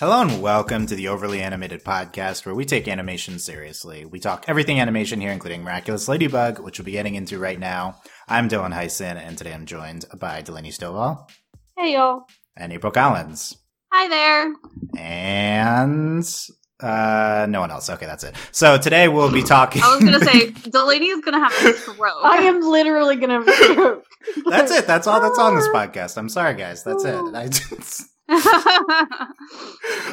Hello 0.00 0.22
and 0.22 0.40
welcome 0.40 0.86
to 0.86 0.94
the 0.94 1.08
Overly 1.08 1.42
Animated 1.42 1.84
Podcast, 1.84 2.46
where 2.46 2.54
we 2.54 2.64
take 2.64 2.88
animation 2.88 3.38
seriously. 3.38 4.06
We 4.06 4.18
talk 4.18 4.46
everything 4.48 4.80
animation 4.80 5.20
here, 5.20 5.30
including 5.30 5.62
Miraculous 5.62 6.08
Ladybug, 6.08 6.58
which 6.58 6.78
we'll 6.78 6.86
be 6.86 6.92
getting 6.92 7.16
into 7.16 7.38
right 7.38 7.58
now. 7.58 8.00
I'm 8.26 8.48
Dylan 8.48 8.72
Heisen, 8.72 9.16
and 9.16 9.36
today 9.36 9.52
I'm 9.52 9.66
joined 9.66 10.06
by 10.18 10.40
Delaney 10.40 10.70
Stovall 10.70 11.28
Hey 11.76 11.92
y'all. 11.92 12.22
and 12.56 12.72
April 12.72 12.90
Collins. 12.90 13.54
Hi 13.92 14.08
there. 14.08 14.54
And 14.96 16.24
uh 16.82 17.46
no 17.50 17.60
one 17.60 17.70
else. 17.70 17.90
Okay, 17.90 18.06
that's 18.06 18.24
it. 18.24 18.34
So 18.52 18.78
today 18.78 19.06
we'll 19.08 19.30
be 19.30 19.42
talking 19.42 19.82
I 19.82 19.96
was 19.96 20.02
gonna 20.02 20.24
say 20.24 20.50
Delaney 20.70 21.08
is 21.08 21.20
gonna 21.22 21.46
have 21.46 21.52
a 21.74 21.76
stroke. 21.76 22.00
I 22.24 22.36
am 22.44 22.62
literally 22.62 23.16
gonna 23.16 23.44
joke. 23.74 24.04
That's 24.46 24.72
it. 24.72 24.86
That's 24.86 25.06
all 25.06 25.20
that's 25.20 25.38
on 25.38 25.56
this 25.56 25.68
podcast. 25.74 26.16
I'm 26.16 26.30
sorry 26.30 26.54
guys. 26.54 26.84
That's 26.84 27.04
it. 27.04 27.20
I 27.34 27.48
just 27.48 28.08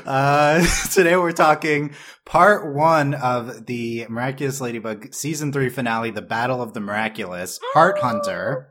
Uh, 0.05 0.65
today 0.91 1.15
we're 1.15 1.31
talking 1.31 1.93
part 2.25 2.73
one 2.73 3.13
of 3.13 3.67
the 3.67 4.07
Miraculous 4.09 4.59
Ladybug 4.59 5.13
season 5.13 5.53
three 5.53 5.69
finale, 5.69 6.09
The 6.09 6.23
Battle 6.23 6.61
of 6.61 6.73
the 6.73 6.79
Miraculous, 6.79 7.59
Heart 7.73 7.99
Hunter. 7.99 8.69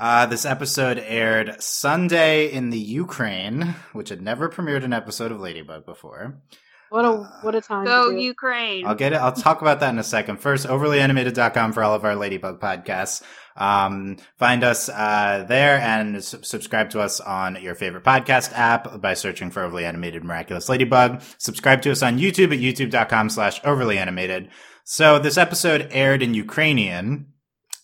Uh, 0.00 0.26
this 0.26 0.44
episode 0.46 0.98
aired 0.98 1.62
Sunday 1.62 2.50
in 2.50 2.70
the 2.70 2.78
Ukraine, 2.78 3.74
which 3.92 4.08
had 4.08 4.22
never 4.22 4.48
premiered 4.48 4.82
an 4.82 4.92
episode 4.92 5.30
of 5.30 5.40
Ladybug 5.40 5.84
before. 5.84 6.40
What 6.88 7.04
a 7.04 7.12
what 7.42 7.54
a 7.54 7.60
time. 7.60 7.84
Go 7.84 8.12
to. 8.12 8.20
Ukraine. 8.20 8.86
I'll 8.86 8.94
get 8.94 9.12
it. 9.12 9.16
I'll 9.16 9.32
talk 9.32 9.62
about 9.62 9.80
that 9.80 9.90
in 9.90 9.98
a 9.98 10.04
second. 10.04 10.38
First, 10.38 10.66
overlyanimated.com 10.66 11.72
for 11.72 11.82
all 11.82 11.94
of 11.94 12.04
our 12.04 12.14
Ladybug 12.14 12.60
podcasts. 12.60 13.22
Um, 13.56 14.16
find 14.36 14.64
us, 14.64 14.88
uh, 14.88 15.44
there 15.48 15.78
and 15.78 16.22
subscribe 16.22 16.90
to 16.90 17.00
us 17.00 17.20
on 17.20 17.60
your 17.62 17.74
favorite 17.74 18.04
podcast 18.04 18.52
app 18.52 19.00
by 19.00 19.14
searching 19.14 19.50
for 19.50 19.62
Overly 19.62 19.84
Animated 19.84 20.24
Miraculous 20.24 20.68
Ladybug. 20.68 21.22
Subscribe 21.38 21.82
to 21.82 21.92
us 21.92 22.02
on 22.02 22.18
YouTube 22.18 22.52
at 22.52 22.58
youtube.com 22.58 23.30
slash 23.30 23.60
overly 23.64 23.98
animated. 23.98 24.50
So 24.84 25.18
this 25.18 25.38
episode 25.38 25.88
aired 25.92 26.22
in 26.22 26.34
Ukrainian, 26.34 27.32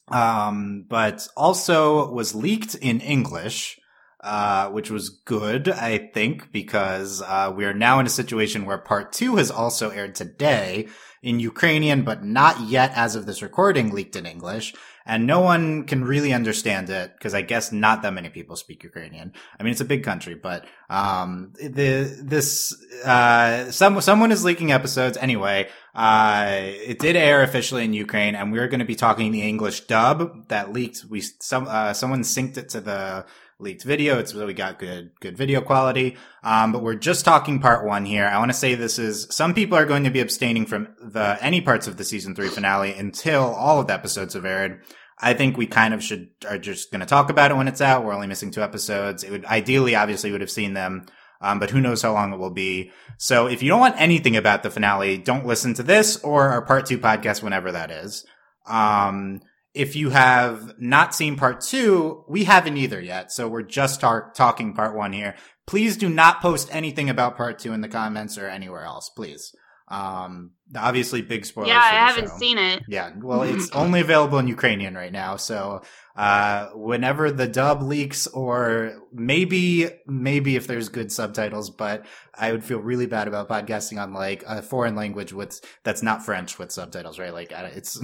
um, 0.09 0.87
but 0.89 1.29
also 1.37 2.13
was 2.13 2.35
leaked 2.35 2.75
in 2.75 3.01
English 3.01 3.81
uh, 4.23 4.69
which 4.69 4.91
was 4.91 5.09
good, 5.09 5.69
I 5.69 5.97
think, 6.13 6.53
because 6.53 7.23
uh, 7.23 7.53
we 7.57 7.65
are 7.65 7.73
now 7.73 8.01
in 8.01 8.07
a 8.07 8.11
situation 8.11 8.67
where 8.67 8.77
part 8.77 9.13
two 9.13 9.37
has 9.37 9.51
also 9.51 9.89
aired 9.89 10.15
today 10.15 10.89
in 11.23 11.41
Ukrainian, 11.41 12.03
but 12.03 12.23
not 12.23 12.61
yet, 12.61 12.93
as 12.95 13.17
of 13.17 13.25
this 13.25 13.41
recording, 13.41 13.95
leaked 13.95 14.17
in 14.17 14.27
English. 14.27 14.75
And 15.11 15.27
no 15.27 15.41
one 15.41 15.87
can 15.87 16.05
really 16.05 16.33
understand 16.33 16.89
it 16.89 17.13
because 17.15 17.35
I 17.35 17.43
guess 17.43 17.73
not 17.73 18.03
that 18.03 18.15
many 18.15 18.29
people 18.29 18.55
speak 18.55 18.85
Ukrainian. 18.85 19.33
I 19.59 19.65
mean, 19.65 19.73
it's 19.73 19.81
a 19.81 19.93
big 19.95 20.05
country, 20.05 20.37
but 20.37 20.67
um, 20.89 21.53
the 21.59 22.17
this 22.23 22.73
uh, 23.05 23.73
some 23.73 24.01
someone 24.01 24.31
is 24.31 24.45
leaking 24.45 24.71
episodes 24.71 25.17
anyway. 25.19 25.69
Uh, 25.97 26.47
it 26.93 27.01
did 27.01 27.17
air 27.17 27.43
officially 27.43 27.85
in 27.85 27.93
Ukraine, 27.93 28.37
and 28.37 28.53
we're 28.53 28.69
going 28.69 28.85
to 28.87 28.93
be 28.95 28.95
talking 28.95 29.33
the 29.33 29.43
English 29.43 29.81
dub 29.89 30.47
that 30.47 30.73
leaked. 30.73 31.05
We 31.11 31.23
some 31.23 31.67
uh, 31.67 31.93
someone 31.93 32.23
synced 32.23 32.57
it 32.59 32.69
to 32.69 32.81
the 32.81 33.27
leaked 33.61 33.83
video. 33.83 34.19
It's 34.19 34.35
really 34.35 34.55
got 34.55 34.79
good, 34.79 35.11
good 35.21 35.37
video 35.37 35.61
quality. 35.61 36.17
Um, 36.43 36.73
but 36.73 36.83
we're 36.83 36.95
just 36.95 37.25
talking 37.25 37.61
part 37.61 37.85
one 37.85 38.05
here. 38.05 38.27
I 38.27 38.39
want 38.39 38.51
to 38.51 38.57
say 38.57 38.75
this 38.75 38.99
is, 38.99 39.27
some 39.31 39.55
people 39.55 39.77
are 39.77 39.85
going 39.85 40.05
to 40.05 40.11
be 40.11 40.21
abstaining 40.21 40.67
from 40.67 40.89
the, 41.01 41.37
any 41.41 41.61
parts 41.61 41.87
of 41.87 41.97
the 41.97 42.05
season 42.05 42.35
three 42.35 42.49
finale 42.49 42.93
until 42.93 43.43
all 43.43 43.81
of 43.81 43.87
the 43.87 43.93
episodes 43.93 44.35
have 44.35 44.47
aired. 44.47 44.83
I 45.21 45.35
think 45.35 45.57
we 45.57 45.67
kind 45.67 45.95
of 45.95 46.03
should, 46.03 46.29
are 46.49 46.59
just 46.59 46.91
going 46.91 47.01
to 47.01 47.07
talk 47.07 47.31
about 47.31 47.51
it 47.51 47.57
when 47.57 47.69
it's 47.69 47.81
out. 47.81 48.05
We're 48.05 48.15
only 48.15 48.27
missing 48.27 48.51
two 48.51 48.63
episodes. 48.63 49.23
It 49.23 49.31
would, 49.31 49.45
ideally, 49.45 49.95
obviously 49.95 50.33
would 50.33 50.41
have 50.41 50.51
seen 50.51 50.75
them. 50.75 51.07
Um, 51.43 51.59
but 51.59 51.71
who 51.71 51.81
knows 51.81 52.03
how 52.03 52.13
long 52.13 52.33
it 52.33 52.39
will 52.39 52.51
be. 52.51 52.91
So 53.17 53.47
if 53.47 53.63
you 53.63 53.71
don't 53.71 53.81
want 53.81 54.01
anything 54.01 54.37
about 54.37 54.63
the 54.63 54.71
finale, 54.71 55.17
don't 55.17 55.47
listen 55.47 55.73
to 55.75 55.83
this 55.83 56.19
or 56.19 56.49
our 56.49 56.63
part 56.63 56.87
two 56.87 56.99
podcast, 56.99 57.43
whenever 57.43 57.73
that 57.73 57.91
is. 57.91 58.27
Um, 58.67 59.41
if 59.73 59.97
you 59.97 60.11
have 60.11 60.75
not 60.79 61.15
seen 61.15 61.37
part 61.37 61.61
two, 61.63 62.25
we 62.29 62.45
haven't 62.45 62.77
either 62.77 63.01
yet. 63.01 63.33
So 63.33 63.49
we're 63.49 63.63
just 63.63 64.01
tar- 64.01 64.33
talking 64.35 64.75
part 64.75 64.95
one 64.95 65.13
here. 65.13 65.35
Please 65.67 65.97
do 65.97 66.09
not 66.09 66.43
post 66.43 66.69
anything 66.75 67.09
about 67.09 67.37
part 67.37 67.59
two 67.59 67.73
in 67.73 67.81
the 67.81 67.89
comments 67.89 68.37
or 68.37 68.47
anywhere 68.47 68.85
else, 68.85 69.09
please. 69.09 69.55
Um, 69.91 70.53
obviously 70.77 71.21
big 71.23 71.45
spoilers. 71.45 71.69
yeah, 71.69 71.79
I 71.79 71.95
haven't 72.07 72.29
show. 72.29 72.37
seen 72.39 72.59
it. 72.59 72.85
Yeah, 72.89 73.11
well, 73.17 73.43
it's 73.43 73.71
only 73.75 74.01
available 74.01 74.39
in 74.39 74.47
Ukrainian 74.47 74.95
right 74.95 75.13
now. 75.13 75.37
So, 75.37 75.83
uh, 76.17 76.71
whenever 76.75 77.31
the 77.31 77.47
dub 77.47 77.83
leaks, 77.83 78.27
or 78.27 79.01
maybe, 79.13 79.89
maybe 80.07 80.57
if 80.57 80.67
there's 80.67 80.89
good 80.89 81.13
subtitles, 81.13 81.71
but 81.71 82.05
I 82.35 82.53
would 82.53 82.65
feel 82.65 82.79
really 82.79 83.07
bad 83.07 83.29
about 83.29 83.49
podcasting 83.49 84.03
on 84.03 84.13
like 84.13 84.43
a 84.47 84.61
foreign 84.61 84.97
language 84.97 85.33
with 85.33 85.61
that's 85.85 86.03
not 86.03 86.25
French 86.25 86.59
with 86.59 86.73
subtitles, 86.73 87.19
right? 87.19 87.33
Like, 87.33 87.53
it's. 87.53 87.99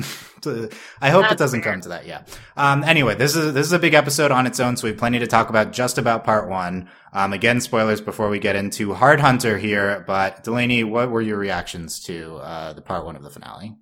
I 1.00 1.10
hope 1.10 1.30
it 1.30 1.38
doesn't 1.38 1.62
fair. 1.62 1.72
come 1.72 1.80
to 1.82 1.88
that. 1.90 2.06
Yeah. 2.06 2.22
Um. 2.56 2.84
Anyway, 2.84 3.16
this 3.16 3.34
is 3.34 3.52
this 3.52 3.66
is 3.66 3.72
a 3.72 3.78
big 3.78 3.94
episode 3.94 4.30
on 4.30 4.46
its 4.46 4.60
own, 4.60 4.76
so 4.76 4.84
we 4.84 4.90
have 4.90 4.98
plenty 4.98 5.18
to 5.18 5.26
talk 5.26 5.50
about 5.50 5.72
just 5.72 5.98
about 5.98 6.24
part 6.24 6.48
one. 6.48 6.88
Um. 7.12 7.32
Again, 7.32 7.60
spoilers 7.60 8.00
before 8.00 8.28
we 8.28 8.38
get 8.38 8.56
into 8.56 8.94
Heart 8.94 9.20
Hunter 9.20 9.58
here. 9.58 10.04
But 10.06 10.44
Delaney, 10.44 10.84
what 10.84 11.10
were 11.10 11.22
your 11.22 11.38
reactions 11.38 12.00
to 12.04 12.36
uh 12.36 12.72
the 12.72 12.82
part 12.82 13.04
one 13.04 13.16
of 13.16 13.22
the 13.22 13.30
finale? 13.30 13.76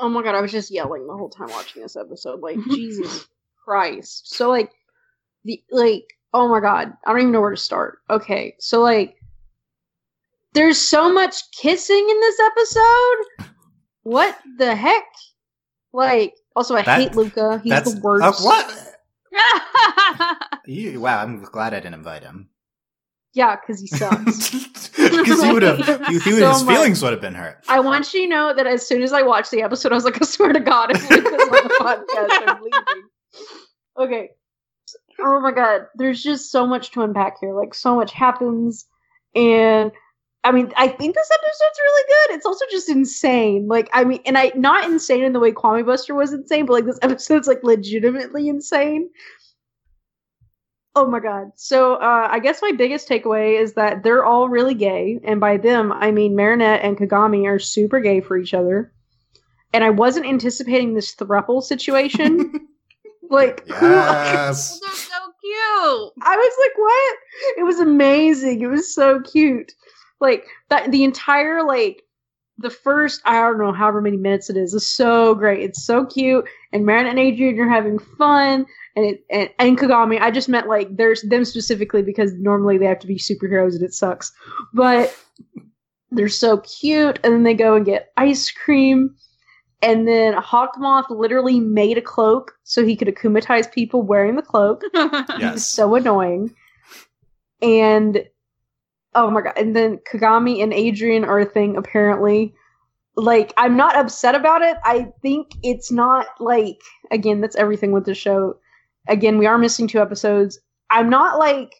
Oh 0.00 0.08
my 0.08 0.22
god, 0.22 0.34
I 0.34 0.40
was 0.40 0.52
just 0.52 0.70
yelling 0.70 1.06
the 1.06 1.16
whole 1.16 1.30
time 1.30 1.48
watching 1.50 1.82
this 1.82 1.96
episode. 1.96 2.40
Like 2.40 2.58
Jesus 2.70 3.26
Christ. 3.68 4.34
So 4.34 4.48
like 4.48 4.72
the 5.44 5.62
like 5.70 6.04
oh 6.32 6.48
my 6.48 6.60
god, 6.60 6.94
I 7.04 7.10
don't 7.12 7.20
even 7.20 7.32
know 7.32 7.40
where 7.42 7.50
to 7.50 7.56
start. 7.56 7.98
Okay, 8.08 8.54
so 8.58 8.80
like 8.80 9.16
there's 10.54 10.80
so 10.80 11.12
much 11.12 11.34
kissing 11.52 12.06
in 12.10 12.20
this 12.20 12.40
episode. 12.40 13.48
What 14.04 14.38
the 14.56 14.74
heck? 14.74 15.04
Like 15.92 16.34
also 16.56 16.76
I 16.76 16.82
That- 16.82 16.98
hate 17.00 17.14
Luka. 17.14 17.60
He's 17.62 17.82
the 17.82 18.00
worst. 18.00 18.24
Uh, 18.24 18.32
what? 18.44 18.84
You, 20.66 21.00
wow, 21.00 21.22
I'm 21.22 21.40
glad 21.42 21.72
I 21.72 21.80
didn't 21.80 21.94
invite 21.94 22.22
him. 22.22 22.48
Yeah, 23.32 23.56
because 23.56 23.80
he 23.80 23.86
sucks. 23.86 24.50
Because 24.98 25.42
he 25.42 25.52
would 25.52 25.62
have, 25.62 25.78
he 26.08 26.18
So 26.20 26.48
his 26.48 26.62
feelings 26.62 27.02
would 27.02 27.12
have 27.12 27.20
been 27.20 27.34
hurt. 27.34 27.64
I 27.68 27.78
want 27.80 28.12
you 28.12 28.22
to 28.22 28.28
know 28.28 28.52
that 28.54 28.66
as 28.66 28.86
soon 28.86 29.00
as 29.02 29.12
I 29.12 29.22
watched 29.22 29.50
the 29.50 29.62
episode, 29.62 29.92
I 29.92 29.94
was 29.94 30.04
like, 30.04 30.20
I 30.20 30.24
swear 30.24 30.52
to 30.52 30.60
God, 30.60 30.90
if 30.90 31.08
Luka's 31.08 31.32
on 31.32 31.68
the 31.68 31.74
podcast, 31.80 32.28
I'm 32.48 32.62
leaving. 32.62 33.08
Okay. 33.98 34.30
Oh 35.20 35.40
my 35.40 35.52
God. 35.52 35.86
There's 35.94 36.22
just 36.22 36.50
so 36.50 36.66
much 36.66 36.92
to 36.92 37.02
unpack 37.02 37.38
here. 37.40 37.54
Like, 37.54 37.74
so 37.74 37.96
much 37.96 38.12
happens. 38.12 38.86
And 39.34 39.92
I 40.44 40.52
mean, 40.52 40.72
I 40.76 40.88
think 40.88 41.14
this 41.14 41.30
episode's 41.30 41.78
really 41.78 42.04
good. 42.08 42.36
It's 42.36 42.46
also 42.46 42.64
just 42.70 42.88
insane. 42.88 43.66
Like, 43.68 43.90
I 43.92 44.04
mean, 44.04 44.20
and 44.24 44.38
I, 44.38 44.52
not 44.54 44.88
insane 44.88 45.24
in 45.24 45.32
the 45.32 45.40
way 45.40 45.52
Kwamibuster 45.52 46.14
was 46.14 46.32
insane, 46.32 46.66
but 46.66 46.74
like 46.74 46.84
this 46.84 46.98
episode's 47.02 47.48
like 47.48 47.62
legitimately 47.62 48.48
insane. 48.48 49.10
Oh 50.94 51.06
my 51.06 51.20
god. 51.20 51.52
So 51.54 51.94
uh, 51.94 52.28
I 52.28 52.40
guess 52.40 52.60
my 52.60 52.72
biggest 52.72 53.08
takeaway 53.08 53.60
is 53.60 53.74
that 53.74 54.02
they're 54.02 54.24
all 54.24 54.48
really 54.48 54.74
gay, 54.74 55.20
and 55.22 55.38
by 55.38 55.56
them 55.56 55.92
I 55.92 56.10
mean 56.10 56.34
Marinette 56.34 56.82
and 56.82 56.96
Kagami 56.96 57.46
are 57.46 57.60
super 57.60 58.00
gay 58.00 58.20
for 58.20 58.36
each 58.36 58.52
other. 58.52 58.92
And 59.72 59.84
I 59.84 59.90
wasn't 59.90 60.26
anticipating 60.26 60.94
this 60.94 61.14
thruple 61.14 61.62
situation. 61.62 62.68
like 63.30 63.64
Yes. 63.68 64.80
They're 64.84 64.90
so 64.92 65.18
cute. 65.40 66.12
I 66.22 66.36
was 66.36 66.54
like, 66.60 66.78
what? 66.78 67.16
It 67.58 67.64
was 67.64 67.80
amazing. 67.80 68.62
It 68.62 68.68
was 68.68 68.94
so 68.94 69.20
cute. 69.20 69.72
Like 70.20 70.46
that 70.68 70.90
the 70.90 71.04
entire 71.04 71.64
like 71.64 72.02
the 72.58 72.70
first 72.70 73.22
I 73.24 73.34
don't 73.40 73.58
know 73.58 73.72
however 73.72 74.00
many 74.00 74.16
minutes 74.16 74.50
it 74.50 74.56
is 74.56 74.74
is 74.74 74.86
so 74.86 75.34
great. 75.34 75.62
It's 75.62 75.84
so 75.84 76.04
cute. 76.06 76.44
And 76.72 76.84
Marinette 76.84 77.16
and 77.16 77.18
Adrien 77.18 77.58
are 77.60 77.68
having 77.68 77.98
fun. 77.98 78.66
And 78.96 79.06
it 79.06 79.24
and, 79.30 79.48
and 79.58 79.78
Kagami, 79.78 80.20
I 80.20 80.30
just 80.30 80.48
meant 80.48 80.68
like 80.68 80.96
there's 80.96 81.22
them 81.22 81.44
specifically 81.44 82.02
because 82.02 82.34
normally 82.34 82.78
they 82.78 82.86
have 82.86 82.98
to 83.00 83.06
be 83.06 83.16
superheroes 83.18 83.74
and 83.74 83.82
it 83.82 83.94
sucks. 83.94 84.32
But 84.74 85.16
they're 86.10 86.28
so 86.28 86.58
cute. 86.58 87.20
And 87.22 87.32
then 87.32 87.42
they 87.44 87.54
go 87.54 87.76
and 87.76 87.86
get 87.86 88.12
ice 88.16 88.50
cream. 88.50 89.14
And 89.80 90.08
then 90.08 90.34
Hawkmoth 90.34 91.08
literally 91.08 91.60
made 91.60 91.98
a 91.98 92.02
cloak 92.02 92.52
so 92.64 92.84
he 92.84 92.96
could 92.96 93.08
akumatize 93.08 93.70
people 93.70 94.02
wearing 94.02 94.36
the 94.36 94.42
cloak. 94.42 94.82
He 95.38 95.44
was 95.44 95.66
so 95.66 95.94
annoying. 95.94 96.54
And 97.62 98.24
oh 99.14 99.30
my 99.30 99.40
god! 99.40 99.54
And 99.56 99.74
then 99.76 99.98
Kagami 100.10 100.62
and 100.62 100.72
Adrien 100.72 101.24
are 101.24 101.40
a 101.40 101.44
thing 101.44 101.76
apparently. 101.76 102.54
Like 103.16 103.52
I'm 103.56 103.76
not 103.76 103.96
upset 103.96 104.34
about 104.34 104.62
it. 104.62 104.76
I 104.84 105.12
think 105.22 105.52
it's 105.62 105.90
not 105.90 106.26
like 106.40 106.80
again 107.10 107.40
that's 107.40 107.56
everything 107.56 107.92
with 107.92 108.04
the 108.04 108.14
show. 108.14 108.58
Again, 109.08 109.38
we 109.38 109.46
are 109.46 109.58
missing 109.58 109.88
two 109.88 110.00
episodes. 110.00 110.60
I'm 110.90 111.08
not 111.08 111.38
like 111.38 111.74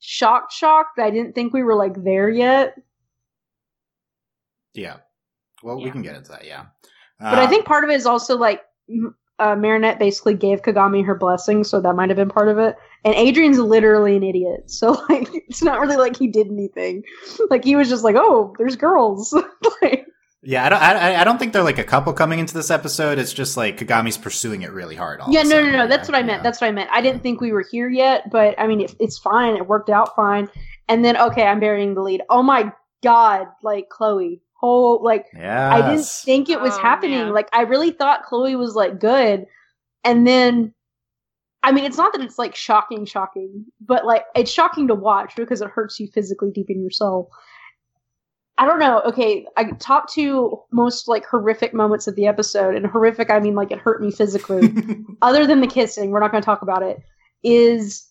shocked 0.00 0.52
shocked. 0.52 0.98
I 0.98 1.10
didn't 1.10 1.34
think 1.34 1.52
we 1.52 1.62
were 1.62 1.74
like 1.74 2.02
there 2.04 2.28
yet. 2.28 2.76
Yeah. 4.74 4.98
Well, 5.62 5.80
we 5.80 5.90
can 5.90 6.02
get 6.02 6.16
into 6.16 6.30
that. 6.30 6.44
Yeah. 6.44 6.66
But 7.22 7.38
I 7.38 7.44
Uh, 7.44 7.48
think 7.48 7.64
part 7.64 7.84
of 7.84 7.90
it 7.90 7.94
is 7.94 8.06
also 8.06 8.36
like 8.36 8.62
uh, 9.38 9.56
Marinette 9.56 9.98
basically 9.98 10.34
gave 10.34 10.62
Kagami 10.62 11.04
her 11.04 11.14
blessing, 11.14 11.64
so 11.64 11.80
that 11.80 11.94
might 11.94 12.10
have 12.10 12.16
been 12.16 12.28
part 12.28 12.48
of 12.48 12.58
it. 12.58 12.76
And 13.04 13.14
Adrien's 13.14 13.58
literally 13.58 14.16
an 14.16 14.22
idiot, 14.22 14.70
so 14.70 14.92
like 15.08 15.28
it's 15.32 15.62
not 15.62 15.80
really 15.80 15.96
like 15.96 16.16
he 16.16 16.28
did 16.28 16.48
anything. 16.48 17.02
Like 17.50 17.64
he 17.64 17.76
was 17.76 17.88
just 17.88 18.04
like, 18.04 18.16
"Oh, 18.18 18.54
there's 18.58 18.76
girls." 18.76 19.32
like, 19.82 20.06
Yeah, 20.42 20.66
I 20.66 20.68
don't. 20.68 20.82
I, 20.82 21.20
I 21.20 21.24
don't 21.24 21.38
think 21.38 21.52
they're 21.52 21.62
like 21.62 21.78
a 21.78 21.84
couple 21.84 22.12
coming 22.12 22.38
into 22.40 22.54
this 22.54 22.70
episode. 22.70 23.18
It's 23.18 23.32
just 23.32 23.56
like 23.56 23.78
Kagami's 23.78 24.18
pursuing 24.18 24.62
it 24.62 24.72
really 24.72 24.96
hard. 24.96 25.20
yeah, 25.28 25.42
no, 25.42 25.62
no, 25.64 25.70
no. 25.70 25.86
That's 25.86 26.08
what 26.08 26.16
I 26.16 26.22
meant. 26.22 26.42
That's 26.42 26.60
what 26.60 26.66
I 26.68 26.72
meant. 26.72 26.90
I 26.92 27.00
didn't 27.00 27.22
think 27.22 27.40
we 27.40 27.52
were 27.52 27.64
here 27.70 27.88
yet, 27.88 28.30
but 28.30 28.58
I 28.58 28.66
mean, 28.66 28.80
it, 28.80 28.94
it's 29.00 29.18
fine. 29.18 29.56
It 29.56 29.66
worked 29.66 29.90
out 29.90 30.14
fine. 30.16 30.48
And 30.88 31.04
then, 31.04 31.16
okay, 31.16 31.46
I'm 31.46 31.60
burying 31.60 31.94
the 31.94 32.02
lead. 32.02 32.22
Oh 32.28 32.42
my 32.42 32.72
god, 33.02 33.46
like 33.62 33.88
Chloe. 33.88 34.40
Oh, 34.62 35.00
like 35.02 35.26
Yeah, 35.34 35.74
I 35.74 35.90
didn't 35.90 36.06
think 36.06 36.48
it 36.48 36.60
was 36.60 36.72
Oh, 36.74 36.80
happening. 36.80 37.18
man. 37.18 37.32
Like 37.34 37.48
I 37.52 37.62
really 37.62 37.90
thought 37.90 38.24
Chloe 38.24 38.54
was 38.56 38.74
like 38.74 39.00
good, 39.00 39.46
and 40.04 40.26
then, 40.26 40.72
I 41.62 41.72
mean, 41.72 41.84
it's 41.84 41.96
not 41.96 42.12
that 42.12 42.22
it's 42.22 42.38
like 42.38 42.54
shocking, 42.54 43.04
shocking, 43.04 43.64
but 43.80 44.06
like 44.06 44.24
it's 44.36 44.50
shocking 44.50 44.88
to 44.88 44.94
watch 44.94 45.34
because 45.36 45.60
it 45.62 45.68
hurts 45.70 45.98
you 45.98 46.08
physically 46.14 46.50
deep 46.52 46.70
in 46.70 46.80
your 46.80 46.90
soul. 46.90 47.30
I 48.58 48.66
don't 48.66 48.78
know. 48.78 49.00
Okay, 49.06 49.46
I 49.56 49.64
top 49.80 50.08
two 50.12 50.60
most 50.70 51.08
like 51.08 51.24
horrific 51.24 51.74
moments 51.74 52.06
of 52.06 52.14
the 52.14 52.26
episode, 52.26 52.76
and 52.76 52.86
horrific 52.86 53.30
I 53.30 53.40
mean 53.40 53.54
like 53.56 53.72
it 53.72 53.78
hurt 53.78 54.00
me 54.00 54.10
physically. 54.12 54.72
Other 55.22 55.46
than 55.46 55.60
the 55.60 55.66
kissing, 55.66 56.10
we're 56.10 56.20
not 56.20 56.30
going 56.30 56.42
to 56.42 56.46
talk 56.46 56.62
about 56.62 56.82
it. 56.82 57.00
Is 57.42 58.08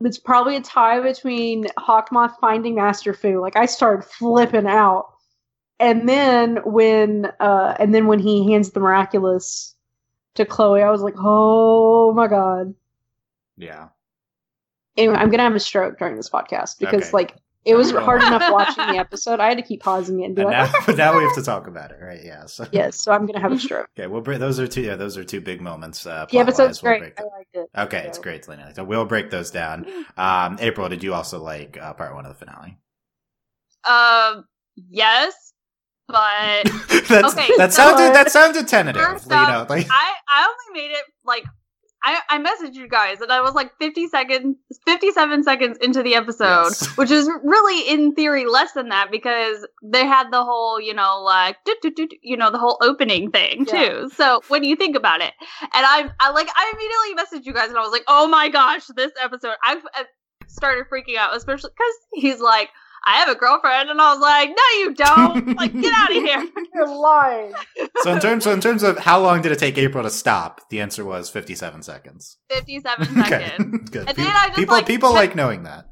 it's 0.00 0.18
probably 0.18 0.56
a 0.56 0.60
tie 0.60 1.00
between 1.00 1.66
Hawkmoth 1.78 2.34
finding 2.40 2.74
Master 2.74 3.14
Fu. 3.14 3.40
Like 3.40 3.54
I 3.56 3.66
started 3.66 4.04
flipping 4.04 4.66
out, 4.66 5.04
and 5.82 6.08
then 6.08 6.56
when 6.64 7.26
uh 7.40 7.74
and 7.78 7.94
then 7.94 8.06
when 8.06 8.18
he 8.20 8.50
hands 8.50 8.70
the 8.70 8.80
miraculous 8.80 9.74
to 10.36 10.46
Chloe, 10.46 10.80
I 10.82 10.90
was 10.90 11.02
like, 11.02 11.14
oh 11.18 12.12
my 12.14 12.26
god. 12.28 12.74
yeah. 13.58 13.88
Anyway, 14.96 15.16
I'm 15.16 15.30
gonna 15.30 15.42
have 15.42 15.54
a 15.54 15.60
stroke 15.60 15.98
during 15.98 16.16
this 16.16 16.30
podcast 16.30 16.78
because 16.78 17.02
Okay. 17.04 17.10
like 17.12 17.34
it 17.64 17.76
was 17.76 17.92
Oh. 17.92 18.00
hard 18.00 18.22
enough 18.22 18.50
watching 18.50 18.86
the 18.88 18.98
episode. 18.98 19.38
I 19.40 19.48
had 19.48 19.56
to 19.58 19.62
keep 19.62 19.80
pausing 19.82 20.20
it 20.20 20.24
and 20.26 20.34
be 20.36 20.42
And 20.42 20.50
like, 20.50 20.72
now, 20.72 20.78
but 20.84 20.96
now 20.96 21.16
we 21.16 21.22
have 21.22 21.34
to 21.36 21.42
talk 21.42 21.66
about 21.68 21.92
it, 21.92 21.98
right? 22.02 22.20
Yeah. 22.22 22.46
So 22.46 22.66
yes. 22.72 23.00
So 23.00 23.12
I'm 23.12 23.24
gonna 23.26 23.40
have 23.40 23.52
a 23.52 23.58
stroke. 23.58 23.88
okay, 23.98 24.06
we'll 24.08 24.20
break. 24.20 24.38
Those 24.40 24.58
are 24.58 24.66
two. 24.66 24.82
Yeah, 24.82 24.96
those 24.96 25.16
are 25.16 25.24
two 25.24 25.40
big 25.40 25.60
moments. 25.60 26.04
Uh, 26.06 26.26
The 26.30 26.38
episode's 26.40 26.80
plot-wise. 26.80 26.82
We'll 26.82 26.90
great. 27.00 27.16
break 27.16 27.20
I 27.20 27.22
them. 27.22 27.30
liked 27.38 27.54
it. 27.74 27.80
Okay, 27.96 28.06
it's 28.08 28.18
great, 28.18 28.44
Selena. 28.44 28.74
So 28.74 28.82
we'll 28.84 29.04
break 29.06 29.30
those 29.30 29.50
down. 29.50 29.86
Um, 30.16 30.56
April, 30.60 30.88
did 30.88 31.02
you 31.04 31.14
also 31.14 31.40
like 31.42 31.78
uh, 31.80 31.92
part 31.94 32.14
one 32.14 32.26
of 32.26 32.36
the 32.38 32.44
finale? 32.44 32.78
Um, 33.84 34.44
yes, 34.88 35.51
but 36.08 36.64
That's, 37.08 37.34
Okay, 37.34 37.48
that 37.58 37.72
so- 37.72 37.82
sounded 37.82 38.14
that 38.14 38.30
sounded 38.30 38.68
tentative. 38.68 39.02
First 39.02 39.24
you 39.30 39.36
know, 39.36 39.66
like 39.68 39.86
I 39.90 40.12
I 40.28 40.48
only 40.48 40.80
made 40.82 40.90
it 40.92 41.04
like 41.24 41.44
I 42.04 42.18
I 42.28 42.38
messaged 42.38 42.74
you 42.74 42.88
guys 42.88 43.20
and 43.20 43.30
I 43.30 43.40
was 43.42 43.54
like 43.54 43.70
50 43.78 44.08
seconds 44.08 44.56
57 44.86 45.44
seconds 45.44 45.78
into 45.78 46.02
the 46.02 46.14
episode, 46.16 46.64
Yes. 46.70 46.96
which 46.96 47.10
is 47.12 47.30
really 47.44 47.88
in 47.88 48.12
theory 48.14 48.44
less 48.46 48.72
than 48.72 48.88
that 48.88 49.10
because 49.12 49.64
they 49.84 50.04
had 50.04 50.30
the 50.32 50.42
whole, 50.42 50.80
you 50.80 50.94
know, 50.94 51.20
like 51.22 51.56
you 52.22 52.36
know, 52.36 52.50
the 52.50 52.58
whole 52.58 52.78
opening 52.82 53.30
thing 53.30 53.66
Yeah. 53.72 53.88
too. 53.88 54.10
So 54.16 54.42
when 54.48 54.64
you 54.64 54.74
think 54.74 54.96
about 54.96 55.20
it, 55.20 55.32
and 55.60 55.86
I 55.86 56.10
I 56.18 56.30
like 56.30 56.48
I 56.56 56.72
immediately 56.74 57.22
messaged 57.40 57.46
you 57.46 57.52
guys 57.52 57.68
and 57.68 57.78
I 57.78 57.82
was 57.82 57.92
like, 57.92 58.04
"Oh 58.08 58.26
my 58.26 58.48
gosh, 58.48 58.86
this 58.96 59.12
episode." 59.22 59.54
I've 59.64 59.82
I 59.94 60.04
started 60.48 60.84
freaking 60.92 61.16
out 61.16 61.36
especially 61.36 61.70
cuz 61.70 61.94
he's 62.22 62.40
like 62.40 62.68
I 63.04 63.16
have 63.18 63.28
a 63.28 63.34
girlfriend, 63.34 63.90
and 63.90 64.00
I 64.00 64.12
was 64.14 64.20
like, 64.20 64.48
"No, 64.50 64.78
you 64.78 64.94
don't! 64.94 65.56
like, 65.56 65.72
get 65.80 65.92
out 65.96 66.10
of 66.16 66.22
here!" 66.22 66.48
You're 66.74 66.88
lying. 66.96 67.52
so 68.02 68.12
in 68.12 68.20
terms 68.20 68.44
so 68.44 68.52
in 68.52 68.60
terms 68.60 68.82
of 68.82 68.98
how 68.98 69.20
long 69.20 69.42
did 69.42 69.50
it 69.52 69.58
take 69.58 69.76
April 69.78 70.02
to 70.04 70.10
stop? 70.10 70.60
The 70.70 70.80
answer 70.80 71.04
was 71.04 71.28
fifty-seven 71.30 71.82
seconds. 71.82 72.38
Fifty-seven 72.50 73.08
Okay, 73.20 73.28
seconds. 73.28 73.90
good. 73.90 74.08
And 74.08 74.16
Pe- 74.16 74.22
then 74.22 74.32
I 74.34 74.46
just, 74.48 74.58
people 74.58 74.74
like, 74.76 74.86
people 74.86 75.08
kept- 75.10 75.16
like 75.16 75.36
knowing 75.36 75.64
that. 75.64 75.86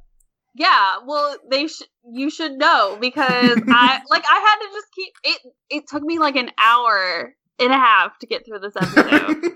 Yeah, 0.54 0.96
well, 1.06 1.36
they 1.50 1.68
sh- 1.68 1.82
you 2.12 2.28
should 2.30 2.52
know 2.52 2.98
because 3.00 3.60
I 3.68 4.00
like 4.10 4.24
I 4.28 4.38
had 4.40 4.66
to 4.66 4.72
just 4.72 4.86
keep 4.94 5.12
it. 5.24 5.40
It 5.70 5.84
took 5.88 6.02
me 6.02 6.18
like 6.18 6.36
an 6.36 6.50
hour 6.58 7.32
and 7.58 7.72
a 7.72 7.76
half 7.78 8.18
to 8.20 8.26
get 8.26 8.44
through 8.44 8.58
this 8.60 8.74
episode. 8.76 9.52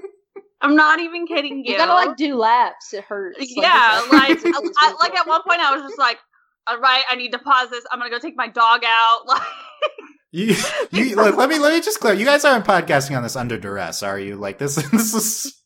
I'm 0.60 0.76
not 0.76 1.00
even 1.00 1.26
kidding 1.26 1.62
you. 1.64 1.72
You 1.72 1.78
gotta 1.78 1.92
like 1.92 2.16
do 2.16 2.36
laps. 2.36 2.94
It 2.94 3.04
hurts. 3.04 3.38
Yeah, 3.40 3.98
it's- 3.98 4.44
like 4.44 4.54
I, 4.54 4.70
I- 4.80 4.96
like 5.00 5.14
at 5.14 5.26
one 5.26 5.42
point 5.46 5.60
I 5.60 5.74
was 5.76 5.82
just 5.82 5.98
like, 5.98 6.18
all 6.66 6.78
right, 6.78 7.02
I 7.10 7.16
need 7.16 7.32
to 7.32 7.38
pause 7.38 7.70
this. 7.70 7.84
I'm 7.90 7.98
gonna 7.98 8.10
go 8.10 8.18
take 8.18 8.36
my 8.36 8.48
dog 8.48 8.82
out. 8.86 9.20
Like, 9.26 9.42
You, 10.32 10.56
you 10.90 11.14
look, 11.22 11.36
let 11.36 11.48
me 11.48 11.58
let 11.60 11.72
me 11.74 11.80
just 11.80 12.00
clear. 12.00 12.12
You 12.14 12.24
guys 12.24 12.44
aren't 12.44 12.64
podcasting 12.64 13.16
on 13.16 13.22
this 13.22 13.36
under 13.36 13.56
duress, 13.56 14.02
are 14.02 14.18
you? 14.18 14.34
Like 14.34 14.58
this, 14.58 14.74
this 14.90 15.14
is 15.14 15.60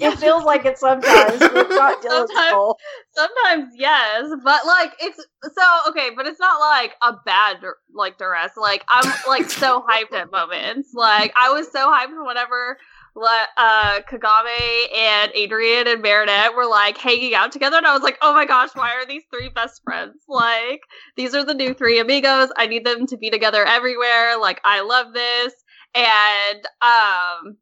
it 0.00 0.18
feels 0.18 0.44
like 0.44 0.64
it 0.64 0.78
sometimes. 0.78 1.34
It's 1.40 1.70
not 1.70 2.02
Sometimes. 2.02 2.74
sometimes 3.14 3.72
yes, 3.76 4.30
but 4.42 4.66
like 4.66 4.92
it's 5.00 5.24
so 5.44 5.78
okay, 5.90 6.10
but 6.16 6.26
it's 6.26 6.40
not 6.40 6.58
like 6.58 6.94
a 7.02 7.12
bad 7.24 7.58
like 7.94 8.18
duress. 8.18 8.52
Like 8.56 8.84
I'm 8.88 9.12
like 9.28 9.50
so 9.50 9.84
hyped 9.88 10.14
at 10.14 10.32
moments. 10.32 10.90
Like 10.94 11.32
I 11.40 11.50
was 11.50 11.70
so 11.70 11.92
hyped 11.92 12.26
whenever 12.26 12.76
le- 12.76 12.76
uh 13.16 14.00
Kagami 14.10 14.94
and 14.96 15.32
Adrien 15.36 15.88
and 15.88 16.02
Marinette 16.02 16.54
were 16.54 16.66
like 16.66 16.96
hanging 16.98 17.34
out 17.34 17.52
together 17.52 17.76
and 17.76 17.86
I 17.86 17.92
was 17.94 18.02
like, 18.02 18.18
"Oh 18.22 18.32
my 18.34 18.46
gosh, 18.46 18.70
why 18.74 18.90
are 18.94 19.06
these 19.06 19.24
three 19.30 19.48
best 19.48 19.82
friends? 19.84 20.22
Like 20.28 20.80
these 21.16 21.34
are 21.34 21.44
the 21.44 21.54
new 21.54 21.74
three 21.74 21.98
amigos. 21.98 22.50
I 22.56 22.66
need 22.66 22.84
them 22.84 23.06
to 23.08 23.16
be 23.16 23.30
together 23.30 23.64
everywhere. 23.64 24.38
Like 24.38 24.60
I 24.64 24.80
love 24.82 25.12
this." 25.12 25.52
And 25.94 26.64
um 26.82 27.56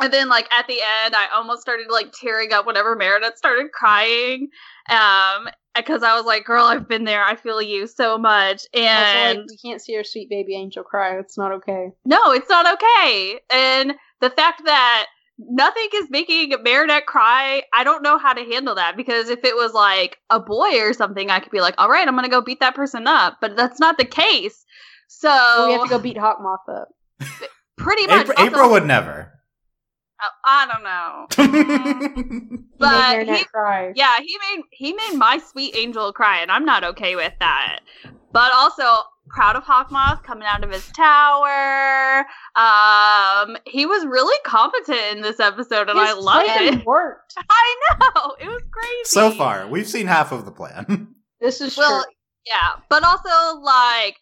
and 0.00 0.12
then 0.12 0.28
like 0.28 0.48
at 0.52 0.66
the 0.66 0.78
end 1.04 1.14
I 1.14 1.28
almost 1.34 1.62
started 1.62 1.86
like 1.90 2.12
tearing 2.12 2.52
up 2.52 2.66
whenever 2.66 2.94
Meredith 2.96 3.36
started 3.36 3.72
crying. 3.72 4.48
Um 4.90 5.48
because 5.76 6.04
I 6.04 6.14
was 6.14 6.24
like, 6.24 6.44
"Girl, 6.44 6.64
I've 6.64 6.86
been 6.88 7.02
there. 7.02 7.24
I 7.24 7.34
feel 7.34 7.60
you 7.60 7.88
so 7.88 8.16
much." 8.16 8.62
Also, 8.72 8.80
And 8.80 9.38
like, 9.40 9.46
you 9.50 9.58
can't 9.70 9.82
see 9.82 9.96
our 9.96 10.04
sweet 10.04 10.30
baby 10.30 10.54
angel 10.54 10.84
cry. 10.84 11.18
It's 11.18 11.36
not 11.36 11.50
okay. 11.50 11.88
no, 12.04 12.30
it's 12.30 12.48
not 12.48 12.72
okay. 12.74 13.40
And 13.52 13.94
the 14.24 14.30
fact 14.30 14.62
that 14.64 15.06
nothing 15.38 15.88
is 15.94 16.08
making 16.10 16.52
Marinette 16.62 17.06
cry, 17.06 17.62
I 17.74 17.84
don't 17.84 18.02
know 18.02 18.18
how 18.18 18.32
to 18.32 18.44
handle 18.44 18.74
that 18.76 18.96
because 18.96 19.28
if 19.28 19.44
it 19.44 19.54
was 19.54 19.72
like 19.72 20.18
a 20.30 20.40
boy 20.40 20.80
or 20.80 20.92
something, 20.92 21.30
I 21.30 21.40
could 21.40 21.52
be 21.52 21.60
like, 21.60 21.74
all 21.78 21.88
right, 21.88 22.06
I'm 22.06 22.14
going 22.14 22.24
to 22.24 22.30
go 22.30 22.40
beat 22.40 22.60
that 22.60 22.74
person 22.74 23.06
up. 23.06 23.38
But 23.40 23.56
that's 23.56 23.78
not 23.80 23.98
the 23.98 24.04
case. 24.04 24.64
So 25.08 25.28
So 25.28 25.66
we 25.66 25.72
have 25.74 25.82
to 25.82 25.88
go 25.88 25.98
beat 25.98 26.16
Hawkmoth 26.16 26.68
up. 26.68 26.88
pretty 27.76 28.06
much. 28.06 28.22
April, 28.22 28.34
also- 28.38 28.46
April 28.50 28.70
would 28.70 28.86
never. 28.86 29.32
uh, 30.22 30.28
I 30.44 30.66
don't 30.70 30.84
know. 30.84 32.58
But 32.78 33.26
he- 33.28 33.44
cry. 33.44 33.92
Yeah, 33.94 34.18
he 34.20 34.36
made 34.50 34.62
he 34.70 34.92
made 34.92 35.14
my 35.16 35.38
sweet 35.38 35.76
angel 35.76 36.12
cry, 36.12 36.40
and 36.40 36.50
I'm 36.50 36.64
not 36.64 36.84
okay 36.84 37.16
with 37.16 37.32
that. 37.40 37.80
But 38.32 38.52
also 38.54 38.84
proud 39.28 39.56
of 39.56 39.64
Hawkmoth 39.64 40.22
coming 40.22 40.46
out 40.46 40.62
of 40.64 40.70
his 40.70 40.86
tower. 40.92 42.24
Um, 42.56 43.56
he 43.66 43.86
was 43.86 44.04
really 44.06 44.36
competent 44.44 44.98
in 45.16 45.20
this 45.22 45.40
episode, 45.40 45.88
and 45.88 45.98
His 45.98 46.08
I 46.10 46.12
loved 46.12 46.46
plan 46.46 46.74
it. 46.80 46.86
Worked. 46.86 47.34
I 47.50 47.76
know 47.90 48.36
it 48.40 48.46
was 48.48 48.62
crazy. 48.70 49.04
so 49.04 49.30
far, 49.32 49.66
we've 49.68 49.88
seen 49.88 50.06
half 50.06 50.32
of 50.32 50.44
the 50.44 50.52
plan. 50.52 51.08
This 51.40 51.60
is 51.60 51.76
well, 51.76 52.02
true. 52.04 52.12
yeah, 52.46 52.70
but 52.88 53.04
also 53.04 53.60
like. 53.60 54.16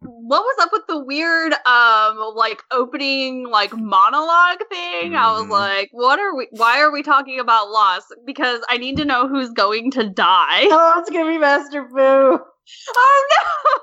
What 0.00 0.42
was 0.42 0.56
up 0.60 0.70
with 0.72 0.82
the 0.88 0.98
weird 1.04 1.52
um 1.66 2.32
like 2.36 2.62
opening 2.70 3.48
like 3.48 3.72
monologue 3.76 4.58
thing? 4.70 5.16
I 5.16 5.32
was 5.32 5.46
Mhm. 5.46 5.50
like, 5.50 5.88
what 5.92 6.20
are 6.20 6.36
we 6.36 6.46
why 6.52 6.80
are 6.80 6.92
we 6.92 7.02
talking 7.02 7.40
about 7.40 7.68
loss? 7.70 8.02
Because 8.24 8.60
I 8.68 8.76
need 8.78 8.96
to 8.98 9.04
know 9.04 9.26
who's 9.26 9.50
going 9.50 9.90
to 9.92 10.08
die. 10.08 10.62
Oh, 10.70 10.94
it's 11.00 11.10
gonna 11.10 11.28
be 11.28 11.38
Master 11.38 11.84
Fu. 11.88 12.38
Oh 12.96 13.26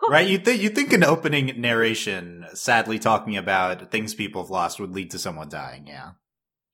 no! 0.04 0.10
right? 0.12 0.28
You 0.28 0.38
think 0.38 0.62
you 0.62 0.70
think 0.70 0.94
an 0.94 1.04
opening 1.04 1.60
narration, 1.60 2.46
sadly 2.54 3.00
talking 3.00 3.38
about 3.38 3.92
things 3.92 4.14
people 4.14 4.44
have 4.44 4.50
lost, 4.52 4.80
would 4.80 4.92
lead 4.94 5.12
to 5.12 5.20
someone 5.20 5.50
dying? 5.50 5.88
Yeah. 5.88 6.12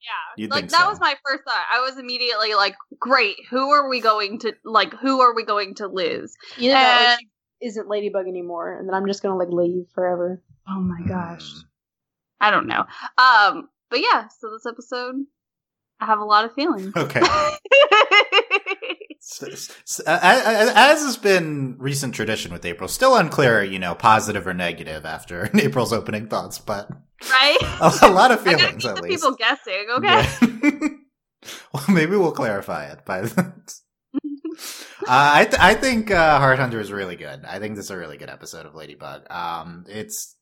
Yeah, 0.04 0.42
You'd 0.42 0.50
like 0.50 0.68
that 0.70 0.80
so. 0.80 0.88
was 0.88 0.98
my 0.98 1.14
first 1.24 1.44
thought. 1.44 1.64
I 1.72 1.78
was 1.80 1.96
immediately 1.96 2.54
like, 2.54 2.74
"Great, 2.98 3.36
who 3.50 3.70
are 3.70 3.88
we 3.88 4.00
going 4.00 4.40
to 4.40 4.52
like? 4.64 4.92
Who 4.94 5.20
are 5.20 5.32
we 5.32 5.44
going 5.44 5.76
to 5.76 5.86
lose?" 5.86 6.34
Either 6.58 6.72
that 6.72 7.00
or 7.02 7.06
And- 7.12 7.20
she 7.20 7.66
isn't 7.68 7.88
Ladybug 7.88 8.26
anymore, 8.26 8.76
and 8.76 8.88
then 8.88 8.94
I'm 8.94 9.06
just 9.06 9.22
gonna 9.22 9.36
like 9.36 9.50
leave 9.50 9.84
forever. 9.94 10.42
Oh 10.68 10.80
my 10.80 11.00
gosh. 11.06 11.44
Mm. 11.52 11.62
I 12.40 12.50
don't 12.50 12.66
know. 12.66 12.84
Um, 13.16 13.68
but 13.90 14.00
yeah, 14.00 14.26
so 14.40 14.50
this 14.50 14.66
episode, 14.66 15.14
I 16.00 16.06
have 16.06 16.18
a 16.18 16.24
lot 16.24 16.44
of 16.46 16.54
feelings. 16.54 16.92
Okay. 16.96 17.20
As 20.06 21.02
has 21.02 21.16
been 21.16 21.76
recent 21.78 22.14
tradition 22.14 22.52
with 22.52 22.64
April, 22.64 22.88
still 22.88 23.16
unclear, 23.16 23.62
you 23.62 23.78
know, 23.78 23.94
positive 23.94 24.46
or 24.46 24.54
negative 24.54 25.04
after 25.04 25.50
April's 25.54 25.92
opening 25.92 26.28
thoughts, 26.28 26.58
but 26.58 26.90
right? 27.30 27.58
a, 28.02 28.10
lot 28.10 28.30
of 28.30 28.40
feelings 28.42 28.82
keep 28.82 28.90
at 28.90 29.02
least. 29.02 29.22
people 29.22 29.36
guessing. 29.36 29.86
Okay. 29.90 30.26
Yeah. 30.42 30.88
well, 31.72 31.84
maybe 31.88 32.16
we'll 32.16 32.32
clarify 32.32 32.86
it 32.86 33.04
by. 33.04 33.28
Uh, 35.04 35.32
I 35.34 35.44
th- 35.46 35.60
I 35.60 35.74
think 35.74 36.10
uh, 36.10 36.38
Heart 36.38 36.58
Hunter 36.58 36.78
is 36.78 36.92
really 36.92 37.16
good. 37.16 37.44
I 37.44 37.58
think 37.58 37.74
this 37.74 37.86
is 37.86 37.90
a 37.90 37.96
really 37.96 38.18
good 38.18 38.30
episode 38.30 38.66
of 38.66 38.74
Ladybug. 38.74 39.30
Um, 39.30 39.84
it's 39.88 40.36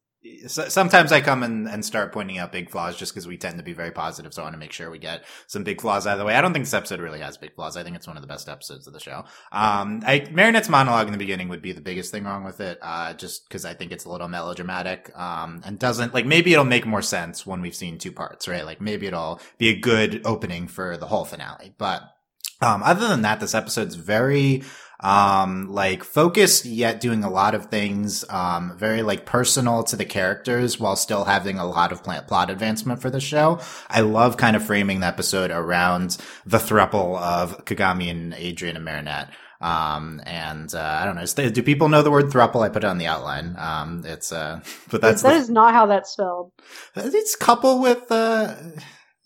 sometimes 0.47 1.13
I 1.13 1.21
come 1.21 1.43
and, 1.43 1.69
and 1.69 1.85
start 1.85 2.13
pointing 2.13 2.39
out 2.39 2.53
big 2.53 2.71
flaws 2.71 2.97
just 2.97 3.13
because 3.13 3.27
we 3.27 3.39
tend 3.39 3.57
to 3.59 3.65
be 3.65 3.73
very 3.73 3.91
positive. 3.91 4.35
So 4.35 4.43
I 4.43 4.45
want 4.45 4.55
to 4.55 4.59
make 4.59 4.73
sure 4.73 4.91
we 4.91 4.99
get 4.99 5.25
some 5.47 5.65
big 5.65 5.81
flaws 5.81 6.07
out 6.07 6.15
of 6.15 6.19
the 6.19 6.25
way. 6.25 6.35
I 6.35 6.41
don't 6.41 6.53
think 6.53 6.65
this 6.65 6.75
episode 6.75 7.01
really 7.01 7.21
has 7.21 7.39
big 7.39 7.55
flaws. 7.55 7.77
I 7.77 7.83
think 7.83 7.97
it's 7.97 8.07
one 8.07 8.17
of 8.17 8.23
the 8.23 8.27
best 8.27 8.49
episodes 8.49 8.87
of 8.87 8.93
the 8.93 9.01
show. 9.01 9.25
Um, 9.51 10.03
I, 10.07 10.27
Marinette's 10.31 10.69
monologue 10.69 11.07
in 11.07 11.13
the 11.13 11.19
beginning 11.19 11.49
would 11.49 11.63
be 11.63 11.73
the 11.73 11.81
biggest 11.81 12.11
thing 12.11 12.25
wrong 12.25 12.45
with 12.45 12.61
it. 12.61 12.79
Uh, 12.83 13.15
just 13.15 13.49
because 13.49 13.65
I 13.65 13.75
think 13.75 13.93
it's 13.93 14.05
a 14.05 14.11
little 14.11 14.29
melodramatic. 14.29 15.11
Um, 15.19 15.63
and 15.65 15.79
doesn't 15.79 16.13
like 16.13 16.27
maybe 16.27 16.53
it'll 16.53 16.65
make 16.65 16.87
more 16.87 17.03
sense 17.03 17.47
when 17.47 17.63
we've 17.63 17.75
seen 17.75 17.99
two 17.99 18.13
parts, 18.13 18.47
right? 18.47 18.65
Like 18.65 18.81
maybe 18.81 19.07
it'll 19.07 19.41
be 19.59 19.69
a 19.71 19.79
good 19.79 20.23
opening 20.25 20.69
for 20.69 20.97
the 20.97 21.07
whole 21.07 21.25
finale. 21.25 21.75
But 21.79 22.03
um, 22.61 22.83
other 22.83 23.09
than 23.09 23.23
that, 23.23 23.41
this 23.41 23.55
episode's 23.55 23.95
very 23.95 24.63
um, 25.01 25.73
like 25.73 26.05
focused 26.05 26.65
yet 26.65 27.01
doing 27.01 27.25
a 27.25 27.31
lot 27.31 27.55
of 27.55 27.67
things, 27.67 28.25
um, 28.29 28.77
very 28.77 29.03
like 29.03 29.27
personal 29.27 29.83
to 29.85 29.97
the 29.97 30.05
characters 30.05 30.79
while 30.79 30.97
still 30.97 31.25
having 31.25 31.59
a 31.59 31.67
lot 31.67 31.93
of 31.93 32.03
plant 32.03 32.27
plot 32.27 32.51
advancement 32.51 33.01
for 33.01 33.11
the 33.11 33.21
show. 33.21 33.61
I 33.89 34.01
love 34.01 34.37
kind 34.37 34.57
of 34.57 34.65
framing 34.65 35.01
the 35.01 35.07
episode 35.07 35.51
around 35.51 36.19
the 36.45 36.59
thruple 36.59 37.19
of 37.21 37.65
Kagami 37.65 38.11
and 38.11 38.35
Adrien 38.35 38.77
and 38.77 38.85
Marinette. 38.85 39.31
Um, 39.61 40.23
and, 40.25 40.75
uh, 40.75 40.99
I 41.03 41.05
don't 41.05 41.17
know. 41.17 41.51
Do 41.51 41.63
people 41.63 41.91
know 41.91 42.03
the 42.03 42.11
word 42.11 42.27
thruple? 42.27 42.65
I 42.65 42.71
put 42.71 42.83
it 42.83 42.87
on 42.87 42.97
the 42.97 43.09
outline. 43.09 43.57
Um, 43.59 44.05
it's, 44.07 44.33
uh, 44.33 44.61
but 44.91 45.01
that's, 45.03 45.23
that 45.23 45.33
the, 45.33 45.37
is 45.37 45.51
not 45.51 45.75
how 45.75 45.87
that's 45.87 46.11
spelled. 46.11 46.53
It's 46.97 47.37
couple 47.37 47.81
with, 47.81 48.11
uh, 48.11 48.55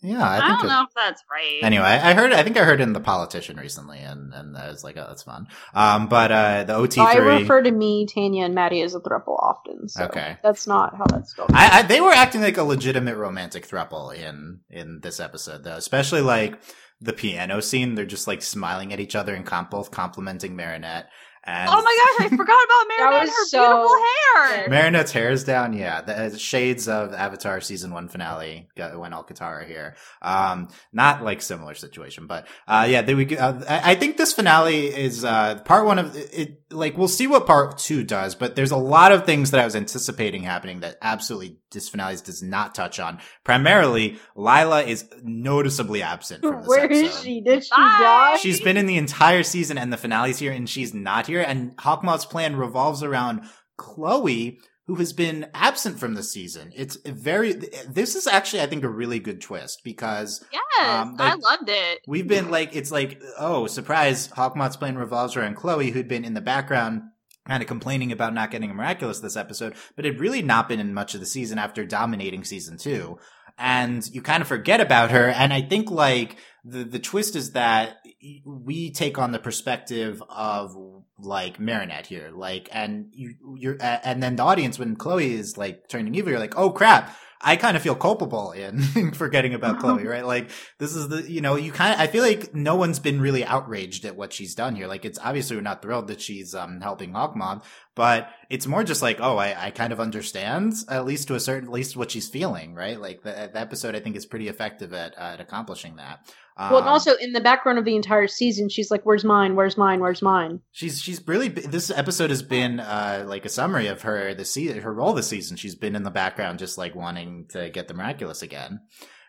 yeah, 0.05 0.23
I, 0.27 0.37
I, 0.37 0.39
think 0.47 0.59
don't 0.61 0.65
it- 0.65 0.73
know 0.73 0.83
if 0.83 0.93
that's 0.95 1.23
right. 1.31 1.59
Anyway, 1.63 1.83
I 1.83 2.13
heard. 2.13 2.31
I 2.33 2.43
think 2.43 2.57
I 2.57 2.63
heard 2.63 2.81
in 2.81 2.93
the 2.93 2.99
politician 2.99 3.57
recently, 3.57 3.99
and 3.99 4.33
and 4.33 4.55
I 4.57 4.69
was 4.69 4.83
like, 4.83 4.97
oh, 4.97 5.05
that's 5.07 5.23
fun. 5.23 5.47
Um, 5.73 6.07
but 6.07 6.31
uh, 6.31 6.63
the 6.63 6.75
OT 6.75 7.01
I 7.01 7.15
three. 7.15 7.25
refer 7.41 7.61
to 7.61 7.71
me, 7.71 8.05
Tanya, 8.05 8.45
and 8.45 8.55
Maddie 8.55 8.81
as 8.81 8.95
a 8.95 8.99
throuple 8.99 9.37
often. 9.39 9.89
So 9.89 10.05
Okay. 10.05 10.37
that's 10.43 10.67
not 10.67 10.95
how 10.95 11.05
that's 11.09 11.31
spelled. 11.31 11.51
I, 11.53 11.79
I 11.79 11.81
they 11.83 12.01
were 12.01 12.11
acting 12.13 12.41
like 12.41 12.57
a 12.57 12.63
legitimate 12.63 13.15
romantic 13.17 13.67
throuple 13.67 14.15
in 14.15 14.59
in 14.69 14.99
this 15.01 15.19
episode, 15.19 15.63
though. 15.63 15.75
Especially 15.77 16.21
like 16.21 16.59
the 17.01 17.13
piano 17.13 17.61
scene. 17.61 17.95
They're 17.95 18.05
just 18.05 18.27
like 18.27 18.41
smiling 18.41 18.93
at 18.93 18.99
each 18.99 19.15
other 19.15 19.35
and 19.35 19.45
comp- 19.45 19.71
both 19.71 19.91
complimenting 19.91 20.55
Marinette. 20.55 21.09
And 21.47 21.69
oh 21.69 21.81
my 21.81 22.15
gosh, 22.17 22.31
I 22.31 22.35
forgot 22.35 22.65
about 22.65 22.87
Marinette 22.97 23.21
and 23.21 23.29
her 23.29 23.45
so 23.45 23.59
beautiful 23.59 23.97
hair. 23.97 24.63
good. 24.63 24.71
Marinette's 24.71 25.11
hair 25.11 25.29
is 25.29 25.43
down. 25.43 25.73
Yeah, 25.73 26.01
the 26.01 26.25
uh, 26.25 26.37
shades 26.37 26.87
of 26.87 27.13
Avatar 27.13 27.61
season 27.61 27.93
one 27.93 28.07
finale 28.07 28.69
got, 28.75 28.97
when 28.99 29.11
Alcatara 29.11 29.67
here. 29.67 29.95
Um, 30.23 30.69
not 30.91 31.23
like 31.23 31.43
similar 31.43 31.75
situation, 31.75 32.25
but 32.25 32.47
uh, 32.67 32.87
yeah, 32.89 33.03
they, 33.03 33.13
we. 33.13 33.37
Uh, 33.37 33.61
I 33.69 33.91
I 33.91 33.95
think 33.95 34.17
this 34.17 34.33
finale 34.33 34.87
is 34.87 35.23
uh 35.23 35.61
part 35.65 35.85
one 35.85 35.99
of 35.99 36.15
it. 36.15 36.63
Like 36.71 36.97
we'll 36.97 37.07
see 37.07 37.27
what 37.27 37.45
part 37.45 37.77
two 37.77 38.03
does, 38.03 38.33
but 38.33 38.55
there's 38.55 38.71
a 38.71 38.77
lot 38.77 39.11
of 39.11 39.25
things 39.25 39.51
that 39.51 39.61
I 39.61 39.65
was 39.65 39.75
anticipating 39.75 40.43
happening 40.43 40.79
that 40.79 40.97
absolutely 41.01 41.59
this 41.75 41.87
finale 41.87 42.15
does 42.23 42.41
not 42.41 42.73
touch 42.73 42.99
on. 42.99 43.19
Primarily, 43.43 44.17
Lila 44.35 44.81
is 44.81 45.05
noticeably 45.21 46.01
absent 46.01 46.41
from 46.41 46.57
this 46.61 46.67
Where 46.67 46.91
is 46.91 47.03
episode. 47.03 47.23
she? 47.23 47.41
Did 47.41 47.63
she 47.63 47.69
Bye. 47.69 47.97
die? 47.99 48.37
She's 48.41 48.59
been 48.61 48.77
in 48.77 48.87
the 48.87 48.97
entire 48.97 49.43
season 49.43 49.77
and 49.77 49.93
the 49.93 49.97
finale's 49.97 50.39
here 50.39 50.51
and 50.51 50.67
she's 50.67 50.93
not 50.95 51.27
here. 51.27 51.41
And 51.41 51.77
Hawkmoth's 51.77 52.25
plan 52.25 52.55
revolves 52.55 53.03
around 53.03 53.41
Chloe, 53.77 54.59
who 54.87 54.95
has 54.95 55.13
been 55.13 55.47
absent 55.53 55.99
from 55.99 56.13
the 56.13 56.23
season. 56.23 56.71
It's 56.75 56.95
very, 57.05 57.53
this 57.87 58.15
is 58.15 58.25
actually, 58.27 58.61
I 58.61 58.67
think, 58.67 58.83
a 58.83 58.89
really 58.89 59.19
good 59.19 59.41
twist 59.41 59.81
because 59.83 60.43
Yes, 60.51 60.61
Um, 60.87 61.15
I 61.19 61.35
loved 61.35 61.69
it. 61.69 61.99
we've 62.07 62.27
been 62.27 62.49
like, 62.51 62.75
it's 62.75 62.91
like, 62.91 63.21
oh, 63.39 63.67
surprise, 63.67 64.27
Hawkmoth's 64.29 64.77
plan 64.77 64.97
revolves 64.97 65.35
around 65.35 65.55
Chloe, 65.55 65.91
who'd 65.91 66.07
been 66.07 66.25
in 66.25 66.33
the 66.35 66.41
background 66.41 67.01
kind 67.47 67.61
of 67.61 67.67
complaining 67.67 68.11
about 68.11 68.33
not 68.33 68.51
getting 68.51 68.71
a 68.71 68.73
miraculous 68.73 69.19
this 69.19 69.37
episode, 69.37 69.75
but 69.95 70.05
had 70.05 70.19
really 70.19 70.41
not 70.41 70.67
been 70.67 70.79
in 70.79 70.93
much 70.93 71.13
of 71.13 71.19
the 71.19 71.25
season 71.25 71.57
after 71.57 71.85
dominating 71.85 72.43
season 72.43 72.77
two. 72.77 73.17
And 73.57 74.05
you 74.11 74.21
kind 74.21 74.41
of 74.41 74.47
forget 74.47 74.81
about 74.81 75.11
her. 75.11 75.29
And 75.29 75.53
I 75.53 75.61
think 75.61 75.89
like 75.89 76.37
the, 76.65 76.83
the 76.83 76.99
twist 76.99 77.35
is 77.35 77.51
that 77.51 77.97
we 78.43 78.91
take 78.91 79.17
on 79.17 79.31
the 79.31 79.39
perspective 79.39 80.21
of 80.27 80.75
like 81.19 81.59
Marinette 81.59 82.07
here, 82.07 82.31
like, 82.33 82.67
and 82.71 83.07
you, 83.13 83.35
you're, 83.57 83.77
and 83.79 84.21
then 84.21 84.35
the 84.35 84.43
audience, 84.43 84.77
when 84.77 84.97
Chloe 84.97 85.33
is 85.33 85.57
like 85.57 85.87
turning 85.87 86.15
evil, 86.15 86.31
you're 86.31 86.39
like, 86.39 86.57
oh 86.57 86.71
crap. 86.71 87.15
I 87.47 87.57
kind 87.57 87.77
of 87.77 87.83
feel 87.83 87.93
culpable 87.93 88.51
in 88.53 89.11
forgetting 89.13 89.53
about 89.53 89.79
Chloe, 89.79 90.03
right? 90.07 90.25
Like 90.25 90.49
this 90.79 90.95
is 90.95 91.09
the, 91.09 91.29
you 91.31 91.41
know, 91.41 91.55
you 91.55 91.71
kind 91.71 91.93
of, 91.93 91.99
I 91.99 92.07
feel 92.07 92.23
like 92.23 92.55
no 92.55 92.75
one's 92.75 92.97
been 92.97 93.21
really 93.21 93.45
outraged 93.45 94.03
at 94.03 94.15
what 94.15 94.33
she's 94.33 94.55
done 94.55 94.75
here. 94.75 94.87
Like 94.87 95.05
it's 95.05 95.19
obviously 95.23 95.55
we're 95.55 95.61
not 95.61 95.83
thrilled 95.83 96.07
that 96.07 96.19
she's, 96.19 96.55
um, 96.55 96.81
helping 96.81 97.13
Hawkmoth, 97.13 97.63
but 97.95 98.29
it's 98.49 98.67
more 98.67 98.83
just 98.83 99.01
like, 99.01 99.17
oh, 99.21 99.37
I, 99.37 99.67
I 99.67 99.71
kind 99.71 99.91
of 99.91 99.99
understand 99.99 100.73
at 100.89 101.05
least 101.05 101.29
to 101.29 101.35
a 101.35 101.39
certain, 101.39 101.69
at 101.69 101.73
least 101.73 101.97
what 101.97 102.11
she's 102.11 102.27
feeling, 102.29 102.75
right? 102.75 102.99
Like 102.99 103.23
the, 103.23 103.49
the 103.51 103.59
episode, 103.59 103.95
I 103.95 103.99
think 104.01 104.15
is 104.15 104.25
pretty 104.25 104.47
effective 104.49 104.93
at, 104.93 105.17
uh, 105.17 105.21
at 105.33 105.39
accomplishing 105.41 105.95
that. 105.95 106.19
well, 106.57 106.77
and 106.77 106.87
Um, 106.87 106.93
also 106.93 107.15
in 107.15 107.31
the 107.33 107.41
background 107.41 107.79
of 107.79 107.85
the 107.85 107.95
entire 107.95 108.27
season, 108.27 108.69
she's 108.69 108.91
like, 108.91 109.03
"Where's 109.05 109.23
mine? 109.23 109.55
Where's 109.55 109.77
mine? 109.77 109.99
Where's 109.99 110.21
mine?" 110.21 110.59
She's 110.71 111.01
she's 111.01 111.25
really 111.27 111.47
this 111.49 111.89
episode 111.89 112.29
has 112.29 112.43
been 112.43 112.79
uh 112.79 113.23
like 113.27 113.45
a 113.45 113.49
summary 113.49 113.87
of 113.87 114.03
her 114.03 114.33
the 114.33 114.45
season 114.45 114.81
her 114.81 114.93
role 114.93 115.13
this 115.13 115.27
season. 115.27 115.57
She's 115.57 115.75
been 115.75 115.95
in 115.95 116.03
the 116.03 116.11
background 116.11 116.59
just 116.59 116.77
like 116.77 116.95
wanting 116.95 117.47
to 117.49 117.69
get 117.69 117.87
the 117.87 117.93
miraculous 117.93 118.41
again. 118.41 118.81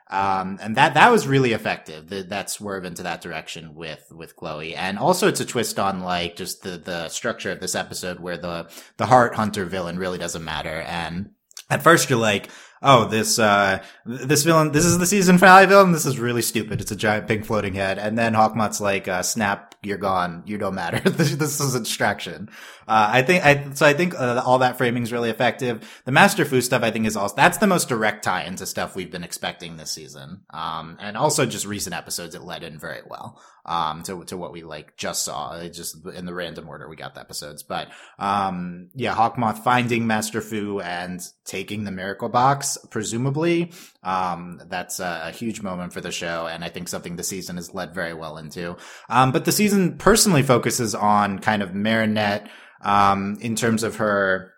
Um 0.09 0.59
and 0.61 0.77
that 0.77 0.95
that 0.95 1.11
was 1.11 1.27
really 1.27 1.53
effective. 1.53 2.09
That 2.09 2.29
that 2.29 2.51
swerve 2.51 2.85
into 2.85 3.03
that 3.03 3.21
direction 3.21 3.75
with 3.75 4.11
with 4.11 4.37
Chloe. 4.37 4.75
And 4.75 4.99
also 4.99 5.29
it's 5.29 5.41
a 5.41 5.47
twist 5.47 5.79
on 5.79 6.01
like 6.01 6.37
just 6.37 6.63
the 6.63 6.79
the 6.79 7.09
structure 7.09 7.53
of 7.53 7.61
this 7.61 7.75
episode 7.75 8.21
where 8.21 8.39
the 8.39 8.69
the 8.97 9.07
heart 9.07 9.35
hunter 9.35 9.65
villain 9.65 9.99
really 9.99 10.19
doesn't 10.19 10.45
matter 10.45 10.83
and 10.83 11.31
at 11.71 11.83
first 11.83 12.09
you're 12.09 12.19
like 12.19 12.49
oh, 12.83 13.07
this, 13.07 13.39
uh, 13.39 13.83
this 14.05 14.45
villain, 14.45 14.73
this 14.73 14.85
is 14.85 14.99
the 14.99 15.07
season 15.07 15.39
finale 15.39 15.67
villain. 15.67 15.93
This 15.93 16.07
is 16.07 16.19
really 16.19 16.43
stupid. 16.43 16.81
It's 16.81 16.93
a 16.93 16.97
giant 16.97 17.27
pink 17.27 17.45
floating 17.45 17.75
head. 17.75 17.99
And 17.99 18.19
then 18.19 18.35
Hawkmoth's 18.35 18.81
like, 18.81 19.09
uh, 19.09 19.23
snap, 19.23 19.75
you're 19.83 19.99
gone. 19.99 20.43
You 20.47 20.59
don't 20.59 20.75
matter. 20.75 21.01
this, 21.11 21.35
this 21.37 21.61
is 21.61 21.75
a 21.75 21.81
distraction. 21.81 22.49
Uh, 22.89 23.11
I 23.13 23.23
think, 23.23 23.45
I, 23.45 23.73
so 23.73 23.85
I 23.85 23.95
think 23.95 24.15
uh, 24.15 24.43
all 24.45 24.59
that 24.59 24.79
framing 24.79 25.03
is 25.03 25.13
really 25.13 25.31
effective. 25.31 26.03
The 26.05 26.13
Master 26.13 26.45
Fu 26.45 26.61
stuff, 26.61 26.83
I 26.83 26.91
think 26.91 27.07
is 27.07 27.17
also, 27.17 27.35
that's 27.35 27.59
the 27.59 27.67
most 27.67 27.89
direct 27.89 28.25
tie 28.25 28.45
into 28.45 28.67
stuff 28.67 28.95
we've 28.95 29.11
been 29.11 29.25
expecting 29.25 29.77
this 29.77 29.91
season. 29.91 30.43
Um, 30.51 30.97
and 31.01 31.17
also 31.17 31.47
just 31.47 31.67
recent 31.67 31.95
episodes, 31.95 32.35
it 32.35 32.43
led 32.43 32.63
in 32.63 32.79
very 32.79 33.03
well, 33.07 33.41
um, 33.65 34.03
to, 34.05 34.25
to 34.25 34.37
what 34.37 34.53
we 34.53 34.63
like 34.63 34.97
just 34.97 35.25
saw. 35.25 35.59
It 35.59 35.71
just 35.71 36.07
in 36.07 36.27
the 36.27 36.35
random 36.35 36.69
order 36.69 36.89
we 36.89 36.97
got 36.97 37.15
the 37.15 37.21
episodes. 37.21 37.63
But, 37.63 37.89
um, 38.19 38.91
yeah, 38.95 39.15
Hawkmoth 39.15 39.65
finding 39.65 40.07
Master 40.07 40.41
Fu 40.41 40.81
and 40.81 41.21
taking 41.45 41.85
the 41.85 41.91
miracle 41.91 42.29
box, 42.29 42.79
presumably. 42.91 43.73
Um, 44.03 44.63
that's 44.67 45.01
a, 45.01 45.23
a, 45.25 45.31
huge 45.33 45.63
moment 45.63 45.93
for 45.93 46.01
the 46.01 46.13
show, 46.13 46.47
and 46.47 46.65
I 46.65 46.69
think 46.69 46.89
something 46.89 47.17
the 47.17 47.25
season 47.25 47.57
has 47.57 47.75
led 47.75 47.93
very 47.93 48.15
well 48.15 48.37
into. 48.37 48.77
Um, 49.09 49.33
but 49.33 49.45
the 49.45 49.53
season 49.53 49.99
personally 49.99 50.45
focuses 50.45 50.95
on 50.95 51.41
kind 51.41 51.63
of 51.63 51.75
Marinette, 51.75 52.49
um, 52.83 53.39
in 53.41 53.57
terms 53.57 53.83
of 53.83 53.97
her 53.97 54.53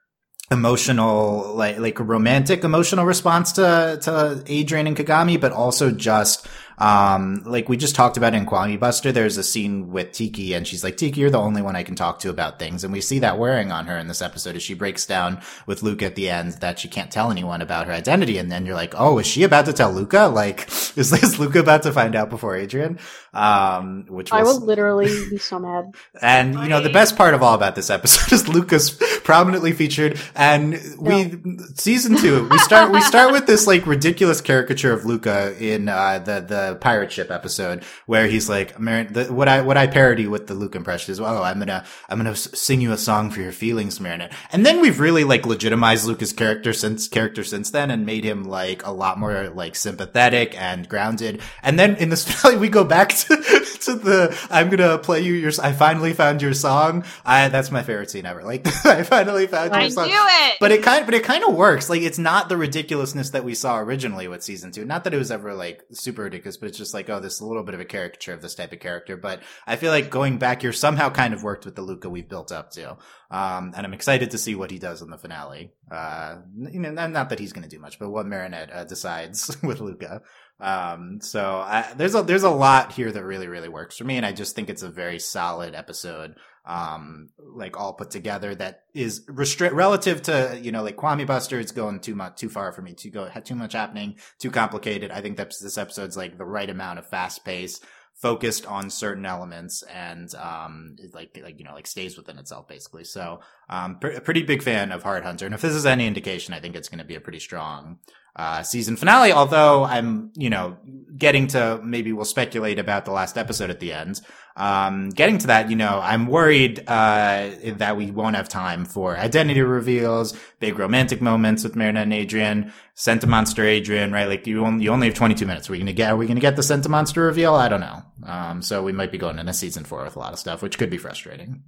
emotional, 0.51 1.55
like, 1.55 1.79
like 1.79 2.01
romantic 2.01 2.65
emotional 2.65 3.05
response 3.05 3.53
to, 3.53 3.99
to 4.03 4.43
Adrien 4.51 4.87
and 4.87 4.97
Kagami, 4.97 5.39
but 5.41 5.53
also 5.53 5.91
just, 5.91 6.47
um, 6.79 7.43
like 7.45 7.69
we 7.69 7.77
just 7.77 7.95
talked 7.95 8.17
about 8.17 8.35
in 8.35 8.47
Kwamibuster, 8.47 9.13
there's 9.13 9.37
a 9.37 9.43
scene 9.43 9.91
with 9.91 10.13
Tikki 10.13 10.55
and 10.55 10.67
she's 10.67 10.85
like, 10.85 10.97
Tikki, 10.97 11.21
you're 11.21 11.31
the 11.31 11.39
only 11.39 11.61
one 11.61 11.75
I 11.75 11.83
can 11.83 11.95
talk 11.95 12.21
to 12.21 12.31
about 12.31 12.59
things. 12.59 12.85
And 12.85 12.93
we 12.93 13.01
see 13.01 13.19
that 13.19 13.39
wearing 13.39 13.73
on 13.73 13.87
her 13.87 13.99
in 13.99 14.07
this 14.07 14.23
episode 14.23 14.55
as 14.55 14.63
she 14.63 14.75
breaks 14.75 15.05
down 15.05 15.41
with 15.67 15.83
Luka 15.83 16.07
at 16.07 16.15
the 16.15 16.31
end 16.31 16.53
that 16.55 16.79
she 16.79 16.89
can't 16.89 17.11
tell 17.11 17.31
anyone 17.31 17.61
about 17.63 17.87
her 17.87 17.93
identity. 17.93 18.39
And 18.39 18.51
then 18.51 18.65
you're 18.65 18.77
like, 18.77 18.95
oh, 18.97 19.19
is 19.19 19.27
she 19.27 19.43
about 19.43 19.67
to 19.67 19.73
tell 19.73 19.93
Luka? 19.93 20.27
Like, 20.27 20.69
is, 20.97 21.11
this 21.11 21.39
Luka 21.39 21.59
about 21.59 21.83
to 21.83 21.93
find 21.93 22.15
out 22.15 22.31
before 22.31 22.57
Adrien? 22.57 22.99
Um, 23.35 24.07
which 24.09 24.33
I 24.33 24.43
was, 24.43 24.61
will 24.61 24.67
literally 24.67 25.07
be 25.29 25.39
so 25.39 25.59
mad. 25.59 25.95
and 26.23 26.55
you 26.55 26.69
know, 26.69 26.81
the 26.81 26.91
best 26.91 27.17
part 27.17 27.35
of 27.35 27.43
all 27.43 27.55
about 27.55 27.75
this 27.75 27.91
episode 27.91 28.33
is 28.33 28.49
Lucas 28.49 28.91
prominently 29.25 29.73
featured. 29.73 30.21
And 30.35 30.81
we, 30.99 31.25
no. 31.25 31.65
season 31.75 32.17
two, 32.17 32.49
we 32.49 32.59
start, 32.59 32.93
we 32.93 33.01
start 33.01 33.33
with 33.33 33.47
this 33.47 33.67
like 33.67 33.87
ridiculous 33.87 34.41
caricature 34.41 34.93
of 34.93 35.05
Luka 35.05 35.57
in, 35.59 35.89
uh, 35.89 36.21
the, 36.21 36.41
the 36.41 36.68
pirate 36.75 37.13
ship 37.13 37.31
episode 37.31 37.85
where 38.07 38.27
he's 38.27 38.49
like, 38.49 38.77
the, 38.77 39.29
what 39.31 39.49
I, 39.49 39.63
what 39.63 39.77
I 39.77 39.87
parody 39.87 40.27
with 40.27 40.47
the 40.47 40.55
Luke 40.55 40.75
impression 40.75 41.13
is, 41.13 41.21
oh, 41.21 41.43
I'm 41.43 41.59
gonna, 41.59 41.85
I'm 42.09 42.19
gonna 42.19 42.37
sing 42.37 42.81
you 42.81 42.93
a 42.93 42.99
song 42.99 43.31
for 43.31 43.41
your 43.41 43.53
feelings, 43.53 44.01
Marinette. 44.01 44.33
And 44.53 44.65
then 44.65 44.81
we've 44.81 45.01
really 45.01 45.25
like 45.25 45.47
legitimized 45.47 46.07
Luke's 46.07 46.33
character 46.33 46.73
since, 46.73 47.09
character 47.09 47.45
since 47.45 47.71
then 47.71 47.91
and 47.91 48.07
made 48.07 48.25
him 48.25 48.45
like 48.45 48.87
a 48.87 48.91
lot 48.91 49.19
more 49.19 49.49
like 49.51 49.77
sympathetic 49.77 50.61
and 50.61 50.89
grounded. 50.89 51.41
And 51.63 51.79
then 51.79 51.97
in 51.97 52.09
this 52.09 52.25
finale, 52.31 52.59
we 52.59 52.69
go 52.69 52.85
back 52.85 53.11
to, 53.11 53.37
to 53.83 53.95
the, 53.95 54.39
I'm 54.51 54.69
gonna 54.71 54.99
play 54.99 55.21
you 55.21 55.35
your, 55.35 55.53
I 55.63 55.73
finally 55.73 56.13
found 56.13 56.43
your 56.43 56.55
song. 56.55 57.05
I, 57.25 57.49
that's 57.49 57.71
my 57.71 57.83
favorite 57.83 58.11
scene 58.11 58.27
ever. 58.27 58.43
Like, 58.43 58.67
I 58.87 59.03
finally 59.03 59.47
found 59.47 59.73
your 59.73 59.81
I 59.81 59.89
song. 59.89 60.07
knew 60.07 60.21
it! 60.21 60.57
But 60.61 60.73
it 60.73 60.83
kind, 60.83 61.07
but 61.07 61.15
it 61.15 61.25
kind 61.25 61.45
of 61.45 61.55
works. 61.55 61.89
Like, 61.89 62.03
it's 62.03 62.19
not 62.19 62.49
the 62.49 62.57
ridiculousness 62.57 63.31
that 63.31 63.45
we 63.45 63.55
saw 63.55 63.79
originally 63.79 64.29
with 64.29 64.43
season 64.43 64.73
two. 64.73 64.85
Not 64.85 65.05
that 65.05 65.15
it 65.15 65.19
was 65.19 65.31
ever 65.31 65.55
like 65.55 65.85
super 65.93 66.23
ridiculous, 66.23 66.57
but 66.59 66.69
it's 66.69 66.79
just 66.79 66.95
like, 66.95 67.09
oh, 67.09 67.21
this 67.21 67.35
is 67.35 67.41
a 67.41 67.47
little 67.47 67.63
bit 67.63 67.75
of 67.75 67.81
a 67.81 67.85
caricature 67.85 68.33
of 68.33 68.43
this 68.43 68.55
type 68.55 68.73
of 68.73 68.81
character. 68.81 69.17
But 69.17 69.43
I 69.67 69.77
feel 69.77 69.91
like 69.91 70.11
going 70.11 70.39
back 70.39 70.63
here 70.63 70.73
somehow 70.73 71.11
kind 71.11 71.33
of 71.33 71.43
worked 71.43 71.65
with 71.65 71.77
the 71.77 71.83
Luka 71.83 72.11
we've 72.11 72.29
built 72.29 72.53
up 72.53 72.71
to. 72.73 72.97
Um, 73.31 73.73
and 73.77 73.87
I'm 73.87 73.95
excited 73.95 74.31
to 74.33 74.39
see 74.39 74.55
what 74.55 74.71
he 74.71 74.79
does 74.79 75.03
in 75.03 75.11
the 75.11 75.19
finale. 75.19 75.73
Uh, 75.91 76.37
you 76.57 76.81
know, 76.81 76.91
not 76.91 77.31
that 77.31 77.39
he's 77.39 77.53
going 77.53 77.69
to 77.69 77.69
do 77.69 77.81
much, 77.81 77.99
but 77.99 78.11
what 78.11 78.27
Marinette 78.27 78.73
uh, 78.73 78.85
decides 78.85 79.57
with 79.63 79.81
Luka. 79.81 80.23
Um, 80.61 81.21
so 81.21 81.57
I, 81.57 81.93
there's 81.97 82.15
a, 82.15 82.23
there's 82.23 82.43
a 82.43 82.51
lot 82.51 82.93
here 82.93 83.13
that 83.13 83.25
really, 83.25 83.47
really 83.47 83.69
works 83.69 83.97
for 83.97 84.05
me. 84.05 84.17
And 84.17 84.27
I 84.27 84.33
just 84.33 84.57
think 84.57 84.69
it's 84.69 84.83
a 84.83 84.91
very 84.91 85.19
solid 85.19 85.75
episode 85.75 86.35
um, 86.69 87.31
like 87.39 87.81
all 87.81 87.95
put 87.95 88.11
together 88.11 88.55
that 88.55 88.83
is 88.93 89.25
restrict 89.27 89.75
relative 89.75 90.21
to, 90.23 90.61
you 90.63 90.71
know, 90.71 90.83
like 90.83 90.97
Kwamibuster, 90.97 91.59
it's 91.59 91.73
going 91.73 91.99
too 91.99 92.15
much, 92.15 92.37
too 92.37 92.51
far 92.51 92.73
for 92.73 92.83
me 92.83 92.93
to 92.93 93.09
go, 93.11 93.25
had 93.25 93.47
too 93.47 93.55
much 93.55 93.73
happening, 93.73 94.17
too 94.39 94.51
complicated. 94.51 95.11
I 95.11 95.23
think 95.23 95.39
that 95.39 95.55
this 95.61 95.79
episode's 95.79 96.17
like 96.17 96.37
the 96.37 96.45
right 96.45 96.69
amount 96.69 96.99
of 96.99 97.07
fast 97.07 97.43
pace, 97.45 97.81
focused 98.15 98.67
on 98.67 98.91
certain 98.91 99.25
elements 99.25 99.83
and, 99.83 100.35
um, 100.35 100.97
like, 101.15 101.41
like, 101.43 101.59
you 101.59 101.65
know, 101.65 101.73
like 101.73 101.87
stays 101.87 102.17
within 102.19 102.37
itself 102.37 102.69
basically. 102.69 103.05
So, 103.05 103.41
um, 103.71 103.99
pr- 103.99 104.21
pretty 104.21 104.43
big 104.43 104.63
fan 104.63 104.93
of 104.93 105.05
Heart 105.05 105.25
Hunter. 105.25 105.47
And 105.47 105.55
if 105.55 105.63
this 105.63 105.75
is 105.75 105.87
any 105.87 106.07
indication, 106.07 106.53
I 106.53 106.61
think 106.61 106.77
it's 106.77 106.89
going 106.89 106.99
to 106.99 107.05
be 107.05 107.15
a 107.15 107.21
pretty 107.21 107.39
strong, 107.39 108.01
uh, 108.37 108.63
season 108.63 108.97
finale. 108.97 109.33
Although 109.33 109.85
I'm, 109.85 110.33
you 110.37 110.51
know, 110.51 110.77
getting 111.17 111.49
to 111.49 111.81
maybe 111.83 112.13
we'll 112.13 112.25
speculate 112.25 112.79
about 112.79 113.05
the 113.05 113.11
last 113.11 113.37
episode 113.37 113.71
at 113.71 113.81
the 113.81 113.93
end. 113.93 114.21
Um, 114.57 115.11
getting 115.11 115.39
to 115.39 115.47
that, 115.49 115.71
you 115.71 115.77
know, 115.77 116.01
I'm 116.03 116.27
worried, 116.27 116.83
uh, 116.89 117.51
that 117.77 117.97
we 117.97 118.11
won't 118.11 118.35
have 118.35 118.49
time 118.49 118.85
for 118.85 119.17
identity 119.17 119.61
reveals, 119.61 120.37
big 120.59 120.81
romantic 120.81 121.21
moments 121.21 121.63
with 121.63 121.77
Marinette 121.77 122.05
and 122.05 122.13
Adrien, 122.13 122.73
Sentimonster 122.97 123.65
Adrien, 123.65 124.11
right? 124.11 124.27
Like 124.27 124.49
you 124.49 124.65
only, 124.65 124.85
you 124.85 124.91
only 124.91 125.07
have 125.07 125.17
22 125.17 125.47
minutes. 125.47 125.69
Are 125.69 125.73
we 125.73 125.79
going 125.79 125.87
to 125.87 125.93
get, 125.93 126.11
are 126.11 126.17
we 126.17 126.27
going 126.27 126.37
to 126.37 126.41
get 126.41 126.57
the 126.57 126.63
Sentimonster 126.63 127.19
reveal? 127.19 127.55
I 127.55 127.69
don't 127.69 127.81
know. 127.81 128.03
Um, 128.25 128.63
so 128.63 128.83
we 128.83 128.91
might 128.91 129.13
be 129.13 129.19
going 129.19 129.39
into 129.39 129.53
season 129.53 129.85
four 129.85 130.03
with 130.03 130.17
a 130.17 130.19
lot 130.19 130.33
of 130.33 130.41
stuff, 130.41 130.61
which 130.61 130.77
could 130.77 130.91
be 130.91 130.99
frustrating. 130.99 131.63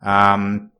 Um, 0.00 0.70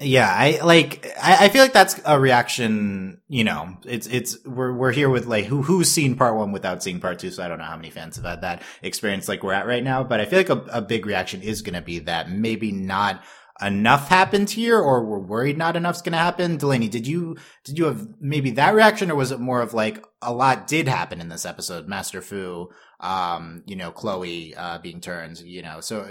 yeah, 0.00 0.28
I 0.30 0.60
like. 0.62 1.06
I, 1.22 1.46
I, 1.46 1.48
feel 1.48 1.62
like 1.62 1.72
that's 1.72 2.00
a 2.04 2.18
reaction. 2.18 3.20
You 3.28 3.44
know, 3.44 3.76
it's 3.84 4.06
it's 4.06 4.44
we're 4.44 4.72
we're 4.72 4.92
here 4.92 5.08
with 5.08 5.26
like 5.26 5.46
who 5.46 5.62
who's 5.62 5.90
seen 5.90 6.16
part 6.16 6.36
one 6.36 6.52
without 6.52 6.82
seeing 6.82 7.00
part 7.00 7.18
two. 7.18 7.30
So 7.30 7.42
I 7.42 7.48
don't 7.48 7.58
know 7.58 7.64
how 7.64 7.76
many 7.76 7.90
fans 7.90 8.16
have 8.16 8.24
had 8.24 8.40
that 8.42 8.62
experience 8.82 9.28
like 9.28 9.42
we're 9.42 9.52
at 9.52 9.66
right 9.66 9.84
now. 9.84 10.04
But 10.04 10.20
I 10.20 10.24
feel 10.24 10.38
like 10.38 10.48
a, 10.50 10.64
a 10.72 10.82
big 10.82 11.06
reaction 11.06 11.42
is 11.42 11.62
going 11.62 11.74
to 11.74 11.82
be 11.82 12.00
that 12.00 12.30
maybe 12.30 12.72
not 12.72 13.22
enough 13.60 14.08
happened 14.08 14.50
here, 14.50 14.78
or 14.78 15.04
we're 15.04 15.18
worried 15.18 15.58
not 15.58 15.76
enough's 15.76 16.02
going 16.02 16.12
to 16.12 16.18
happen. 16.18 16.56
Delaney, 16.56 16.88
did 16.88 17.06
you 17.06 17.36
did 17.64 17.78
you 17.78 17.84
have 17.84 18.06
maybe 18.20 18.50
that 18.52 18.74
reaction, 18.74 19.10
or 19.10 19.14
was 19.14 19.30
it 19.30 19.40
more 19.40 19.60
of 19.60 19.74
like 19.74 20.04
a 20.20 20.32
lot 20.32 20.66
did 20.66 20.88
happen 20.88 21.20
in 21.20 21.28
this 21.28 21.46
episode? 21.46 21.88
Master 21.88 22.20
Fu 22.20 22.68
um, 23.02 23.62
you 23.66 23.74
know, 23.74 23.90
Chloe, 23.90 24.54
uh, 24.54 24.78
being 24.78 25.00
turned, 25.00 25.40
you 25.40 25.60
know, 25.60 25.80
so 25.80 26.06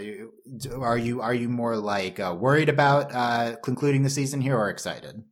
are 0.79 0.97
you, 0.97 1.21
are 1.21 1.33
you 1.33 1.47
more 1.47 1.77
like, 1.77 2.19
uh, 2.19 2.35
worried 2.37 2.69
about, 2.69 3.13
uh, 3.13 3.55
concluding 3.63 4.03
the 4.03 4.09
season 4.09 4.41
here 4.41 4.57
or 4.57 4.69
excited? 4.69 5.23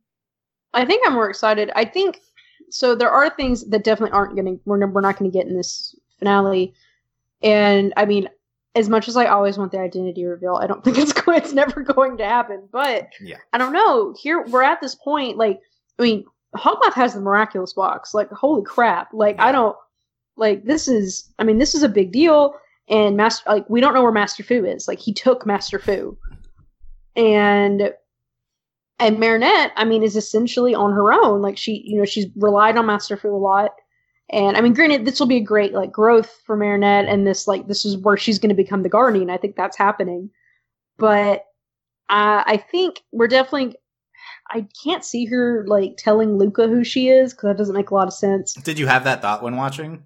I 0.72 0.84
think 0.86 1.06
I'm 1.06 1.12
more 1.12 1.28
excited. 1.28 1.70
I 1.76 1.84
think, 1.84 2.20
so 2.70 2.94
there 2.94 3.10
are 3.10 3.28
things 3.28 3.68
that 3.68 3.84
definitely 3.84 4.16
aren't 4.16 4.34
going 4.36 4.46
to, 4.46 4.60
we're, 4.64 4.86
we're 4.86 5.00
not 5.02 5.18
going 5.18 5.30
to 5.30 5.36
get 5.36 5.46
in 5.46 5.56
this 5.56 5.94
finale. 6.18 6.72
And 7.42 7.92
I 7.96 8.06
mean, 8.06 8.28
as 8.74 8.88
much 8.88 9.08
as 9.08 9.16
I 9.16 9.26
always 9.26 9.58
want 9.58 9.72
the 9.72 9.80
identity 9.80 10.24
reveal, 10.24 10.56
I 10.56 10.66
don't 10.66 10.82
think 10.84 10.96
it's 10.96 11.12
going, 11.12 11.38
it's 11.38 11.52
never 11.52 11.82
going 11.82 12.16
to 12.18 12.24
happen. 12.24 12.68
But 12.72 13.08
yeah, 13.20 13.36
I 13.52 13.58
don't 13.58 13.72
know. 13.72 14.14
Here, 14.18 14.42
we're 14.46 14.62
at 14.62 14.80
this 14.80 14.94
point, 14.94 15.36
like, 15.36 15.60
I 15.98 16.02
mean, 16.02 16.24
Hawkmoth 16.56 16.94
has 16.94 17.14
the 17.14 17.20
miraculous 17.20 17.74
box. 17.74 18.14
Like, 18.14 18.30
holy 18.30 18.62
crap. 18.62 19.12
Like, 19.12 19.36
yeah. 19.36 19.46
I 19.46 19.52
don't, 19.52 19.76
like 20.40 20.64
this 20.64 20.88
is, 20.88 21.32
I 21.38 21.44
mean, 21.44 21.58
this 21.58 21.74
is 21.74 21.84
a 21.84 21.88
big 21.88 22.10
deal. 22.10 22.54
And 22.88 23.16
Master, 23.16 23.48
like, 23.48 23.70
we 23.70 23.80
don't 23.80 23.94
know 23.94 24.02
where 24.02 24.10
Master 24.10 24.42
Fu 24.42 24.64
is. 24.64 24.88
Like, 24.88 24.98
he 24.98 25.12
took 25.12 25.46
Master 25.46 25.78
Fu, 25.78 26.18
and 27.14 27.92
and 28.98 29.18
Marinette, 29.20 29.72
I 29.76 29.84
mean, 29.84 30.02
is 30.02 30.16
essentially 30.16 30.74
on 30.74 30.92
her 30.92 31.12
own. 31.12 31.40
Like, 31.40 31.56
she, 31.56 31.82
you 31.86 31.98
know, 31.98 32.04
she's 32.04 32.26
relied 32.36 32.76
on 32.76 32.86
Master 32.86 33.16
Fu 33.16 33.28
a 33.28 33.38
lot. 33.38 33.70
And 34.30 34.56
I 34.56 34.60
mean, 34.60 34.74
granted, 34.74 35.04
this 35.04 35.20
will 35.20 35.26
be 35.26 35.36
a 35.36 35.42
great 35.42 35.72
like 35.72 35.92
growth 35.92 36.40
for 36.44 36.56
Marinette, 36.56 37.06
and 37.06 37.26
this 37.26 37.46
like 37.46 37.66
this 37.68 37.84
is 37.84 37.96
where 37.98 38.16
she's 38.16 38.38
going 38.38 38.50
to 38.50 38.54
become 38.54 38.82
the 38.82 38.88
Guardian. 38.88 39.30
I 39.30 39.36
think 39.36 39.56
that's 39.56 39.76
happening, 39.76 40.30
but 40.98 41.46
uh, 42.08 42.42
I 42.46 42.64
think 42.70 43.02
we're 43.12 43.28
definitely. 43.28 43.76
I 44.52 44.66
can't 44.82 45.04
see 45.04 45.26
her 45.26 45.64
like 45.66 45.96
telling 45.96 46.36
Luka 46.36 46.66
who 46.66 46.82
she 46.84 47.08
is 47.08 47.32
because 47.32 47.50
that 47.50 47.56
doesn't 47.56 47.74
make 47.74 47.90
a 47.90 47.94
lot 47.94 48.08
of 48.08 48.14
sense. 48.14 48.54
Did 48.54 48.78
you 48.78 48.86
have 48.86 49.04
that 49.04 49.22
thought 49.22 49.42
when 49.42 49.56
watching? 49.56 50.02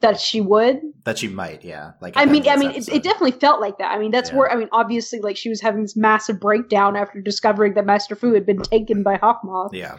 That 0.00 0.20
she 0.20 0.40
would. 0.40 0.80
That 1.04 1.18
she 1.18 1.28
might 1.28 1.64
yeah. 1.64 1.92
Like 2.00 2.14
i 2.16 2.24
mean 2.24 2.46
i 2.48 2.56
mean 2.56 2.70
it, 2.70 2.88
it, 2.88 3.02
definitely 3.02 3.32
felt 3.32 3.60
like 3.60 3.78
that. 3.78 3.90
I 3.90 3.98
mean 3.98 4.10
that's 4.10 4.30
yeah. 4.30 4.36
where 4.36 4.50
i 4.50 4.56
mean 4.56 4.68
obviously 4.72 5.20
like 5.20 5.36
she 5.36 5.48
was 5.48 5.60
having 5.60 5.82
this 5.82 5.96
massive 5.96 6.40
breakdown 6.40 6.96
after 6.96 7.20
discovering 7.20 7.74
that 7.74 7.86
master 7.86 8.14
fu 8.14 8.34
had 8.34 8.46
been 8.46 8.60
taken 8.62 9.02
by 9.02 9.16
hawkmoth. 9.18 9.70
Yeah. 9.72 9.98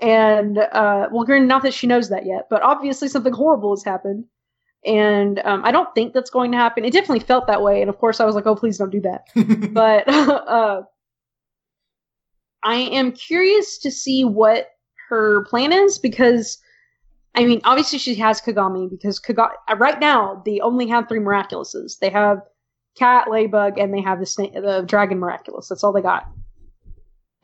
And 0.00 0.58
uh 0.58 1.08
well 1.10 1.24
granted 1.24 1.48
not 1.48 1.62
that 1.62 1.74
she 1.74 1.86
knows 1.86 2.08
that 2.10 2.26
yet 2.26 2.46
but 2.48 2.62
obviously 2.62 3.08
something 3.08 3.32
horrible 3.32 3.74
has 3.74 3.84
happened. 3.84 4.24
And 4.84 5.40
um, 5.44 5.64
i 5.64 5.72
don't 5.72 5.92
think 5.94 6.14
that's 6.14 6.30
going 6.30 6.52
to 6.52 6.58
happen. 6.58 6.84
It 6.84 6.92
definitely 6.92 7.20
felt 7.20 7.46
that 7.46 7.62
way. 7.62 7.80
And 7.80 7.90
of 7.90 7.98
course 7.98 8.20
i 8.20 8.24
was 8.24 8.34
like 8.34 8.46
oh 8.46 8.54
please 8.54 8.78
don't 8.78 8.90
do 8.90 9.00
that. 9.00 9.26
But 9.72 10.08
uh 10.08 10.82
i 12.62 12.76
am 12.76 13.12
curious 13.12 13.78
to 13.78 13.90
see 13.90 14.24
what 14.24 14.68
her 15.08 15.44
plan 15.46 15.72
is 15.72 15.98
because 15.98 16.58
I 17.34 17.44
mean, 17.44 17.60
obviously 17.64 17.98
she 17.98 18.14
has 18.16 18.40
Kagami 18.40 18.90
because 18.90 19.20
Kagami 19.20 19.52
right 19.76 20.00
now 20.00 20.42
they 20.44 20.60
only 20.60 20.88
have 20.88 21.08
three 21.08 21.20
miraculouses. 21.20 21.98
They 21.98 22.10
have 22.10 22.42
Cat, 22.96 23.30
Ladybug, 23.30 23.78
and 23.78 23.94
they 23.94 24.00
have 24.00 24.18
the 24.18 24.50
the 24.54 24.84
Dragon 24.86 25.18
Miraculous. 25.18 25.68
That's 25.68 25.84
all 25.84 25.92
they 25.92 26.02
got, 26.02 26.28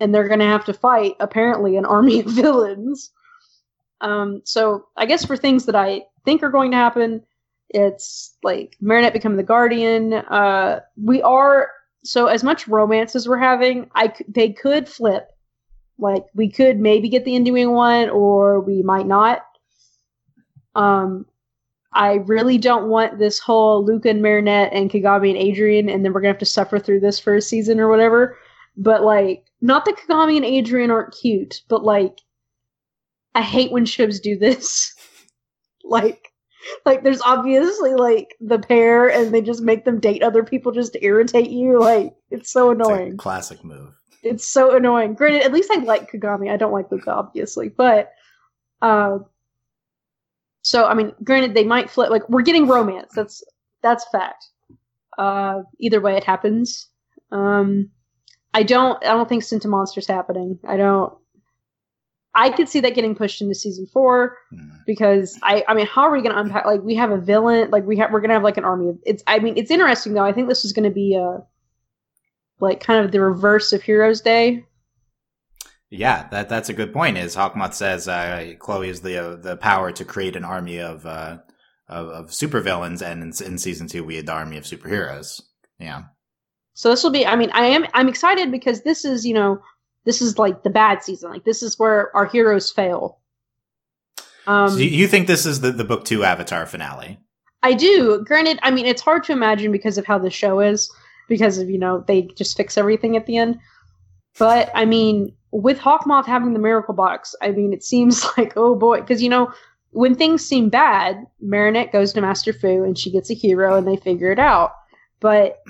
and 0.01 0.14
they're 0.14 0.29
gonna 0.29 0.44
have 0.44 0.64
to 0.64 0.72
fight 0.72 1.14
apparently 1.20 1.77
an 1.77 1.87
army 1.87 2.20
of 2.20 2.27
villains. 2.33 3.12
Um, 4.01 4.42
so 4.44 4.87
I 4.96 5.07
guess 5.07 5.25
for 5.25 5.37
things 5.37 5.66
that 5.66 5.77
I 5.77 6.03
think 6.25 6.42
are 6.42 6.51
going 6.51 6.72
to 6.72 6.77
happen, 6.77 7.22
it's 7.70 8.37
like 8.42 8.77
Marinette 8.81 9.12
becoming 9.14 9.38
the 9.38 9.42
Guardian. 9.42 10.12
Uh, 10.14 10.81
we 11.03 11.22
are 11.22 11.70
so 12.05 12.27
as 12.27 12.44
much 12.44 12.68
romance 12.68 13.16
as 13.16 13.29
we're 13.29 13.38
having, 13.38 13.90
I 13.94 14.12
they 14.29 14.53
could 14.53 14.88
flip. 14.88 15.29
Like 15.99 16.25
we 16.35 16.51
could 16.51 16.79
maybe 16.79 17.09
get 17.09 17.25
the 17.25 17.37
Endymion 17.37 17.70
one, 17.70 18.11
or 18.11 18.61
we 18.61 18.83
might 18.83 19.07
not 19.07 19.45
um, 20.76 21.26
I 21.92 22.16
really 22.26 22.58
don't 22.58 22.88
want 22.88 23.18
this 23.18 23.38
whole 23.38 23.82
Luka 23.84 24.10
and 24.10 24.20
Marinette 24.20 24.72
and 24.72 24.90
Kagami 24.90 25.30
and 25.30 25.50
Adrien, 25.50 25.88
and 25.88 26.04
then 26.04 26.12
we're 26.12 26.20
gonna 26.20 26.32
have 26.32 26.38
to 26.38 26.44
suffer 26.44 26.78
through 26.78 27.00
this 27.00 27.18
for 27.18 27.34
a 27.34 27.42
season 27.42 27.80
or 27.80 27.88
whatever. 27.88 28.36
But 28.76 29.02
like, 29.02 29.44
not 29.62 29.86
that 29.86 29.96
Kagami 29.96 30.36
and 30.36 30.44
Adrien 30.44 30.90
aren't 30.90 31.14
cute, 31.14 31.62
but 31.68 31.82
like, 31.82 32.20
I 33.34 33.40
hate 33.40 33.72
when 33.72 33.86
shows 33.86 34.20
do 34.20 34.36
this. 34.38 34.94
like, 35.84 36.28
like 36.84 37.02
there's 37.02 37.22
obviously 37.22 37.94
like 37.94 38.36
the 38.40 38.58
pair, 38.58 39.08
and 39.08 39.32
they 39.32 39.40
just 39.40 39.62
make 39.62 39.86
them 39.86 39.98
date 39.98 40.22
other 40.22 40.44
people 40.44 40.72
just 40.72 40.92
to 40.92 41.04
irritate 41.04 41.50
you. 41.50 41.80
Like, 41.80 42.14
it's 42.30 42.52
so 42.52 42.70
annoying. 42.70 43.12
It's 43.12 43.16
classic 43.16 43.64
move. 43.64 43.94
It's 44.22 44.46
so 44.46 44.76
annoying. 44.76 45.14
Granted, 45.14 45.44
at 45.44 45.52
least 45.52 45.70
I 45.72 45.76
like 45.76 46.10
Kagami. 46.10 46.50
I 46.50 46.58
don't 46.58 46.72
like 46.72 46.92
Luka, 46.92 47.10
obviously, 47.10 47.70
but. 47.70 48.12
Uh, 48.82 49.20
so 50.66 50.87
I 50.87 50.94
mean, 50.94 51.12
granted, 51.22 51.55
they 51.55 51.62
might 51.62 51.88
flip. 51.88 52.11
Like 52.11 52.29
we're 52.29 52.42
getting 52.42 52.66
romance. 52.66 53.12
That's 53.14 53.44
that's 53.85 54.05
fact. 54.11 54.46
Uh, 55.16 55.62
either 55.79 56.00
way, 56.00 56.16
it 56.16 56.24
happens. 56.24 56.88
Um, 57.31 57.88
I 58.52 58.64
don't. 58.64 59.00
I 59.05 59.12
don't 59.12 59.29
think 59.29 59.44
Sentimonster's 59.44 60.09
happening. 60.09 60.59
I 60.66 60.76
don't. 60.76 61.16
I 62.35 62.50
could 62.50 62.68
see 62.68 62.81
that 62.81 62.96
getting 62.96 63.14
pushed 63.14 63.40
into 63.40 63.55
season 63.55 63.87
four 63.87 64.38
mm. 64.52 64.68
because 64.87 65.38
I. 65.44 65.64
I 65.68 65.74
mean, 65.74 65.87
how 65.87 66.02
are 66.02 66.11
we 66.11 66.20
going 66.20 66.35
to 66.35 66.40
unpack? 66.40 66.66
Like, 66.66 66.83
we 66.83 66.96
have 66.96 67.12
a 67.12 67.18
villain. 67.18 67.70
Like, 67.70 67.87
we 67.87 67.96
have. 67.98 68.11
We're 68.11 68.18
going 68.20 68.31
to 68.31 68.35
have 68.35 68.42
like 68.42 68.57
an 68.57 68.64
army 68.64 68.88
of. 68.88 68.98
It's. 69.07 69.22
I 69.29 69.38
mean, 69.38 69.57
it's 69.57 69.70
interesting 69.70 70.14
though. 70.14 70.24
I 70.24 70.33
think 70.33 70.48
this 70.48 70.64
is 70.64 70.72
going 70.72 70.88
to 70.88 70.94
be 70.94 71.14
a. 71.14 71.44
Like 72.59 72.81
kind 72.81 73.05
of 73.05 73.12
the 73.12 73.20
reverse 73.20 73.72
of 73.72 73.83
Heroes 73.83 74.20
Day, 74.20 74.65
yeah, 75.90 76.29
that 76.31 76.49
that's 76.49 76.68
a 76.68 76.75
good 76.75 76.92
point. 76.92 77.16
Is 77.16 77.37
Hawkmoth 77.37 77.75
says 77.75 78.09
uh, 78.09 78.55
Chloe 78.59 78.88
is 78.88 79.03
the 79.03 79.18
uh, 79.18 79.37
the 79.37 79.57
power 79.57 79.92
to 79.92 80.05
create 80.05 80.35
an 80.35 80.44
army 80.44 80.79
of 80.79 81.07
uh, 81.07 81.38
of, 81.88 82.09
of 82.09 82.27
supervillains, 82.31 83.03
and 83.03 83.22
in, 83.22 83.46
in, 83.46 83.59
season 83.59 83.87
two 83.87 84.03
we 84.03 84.16
had 84.16 84.27
the 84.27 84.33
army 84.33 84.57
of 84.57 84.64
superheroes. 84.64 85.42
Yeah. 85.79 86.05
So 86.75 86.90
this 86.90 87.05
will 87.05 87.12
be. 87.12 87.25
I 87.25 87.37
mean, 87.37 87.51
I 87.53 87.66
am 87.66 87.87
I'm 87.94 88.09
excited 88.09 88.51
because 88.51 88.83
this 88.83 89.05
is 89.05 89.25
you 89.25 89.35
know 89.35 89.61
this 90.05 90.20
is 90.20 90.38
like 90.38 90.64
the 90.64 90.70
bad 90.70 91.05
season. 91.05 91.31
Like 91.31 91.44
this 91.44 91.62
is 91.62 91.79
where 91.79 92.14
our 92.16 92.27
heroes 92.27 92.70
fail. 92.70 93.20
Um, 94.49 94.70
so 94.70 94.79
you 94.79 95.07
think 95.07 95.29
this 95.29 95.46
is 95.46 95.61
the 95.61 95.70
the 95.70 95.85
book 95.85 96.05
two 96.05 96.25
Avatar 96.25 96.66
finale? 96.66 97.20
I 97.62 97.75
do. 97.75 98.25
Granted, 98.25 98.59
I 98.62 98.72
mean 98.72 98.87
it's 98.87 99.03
hard 99.03 99.22
to 99.25 99.33
imagine 99.33 99.70
because 99.70 99.99
of 99.99 100.07
how 100.07 100.18
the 100.18 100.31
show 100.31 100.59
is, 100.59 100.90
because 101.29 101.59
of 101.59 101.70
you 101.70 101.79
know 101.79 102.05
they 102.09 102.22
just 102.22 102.57
fix 102.57 102.77
everything 102.77 103.16
at 103.16 103.27
the 103.27 103.37
end. 103.37 103.61
But 104.38 104.70
I 104.75 104.85
mean, 104.85 105.33
with 105.51 105.79
Hawkmoth 105.79 106.27
having 106.27 106.53
the 106.53 106.59
miracle 106.59 106.94
box, 106.94 107.35
I 107.42 107.51
mean, 107.51 107.72
it 107.72 107.85
seems 107.85 108.25
like 108.38 108.53
oh 108.57 108.75
boy, 108.75 109.01
because 109.01 109.22
you 109.22 109.29
know 109.29 109.53
when 109.90 110.14
things 110.14 110.44
seem 110.44 110.68
bad, 110.68 111.27
Marinette 111.40 111.92
goes 111.92 112.12
to 112.12 112.20
Master 112.20 112.53
Fu 112.53 112.85
and 112.85 112.99
she 112.99 113.11
gets 113.11 113.31
a 113.31 113.35
hero 113.35 113.77
and 113.77 113.88
they 113.88 113.96
figure 113.96 114.31
it 114.31 114.38
out. 114.38 114.72
But 115.20 115.62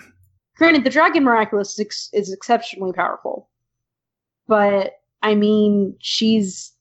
granted, 0.56 0.82
the 0.82 0.90
Dragon 0.90 1.22
Miraculous 1.22 1.74
is, 1.74 1.80
ex- 1.80 2.10
is 2.12 2.32
exceptionally 2.32 2.92
powerful. 2.92 3.48
But 4.48 4.94
I 5.22 5.34
mean, 5.34 5.94
she's 6.00 6.72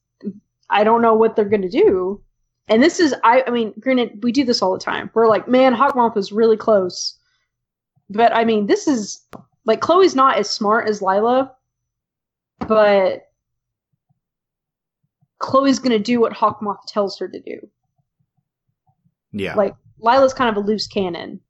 I 0.70 0.82
don't 0.82 1.02
know 1.02 1.14
what 1.14 1.36
they're 1.36 1.44
gonna 1.44 1.68
do. 1.68 2.20
And 2.68 2.82
this 2.82 2.98
is 2.98 3.14
I 3.22 3.44
I 3.46 3.50
mean, 3.50 3.74
granted, 3.78 4.24
we 4.24 4.32
do 4.32 4.44
this 4.44 4.62
all 4.62 4.72
the 4.72 4.80
time. 4.80 5.10
We're 5.14 5.28
like, 5.28 5.46
man, 5.46 5.74
Hawkmoth 5.74 6.16
was 6.16 6.32
really 6.32 6.56
close. 6.56 7.16
But 8.10 8.34
I 8.34 8.44
mean, 8.44 8.66
this 8.66 8.88
is 8.88 9.24
like 9.64 9.80
Chloe's 9.80 10.14
not 10.14 10.36
as 10.36 10.50
smart 10.50 10.88
as 10.88 11.02
Lila, 11.02 11.52
but 12.68 13.22
Chloe's 15.38 15.78
gonna 15.78 15.98
do 15.98 16.20
what 16.20 16.32
Hawkmoth 16.32 16.86
tells 16.88 17.18
her 17.18 17.28
to 17.28 17.40
do. 17.40 17.68
Yeah. 19.32 19.54
Like 19.54 19.74
Lila's 19.98 20.34
kind 20.34 20.50
of 20.56 20.62
a 20.62 20.66
loose 20.66 20.86
cannon. 20.86 21.40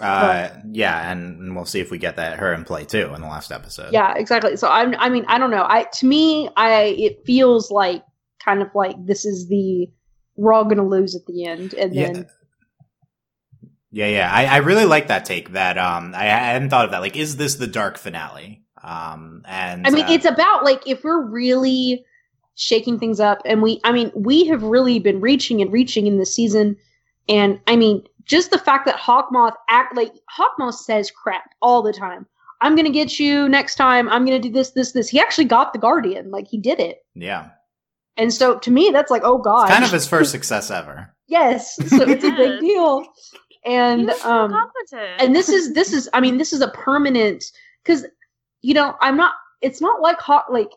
uh, 0.00 0.48
yeah, 0.70 1.10
and, 1.10 1.40
and 1.40 1.56
we'll 1.56 1.64
see 1.64 1.80
if 1.80 1.90
we 1.90 1.98
get 1.98 2.16
that 2.16 2.38
her 2.38 2.52
in 2.54 2.64
play 2.64 2.84
too 2.84 3.12
in 3.14 3.20
the 3.20 3.26
last 3.26 3.50
episode. 3.52 3.92
Yeah, 3.92 4.14
exactly. 4.14 4.56
So 4.56 4.68
I'm 4.68 4.94
I 4.98 5.08
mean, 5.08 5.24
I 5.28 5.38
don't 5.38 5.50
know. 5.50 5.64
I 5.68 5.84
to 5.94 6.06
me, 6.06 6.48
I 6.56 6.94
it 6.98 7.24
feels 7.26 7.70
like 7.70 8.04
kind 8.44 8.62
of 8.62 8.68
like 8.74 8.94
this 9.04 9.24
is 9.24 9.48
the 9.48 9.88
we're 10.36 10.52
all 10.52 10.64
gonna 10.64 10.86
lose 10.86 11.14
at 11.16 11.26
the 11.26 11.44
end 11.46 11.74
and 11.74 11.92
Yeah. 11.94 12.12
then 12.12 12.26
Yeah, 13.90 14.06
yeah. 14.06 14.30
I, 14.32 14.44
I 14.46 14.56
really 14.58 14.84
like 14.84 15.08
that 15.08 15.24
take. 15.24 15.52
That 15.52 15.78
um, 15.78 16.14
I, 16.14 16.22
I 16.26 16.52
hadn't 16.52 16.70
thought 16.70 16.84
of 16.84 16.90
that. 16.92 17.00
Like, 17.00 17.16
is 17.16 17.36
this 17.36 17.56
the 17.56 17.66
dark 17.66 17.98
finale? 17.98 18.62
Um, 18.82 19.42
and 19.46 19.86
I 19.86 19.90
mean, 19.90 20.06
uh, 20.06 20.12
it's 20.12 20.24
about 20.24 20.64
like 20.64 20.86
if 20.86 21.04
we're 21.04 21.22
really 21.22 22.04
shaking 22.54 22.98
things 22.98 23.20
up, 23.20 23.40
and 23.44 23.62
we, 23.62 23.80
I 23.84 23.92
mean, 23.92 24.10
we 24.14 24.46
have 24.46 24.62
really 24.62 24.98
been 24.98 25.20
reaching 25.20 25.60
and 25.60 25.72
reaching 25.72 26.06
in 26.06 26.18
this 26.18 26.34
season, 26.34 26.76
and 27.28 27.60
I 27.66 27.76
mean, 27.76 28.04
just 28.24 28.50
the 28.50 28.58
fact 28.58 28.86
that 28.86 28.96
Hawkmoth 28.96 29.54
act 29.68 29.96
like 29.96 30.12
Hawkmoth 30.36 30.74
says 30.74 31.10
crap 31.10 31.50
all 31.62 31.82
the 31.82 31.92
time. 31.92 32.26
I'm 32.60 32.74
gonna 32.74 32.90
get 32.90 33.20
you 33.20 33.48
next 33.48 33.76
time. 33.76 34.08
I'm 34.08 34.24
gonna 34.24 34.40
do 34.40 34.50
this, 34.50 34.70
this, 34.72 34.92
this. 34.92 35.08
He 35.08 35.20
actually 35.20 35.44
got 35.44 35.72
the 35.72 35.78
Guardian, 35.78 36.30
like 36.30 36.48
he 36.48 36.58
did 36.58 36.80
it, 36.80 37.04
yeah, 37.14 37.50
and 38.16 38.34
so 38.34 38.58
to 38.58 38.70
me, 38.70 38.90
that's 38.92 39.10
like, 39.10 39.22
oh 39.24 39.38
god, 39.38 39.64
it's 39.64 39.72
kind 39.72 39.84
of 39.84 39.92
his 39.92 40.08
first 40.08 40.32
success 40.32 40.70
ever. 40.70 41.14
yes. 41.28 41.76
So 41.76 42.02
it's 42.02 42.24
a 42.24 42.32
big 42.32 42.58
deal, 42.58 43.06
and 43.64 44.10
so 44.18 44.30
um, 44.30 44.50
competent. 44.50 45.20
and 45.20 45.34
this 45.34 45.48
is 45.48 45.74
this 45.74 45.92
is 45.92 46.08
i 46.12 46.20
mean 46.20 46.38
this 46.38 46.52
is 46.52 46.60
a 46.60 46.68
permanent 46.68 47.44
because 47.84 48.04
you 48.62 48.74
know 48.74 48.94
i'm 49.00 49.16
not 49.16 49.34
it's 49.62 49.80
not 49.80 50.00
like 50.00 50.18
hot 50.18 50.52
like 50.52 50.70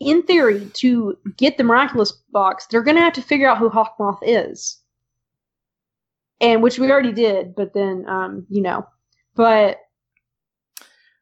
in 0.00 0.22
theory 0.22 0.70
to 0.74 1.16
get 1.36 1.56
the 1.58 1.64
miraculous 1.64 2.12
box 2.32 2.66
they're 2.66 2.82
gonna 2.82 3.00
have 3.00 3.12
to 3.12 3.22
figure 3.22 3.48
out 3.48 3.58
who 3.58 3.68
hawkmoth 3.70 4.18
is 4.22 4.80
and 6.40 6.62
which 6.62 6.78
we 6.78 6.90
already 6.90 7.12
did 7.12 7.54
but 7.54 7.74
then 7.74 8.04
um 8.08 8.46
you 8.48 8.62
know 8.62 8.86
but 9.34 9.78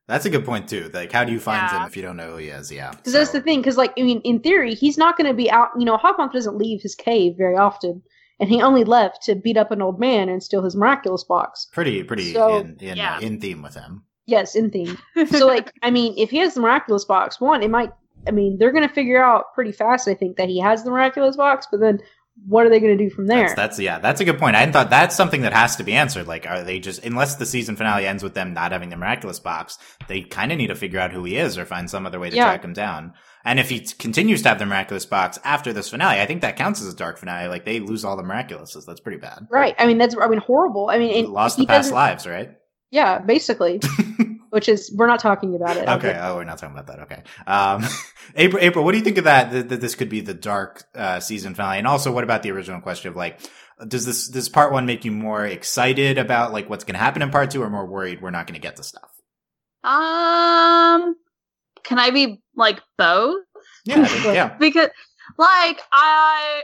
That's 0.08 0.24
a 0.24 0.30
good 0.30 0.44
point 0.44 0.68
too. 0.68 0.88
Like, 0.94 1.10
how 1.10 1.24
do 1.24 1.32
you 1.32 1.40
find 1.40 1.62
Yeah. 1.68 1.80
him 1.82 1.86
if 1.88 1.96
you 1.96 2.02
don't 2.02 2.16
know 2.16 2.30
who 2.30 2.36
he 2.36 2.46
is? 2.48 2.70
Yeah, 2.70 2.92
because 2.92 3.12
that's 3.12 3.32
the 3.32 3.40
thing 3.40 3.58
because 3.60 3.76
like 3.76 3.92
i 3.98 4.02
mean 4.02 4.20
in 4.22 4.38
theory 4.40 4.74
he's 4.74 4.96
not 4.96 5.16
gonna 5.18 5.34
be 5.34 5.50
out 5.50 5.70
you 5.78 5.84
know 5.84 5.96
hawkmoth 5.98 6.32
doesn't 6.32 6.56
leave 6.56 6.80
his 6.80 6.94
cave 6.94 7.34
very 7.36 7.56
often 7.56 8.02
and 8.38 8.48
he 8.48 8.62
only 8.62 8.84
left 8.84 9.22
to 9.24 9.34
beat 9.34 9.56
up 9.56 9.70
an 9.72 9.82
old 9.82 9.98
man 9.98 10.28
and 10.28 10.42
steal 10.42 10.62
his 10.62 10.76
miraculous 10.76 11.24
box 11.24 11.66
Pretty, 11.72 12.02
pretty 12.04 12.32
So- 12.34 12.58
in 12.58 12.76
in, 12.80 12.96
Yeah. 12.96 13.16
uh, 13.16 13.20
in 13.20 13.40
theme 13.40 13.62
with 13.62 13.74
him. 13.74 14.04
Yes 14.26 14.54
in 14.54 14.70
theme 14.70 14.96
so 15.28 15.46
like 15.54 15.72
i 15.82 15.90
mean 15.90 16.14
if 16.16 16.30
he 16.30 16.38
has 16.38 16.54
the 16.54 16.60
miraculous 16.60 17.04
box 17.04 17.40
one 17.40 17.62
it 17.62 17.70
might 17.70 17.90
i 18.26 18.30
mean 18.30 18.56
they're 18.58 18.72
gonna 18.72 18.88
figure 18.88 19.22
out 19.22 19.54
pretty 19.54 19.72
fast 19.72 20.08
i 20.08 20.14
think 20.14 20.36
that 20.36 20.48
he 20.48 20.58
has 20.60 20.82
the 20.84 20.90
miraculous 20.90 21.36
box 21.36 21.66
but 21.70 21.80
then 21.80 21.98
what 22.46 22.66
are 22.66 22.68
they 22.68 22.80
gonna 22.80 22.98
do 22.98 23.08
from 23.08 23.26
there 23.26 23.44
That's, 23.44 23.54
that's 23.54 23.78
yeah, 23.80 23.98
that's 23.98 24.20
a 24.20 24.24
good 24.26 24.38
point. 24.38 24.56
I 24.56 24.70
thought 24.70 24.90
that's 24.90 25.16
something 25.16 25.40
that 25.40 25.54
has 25.54 25.76
to 25.76 25.84
be 25.84 25.94
answered. 25.94 26.26
Like, 26.26 26.46
are 26.46 26.62
they 26.62 26.78
just 26.80 27.02
unless 27.02 27.36
the 27.36 27.46
season 27.46 27.76
finale 27.76 28.06
ends 28.06 28.22
with 28.22 28.34
them 28.34 28.52
not 28.52 28.72
having 28.72 28.90
the 28.90 28.96
miraculous 28.98 29.40
box, 29.40 29.78
they 30.06 30.20
kind 30.20 30.52
of 30.52 30.58
need 30.58 30.66
to 30.66 30.74
figure 30.74 31.00
out 31.00 31.12
who 31.12 31.24
he 31.24 31.38
is 31.38 31.56
or 31.56 31.64
find 31.64 31.88
some 31.88 32.04
other 32.04 32.20
way 32.20 32.28
to 32.28 32.36
Yeah. 32.36 32.44
track 32.44 32.62
him 32.62 32.74
down. 32.74 33.14
And 33.46 33.58
if 33.58 33.70
he 33.70 33.80
t- 33.80 33.94
continues 33.98 34.42
to 34.42 34.50
have 34.50 34.58
the 34.58 34.66
miraculous 34.66 35.06
box 35.06 35.38
after 35.44 35.72
this 35.72 35.88
finale, 35.88 36.20
I 36.20 36.26
think 36.26 36.42
that 36.42 36.56
counts 36.56 36.82
as 36.82 36.92
a 36.92 36.94
dark 36.94 37.16
finale. 37.16 37.48
Like 37.48 37.64
they 37.64 37.80
lose 37.80 38.04
all 38.04 38.18
the 38.18 38.22
miraculouses. 38.22 38.84
That's 38.84 39.00
pretty 39.00 39.18
bad. 39.18 39.46
right 39.50 39.74
i 39.78 39.86
mean 39.86 39.96
that's 39.96 40.14
i 40.20 40.28
mean 40.28 40.40
horrible 40.40 40.90
i 40.90 40.98
mean 40.98 41.24
and 41.24 41.32
Lost 41.32 41.56
he 41.56 41.62
the 41.62 41.68
past 41.68 41.90
lives, 41.90 42.26
right? 42.26 42.50
Yeah 42.96 43.18
basically 43.18 43.80
which 44.50 44.68
is 44.68 44.80
we're 44.96 45.06
not 45.14 45.20
talking 45.20 45.54
about 45.54 45.76
it 45.76 45.86
Okay. 45.96 46.14
Oh, 46.18 46.36
we're 46.36 46.44
not 46.44 46.58
talking 46.58 46.74
about 46.78 46.86
that. 46.86 47.00
Okay. 47.06 47.22
Um, 47.46 47.84
April, 48.44 48.62
April, 48.62 48.84
what 48.84 48.92
do 48.92 48.98
you 48.98 49.04
think 49.04 49.18
of 49.18 49.24
that? 49.24 49.50
That, 49.52 49.68
that 49.70 49.80
this 49.80 49.94
could 49.94 50.08
be 50.08 50.20
the 50.20 50.32
dark 50.34 50.84
uh, 50.94 51.20
season 51.20 51.54
finale, 51.54 51.78
and 51.78 51.86
also, 51.86 52.10
what 52.12 52.24
about 52.24 52.42
the 52.42 52.50
original 52.52 52.80
question 52.80 53.10
of 53.10 53.16
like, 53.16 53.34
does 53.86 54.06
this 54.06 54.28
this 54.28 54.48
part 54.48 54.72
one 54.72 54.86
make 54.86 55.04
you 55.04 55.12
more 55.12 55.44
excited 55.44 56.16
about 56.16 56.52
like 56.52 56.70
what's 56.70 56.84
going 56.84 56.94
to 56.94 57.04
happen 57.06 57.20
in 57.22 57.30
part 57.30 57.50
two, 57.50 57.62
or 57.62 57.68
more 57.68 57.84
worried 57.86 58.22
we're 58.22 58.30
not 58.38 58.46
going 58.46 58.58
to 58.60 58.66
get 58.66 58.76
the 58.76 58.84
stuff? 58.84 59.10
um, 59.84 61.14
can 61.82 61.98
I 61.98 62.10
be 62.10 62.40
like 62.56 62.80
both? 62.96 63.44
Yeah, 63.84 64.00
I 64.02 64.06
think- 64.06 64.24
yeah. 64.40 64.56
because 64.58 64.88
like 65.38 65.80
i 65.92 66.62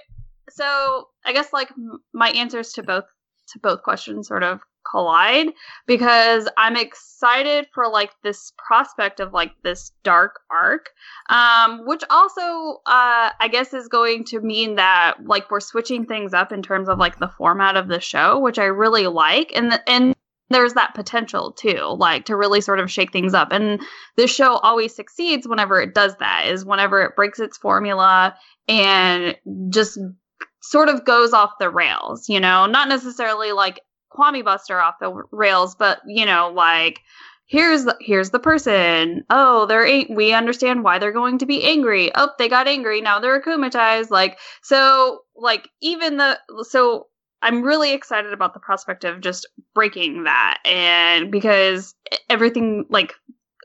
so 0.51 1.09
i 1.27 1.33
guess 1.33 1.53
like 1.53 1.68
my 2.14 2.29
answers 2.31 2.73
to 2.75 2.83
both 2.83 3.05
to 3.49 3.59
both 3.59 3.83
questions 3.83 4.29
sort 4.29 4.42
of 4.45 4.61
collide 4.90 5.49
because 5.87 6.49
i'm 6.57 6.77
excited 6.77 7.66
for 7.73 7.88
like 7.88 8.11
this 8.23 8.53
prospect 8.57 9.21
of 9.21 9.33
like 9.33 9.53
this 9.62 9.92
dark 10.03 10.40
arc 10.51 10.90
um 11.29 11.81
which 11.87 12.03
also 12.11 12.81
uh 12.87 13.31
i 13.40 13.49
guess 13.51 13.73
is 13.73 13.88
going 13.88 14.25
to 14.25 14.40
mean 14.40 14.77
that 14.77 15.14
like 15.25 15.51
we're 15.51 15.61
switching 15.61 16.05
things 16.07 16.35
up 16.35 16.53
in 16.53 16.62
terms 16.62 16.88
of 16.88 16.99
like 16.99 17.18
the 17.18 17.29
format 17.29 17.77
of 17.77 17.88
the 17.88 18.01
show 18.01 18.38
which 18.38 18.59
i 18.59 18.64
really 18.64 19.07
like 19.07 19.53
and 19.55 19.73
the, 19.73 19.90
and 19.90 20.14
there's 20.51 20.75
that 20.75 20.95
potential 20.95 21.53
too 21.53 21.97
like 21.99 22.27
to 22.27 22.37
really 22.37 22.61
sort 22.61 22.79
of 22.79 22.90
shake 22.90 23.12
things 23.12 23.35
up 23.35 23.53
and 23.53 23.81
this 24.16 24.31
show 24.31 24.57
always 24.59 24.95
succeeds 24.95 25.49
whenever 25.49 25.81
it 25.81 25.95
does 25.95 26.14
that 26.21 26.47
is 26.47 26.64
whenever 26.64 27.03
it 27.03 27.16
breaks 27.16 27.40
its 27.40 27.57
formula 27.57 28.35
and 28.68 29.37
just 29.71 29.99
sort 30.61 30.88
of 30.88 31.05
goes 31.05 31.33
off 31.33 31.53
the 31.59 31.71
rails 31.71 32.29
you 32.29 32.40
know? 32.40 32.66
Not 32.66 32.88
necessarily 32.88 33.53
like 33.53 33.81
Kwamibuster 34.16 34.83
off 34.83 34.96
the 35.01 35.22
rails 35.31 35.75
but 35.75 36.01
you 36.07 36.27
know 36.27 36.53
like 36.55 37.01
here's 37.46 37.85
the, 37.85 37.96
here's 38.01 38.31
the 38.31 38.38
person. 38.38 39.25
Oh 39.29 39.66
they're 39.66 39.87
a- 39.87 40.07
we 40.09 40.33
understand 40.33 40.85
why 40.85 40.98
they're 40.98 41.12
going 41.12 41.38
to 41.38 41.46
be 41.46 41.62
angry. 41.64 42.11
Oh 42.14 42.31
they 42.38 42.48
got 42.48 42.66
angry. 42.66 43.01
Now 43.01 43.20
they're 43.20 43.40
akumatized. 43.40 44.11
Like 44.11 44.38
so 44.62 45.20
like 45.37 45.68
even 45.83 46.16
the 46.16 46.38
so 46.62 47.09
I'm 47.42 47.62
really 47.62 47.92
excited 47.92 48.33
about 48.33 48.55
the 48.55 48.61
prospect 48.61 49.05
of 49.05 49.20
just 49.20 49.48
breaking 49.75 50.25
that. 50.25 50.59
And 50.64 51.31
because 51.31 51.94
everything 52.31 52.87
like 52.88 53.14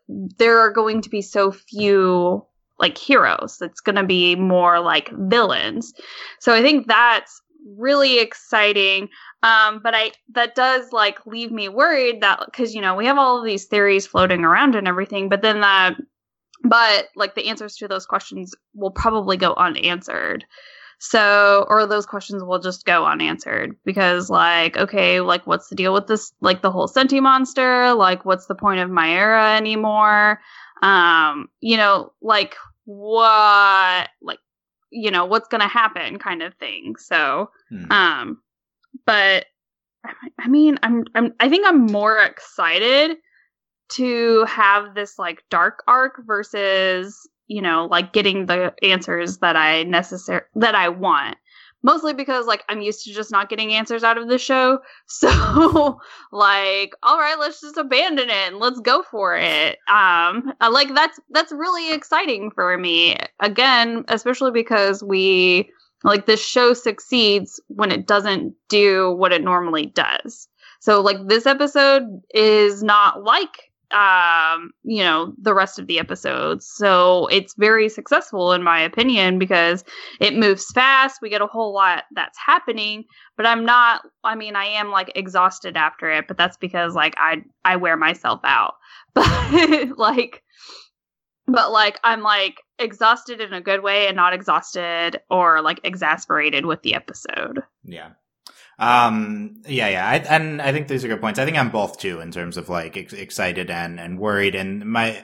there 0.10 0.60
are 0.60 0.72
going 0.72 1.02
to 1.02 1.10
be 1.10 1.22
so 1.22 1.52
few 1.52 2.46
like 2.80 2.98
heroes. 2.98 3.58
It's 3.62 3.82
going 3.82 3.96
to 3.96 4.04
be 4.04 4.36
more 4.36 4.80
like 4.80 5.12
villains. 5.12 5.94
So 6.40 6.54
i 6.54 6.62
think 6.62 6.88
that's 6.88 7.42
really 7.76 8.20
exciting. 8.20 9.10
Um 9.44 9.82
but 9.84 9.94
i 9.96 10.12
that 10.34 10.56
does 10.56 10.92
like 10.92 11.26
leave 11.26 11.52
me 11.52 11.70
worried 11.70 12.22
that 12.22 12.40
because 12.46 12.74
you 12.74 12.82
know 12.82 12.96
we 12.96 13.06
have 13.06 13.18
all 13.18 13.40
of 13.40 13.46
these 13.46 13.66
theories 13.66 14.08
floating 14.08 14.44
around 14.44 14.76
and 14.76 14.88
everything 14.88 15.30
but 15.30 15.42
then 15.42 15.62
that 15.62 15.96
but 16.64 17.08
like 17.16 17.36
the 17.36 17.48
answers 17.48 17.76
to 17.78 17.88
those 17.88 18.06
questions 18.06 18.54
will 18.74 18.92
probably 18.92 19.38
go 19.38 19.54
unanswered. 19.56 20.46
So 21.00 21.66
or 21.70 21.86
those 21.86 22.08
questions 22.08 22.44
will 22.44 22.60
just 22.60 22.86
go 22.86 23.06
unanswered 23.06 23.76
because 23.86 24.32
like 24.32 24.78
okay 24.78 25.22
like 25.22 25.46
what's 25.46 25.70
the 25.70 25.76
deal 25.76 25.94
with 25.94 26.08
this 26.08 26.34
like 26.42 26.62
the 26.62 26.72
whole 26.72 26.88
senti 26.88 27.20
monster? 27.20 27.94
Like 27.94 28.26
what's 28.26 28.48
the 28.48 28.56
point 28.56 28.80
of 28.80 28.90
Mayura 28.90 29.56
anymore? 29.58 30.40
Um 30.82 31.50
you 31.62 31.78
know 31.78 32.14
like 32.22 32.56
what 32.86 34.10
like 34.22 34.40
you 34.89 35.12
know 35.12 35.26
what's 35.26 35.47
gonna 35.47 35.67
happen 35.67 36.17
kind 36.19 36.41
of 36.41 36.54
thing 36.56 36.95
so 36.97 37.50
Hmm. 37.69 37.91
um 37.91 38.41
but 39.06 39.45
I- 40.06 40.13
i 40.39 40.47
mean 40.47 40.78
i'm 40.84 41.04
i'm 41.15 41.34
i 41.39 41.50
think 41.50 41.65
i'm 41.67 41.86
more 41.88 42.19
excited 42.19 43.17
to 43.89 44.45
have 44.45 44.95
this 44.95 45.17
like 45.17 45.43
dark 45.50 45.84
arc 45.88 46.21
versus 46.26 47.28
you 47.47 47.62
know 47.62 47.88
like 47.89 48.13
getting 48.13 48.45
the 48.45 48.73
answers 48.84 49.38
that 49.39 49.56
i 49.56 49.84
necessary 49.84 50.41
that 50.56 50.76
i 50.76 50.89
want 50.89 51.38
mostly 51.84 52.13
because 52.13 52.46
like 52.46 52.63
i'm 52.70 52.82
used 52.82 53.04
to 53.04 53.13
just 53.13 53.32
not 53.32 53.50
getting 53.50 53.74
answers 53.74 54.04
out 54.04 54.18
of 54.18 54.28
the 54.28 54.38
show. 54.38 54.80
So 55.08 56.00
like 56.32 56.94
all 57.04 57.18
right 57.18 57.40
let's 57.40 57.62
just 57.62 57.78
abandon 57.78 58.30
it 58.30 58.48
and 58.48 58.60
let's 58.60 58.80
go 58.80 59.04
for 59.10 59.36
it. 59.36 59.78
Um 59.90 60.54
like 60.60 60.94
that's 60.94 61.20
that's 61.30 61.52
really 61.52 61.94
exciting 61.94 62.52
for 62.52 62.78
me. 62.78 63.16
Again 63.40 64.06
especially 64.08 64.52
because 64.52 65.04
we 65.04 65.70
like 66.04 66.26
this 66.26 66.44
show 66.44 66.74
succeeds 66.74 67.60
when 67.68 67.92
it 67.92 68.06
doesn't 68.06 68.54
do 68.70 69.12
what 69.13 69.34
it 69.34 69.44
normally 69.44 69.88
does. 69.88 70.48
So 70.80 71.02
like 71.02 71.18
this 71.28 71.46
episode 71.46 72.22
is 72.34 72.84
not 72.84 73.24
like 73.24 73.72
um 73.91 74.71
you 74.84 75.02
know 75.04 75.34
the 75.41 75.54
rest 75.54 75.80
of 75.80 75.88
the 75.88 76.00
episodes. 76.00 76.67
So 76.67 77.28
it's 77.28 77.56
very 77.58 77.89
successful 77.89 78.52
in 78.54 78.63
my 78.63 78.80
opinion 78.80 79.39
because 79.39 79.84
it 80.19 80.36
moves 80.36 80.65
fast. 80.73 81.21
We 81.21 81.30
get 81.30 81.41
a 81.41 81.47
whole 81.47 81.73
lot 81.73 82.04
that's 82.13 82.38
happening 82.38 83.06
but 83.38 83.45
i'm 83.45 83.63
not 83.63 84.02
i 84.23 84.36
mean 84.36 84.56
i 84.56 84.65
am 84.65 84.89
like 84.89 85.12
exhausted 85.15 85.78
after 85.78 86.10
it 86.10 86.28
but 86.28 86.38
that's 86.38 86.58
because 86.58 86.95
like 86.95 87.13
i 87.17 87.41
i 87.63 87.76
wear 87.76 87.95
myself 87.95 88.41
out. 88.43 88.73
But 89.13 89.97
like 89.97 90.43
but 91.47 91.71
like 91.71 92.00
i'm 92.04 92.21
like 92.21 92.62
exhausted 92.78 93.41
in 93.41 93.54
a 93.54 93.62
good 93.62 93.82
way 93.82 94.08
and 94.08 94.15
not 94.15 94.34
exhausted 94.34 95.19
or 95.30 95.62
like 95.62 95.80
exasperated 95.84 96.65
with 96.65 96.82
the 96.84 96.93
episode. 96.93 97.63
Yeah. 97.84 98.12
Um, 98.80 99.63
yeah, 99.68 99.90
yeah. 99.90 100.08
I, 100.08 100.16
and 100.36 100.62
I 100.62 100.72
think 100.72 100.88
these 100.88 101.04
are 101.04 101.08
good 101.08 101.20
points. 101.20 101.40
I 101.40 101.46
think 101.46 101.58
I'm 101.58 101.72
both 101.72 101.98
too 101.98 102.20
in 102.20 102.32
terms 102.32 102.58
of 102.58 102.70
like 102.70 102.96
ex- 102.96 103.13
excited 103.13 103.72
and, 103.72 104.00
and 104.00 104.20
worried. 104.20 104.54
And 104.54 104.86
my, 104.86 105.24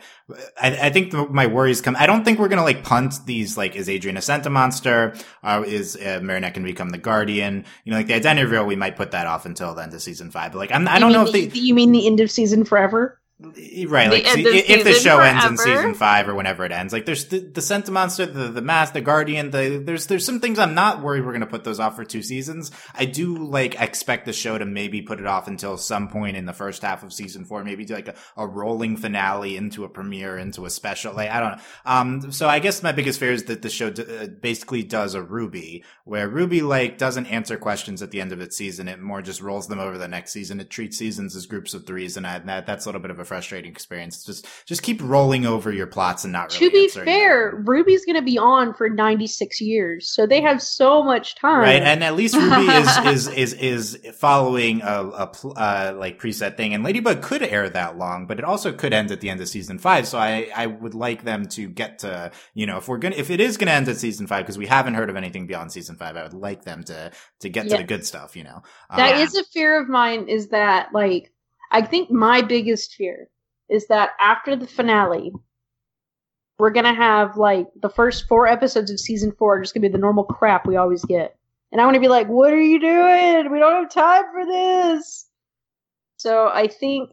I, 0.60 0.88
I 0.88 0.90
think 0.90 1.12
the, 1.12 1.28
my 1.30 1.46
worries 1.46 1.80
come, 1.80 1.96
I 1.98 2.08
don't 2.08 2.26
think 2.26 2.40
we're 2.40 2.48
going 2.48 2.58
to 2.58 2.64
like 2.64 2.84
punt 2.84 3.14
these, 3.26 3.56
like, 3.56 3.76
is 3.76 3.88
Adrien 3.88 4.18
a 4.18 4.22
Sentimonster? 4.22 5.24
Uh, 5.44 5.64
is 5.68 5.96
uh, 5.96 6.20
Marinette 6.24 6.56
going 6.56 6.66
to 6.66 6.72
become 6.72 6.90
the 6.90 6.98
guardian? 6.98 7.66
You 7.86 7.92
know, 7.92 7.98
like 7.98 8.08
the 8.08 8.16
identity 8.16 8.46
reveal, 8.46 8.66
we 8.66 8.76
might 8.76 8.96
put 8.96 9.12
that 9.12 9.28
off 9.28 9.46
until 9.46 9.76
the 9.76 9.84
end 9.84 9.94
of 9.94 10.02
season 10.02 10.32
five. 10.32 10.54
But 10.54 10.58
like, 10.58 10.72
I'm, 10.72 10.88
I 10.88 10.98
don't 10.98 11.10
mean 11.12 11.20
know 11.20 11.26
if 11.28 11.32
the- 11.34 11.46
they, 11.46 11.60
You 11.60 11.76
mean 11.76 11.92
the 11.92 12.08
end 12.08 12.20
of 12.22 12.32
season 12.32 12.66
forever? 12.66 13.20
Right, 13.44 14.10
The 14.10 14.16
like 14.16 14.26
of 14.26 14.40
if 14.40 14.84
the 14.86 14.94
show 14.94 15.20
ends 15.20 15.44
in 15.44 15.58
season 15.58 15.94
five 15.96 16.30
or 16.30 16.36
whenever 16.36 16.64
it 16.64 16.72
ends, 16.72 16.94
like 16.94 17.06
there's 17.06 17.26
the, 17.26 17.40
the 17.40 17.60
Sentimonster, 17.60 18.32
the 18.32 18.48
the 18.48 18.62
Mask, 18.62 18.94
the 18.94 19.02
Guardian, 19.02 19.52
the 19.52 19.82
there's 19.84 20.08
there's 20.08 20.26
some 20.26 20.40
things 20.40 20.58
I'm 20.60 20.74
not 20.74 21.02
worried 21.02 21.26
we're 21.26 21.34
gonna 21.34 21.46
put 21.46 21.66
those 21.66 21.80
off 21.80 21.98
for 21.98 22.06
two 22.06 22.22
seasons. 22.22 22.72
I 22.94 23.04
do 23.04 23.36
like 23.36 23.80
expect 23.82 24.26
the 24.26 24.34
show 24.34 24.58
to 24.58 24.66
maybe 24.66 25.02
put 25.02 25.20
it 25.20 25.26
off 25.26 25.50
until 25.50 25.78
some 25.78 26.08
point 26.08 26.38
in 26.38 26.46
the 26.46 26.54
first 26.54 26.84
half 26.84 27.04
of 27.04 27.12
season 27.12 27.44
four, 27.44 27.64
maybe 27.66 27.84
do 27.84 27.96
like 27.96 28.08
a, 28.08 28.16
a 28.38 28.48
rolling 28.48 28.96
finale 28.96 29.58
into 29.58 29.84
a 29.84 29.90
premiere, 29.90 30.38
into 30.38 30.66
a 30.66 30.70
special. 30.70 31.14
Like 31.14 31.30
I 31.30 31.40
don't 31.42 31.58
know. 31.58 31.64
Um, 31.86 32.32
so 32.32 32.48
I 32.48 32.60
guess 32.60 32.82
my 32.82 32.94
biggest 32.94 33.20
fear 33.20 33.34
is 33.34 33.44
that 33.46 33.62
the 33.62 33.70
show 33.70 33.90
d- 33.90 34.04
uh, 34.04 34.28
basically 34.28 34.84
does 34.84 35.16
a 35.16 35.22
RWBY, 35.22 35.84
where 36.06 36.30
RWBY 36.30 36.62
like 36.66 36.98
doesn't 36.98 37.26
answer 37.26 37.58
questions 37.58 38.02
at 38.02 38.12
the 38.12 38.22
end 38.22 38.32
of 38.32 38.40
its 38.40 38.56
season. 38.56 38.88
It 38.88 39.02
more 39.02 39.22
just 39.22 39.42
rolls 39.42 39.68
them 39.68 39.80
over 39.80 39.98
the 39.98 40.08
next 40.08 40.32
season. 40.32 40.62
It 40.62 40.70
treats 40.70 40.98
seasons 40.98 41.36
as 41.36 41.46
groups 41.46 41.74
of 41.74 41.86
threes, 41.86 42.16
and 42.16 42.26
I, 42.26 42.40
that 42.40 42.66
that's 42.66 42.86
a 42.86 42.88
little 42.88 43.02
bit 43.02 43.12
of 43.12 43.20
a 43.20 43.26
frustrating 43.34 43.72
experience. 43.72 44.24
Just 44.24 44.48
just 44.68 44.84
keep 44.84 45.02
rolling 45.02 45.44
over 45.44 45.72
your 45.72 45.88
plots 45.88 46.24
and 46.24 46.32
not 46.32 46.54
really 46.54 46.70
to 46.70 46.72
be 46.72 46.88
fair, 46.88 47.52
them. 47.52 47.66
RWBY's 47.66 48.06
going 48.06 48.16
to 48.16 48.22
be 48.22 48.38
on 48.38 48.76
for 48.76 48.88
96 48.88 49.60
years, 49.60 50.08
so 50.14 50.28
they 50.28 50.40
have 50.40 50.62
so 50.62 51.02
much 51.02 51.34
time. 51.34 51.62
Right, 51.62 51.82
and 51.82 52.04
at 52.04 52.16
least 52.16 52.36
RWBY 52.36 53.08
is 53.08 53.28
is 53.28 53.54
is 53.54 53.54
is 53.96 54.16
following 54.16 54.84
a, 54.84 54.86
a 54.86 55.32
uh, 55.48 55.96
like 55.98 56.20
preset 56.20 56.58
thing, 56.58 56.76
and 56.76 56.84
Ladybug 56.84 57.24
could 57.24 57.42
air 57.42 57.68
that 57.70 57.98
long, 57.98 58.28
but 58.28 58.38
it 58.38 58.46
also 58.46 58.72
could 58.72 58.94
end 58.94 59.10
at 59.10 59.20
the 59.20 59.32
end 59.32 59.42
of 59.42 59.48
season 59.48 59.80
five. 59.80 60.08
So 60.08 60.20
I 60.20 60.52
I 60.56 60.68
would 60.68 60.94
like 60.94 61.24
them 61.24 61.48
to 61.48 61.68
get 61.68 62.00
to 62.00 62.30
you 62.54 62.68
know 62.68 62.78
if 62.78 62.88
we're 62.88 63.00
gonna 63.00 63.16
if 63.16 63.32
it 63.32 63.40
is 63.40 63.58
gonna 63.58 63.72
end 63.72 63.90
at 63.90 63.98
season 63.98 64.28
five 64.28 64.46
because 64.46 64.60
we 64.60 64.68
haven't 64.68 64.94
heard 64.94 65.10
of 65.10 65.16
anything 65.16 65.48
beyond 65.48 65.72
season 65.72 65.96
five, 65.96 66.16
I 66.16 66.22
would 66.22 66.36
like 66.36 66.66
them 66.66 66.84
to 66.84 67.12
to 67.40 67.50
get 67.50 67.68
to 67.70 67.78
the 67.78 67.84
good 67.84 68.06
stuff. 68.06 68.36
You 68.36 68.44
know, 68.44 68.62
That 68.96 69.16
Um, 69.16 69.22
is 69.24 69.36
a 69.36 69.44
fear 69.46 69.82
of 69.82 69.90
mine 69.90 70.28
is 70.28 70.50
that 70.50 70.90
like 70.94 71.33
I 71.74 71.82
think 71.82 72.10
my 72.10 72.42
biggest 72.42 72.94
fear 72.94 73.28
is 73.70 73.88
that 73.88 74.12
after 74.20 74.56
the 74.56 74.68
finale 74.68 75.34
we're 76.60 76.70
going 76.70 76.86
to 76.86 76.94
have 76.94 77.36
like 77.36 77.68
the 77.82 77.90
first 77.90 78.28
4 78.28 78.48
episodes 78.48 78.92
of 78.92 79.00
season 79.00 79.34
4 79.38 79.58
are 79.58 79.62
just 79.62 79.74
going 79.74 79.82
to 79.82 79.90
be 79.90 79.92
the 79.92 79.98
normal 79.98 80.24
crap 80.24 80.66
we 80.66 80.78
always 80.78 81.04
get. 81.04 81.36
And 81.72 81.82
I 81.82 81.86
want 81.86 81.96
to 81.96 82.00
be 82.00 82.08
like, 82.08 82.28
"What 82.28 82.54
are 82.54 82.62
you 82.62 82.80
doing? 82.80 83.52
We 83.52 83.58
don't 83.58 83.84
have 83.84 83.90
time 83.92 84.26
for 84.32 84.46
this." 84.46 85.28
So 86.18 86.48
I 86.54 86.68
think 86.68 87.10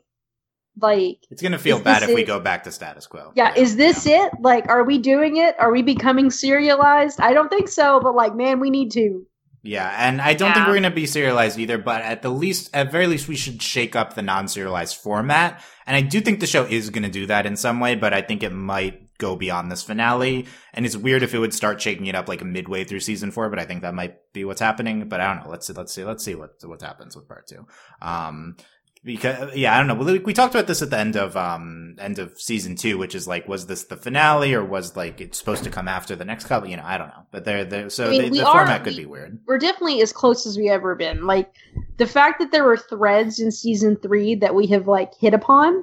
like 0.81 1.19
it's 1.31 1.43
gonna 1.43 1.59
feel 1.59 1.81
bad 1.81 2.03
if 2.03 2.15
we 2.15 2.25
go 2.25 2.39
back 2.39 2.65
to 2.65 2.71
status 2.71 3.07
quo. 3.07 3.33
yeah, 3.35 3.55
is 3.55 3.77
this 3.77 4.07
it? 4.07 4.33
Like 4.41 4.69
are 4.69 4.85
we 4.85 4.99
doing 4.99 5.39
it? 5.39 5.57
Are 5.59 5.73
we 5.73 5.83
becoming 5.83 6.31
serialized? 6.31 7.21
I 7.21 7.33
don't 7.33 7.49
think 7.49 7.69
so, 7.69 8.01
but 8.01 8.15
like 8.15 8.37
man, 8.37 8.61
we 8.61 8.71
need 8.71 8.91
to. 8.93 9.27
Yeah, 9.63 9.95
and 9.99 10.23
I 10.23 10.33
don't 10.33 10.55
think 10.55 10.67
we're 10.67 10.73
going 10.73 10.85
to 10.85 10.91
be 10.91 11.07
serialized 11.07 11.59
either, 11.59 11.77
but 11.77 12.01
at 12.01 12.23
the 12.23 12.31
least, 12.31 12.71
at 12.73 12.91
very 12.91 13.07
least, 13.07 13.29
we 13.29 13.37
should 13.37 13.61
shake 13.61 13.95
up 13.95 14.15
the 14.15 14.23
non-serialized 14.23 14.97
format. 14.97 15.63
And 15.87 15.95
I 15.95 16.01
do 16.01 16.21
think 16.23 16.41
the 16.41 16.47
show 16.47 16.65
is 16.65 16.89
going 16.89 17.03
to 17.03 17.11
do 17.11 17.27
that 17.27 17.45
in 17.45 17.57
some 17.57 17.79
way, 17.79 17.95
but 17.95 18.15
I 18.15 18.23
think 18.23 18.43
it 18.43 18.53
might 18.53 19.11
go 19.19 19.37
beyond 19.37 19.71
this 19.71 19.83
finale. 19.83 20.47
And 20.73 20.87
it's 20.87 20.97
weird 20.97 21.23
if 21.23 21.35
it 21.35 21.39
would 21.39 21.53
start 21.53 21.81
shaking 21.81 22.07
it 22.07 22.15
up 22.15 22.27
like 22.27 22.43
midway 22.43 22.85
through 22.85 23.01
season 23.01 23.31
four, 23.31 23.51
but 23.51 23.59
I 23.59 23.67
think 23.67 23.83
that 23.83 23.95
might 23.95 24.33
be 24.33 24.47
what's 24.47 24.61
happening. 24.61 25.09
But 25.09 25.21
I 25.21 25.35
don't 25.35 25.45
know. 25.45 25.51
Let's 25.51 25.67
see. 25.67 25.75
Let's 25.75 25.93
see. 25.93 26.05
Let's 26.05 26.25
see 26.25 26.35
what 26.35 26.55
what 26.65 26.81
happens 26.81 27.15
with 27.15 27.29
part 27.29 27.47
two. 27.47 27.67
Um, 28.01 28.57
because 29.05 29.55
yeah, 29.57 29.75
I 29.75 29.79
don't 29.79 29.87
know. 29.87 29.95
We, 30.05 30.19
we 30.19 30.33
talked 30.35 30.55
about 30.55 30.67
this 30.67 30.83
at 30.83 30.91
the 30.91 30.99
end 30.99 31.17
of 31.17 31.37
um 31.37 31.97
end 31.99 32.19
of 32.19 32.41
season 32.41 32.77
two, 32.77 32.99
which 32.99 33.15
is 33.15 33.27
like, 33.27 33.49
was 33.49 33.67
this 33.67 33.85
the 33.85 33.97
finale 33.97 34.53
or 34.55 34.65
was 34.65 34.97
like 34.97 35.21
it's 35.21 35.39
supposed 35.39 35.65
to 35.65 35.71
come 35.71 35.89
after 35.89 36.15
the 36.17 36.25
next 36.25 36.47
couple? 36.47 36.69
You 36.69 36.77
know, 36.77 36.85
I 36.85 36.99
don't 36.99 37.09
know. 37.09 37.27
But 37.31 37.45
they're 37.45 37.65
they 37.65 37.89
so 37.89 38.07
I 38.07 38.11
mean, 38.11 38.23
they, 38.23 38.29
the 38.41 38.47
are- 38.47 38.59
format 38.59 38.85
could 38.85 38.95
we- 38.95 39.01
be 39.01 39.07
weird. 39.07 39.39
we're 39.47 39.59
definitely 39.59 40.03
as 40.03 40.13
close 40.13 40.47
as 40.47 40.57
we 40.59 40.69
ever 40.69 40.95
been. 40.95 41.27
Like 41.27 41.53
the 41.97 42.07
fact 42.07 42.41
that 42.41 42.53
there 42.53 42.65
were 42.65 42.77
threads 42.77 43.41
in 43.41 43.51
season 43.51 43.97
three 43.97 44.35
that 44.37 44.55
we 44.55 44.67
have 44.69 44.87
like 44.89 45.15
hit 45.19 45.35
upon. 45.35 45.83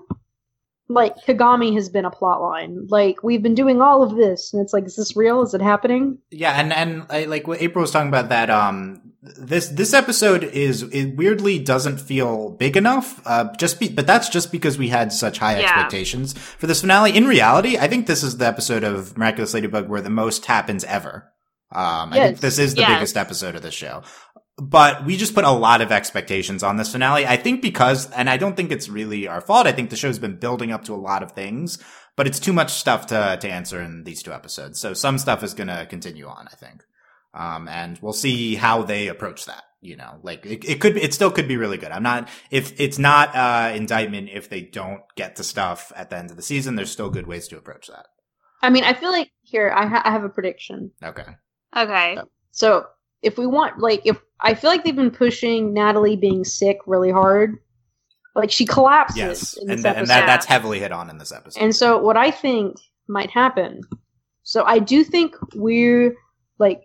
Like 0.90 1.18
Kagami 1.18 1.74
has 1.76 1.90
been 1.90 2.06
a 2.06 2.10
plot 2.12 2.42
line. 2.42 2.88
Like 2.88 3.22
we've 3.22 3.44
been 3.44 3.56
doing 3.56 3.82
all 3.82 4.04
of 4.04 4.16
this, 4.16 4.54
and 4.54 4.62
it's 4.64 4.72
like, 4.72 4.86
is 4.86 4.96
this 4.96 5.18
real? 5.18 5.42
Is 5.42 5.54
it 5.54 5.62
happening? 5.62 6.20
Yeah, 6.32 6.54
and 6.54 6.72
and 6.72 7.06
I, 7.10 7.26
like 7.26 7.46
what 7.46 7.62
April 7.62 7.82
was 7.82 7.92
talking 7.92 8.08
about 8.08 8.30
that 8.30 8.50
um 8.50 9.07
this 9.38 9.70
this 9.70 9.94
episode 9.94 10.44
is 10.44 10.84
it 10.84 11.16
weirdly 11.16 11.60
doesn't 11.60 12.00
feel 12.00 12.52
big 12.52 12.78
enough. 12.78 13.22
Uh, 13.26 13.54
just 13.58 13.80
be, 13.80 13.90
but 13.90 14.08
that's 14.08 14.30
just 14.30 14.52
because 14.52 14.78
we 14.78 14.90
had 14.90 15.12
such 15.12 15.40
high 15.40 15.60
Yeah. 15.60 15.66
expectations 15.66 16.34
for 16.38 16.68
this 16.68 16.82
finale. 16.82 17.16
In 17.16 17.26
reality, 17.28 17.78
I 17.78 17.88
think 17.88 18.08
this 18.08 18.24
is 18.24 18.38
the 18.38 18.46
episode 18.48 18.84
of 18.84 19.18
Miraculous 19.18 19.54
Ladybug 19.54 19.90
where 19.90 20.02
the 20.02 20.10
most 20.10 20.46
happens 20.46 20.84
ever. 20.84 21.32
Um, 21.72 22.14
I 22.14 22.18
think 22.28 22.40
this 22.40 22.60
is 22.60 22.76
the 22.76 22.82
Yes. 22.82 22.92
biggest 22.96 23.18
episode 23.18 23.56
of 23.56 23.62
the 23.62 23.72
show. 23.72 24.04
But 24.60 25.06
we 25.06 25.18
just 25.18 25.36
put 25.36 25.44
a 25.46 25.52
lot 25.52 25.82
of 25.82 25.92
expectations 25.92 26.64
on 26.64 26.78
this 26.78 26.92
finale. 26.92 27.28
I 27.28 27.38
think 27.38 27.62
because, 27.62 28.10
and 28.12 28.28
I 28.30 28.38
don't 28.38 28.56
think 28.58 28.72
it's 28.72 28.90
really 28.90 29.28
our 29.28 29.42
fault. 29.42 29.68
I 29.68 29.72
think 29.72 29.92
the 29.92 29.96
show's 29.96 30.18
been 30.18 30.40
building 30.40 30.72
up 30.72 30.84
to 30.86 30.94
a 30.94 30.96
lot 30.96 31.22
of 31.22 31.34
things, 31.34 31.78
but 32.16 32.26
it's 32.26 32.40
too 32.40 32.54
much 32.54 32.72
stuff 32.74 33.06
to, 33.08 33.38
to 33.40 33.48
answer 33.50 33.80
in 33.82 34.04
these 34.04 34.24
two 34.24 34.34
episodes. 34.34 34.80
So 34.80 34.96
some 34.96 35.20
stuff 35.20 35.44
is 35.44 35.54
going 35.54 35.68
to 35.68 35.86
continue 35.88 36.26
on, 36.26 36.48
I 36.52 36.56
think. 36.56 36.82
Um, 37.34 37.68
and 37.68 38.00
we'll 38.02 38.14
see 38.14 38.56
how 38.56 38.84
they 38.84 39.08
approach 39.08 39.46
that. 39.46 39.64
You 39.80 39.96
know, 39.96 40.16
like 40.24 40.44
it, 40.46 40.66
it 40.66 40.82
could, 40.82 40.98
it 40.98 41.14
still 41.14 41.30
could 41.30 41.48
be 41.48 41.56
really 41.56 41.78
good. 41.78 41.92
I'm 41.92 42.02
not, 42.02 42.30
if 42.50 42.80
it's 42.80 42.98
not, 42.98 43.36
uh, 43.36 43.72
indictment, 43.76 44.30
if 44.34 44.50
they 44.50 44.62
don't 44.62 45.02
get 45.16 45.36
to 45.36 45.44
stuff 45.44 45.92
at 45.96 46.10
the 46.10 46.18
end 46.18 46.32
of 46.32 46.36
the 46.36 46.42
season, 46.42 46.76
there's 46.76 46.92
still 46.92 47.12
good 47.12 47.28
ways 47.28 47.48
to 47.50 47.58
approach 47.58 47.88
that. 47.88 48.08
I 48.64 48.72
mean, 48.72 48.84
I 48.84 48.94
feel 48.94 49.12
like 49.12 49.32
here 49.44 49.72
I, 49.74 49.86
ha- 49.86 50.02
I 50.04 50.12
have 50.12 50.24
a 50.24 50.30
prediction. 50.30 50.92
Okay. 51.04 51.28
Okay. 51.76 52.18
So 52.52 52.88
if 53.22 53.38
we 53.38 53.46
want, 53.46 53.78
like, 53.78 54.02
if 54.04 54.20
I 54.42 54.56
feel 54.56 54.72
like 54.72 54.84
they've 54.84 54.96
been 54.96 55.12
pushing 55.12 55.74
Natalie 55.74 56.16
being 56.16 56.44
sick 56.44 56.80
really 56.88 57.12
hard, 57.12 57.58
like 58.34 58.50
she 58.50 58.66
collapses 58.66 59.18
Yes. 59.18 59.58
in 59.58 59.68
this 59.68 59.76
And, 59.76 59.84
th- 59.84 59.96
and 59.96 60.08
that, 60.08 60.26
that's 60.26 60.48
heavily 60.48 60.80
hit 60.80 60.92
on 60.92 61.12
in 61.12 61.20
this 61.20 61.32
episode. 61.32 61.62
And 61.62 61.76
so 61.76 62.00
what 62.00 62.18
I 62.18 62.32
think 62.32 62.78
might 63.08 63.30
happen. 63.30 63.82
So 64.42 64.64
I 64.64 64.80
do 64.80 65.04
think 65.04 65.36
we're 65.54 66.16
like 66.58 66.82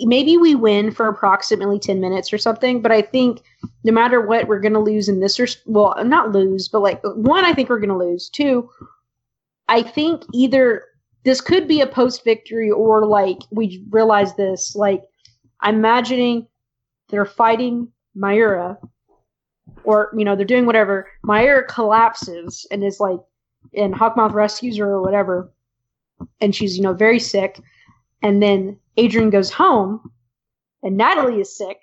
maybe 0.00 0.36
we 0.36 0.54
win 0.54 0.90
for 0.90 1.08
approximately 1.08 1.78
10 1.78 2.00
minutes 2.00 2.32
or 2.32 2.38
something, 2.38 2.80
but 2.80 2.92
I 2.92 3.02
think 3.02 3.42
no 3.84 3.92
matter 3.92 4.20
what 4.20 4.46
we're 4.46 4.60
going 4.60 4.74
to 4.74 4.78
lose 4.78 5.08
in 5.08 5.20
this 5.20 5.38
or 5.40 5.46
well, 5.66 5.94
not 6.04 6.32
lose, 6.32 6.68
but 6.68 6.80
like 6.80 7.00
one 7.02 7.44
I 7.44 7.52
think 7.52 7.68
we're 7.68 7.80
going 7.80 7.88
to 7.88 7.96
lose. 7.96 8.28
Two, 8.28 8.70
I 9.68 9.82
think 9.82 10.22
either 10.32 10.84
this 11.24 11.40
could 11.40 11.66
be 11.68 11.80
a 11.80 11.86
post 11.86 12.24
victory 12.24 12.70
or 12.70 13.04
like 13.06 13.38
we 13.50 13.84
realize 13.90 14.34
this 14.36 14.74
like 14.74 15.02
I'm 15.60 15.76
imagining 15.76 16.46
they're 17.08 17.24
fighting 17.24 17.88
Mayura 18.16 18.78
or 19.84 20.10
you 20.16 20.24
know 20.24 20.36
they're 20.36 20.44
doing 20.44 20.66
whatever. 20.66 21.08
Mayura 21.26 21.66
collapses 21.66 22.66
and 22.70 22.84
is 22.84 23.00
like 23.00 23.20
and 23.74 23.94
Hawkmoth 23.94 24.32
rescues 24.32 24.78
her 24.78 24.88
or 24.88 25.02
whatever, 25.02 25.52
and 26.40 26.54
she's 26.54 26.76
you 26.76 26.82
know 26.82 26.94
very 26.94 27.18
sick, 27.18 27.60
and 28.22 28.42
then 28.42 28.78
Adrien 28.98 29.30
goes 29.30 29.50
home, 29.50 30.10
and 30.82 30.96
Natalie 30.96 31.40
is 31.40 31.56
sick, 31.56 31.78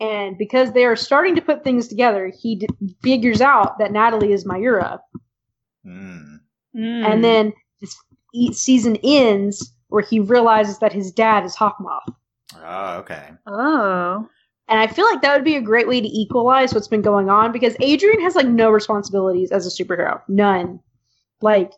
and 0.00 0.36
because 0.38 0.72
they 0.72 0.84
are 0.84 0.96
starting 0.96 1.34
to 1.36 1.42
put 1.42 1.64
things 1.64 1.88
together, 1.88 2.32
he 2.40 2.56
d- 2.56 2.66
figures 3.02 3.40
out 3.40 3.78
that 3.78 3.92
Natalie 3.92 4.32
is 4.32 4.44
Mayura, 4.44 4.98
Mm. 5.86 6.40
and 6.74 7.24
then 7.24 7.52
this 7.80 7.96
e- 8.34 8.52
season 8.52 8.96
ends 9.02 9.74
where 9.88 10.02
he 10.02 10.20
realizes 10.20 10.78
that 10.80 10.92
his 10.92 11.10
dad 11.12 11.44
is 11.44 11.56
Hawkmoth. 11.56 12.02
Oh, 12.62 12.96
okay. 12.98 13.30
Oh. 13.46 14.28
And 14.68 14.78
I 14.78 14.86
feel 14.86 15.06
like 15.06 15.22
that 15.22 15.34
would 15.34 15.44
be 15.44 15.56
a 15.56 15.62
great 15.62 15.88
way 15.88 16.00
to 16.00 16.06
equalize 16.06 16.74
what's 16.74 16.88
been 16.88 17.00
going 17.00 17.30
on 17.30 17.52
because 17.52 17.74
Adrien 17.82 18.20
has 18.20 18.34
like 18.34 18.46
no 18.46 18.70
responsibilities 18.70 19.50
as 19.50 19.66
a 19.66 19.70
superhero. 19.82 20.20
None. 20.28 20.80
Like, 21.40 21.72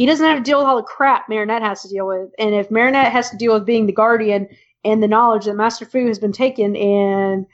he 0.00 0.06
doesn't 0.06 0.24
have 0.24 0.38
to 0.38 0.42
deal 0.42 0.56
with 0.56 0.66
all 0.66 0.78
the 0.78 0.82
crap 0.82 1.28
Marinette 1.28 1.60
has 1.60 1.82
to 1.82 1.88
deal 1.90 2.06
with. 2.06 2.30
And 2.38 2.54
if 2.54 2.70
Marinette 2.70 3.12
has 3.12 3.28
to 3.28 3.36
deal 3.36 3.52
with 3.52 3.66
being 3.66 3.84
the 3.84 3.92
guardian 3.92 4.48
and 4.82 5.02
the 5.02 5.06
knowledge 5.06 5.44
that 5.44 5.56
Master 5.56 5.84
Fu 5.84 6.06
has 6.06 6.18
been 6.18 6.32
taken 6.32 6.74
and 6.74 7.44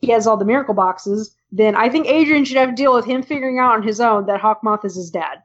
he 0.00 0.10
has 0.10 0.26
all 0.26 0.36
the 0.36 0.44
miracle 0.44 0.74
boxes, 0.74 1.36
then 1.52 1.76
I 1.76 1.88
think 1.88 2.08
Adrien 2.08 2.44
should 2.44 2.56
have 2.56 2.70
to 2.70 2.74
deal 2.74 2.92
with 2.92 3.04
him 3.04 3.22
figuring 3.22 3.60
out 3.60 3.74
on 3.74 3.84
his 3.84 4.00
own 4.00 4.26
that 4.26 4.40
Hawkmoth 4.40 4.84
is 4.84 4.96
his 4.96 5.08
dad. 5.08 5.44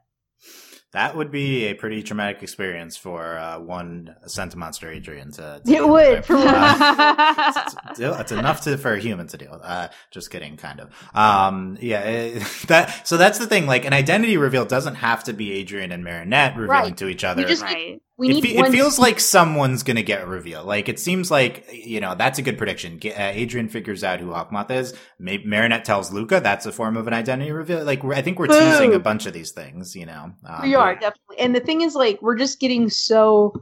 That 0.92 1.16
would 1.16 1.30
be 1.30 1.66
a 1.66 1.74
pretty 1.74 2.02
traumatic 2.02 2.42
experience 2.42 2.96
for 2.96 3.38
uh, 3.38 3.60
one 3.60 4.16
Sentimonster 4.26 4.92
Adrien 4.96 5.30
to. 5.32 5.60
to 5.64 5.72
It 5.72 5.88
would, 5.88 6.16
with. 6.18 6.26
for. 6.26 6.34
Uh, 6.36 7.14
it's, 7.48 7.74
it's- 8.00 8.20
it's 8.20 8.32
enough 8.32 8.62
to 8.62 8.76
for 8.76 8.92
a 8.94 8.98
human 8.98 9.28
to 9.28 9.36
deal 9.36 9.52
with. 9.52 9.60
Uh, 9.62 9.88
just 10.10 10.30
kidding, 10.32 10.56
kind 10.56 10.80
of. 10.80 10.90
Um, 11.14 11.78
yeah, 11.80 12.00
it- 12.00 12.42
that. 12.66 13.06
So 13.06 13.16
that's 13.16 13.38
the 13.38 13.46
thing. 13.46 13.66
Like 13.66 13.84
an 13.84 13.92
identity 13.92 14.36
reveal 14.36 14.64
doesn't 14.64 14.96
have 14.96 15.22
to 15.24 15.32
be 15.32 15.60
Adrien 15.60 15.92
and 15.92 16.02
Marinette 16.02 16.56
revealing 16.56 16.68
Right. 16.68 16.96
to 16.96 17.08
each 17.08 17.22
other. 17.22 17.44
just- 17.44 17.62
right. 17.62 18.02
We 18.20 18.36
it, 18.36 18.42
fe- 18.42 18.56
it 18.58 18.70
feels 18.70 18.98
like 18.98 19.18
someone's 19.18 19.82
gonna 19.82 20.02
get 20.02 20.22
a 20.22 20.26
reveal. 20.26 20.62
Like 20.62 20.90
it 20.90 20.98
seems 21.00 21.30
like 21.30 21.66
you 21.72 22.00
know 22.00 22.14
that's 22.14 22.38
a 22.38 22.42
good 22.42 22.58
prediction. 22.58 23.00
Uh, 23.04 23.32
Adrien 23.34 23.68
figures 23.68 24.04
out 24.04 24.20
who 24.20 24.26
Hawkmoth 24.26 24.70
is. 24.70 24.94
Maybe 25.18 25.44
Marinette 25.46 25.86
tells 25.86 26.12
Luka 26.12 26.38
that's 26.40 26.66
a 26.66 26.72
form 26.72 26.98
of 26.98 27.06
an 27.06 27.14
identity 27.14 27.50
reveal. 27.50 27.82
Like 27.82 28.02
we're- 28.04 28.18
I 28.18 28.22
think 28.22 28.38
we're 28.38 28.48
teasing 28.72 28.92
a 28.94 28.98
bunch 28.98 29.24
of 29.24 29.32
these 29.32 29.52
things. 29.52 29.96
You 29.96 30.04
know, 30.04 30.32
um, 30.46 30.62
we 30.62 30.74
are 30.74 30.94
definitely. 30.94 31.38
And 31.38 31.54
the 31.56 31.60
thing 31.60 31.80
is, 31.80 31.94
like, 31.94 32.20
we're 32.20 32.36
just 32.36 32.60
getting 32.60 32.90
so 32.90 33.54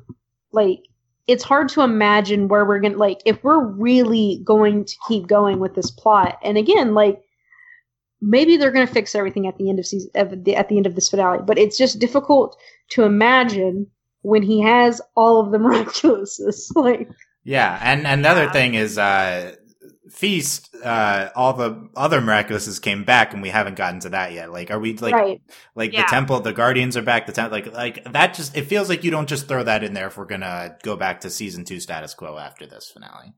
like 0.51 0.81
it's 1.29 1.44
hard 1.44 1.68
to 1.68 1.83
imagine 1.83 2.49
where 2.49 2.64
we're 2.64 2.81
gonna 2.81 2.97
like 2.97 3.21
if 3.27 3.44
we're 3.44 3.64
really 3.64 4.40
going 4.44 4.85
to 4.87 4.97
keep 5.07 5.29
going 5.29 5.61
with 5.61 5.75
this 5.77 5.90
plot. 5.92 6.37
And 6.42 6.59
again, 6.59 6.94
like 6.94 7.21
maybe 8.21 8.57
they're 8.57 8.73
gonna 8.73 8.87
fix 8.87 9.14
everything 9.14 9.47
at 9.47 9.57
the 9.59 9.68
end 9.71 9.79
of 9.79 9.87
season 9.87 10.11
of 10.16 10.42
the, 10.44 10.57
at 10.57 10.68
the 10.68 10.77
end 10.77 10.87
of 10.87 10.94
this 10.94 11.09
finale. 11.11 11.40
But 11.47 11.59
it's 11.59 11.79
just 11.79 11.99
difficult 12.01 12.57
to 12.90 13.05
imagine 13.05 13.87
when 14.22 14.42
he 14.42 14.61
has 14.61 15.00
all 15.16 15.40
of 15.40 15.52
the 15.52 15.59
miraculouses. 15.66 16.74
Like, 16.74 17.09
Yeah, 17.44 17.78
and 17.83 18.07
and 18.07 18.24
the 18.24 18.28
other 18.28 18.44
Yeah. 18.44 18.52
thing 18.52 18.74
is, 18.74 18.98
uh, 18.98 19.54
feast. 20.11 20.74
Uh, 20.83 21.28
all 21.35 21.52
the 21.52 21.88
other 21.96 22.20
miraculouses 22.20 22.81
came 22.81 23.04
back, 23.04 23.33
and 23.33 23.42
we 23.42 23.48
haven't 23.50 23.76
gotten 23.76 24.00
to 24.00 24.09
that 24.11 24.33
yet. 24.33 24.50
Like, 24.52 24.70
are 24.70 24.78
we 24.78 24.96
like 24.96 25.14
right? 25.14 25.40
like 25.74 25.92
Yeah. 25.92 26.02
the 26.02 26.09
temple? 26.11 26.40
The 26.40 26.52
guardians 26.52 26.96
are 26.96 27.02
back. 27.02 27.26
The 27.26 27.33
temple, 27.33 27.52
like 27.59 27.72
like 27.72 28.12
that. 28.12 28.35
Just 28.35 28.57
it 28.57 28.66
feels 28.66 28.88
like 28.88 29.04
you 29.04 29.11
don't 29.11 29.28
just 29.28 29.48
throw 29.48 29.62
that 29.64 29.85
in 29.85 29.94
there 29.94 30.07
if 30.09 30.16
we're 30.16 30.24
gonna 30.26 30.76
go 30.83 30.96
back 30.96 31.20
to 31.22 31.31
season 31.31 31.64
two 31.64 31.81
status 31.81 32.14
quo 32.14 32.38
after 32.38 32.66
this 32.66 32.90
finale. 32.90 33.35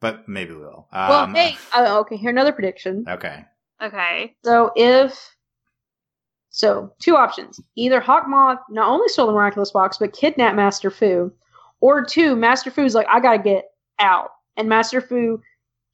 But 0.00 0.28
maybe 0.28 0.52
we 0.52 0.60
will. 0.60 0.88
Um, 0.92 1.08
well, 1.08 1.26
hey, 1.34 1.56
uh, 1.74 2.00
okay. 2.00 2.16
Here 2.16 2.30
another 2.30 2.52
prediction. 2.52 3.04
Okay. 3.08 3.44
Okay. 3.82 4.36
So 4.44 4.70
if 4.76 5.35
so, 6.56 6.90
two 7.00 7.16
options: 7.16 7.60
either 7.76 8.00
Hawkmoth 8.00 8.58
not 8.70 8.88
only 8.88 9.08
stole 9.08 9.26
the 9.26 9.32
miraculous 9.34 9.70
box, 9.72 9.98
but 9.98 10.14
kidnapped 10.14 10.56
Master 10.56 10.90
Fu, 10.90 11.30
or 11.80 12.02
two, 12.02 12.34
Master 12.34 12.70
Fu's 12.70 12.94
like, 12.94 13.06
I 13.10 13.20
gotta 13.20 13.42
get 13.42 13.66
out, 13.98 14.30
and 14.56 14.66
Master 14.66 15.02
Fu 15.02 15.38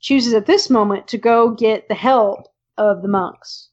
chooses 0.01 0.35
at 0.35 0.47
this 0.47 0.71
moment 0.71 1.09
to 1.09 1.19
go 1.19 1.51
get 1.51 1.89
the 1.89 1.97
help 1.97 2.47
of 2.79 3.03
the 3.03 3.09
monks. 3.09 3.71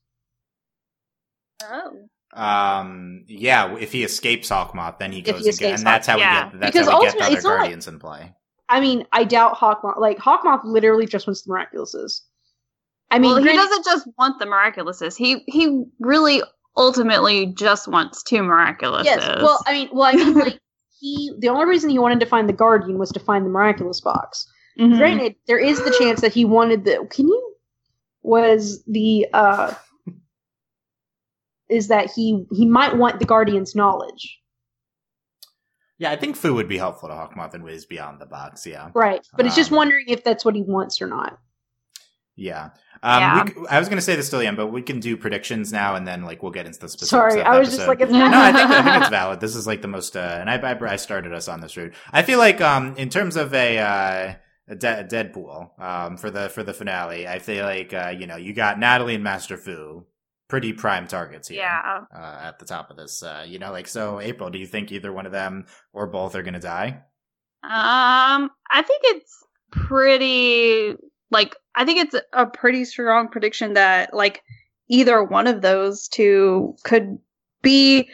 Oh. 1.63 2.09
Um. 2.33 3.23
Yeah. 3.27 3.75
If 3.77 3.91
he 3.91 4.03
escapes 4.03 4.49
Hawkmoth, 4.49 4.97
then 4.97 5.11
he 5.11 5.21
goes 5.21 5.35
he 5.35 5.41
again, 5.41 5.49
escapes 5.49 5.79
and 5.81 5.87
that's 5.87 6.07
how 6.07 6.19
Hawk- 6.19 6.45
we 6.45 6.51
get. 6.51 6.59
That's 6.61 6.71
Because 6.73 6.87
how 6.89 6.99
we 6.99 7.05
get 7.05 7.17
the 7.17 7.23
other 7.25 7.35
it's 7.35 7.43
not 7.43 7.59
like- 7.71 7.87
in 7.87 7.99
play. 7.99 8.33
I 8.69 8.79
mean, 8.79 9.05
I 9.11 9.23
doubt 9.25 9.55
Hawkmoth. 9.57 9.99
Like 9.99 10.17
Hawkmoth, 10.17 10.61
literally 10.63 11.05
just 11.05 11.27
wants 11.27 11.41
the 11.43 11.51
miraculouses. 11.51 12.21
I 13.11 13.17
mean, 13.19 13.29
well, 13.31 13.37
he 13.37 13.43
granted- 13.43 13.61
doesn't 13.61 13.85
just 13.85 14.07
want 14.19 14.39
the 14.39 14.45
miraculouses. 14.45 15.15
He 15.17 15.43
he 15.47 15.83
really 15.99 16.41
ultimately 16.79 17.47
just 17.47 17.87
wants 17.87 18.23
two 18.23 18.37
miraculouses. 18.37 19.05
Yes. 19.05 19.41
Well, 19.41 19.59
I 19.67 19.73
mean, 19.73 19.89
well, 19.91 20.03
I 20.05 20.15
mean, 20.15 20.33
like 20.33 20.59
he. 20.99 21.31
The 21.39 21.49
only 21.49 21.65
reason 21.65 21.89
he 21.91 21.99
wanted 21.99 22.19
to 22.21 22.25
find 22.25 22.49
the 22.49 22.53
guardian 22.53 22.97
was 22.97 23.11
to 23.11 23.19
find 23.19 23.45
the 23.45 23.49
miraculous 23.49 24.01
box. 24.01 24.47
Mhm. 24.79 24.97
Granted, 24.97 25.35
there 25.47 25.59
is 25.59 25.77
the 25.83 25.95
chance 25.99 26.21
that 26.21 26.33
he 26.33 26.45
wanted 26.45 26.85
the. 26.85 27.05
Can 27.11 27.27
you? 27.27 27.55
Was 28.23 28.83
the 28.85 29.27
uh? 29.33 29.73
Is 31.69 31.89
that 31.89 32.09
he 32.15 32.45
he 32.51 32.65
might 32.65 32.97
want 32.97 33.19
the 33.19 33.25
guardian's 33.25 33.75
knowledge, 33.75 34.39
Yeah, 35.99 36.09
I 36.11 36.15
think 36.15 36.35
Fu 36.35 36.53
would 36.55 36.67
be 36.67 36.77
helpful 36.79 37.09
to 37.09 37.13
Hawkmoth 37.15 37.53
in 37.53 37.61
ways 37.63 37.85
beyond 37.85 38.19
the 38.19 38.25
box. 38.25 38.65
Yeah. 38.65 38.89
right? 38.95 39.21
But 39.37 39.45
it's 39.45 39.55
just 39.55 39.69
Um, 39.71 39.77
wondering 39.77 40.05
if 40.07 40.23
that's 40.23 40.43
what 40.43 40.55
he 40.55 40.63
wants 40.63 40.99
or 41.01 41.05
not. 41.07 41.37
Yeah. 42.39 42.69
Um, 43.01 43.19
Yeah. 43.21 43.43
We, 43.55 43.67
I 43.67 43.79
was 43.79 43.87
going 43.87 43.97
to 43.97 44.01
say 44.03 44.15
this 44.15 44.29
till 44.29 44.39
the 44.39 44.47
end, 44.47 44.57
but 44.57 44.67
we 44.67 44.81
can 44.81 44.99
do 44.99 45.15
predictions 45.17 45.71
now, 45.71 45.95
and 45.95 46.07
then 46.07 46.23
like 46.23 46.41
we'll 46.43 46.51
get 46.51 46.65
into 46.65 46.79
the 46.79 46.89
specifics. 46.89 47.09
Sorry, 47.09 47.41
I 47.41 47.57
was 47.59 47.69
just 47.69 47.87
like, 47.87 48.01
it's 48.01 48.11
No, 48.11 48.27
no, 48.27 48.39
I 48.39 48.51
think 48.51 48.69
I 48.69 48.83
think 48.83 48.97
it's 49.01 49.09
valid. 49.21 49.39
This 49.39 49.55
is 49.55 49.65
like 49.67 49.81
the 49.81 49.87
most, 49.87 50.15
uh, 50.17 50.37
and 50.39 50.49
I, 50.49 50.55
I 50.57 50.93
I 50.93 50.95
started 50.97 51.33
us 51.33 51.47
on 51.47 51.61
this 51.61 51.77
route. 51.77 51.93
I 52.11 52.23
feel 52.23 52.39
like 52.39 52.59
um 52.61 52.95
in 52.97 53.09
terms 53.09 53.35
of 53.37 53.53
a 53.53 53.77
uh 53.79 54.33
a, 54.67 54.75
De- 54.75 55.03
Deadpool 55.05 55.79
um 55.81 56.17
for 56.17 56.29
the 56.29 56.49
for 56.49 56.63
the 56.63 56.73
finale, 56.73 57.27
I 57.27 57.39
feel 57.39 57.65
like 57.65 57.93
uh 57.93 58.13
you 58.17 58.27
know 58.27 58.35
you 58.37 58.53
got 58.53 58.77
Natalie 58.79 59.15
and 59.15 59.23
Master 59.23 59.57
Fu, 59.57 60.05
pretty 60.49 60.73
prime 60.73 61.07
targets 61.07 61.47
here. 61.47 61.59
yeah. 61.61 62.01
Uh, 62.13 62.39
at 62.47 62.59
the 62.59 62.65
top 62.65 62.91
of 62.91 62.97
this, 62.97 63.23
uh, 63.23 63.45
you 63.47 63.59
know, 63.59 63.71
like 63.71 63.87
so. 63.87 64.19
April, 64.19 64.49
do 64.49 64.59
you 64.59 64.67
think 64.67 64.91
either 64.91 65.11
one 65.13 65.25
of 65.25 65.31
them 65.31 65.65
or 65.93 66.07
both 66.07 66.35
are 66.35 66.43
going 66.43 66.53
to 66.53 66.59
die? 66.59 67.01
Um, 67.63 68.49
I 68.71 68.81
think 68.83 69.01
it's 69.05 69.35
pretty 69.71 70.95
like 71.31 71.55
I 71.75 71.85
think 71.85 71.99
it's 71.99 72.15
a 72.33 72.45
pretty 72.45 72.85
strong 72.85 73.27
prediction 73.27 73.73
that 73.73 74.13
like 74.13 74.41
either 74.89 75.23
one 75.23 75.47
of 75.47 75.61
those 75.61 76.07
two 76.07 76.75
could 76.83 77.17
be. 77.61 78.09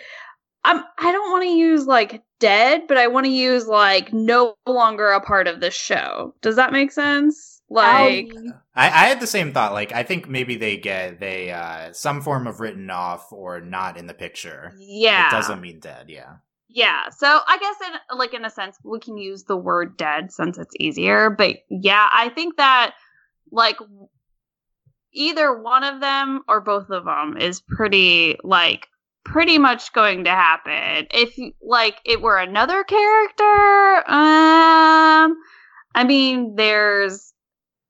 I'm. 0.64 0.84
I 0.98 1.12
don't 1.12 1.32
want 1.32 1.44
to 1.44 1.50
use 1.50 1.86
like 1.86 2.24
dead, 2.40 2.84
but 2.88 2.98
I 2.98 3.08
want 3.08 3.26
to 3.26 3.32
use 3.32 3.68
like 3.68 4.12
no 4.14 4.56
longer 4.66 5.10
a 5.10 5.22
part 5.22 5.48
of 5.48 5.60
the 5.62 5.72
show. 5.72 6.34
Does 6.42 6.56
that 6.56 6.74
make 6.74 6.92
sense? 6.92 7.62
Like, 7.70 8.32
I, 8.76 8.86
I 8.86 9.08
had 9.08 9.20
the 9.20 9.28
same 9.28 9.52
thought. 9.52 9.74
Like, 9.74 9.92
I 9.92 10.04
think 10.04 10.30
maybe 10.30 10.56
they 10.56 10.78
get 10.78 11.20
they 11.20 11.52
uh 11.52 11.94
some 11.94 12.22
form 12.22 12.46
of 12.46 12.60
written 12.60 12.90
off 12.90 13.32
or 13.32 13.60
not 13.62 13.98
in 13.98 14.08
the 14.08 14.14
picture. 14.14 14.74
yeah, 14.78 15.28
It 15.28 15.32
doesn't 15.32 15.62
mean 15.62 15.80
dead. 15.80 16.06
Yeah. 16.10 16.36
Yeah. 16.68 17.10
So 17.10 17.40
I 17.48 17.58
guess 17.58 17.76
in 17.88 18.18
like 18.18 18.34
in 18.34 18.46
a 18.46 18.50
sense 18.50 18.78
we 18.84 19.00
can 19.00 19.18
use 19.18 19.44
the 19.44 19.58
word 19.58 19.98
dead 19.98 20.32
since 20.32 20.58
it's 20.58 20.74
easier, 20.80 21.30
but 21.30 21.58
yeah, 21.70 22.10
I 22.12 22.30
think 22.30 22.58
that 22.58 22.94
like 23.56 23.78
either 25.14 25.62
one 25.62 25.84
of 25.84 26.02
them 26.02 26.42
or 26.48 26.60
both 26.62 26.90
of 26.90 27.06
them 27.06 27.38
is 27.38 27.62
pretty 27.62 28.38
like 28.44 28.88
pretty 29.24 29.58
much 29.58 29.92
going 29.94 30.26
to 30.26 30.30
happen. 30.30 31.08
If 31.12 31.36
like 31.62 31.96
it 32.06 32.22
were 32.22 32.38
another 32.38 32.84
character, 32.84 34.04
um 34.12 35.36
I 35.96 36.04
mean 36.06 36.56
there's 36.56 37.32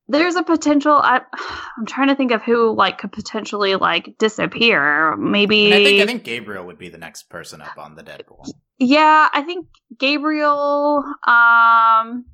there's 0.07 0.35
a 0.35 0.43
potential 0.43 0.93
I 0.93 1.21
I'm 1.77 1.85
trying 1.87 2.09
to 2.09 2.15
think 2.15 2.31
of 2.31 2.43
who 2.43 2.73
like 2.75 2.99
could 2.99 3.11
potentially 3.11 3.75
like 3.75 4.15
disappear. 4.19 5.17
Maybe 5.17 5.65
And 5.65 5.73
I 5.73 5.83
think 5.83 6.01
I 6.01 6.05
think 6.05 6.23
Gabriel 6.23 6.65
would 6.67 6.77
be 6.77 6.89
the 6.89 6.99
next 6.99 7.23
person 7.29 7.59
up 7.61 7.77
on 7.77 7.95
the 7.95 8.03
Deadpool. 8.03 8.47
yeah, 8.77 9.29
I 9.33 9.41
think 9.41 9.67
Gabriel. 9.97 11.03
Um, 11.27 12.25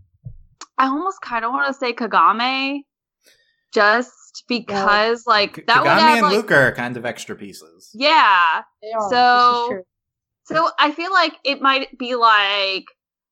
I 0.78 0.88
almost 0.88 1.22
kind 1.22 1.46
of 1.46 1.52
want 1.52 1.68
to 1.68 1.74
say 1.74 1.94
Kagami, 1.94 2.82
just 3.74 4.44
because 4.48 5.26
like 5.28 5.66
that 5.68 5.78
Kagami 5.78 5.84
would 5.84 5.90
have 5.90 6.14
and 6.18 6.22
like 6.28 6.34
Luka 6.36 6.56
are 6.56 6.72
kind 6.74 6.98
of 6.98 7.06
extra 7.06 7.36
pieces. 7.36 7.90
yeah. 7.94 8.62
So- 9.10 9.10
this 9.10 9.64
is 9.64 9.70
true. 9.70 9.84
So 10.46 10.70
I 10.80 10.92
feel 10.92 11.12
like 11.12 11.34
it 11.46 11.62
might 11.62 11.98
be 11.98 12.16
like 12.16 12.86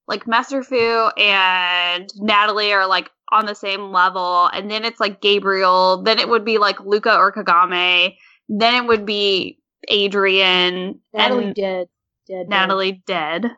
like 0.08 0.26
Master 0.28 0.64
Fu 0.64 1.10
and 1.18 2.10
Natalie 2.18 2.72
are 2.72 2.88
like 2.88 3.10
on 3.32 3.46
the 3.46 3.56
same 3.56 3.92
level, 3.92 4.48
and 4.54 4.72
then 4.72 4.86
it's 4.86 5.00
like 5.00 5.22
Gabriel. 5.22 6.02
Then 6.04 6.18
it 6.20 6.30
would 6.30 6.46
be 6.46 6.58
like 6.58 6.80
Luka 6.80 7.16
or 7.18 7.32
Kagami. 7.34 8.16
Then 8.48 8.84
it 8.84 8.88
would 8.88 9.06
be 9.06 9.60
Adrien 9.92 11.00
Natalie 11.14 11.46
and 11.46 11.56
dead, 11.56 11.88
dead, 12.28 12.44
dead. 12.44 12.50
Natalie 12.50 13.04
dead. 13.06 13.52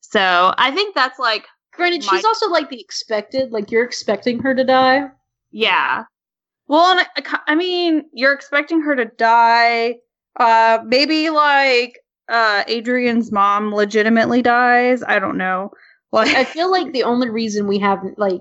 So 0.00 0.54
I 0.56 0.70
think 0.70 0.94
that's 0.94 1.18
like 1.18 1.46
Granted, 1.72 2.04
My- 2.06 2.16
she's 2.16 2.24
also 2.24 2.48
like 2.50 2.70
the 2.70 2.80
expected. 2.80 3.52
Like 3.52 3.70
you're 3.70 3.84
expecting 3.84 4.40
her 4.40 4.54
to 4.54 4.64
die. 4.64 5.04
Yeah. 5.50 6.04
Well, 6.68 6.98
and 6.98 7.06
I, 7.16 7.38
I 7.48 7.54
mean, 7.54 8.04
you're 8.12 8.34
expecting 8.34 8.82
her 8.82 8.94
to 8.94 9.06
die. 9.06 9.96
Uh, 10.36 10.78
maybe 10.86 11.30
like 11.30 11.98
uh 12.28 12.62
Adrien's 12.68 13.32
mom 13.32 13.74
legitimately 13.74 14.42
dies. 14.42 15.02
I 15.02 15.18
don't 15.18 15.38
know. 15.38 15.72
Like, 16.12 16.34
I 16.34 16.44
feel 16.44 16.70
like 16.70 16.92
the 16.92 17.02
only 17.02 17.28
reason 17.28 17.66
we 17.66 17.78
have 17.80 18.02
like 18.16 18.40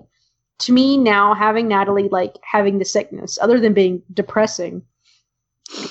to 0.60 0.74
me 0.74 0.98
now 0.98 1.34
having 1.34 1.68
Natalie 1.68 2.10
like 2.10 2.36
having 2.44 2.80
the 2.80 2.86
sickness, 2.86 3.38
other 3.42 3.60
than 3.60 3.74
being 3.74 4.04
depressing, 4.14 4.84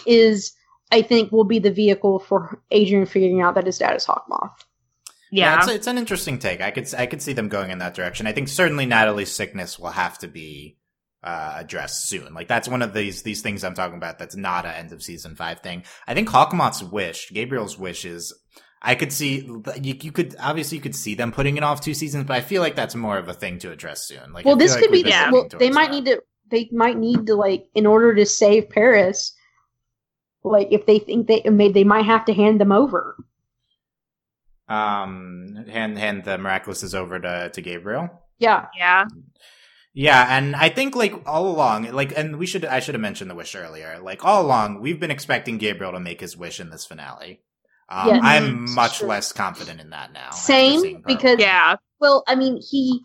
is 0.07 0.53
I 0.93 1.03
think 1.03 1.33
will 1.33 1.45
be 1.45 1.59
the 1.59 1.71
vehicle 1.71 2.19
for 2.19 2.61
Adrien 2.73 3.07
figuring 3.07 3.43
out 3.43 3.55
that 3.57 3.67
his 3.67 3.79
dad 3.79 3.97
is 3.97 4.07
Hawkmoth. 4.07 4.53
yeah, 5.31 5.59
it's, 5.59 5.69
it's 5.69 5.87
an 5.87 5.99
interesting 5.99 6.39
take. 6.39 6.61
I 6.61 6.71
could 6.71 6.93
I 6.95 7.07
could 7.07 7.23
see 7.23 7.33
them 7.33 7.49
going 7.49 7.71
in 7.71 7.79
that 7.79 7.95
direction. 7.95 8.27
I 8.27 8.33
think 8.33 8.49
certainly 8.49 8.87
Natalie's 8.87 9.33
sickness 9.33 9.79
will 9.79 9.91
have 9.91 10.19
to 10.19 10.29
be 10.29 10.77
uh, 11.27 11.55
addressed 11.57 12.09
soon. 12.09 12.33
Like 12.35 12.47
that's 12.47 12.69
one 12.69 12.83
of 12.83 12.95
these 12.95 13.23
these 13.23 13.43
things 13.43 13.65
I'm 13.65 13.75
talking 13.75 13.97
about. 13.97 14.19
That's 14.19 14.37
not 14.37 14.65
a 14.65 14.75
end 14.75 14.93
of 14.93 15.03
season 15.03 15.35
five 15.35 15.59
thing. 15.59 15.83
I 16.07 16.15
think 16.15 16.29
Hawkmoth's 16.29 16.85
wish, 16.85 17.31
Gabriel's 17.33 17.77
wish, 17.77 18.05
is 18.05 18.33
I 18.81 18.95
could 18.95 19.13
see 19.13 19.41
you, 19.41 19.63
you 20.01 20.13
could 20.13 20.37
obviously 20.39 20.79
you 20.79 20.83
could 20.83 20.95
see 20.95 21.17
them 21.17 21.33
putting 21.33 21.57
it 21.57 21.65
off 21.65 21.81
two 21.81 21.95
seasons, 21.95 22.27
but 22.27 22.37
I 22.37 22.43
feel 22.43 22.63
like 22.63 22.77
that's 22.77 22.95
more 22.95 23.19
of 23.19 23.29
a 23.29 23.35
thing 23.35 23.59
to 23.59 23.73
address 23.73 24.07
soon. 24.07 24.33
Like, 24.33 24.45
well, 24.45 24.55
this 24.55 24.73
like 24.73 24.83
could 24.83 24.93
be 24.93 24.99
we've 24.99 25.09
yeah. 25.09 25.33
well. 25.33 25.49
They 25.49 25.71
might 25.71 25.91
that. 25.91 25.95
need 25.95 26.05
to 26.05 26.23
they 26.49 26.69
might 26.71 26.97
need 26.97 27.27
to 27.27 27.35
like 27.35 27.67
in 27.75 27.87
order 27.87 28.15
to 28.15 28.25
save 28.25 28.71
Paris. 28.71 29.33
Like 30.45 30.69
if 30.71 30.87
they 30.87 31.01
think 31.01 31.27
they 31.27 31.43
may 31.51 31.73
they 31.73 31.83
might 31.83 32.05
have 32.05 32.25
to 32.27 32.35
hand 32.35 32.61
them 32.61 32.71
over. 32.71 33.17
Um, 34.69 35.65
hand 35.69 35.99
hand 35.99 36.23
the 36.23 36.39
miraculouses 36.39 36.95
over 36.95 37.19
to 37.19 37.51
to 37.53 37.61
Gabriel. 37.61 38.11
Yeah, 38.39 38.67
Yeah. 38.77 39.07
Yeah, 39.99 40.27
and 40.37 40.55
I 40.55 40.69
think 40.69 40.95
like 40.95 41.15
all 41.27 41.49
along, 41.49 41.85
like, 41.93 42.13
and 42.17 42.37
we 42.39 42.45
should 42.45 42.67
I 42.67 42.81
should 42.81 42.95
have 42.95 43.01
mentioned 43.01 43.31
the 43.31 43.35
wish 43.35 43.57
earlier. 43.57 43.99
Like 44.03 44.27
all 44.27 44.45
along, 44.45 44.83
we've 44.83 45.01
been 45.01 45.11
expecting 45.11 45.57
Gabriel 45.57 45.93
to 45.93 46.01
make 46.01 46.21
his 46.21 46.37
wish 46.37 46.61
in 46.61 46.69
this 46.69 46.85
finale. 46.85 47.41
Um, 47.89 48.09
Yes. 48.09 48.21
I'm 48.23 48.75
much 48.75 48.99
Sure. 48.99 49.09
less 49.09 49.33
confident 49.33 49.81
in 49.81 49.91
that 49.91 50.13
now. 50.13 50.31
Same, 50.33 51.03
because- 51.07 51.39
Yeah. 51.39 51.77
Well, 51.99 52.25
I 52.29 52.35
mean, 52.35 52.61
he. 52.61 53.03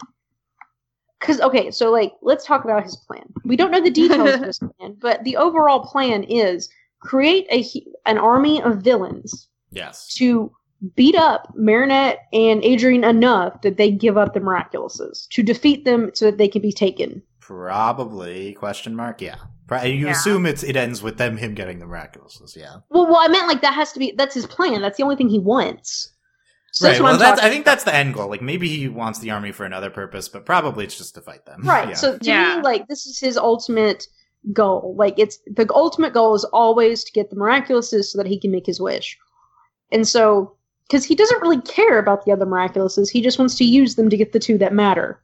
Because, 1.18 1.40
okay, 1.40 1.72
so, 1.72 1.92
like, 1.92 2.12
let's 2.22 2.46
talk 2.46 2.66
about 2.66 2.84
his 2.84 2.98
plan. 3.08 3.24
We 3.46 3.56
don't 3.56 3.72
know 3.72 3.80
the 3.80 3.90
details 3.92 4.34
of 4.34 4.42
his 4.44 4.60
plan, 4.80 4.98
but 5.00 5.24
the 5.24 5.38
overall 5.38 5.86
plan 5.86 6.24
is 6.24 6.68
create 7.00 7.46
a 7.52 7.62
he- 7.62 7.88
an 8.06 8.18
army 8.18 8.62
of 8.62 8.78
villains 8.80 9.48
yes, 9.72 10.14
to 10.16 10.52
beat 10.96 11.16
up 11.16 11.54
Marinette 11.56 12.20
and 12.34 12.64
Adrien 12.66 13.04
enough 13.04 13.62
that 13.62 13.78
they 13.78 13.92
give 13.92 14.18
up 14.18 14.34
the 14.34 14.40
Miraculouses, 14.40 15.28
to 15.30 15.44
defeat 15.44 15.86
them 15.86 16.12
so 16.14 16.26
that 16.26 16.38
they 16.38 16.48
can 16.48 16.62
be 16.62 16.72
taken. 16.72 17.22
probably 17.40 18.54
question 18.54 18.96
mark. 18.96 19.22
Yeah, 19.22 19.36
Pro- 19.68 19.84
you 19.84 20.06
Yeah. 20.06 20.12
assume 20.12 20.46
it's 20.46 20.64
it 20.64 20.76
ends 20.76 21.04
with 21.04 21.18
them 21.18 21.38
him 21.38 21.54
getting 21.54 21.80
the 21.80 21.86
miraculouses. 21.86 22.56
Yeah, 22.56 22.78
Well, 22.90 23.06
well, 23.08 23.18
I 23.20 23.28
meant, 23.28 23.48
like, 23.48 23.62
that 23.62 23.74
has 23.74 23.92
to 23.94 24.00
be. 24.00 24.14
That's 24.18 24.34
his 24.34 24.46
plan. 24.46 24.82
That's 24.82 24.98
the 24.98 25.04
only 25.04 25.16
thing 25.18 25.30
he 25.30 25.40
wants. 25.40 26.10
So 26.72 26.86
right. 26.88 26.92
that's 26.94 27.04
Well, 27.04 27.14
I'm 27.14 27.20
that's 27.20 27.42
I 27.42 27.50
think 27.50 27.66
that's 27.66 27.84
the 27.84 27.94
end 27.94 28.14
goal. 28.14 28.30
Like 28.30 28.42
maybe 28.42 28.70
he 28.70 28.88
wants 28.88 29.20
the 29.20 29.32
army 29.32 29.52
for 29.52 29.66
another 29.66 29.90
purpose, 29.90 30.30
but 30.30 30.46
probably 30.46 30.86
it's 30.86 30.98
just 30.98 31.14
to 31.16 31.22
fight 31.22 31.46
them. 31.46 31.62
Right. 31.64 31.90
Yeah. 31.90 31.96
So 31.96 32.18
to 32.18 32.26
Yeah. 32.26 32.58
me, 32.58 32.64
like 32.64 32.88
this 32.88 33.06
is 33.06 33.20
his 33.20 33.36
ultimate 33.38 34.08
goal. 34.54 34.96
Like 34.98 35.20
it's 35.20 35.38
the 35.48 35.68
ultimate 35.74 36.14
goal 36.14 36.34
is 36.34 36.46
always 36.46 37.04
to 37.04 37.12
get 37.12 37.30
the 37.30 37.36
miraculouses 37.36 38.06
so 38.06 38.18
that 38.20 38.28
he 38.28 38.40
can 38.40 38.52
make 38.52 38.66
his 38.66 38.80
wish. 38.80 39.18
And 39.92 40.08
so 40.08 40.56
because 40.92 41.06
he 41.06 41.16
doesn't 41.16 41.42
really 41.42 41.62
care 41.62 42.00
about 42.00 42.26
the 42.26 42.34
other 42.34 42.46
miraculouses, 42.46 43.10
he 43.10 43.22
just 43.22 43.40
wants 43.40 43.56
to 43.56 43.64
use 43.64 43.96
them 43.96 44.10
to 44.10 44.18
get 44.18 44.34
the 44.34 44.40
two 44.40 44.58
that 44.58 44.74
matter. 44.74 45.22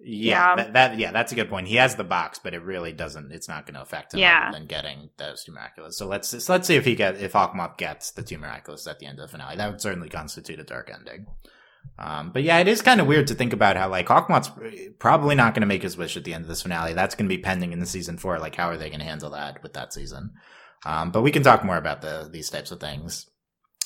Yeah, 0.00 0.56
Yeah. 0.56 0.56
That, 0.56 0.72
that 0.72 0.98
yeah, 0.98 1.12
that's 1.12 1.32
a 1.32 1.34
good 1.34 1.50
point. 1.50 1.68
He 1.68 1.76
has 1.76 1.96
the 1.96 2.04
box, 2.04 2.40
but 2.42 2.54
it 2.54 2.62
really 2.62 2.92
doesn't. 2.92 3.32
It's 3.32 3.48
not 3.48 3.66
going 3.66 3.74
to 3.74 3.82
affect 3.82 4.14
him 4.14 4.20
Yeah. 4.20 4.48
other 4.48 4.58
than 4.58 4.66
getting 4.66 5.10
those 5.18 5.44
two 5.44 5.52
miraculous. 5.52 5.98
So 5.98 6.06
let's 6.06 6.42
so 6.42 6.52
let's 6.54 6.66
see 6.66 6.76
if 6.76 6.86
he 6.86 6.94
get 6.94 7.20
if 7.20 7.34
Hawkmoth 7.34 7.76
gets 7.76 8.12
the 8.12 8.22
two 8.22 8.38
miraculous 8.38 8.86
at 8.86 8.98
the 8.98 9.06
end 9.06 9.18
of 9.18 9.24
the 9.24 9.32
finale. 9.32 9.56
That 9.56 9.70
would 9.70 9.82
certainly 9.82 10.08
constitute 10.08 10.58
a 10.58 10.64
dark 10.64 10.90
ending. 10.92 11.26
Um, 11.98 12.30
but 12.32 12.44
yeah, 12.44 12.58
it 12.60 12.68
is 12.68 12.80
kind 12.80 13.02
of 13.02 13.06
weird 13.06 13.26
to 13.26 13.34
think 13.34 13.52
about 13.52 13.76
how 13.76 13.90
like 13.90 14.06
Hawkmoth's 14.06 14.50
probably 14.98 15.34
not 15.34 15.52
going 15.52 15.60
to 15.60 15.66
make 15.66 15.82
his 15.82 15.98
wish 15.98 16.16
at 16.16 16.24
the 16.24 16.32
end 16.32 16.44
of 16.44 16.48
this 16.48 16.62
finale. 16.62 16.94
That's 16.94 17.14
going 17.14 17.28
to 17.28 17.36
be 17.36 17.42
pending 17.42 17.74
in 17.74 17.78
the 17.78 17.86
season 17.86 18.16
four. 18.16 18.38
Like, 18.38 18.56
how 18.56 18.70
are 18.70 18.78
they 18.78 18.88
going 18.88 19.00
to 19.00 19.06
handle 19.06 19.30
that 19.30 19.62
with 19.62 19.74
that 19.74 19.92
season? 19.92 20.32
Um, 20.86 21.10
but 21.10 21.22
we 21.22 21.30
can 21.30 21.42
talk 21.42 21.62
more 21.62 21.76
about 21.76 22.00
the 22.00 22.28
these 22.32 22.48
types 22.48 22.70
of 22.70 22.80
things 22.80 23.26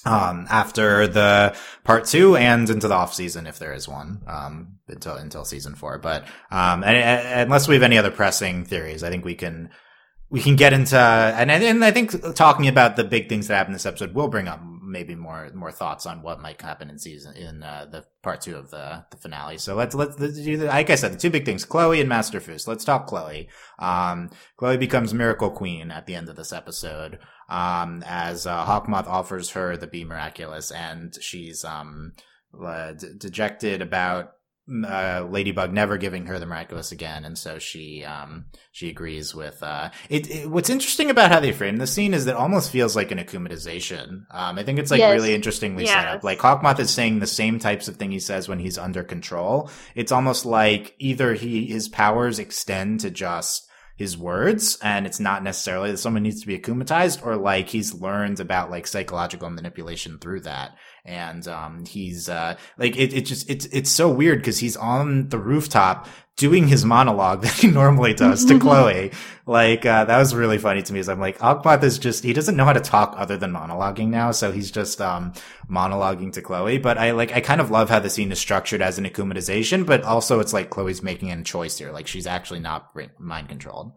um, 0.04 0.46
after 0.48 1.06
the 1.06 1.56
part 1.84 2.06
two 2.06 2.36
and 2.36 2.68
into 2.70 2.88
the 2.88 2.94
off 2.94 3.14
season 3.14 3.46
if 3.46 3.58
there 3.58 3.72
is 3.72 3.88
one 3.88 4.22
um, 4.26 4.78
until 4.88 5.14
until 5.16 5.44
season 5.44 5.74
four. 5.74 5.98
But 5.98 6.24
um, 6.50 6.84
and, 6.84 6.96
and 6.96 7.42
unless 7.42 7.68
we 7.68 7.74
have 7.74 7.82
any 7.82 7.98
other 7.98 8.10
pressing 8.10 8.64
theories, 8.64 9.02
I 9.02 9.10
think 9.10 9.24
we 9.24 9.34
can 9.34 9.70
we 10.30 10.40
can 10.40 10.56
get 10.56 10.72
into 10.72 10.98
and 10.98 11.50
and 11.50 11.84
I 11.84 11.90
think 11.90 12.34
talking 12.34 12.68
about 12.68 12.96
the 12.96 13.04
big 13.04 13.28
things 13.28 13.48
that 13.48 13.56
happen 13.56 13.72
this 13.72 13.86
episode 13.86 14.14
will 14.14 14.28
bring 14.28 14.48
up 14.48 14.60
maybe 14.88 15.14
more 15.14 15.50
more 15.54 15.70
thoughts 15.70 16.06
on 16.06 16.22
what 16.22 16.40
might 16.40 16.60
happen 16.60 16.90
in 16.90 16.98
season 16.98 17.36
in 17.36 17.62
uh, 17.62 17.86
the 17.90 18.04
part 18.22 18.40
two 18.40 18.56
of 18.56 18.70
the 18.70 19.04
the 19.10 19.16
finale. 19.16 19.58
So 19.58 19.74
let's 19.74 19.94
let's, 19.94 20.18
let's 20.18 20.42
do 20.42 20.56
like 20.56 20.90
I 20.90 20.94
said 20.94 21.12
the 21.12 21.18
two 21.18 21.30
big 21.30 21.44
things, 21.44 21.64
Chloe 21.64 22.00
and 22.00 22.08
Master 22.08 22.40
Fu's. 22.40 22.66
Let's 22.66 22.84
talk 22.84 23.06
Chloe. 23.06 23.48
Um, 23.78 24.30
Chloe 24.56 24.76
becomes 24.76 25.14
Miracle 25.14 25.50
Queen 25.50 25.90
at 25.90 26.06
the 26.06 26.14
end 26.14 26.28
of 26.28 26.36
this 26.36 26.52
episode 26.52 27.18
um, 27.48 28.02
as 28.06 28.46
uh, 28.46 28.64
Hawkmoth 28.64 29.06
offers 29.06 29.50
her 29.50 29.76
the 29.76 29.86
Bee 29.86 30.04
Miraculous, 30.04 30.70
and 30.70 31.16
she's 31.20 31.64
um, 31.64 32.12
uh, 32.62 32.92
d- 32.92 33.08
dejected 33.16 33.82
about 33.82 34.32
uh, 34.86 35.26
Ladybug 35.30 35.72
never 35.72 35.96
giving 35.96 36.26
her 36.26 36.38
the 36.38 36.44
miraculous 36.44 36.92
again, 36.92 37.24
and 37.24 37.38
so 37.38 37.58
she 37.58 38.04
um, 38.04 38.44
she 38.70 38.90
agrees 38.90 39.34
with 39.34 39.62
uh, 39.62 39.88
it, 40.10 40.28
it- 40.30 40.50
What's 40.50 40.68
interesting 40.68 41.08
about 41.08 41.30
how 41.32 41.40
they 41.40 41.52
frame 41.52 41.78
the 41.78 41.86
scene 41.86 42.12
is 42.12 42.26
that 42.26 42.32
it 42.32 42.36
almost 42.36 42.70
feels 42.70 42.94
like 42.94 43.10
an 43.10 43.16
akumatization. 43.18 44.24
Um, 44.30 44.58
I 44.58 44.62
think 44.64 44.78
it's 44.78 44.90
like 44.90 44.98
Yes. 45.00 45.14
really 45.14 45.34
interestingly 45.34 45.86
set 45.86 46.06
up. 46.06 46.14
Yes. 46.16 46.24
Like 46.24 46.38
Hawkmoth 46.38 46.80
is 46.80 46.90
saying 46.90 47.18
the 47.20 47.26
same 47.26 47.58
types 47.58 47.88
of 47.88 47.96
thing 47.96 48.10
he 48.10 48.20
says 48.20 48.46
when 48.48 48.58
he's 48.58 48.76
under 48.78 49.02
control. 49.02 49.70
It's 49.94 50.12
almost 50.12 50.44
like 50.44 50.94
either 50.98 51.32
he 51.34 51.66
his 51.66 51.88
powers 51.88 52.38
extend 52.38 53.00
to 53.00 53.10
just 53.10 53.67
his 53.98 54.16
words 54.16 54.78
and 54.80 55.06
it's 55.06 55.18
not 55.18 55.42
necessarily 55.42 55.90
that 55.90 55.96
someone 55.98 56.22
needs 56.22 56.40
to 56.40 56.46
be 56.46 56.56
akumatized 56.56 57.26
or 57.26 57.36
like 57.36 57.68
he's 57.68 57.92
learned 57.92 58.38
about 58.38 58.70
like 58.70 58.86
psychological 58.86 59.50
manipulation 59.50 60.18
through 60.18 60.38
that 60.38 60.76
and 61.08 61.48
um 61.48 61.84
he's 61.86 62.28
uh 62.28 62.56
like 62.76 62.96
it, 62.96 63.12
it 63.14 63.22
just 63.22 63.48
it's 63.48 63.64
it's 63.66 63.90
so 63.90 64.10
weird 64.10 64.38
because 64.38 64.58
he's 64.58 64.76
on 64.76 65.28
the 65.30 65.38
rooftop 65.38 66.06
doing 66.36 66.68
his 66.68 66.84
monologue 66.84 67.40
that 67.44 67.54
he 67.54 67.66
normally 67.66 68.14
does 68.14 68.44
to 68.44 68.58
chloe. 68.64 69.10
Like 69.46 69.86
uh 69.86 70.04
that 70.04 70.18
was 70.18 70.34
really 70.34 70.58
funny 70.58 70.82
to 70.82 70.92
me 70.92 71.00
is 71.00 71.08
i'm 71.08 71.18
like 71.18 71.38
Akbath 71.38 71.82
is 71.82 71.98
just 71.98 72.22
he 72.22 72.34
doesn't 72.34 72.56
know 72.56 72.66
how 72.66 72.74
to 72.74 72.80
talk 72.80 73.14
other 73.16 73.38
than 73.38 73.52
monologuing 73.52 74.08
now 74.08 74.30
so 74.30 74.52
he's 74.52 74.70
just 74.70 75.00
um 75.00 75.32
monologuing 75.70 76.32
to 76.34 76.42
chloe. 76.42 76.76
But 76.78 76.98
i 76.98 77.12
like 77.12 77.32
i 77.32 77.40
kind 77.40 77.60
of 77.60 77.70
love 77.70 77.88
how 77.88 78.00
the 78.00 78.10
scene 78.10 78.30
is 78.30 78.38
structured 78.38 78.82
as 78.82 78.98
an 78.98 79.06
akumatization 79.06 79.86
but 79.86 80.02
also 80.02 80.40
it's 80.40 80.52
like 80.52 80.68
chloe's 80.70 81.02
making 81.02 81.30
a 81.30 81.42
choice 81.42 81.78
here. 81.78 81.90
Like 81.90 82.06
she's 82.06 82.26
actually 82.26 82.60
not 82.60 82.94
mind 83.18 83.48
controlled. 83.48 83.92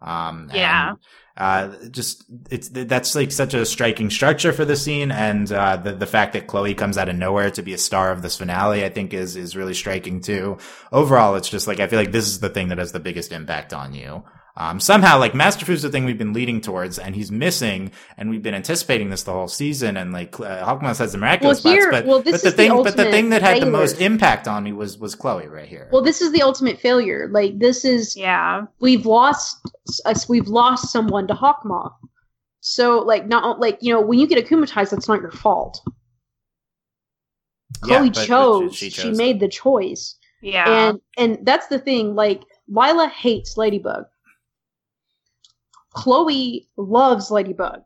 Um 0.00 0.50
Yeah. 0.54 0.94
Uh 1.36 1.68
just 1.90 2.24
it's 2.50 2.68
that's 2.70 3.14
like 3.14 3.30
such 3.30 3.52
a 3.52 3.66
striking 3.66 4.08
structure 4.08 4.52
for 4.52 4.64
the 4.64 4.76
scene 4.76 5.10
and 5.10 5.52
uh 5.52 5.76
the 5.76 5.92
the 5.92 6.06
fact 6.06 6.32
that 6.32 6.46
chloe 6.46 6.74
comes 6.74 6.96
out 6.96 7.08
of 7.08 7.16
nowhere 7.16 7.50
to 7.50 7.62
be 7.62 7.74
a 7.74 7.78
star 7.78 8.10
of 8.10 8.22
this 8.22 8.38
finale 8.38 8.84
i 8.84 8.88
think 8.88 9.12
is 9.12 9.36
is 9.36 9.54
really 9.54 9.74
striking 9.74 10.20
too. 10.20 10.56
Overall 10.92 11.34
it's 11.34 11.48
just 11.48 11.66
like 11.66 11.80
i 11.80 11.86
feel 11.86 11.98
like 11.98 12.12
this 12.12 12.26
is 12.26 12.40
the 12.40 12.48
thing 12.48 12.68
that 12.68 12.78
has 12.78 12.92
the 12.92 13.00
biggest 13.00 13.32
impact 13.32 13.74
on 13.74 13.92
you 13.92 14.24
um, 14.56 14.80
somehow, 14.80 15.18
like 15.18 15.34
Master 15.34 15.66
Fu's 15.66 15.82
the 15.82 15.90
thing 15.90 16.04
we've 16.06 16.16
been 16.16 16.32
leading 16.32 16.60
towards, 16.62 16.98
and 16.98 17.14
he's 17.14 17.30
missing, 17.30 17.92
and 18.16 18.30
we've 18.30 18.42
been 18.42 18.54
anticipating 18.54 19.10
this 19.10 19.22
the 19.24 19.32
whole 19.32 19.48
season. 19.48 19.96
And 19.96 20.12
like 20.12 20.38
uh, 20.40 20.64
Hawkmoth 20.64 20.98
has 20.98 21.12
the 21.12 21.18
miraculous 21.18 21.62
Well, 21.62 21.74
here- 21.74 21.82
spots, 21.82 21.96
but 22.02 22.06
well, 22.06 22.22
this 22.22 22.32
but 22.32 22.40
the 22.42 22.48
is 22.48 22.52
the 22.54 22.56
thing, 22.56 22.82
but 22.82 22.96
the 22.96 23.10
thing 23.10 23.28
that 23.30 23.42
had 23.42 23.60
the 23.60 23.66
most 23.66 24.00
impact 24.00 24.48
on 24.48 24.64
me 24.64 24.72
was 24.72 24.96
was 24.98 25.14
Chloe 25.14 25.46
right 25.46 25.68
here. 25.68 25.88
Well, 25.92 26.02
this 26.02 26.22
is 26.22 26.32
the 26.32 26.42
ultimate 26.42 26.80
failure. 26.80 27.28
Like 27.30 27.58
this 27.58 27.84
is 27.84 28.16
Yeah. 28.16 28.62
we've 28.80 29.04
lost 29.04 29.58
us. 30.06 30.28
We've 30.28 30.48
lost 30.48 30.90
someone 30.90 31.26
to 31.28 31.34
Hawkmoth. 31.34 31.92
So 32.60 32.98
like 33.00 33.26
not 33.26 33.60
like 33.60 33.78
you 33.82 33.92
know 33.92 34.00
when 34.00 34.18
you 34.18 34.26
get 34.26 34.44
akumatized, 34.44 34.90
that's 34.90 35.06
not 35.08 35.20
your 35.20 35.30
fault. 35.32 35.80
Yeah, 37.86 37.98
Chloe 37.98 38.08
but- 38.08 38.14
but 38.16 38.26
chose. 38.26 38.74
she 38.76 38.90
She, 38.90 39.02
chose 39.02 39.18
made 39.18 39.40
the 39.40 39.48
choice, 39.48 40.16
Yeah. 40.42 40.64
and 40.88 41.00
and 41.18 41.38
that's 41.44 41.66
the 41.66 41.78
thing. 41.78 42.14
Like 42.14 42.42
Lila 42.68 43.08
hates 43.08 43.56
Ladybug. 43.56 44.04
Chloe 45.96 46.68
loves 46.76 47.30
Ladybug, 47.30 47.82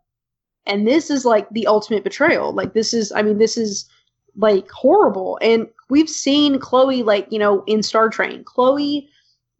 and 0.67 0.87
this 0.87 1.11
is 1.11 1.25
like 1.25 1.49
the 1.51 1.67
ultimate 1.67 2.05
betrayal. 2.05 2.53
Like 2.53 2.75
this 2.75 2.93
is, 2.93 3.13
I 3.13 3.23
mean, 3.23 3.39
this 3.39 3.57
is 3.57 3.89
like 4.37 4.71
horrible. 4.71 5.39
And 5.41 5.67
we've 5.89 6.09
seen 6.09 6.59
Chloe 6.59 7.03
like 7.03 7.27
you 7.31 7.39
know 7.39 7.63
in 7.67 7.83
Star 7.83 8.11
Train. 8.11 8.45
Chloe, 8.45 9.09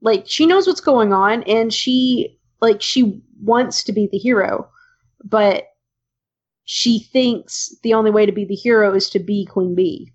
like 0.01 0.25
she 0.27 0.47
knows 0.47 0.67
what's 0.67 0.81
going 0.81 1.13
on, 1.13 1.43
and 1.45 1.73
she 1.73 2.39
like 2.61 2.83
she 2.83 3.23
wants 3.43 3.83
to 3.85 3.93
be 3.93 4.09
the 4.11 4.19
hero, 4.19 4.69
but 5.25 5.69
she 6.65 7.01
thinks 7.01 7.75
the 7.83 7.95
only 7.95 8.11
way 8.11 8.27
to 8.27 8.33
be 8.33 8.45
the 8.45 8.55
hero 8.55 8.95
is 8.95 9.11
to 9.11 9.19
be 9.19 9.47
Queen 9.47 9.75
Bee. 9.75 10.13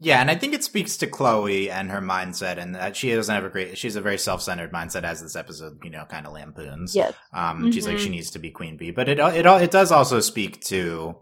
Yeah, 0.00 0.20
and 0.20 0.30
I 0.30 0.36
think 0.36 0.54
it 0.54 0.62
speaks 0.62 0.96
to 0.98 1.06
Chloe 1.06 1.70
and 1.70 1.90
her 1.90 2.00
mindset, 2.00 2.58
and 2.58 2.74
that 2.74 2.96
she 2.96 3.12
doesn't 3.14 3.34
have 3.34 3.44
a 3.44 3.48
great. 3.48 3.76
She's 3.76 3.96
a 3.96 4.00
very 4.00 4.18
self-centered 4.18 4.72
mindset, 4.72 5.04
as 5.04 5.20
this 5.20 5.34
episode, 5.34 5.78
you 5.82 5.90
know, 5.90 6.04
kind 6.04 6.26
of 6.26 6.32
lampoons. 6.32 6.94
Yes. 6.94 7.14
Um, 7.32 7.72
she's 7.72 7.86
like 7.86 7.98
she 7.98 8.08
needs 8.08 8.30
to 8.30 8.38
be 8.38 8.50
Queen 8.50 8.76
Bee, 8.76 8.92
but 8.92 9.08
it 9.08 9.18
it 9.18 9.46
it 9.46 9.70
does 9.70 9.90
also 9.90 10.20
speak 10.20 10.60
to 10.66 11.16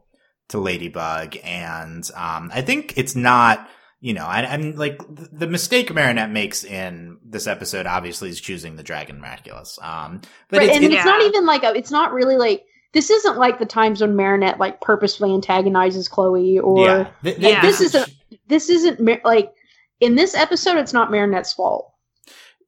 to 0.49 0.59
Ladybug, 0.59 1.37
and 1.43 2.09
um, 2.15 2.51
I 2.53 2.63
think 2.63 2.95
it's 2.97 3.17
not. 3.17 3.69
You 3.99 4.13
know, 4.13 4.27
and, 4.27 4.47
and 4.47 4.79
like 4.79 5.01
the 5.09 5.47
mistake 5.47 5.93
Marinette 5.93 6.31
makes 6.31 6.65
in 6.65 7.17
this 7.25 7.47
episode, 7.47 7.87
obviously, 7.87 8.29
is 8.29 8.41
choosing 8.41 8.77
the 8.77 8.83
Dragon 8.83 9.21
Miraculous. 9.21 9.79
Um, 9.81 10.21
but 10.51 10.59
right, 10.59 10.69
it's, 10.69 10.77
and 10.77 10.85
it's, 10.85 10.95
it's 10.97 11.05
not 11.05 11.23
even 11.23 11.47
like 11.47 11.65
a, 11.65 11.75
it's 11.75 11.91
not 11.91 12.13
really 12.13 12.37
like 12.37 12.63
this 12.97 13.11
isn't 13.11 13.37
like 13.37 13.59
the 13.59 13.67
times 13.67 14.01
when 14.01 14.17
Marinette 14.17 14.59
like 14.59 14.81
purposefully 14.81 15.35
antagonizes 15.35 16.09
Chloe 16.09 16.59
or 16.59 16.87
yeah, 16.87 17.11
Th- 17.23 17.37
Yeah. 17.39 17.61
this 17.61 17.83
isn't 17.83 18.09
this 18.49 18.71
isn't 18.71 18.99
like 19.23 19.53
in 20.01 20.15
this 20.15 20.35
episode 20.35 20.79
it's 20.79 20.95
not 20.95 21.11
Marinette's 21.11 21.53
fault. 21.53 21.93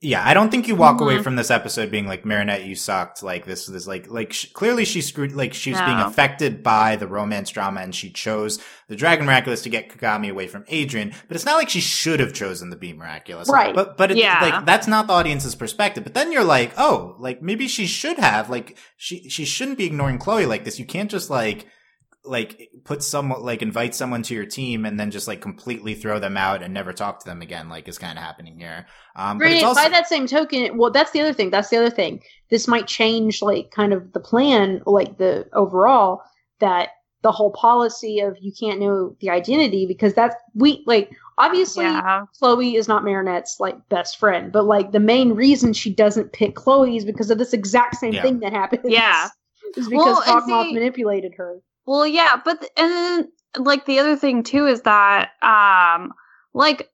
Yeah, 0.00 0.22
I 0.24 0.32
don't 0.32 0.48
think 0.50 0.68
you 0.68 0.76
walk 0.76 0.98
Mhm. 0.98 1.02
away 1.02 1.22
from 1.24 1.34
this 1.34 1.50
episode 1.50 1.90
being 1.90 2.06
like 2.06 2.24
Marinette, 2.24 2.64
you 2.64 2.76
sucked. 2.76 3.20
Like 3.20 3.46
this, 3.46 3.66
this 3.66 3.88
like 3.88 4.08
like 4.08 4.32
sh- 4.32 4.46
clearly 4.52 4.84
she 4.84 5.02
screwed. 5.02 5.32
Like 5.32 5.52
she 5.54 5.72
was 5.72 5.80
being 5.80 5.98
affected 5.98 6.62
by 6.62 6.94
the 6.94 7.08
romance 7.08 7.50
drama, 7.50 7.80
and 7.80 7.92
she 7.92 8.08
chose 8.10 8.60
the 8.86 8.94
Dragon 8.94 9.26
Miraculous 9.26 9.62
to 9.62 9.68
get 9.70 9.88
Kagami 9.90 10.30
away 10.30 10.46
from 10.46 10.64
Adrien. 10.72 11.12
But 11.26 11.34
it's 11.34 11.44
not 11.44 11.56
like 11.56 11.68
she 11.68 11.80
should 11.80 12.20
have 12.20 12.32
chosen 12.32 12.70
the 12.70 12.76
Bee 12.76 12.92
Miraculous, 12.92 13.48
Right. 13.48 13.74
But 13.74 13.96
but 13.96 14.12
it, 14.12 14.18
Yeah. 14.18 14.38
like 14.40 14.64
that's 14.64 14.86
not 14.86 15.08
the 15.08 15.14
audience's 15.14 15.56
perspective. 15.56 16.04
But 16.04 16.14
then 16.14 16.30
you're 16.30 16.44
like, 16.44 16.72
oh, 16.78 17.16
like 17.18 17.42
maybe 17.42 17.66
she 17.66 17.86
should 17.86 18.18
have. 18.18 18.48
Like 18.48 18.78
she 18.96 19.28
she 19.28 19.44
shouldn't 19.44 19.78
be 19.78 19.86
ignoring 19.86 20.18
Chloe 20.18 20.46
like 20.46 20.62
this. 20.64 20.78
You 20.78 20.84
can't 20.84 21.10
just 21.10 21.28
like 21.28 21.66
like 22.28 22.70
put 22.84 23.02
someone 23.02 23.42
like 23.42 23.62
invite 23.62 23.94
someone 23.94 24.22
to 24.22 24.34
your 24.34 24.44
team 24.46 24.84
and 24.84 24.98
then 25.00 25.10
just 25.10 25.26
like 25.26 25.40
completely 25.40 25.94
throw 25.94 26.18
them 26.18 26.36
out 26.36 26.62
and 26.62 26.72
never 26.74 26.92
talk 26.92 27.20
to 27.20 27.24
them 27.28 27.40
again 27.42 27.68
like 27.68 27.88
is 27.88 27.98
kind 27.98 28.18
of 28.18 28.22
happening 28.24 28.58
here 28.58 28.86
um 29.16 29.38
but 29.38 29.48
it's 29.50 29.64
also 29.64 29.82
by 29.82 29.88
that 29.88 30.06
same 30.06 30.26
token, 30.26 30.76
well, 30.78 30.90
that's 30.90 31.10
the 31.12 31.20
other 31.20 31.32
thing. 31.32 31.50
That's 31.50 31.70
the 31.70 31.78
other 31.78 31.90
thing. 31.90 32.22
This 32.50 32.68
might 32.68 32.86
change, 32.86 33.42
like, 33.42 33.70
kind 33.72 33.92
of 33.92 34.12
the 34.12 34.20
plan, 34.20 34.82
like 34.86 35.18
the 35.18 35.46
overall 35.52 36.22
that 36.60 36.90
the 37.22 37.32
whole 37.32 37.50
policy 37.50 38.20
of 38.20 38.36
you 38.40 38.52
can't 38.58 38.78
know 38.78 39.16
the 39.20 39.28
identity 39.30 39.86
because 39.86 40.14
that's 40.14 40.36
we 40.54 40.84
like 40.86 41.10
obviously 41.36 41.84
Yeah. 41.84 42.26
Chloe 42.38 42.76
is 42.76 42.86
not 42.86 43.02
Marinette's 43.02 43.56
like 43.58 43.76
best 43.88 44.18
friend, 44.18 44.52
but 44.52 44.66
like 44.66 44.92
the 44.92 45.00
main 45.00 45.32
reason 45.32 45.72
she 45.72 45.92
doesn't 45.92 46.32
pick 46.32 46.54
Chloe 46.54 46.96
is 46.96 47.04
because 47.04 47.30
of 47.32 47.38
this 47.38 47.52
exact 47.52 47.96
same 47.96 48.12
Yeah. 48.12 48.22
thing 48.22 48.38
that 48.40 48.52
happened. 48.52 48.82
Yeah. 48.84 49.26
is 49.76 49.88
because 49.88 50.06
Well, 50.06 50.22
and 50.26 50.42
Hawkmoth 50.42 50.66
see- 50.68 50.74
manipulated 50.74 51.32
her. 51.36 51.56
Well, 51.88 52.06
yeah, 52.06 52.36
but 52.44 52.62
and 52.76 52.92
then 52.92 53.32
like 53.56 53.86
the 53.86 54.00
other 54.00 54.14
thing 54.14 54.42
too 54.42 54.66
is 54.66 54.82
that 54.82 55.30
um 55.40 56.12
like 56.52 56.90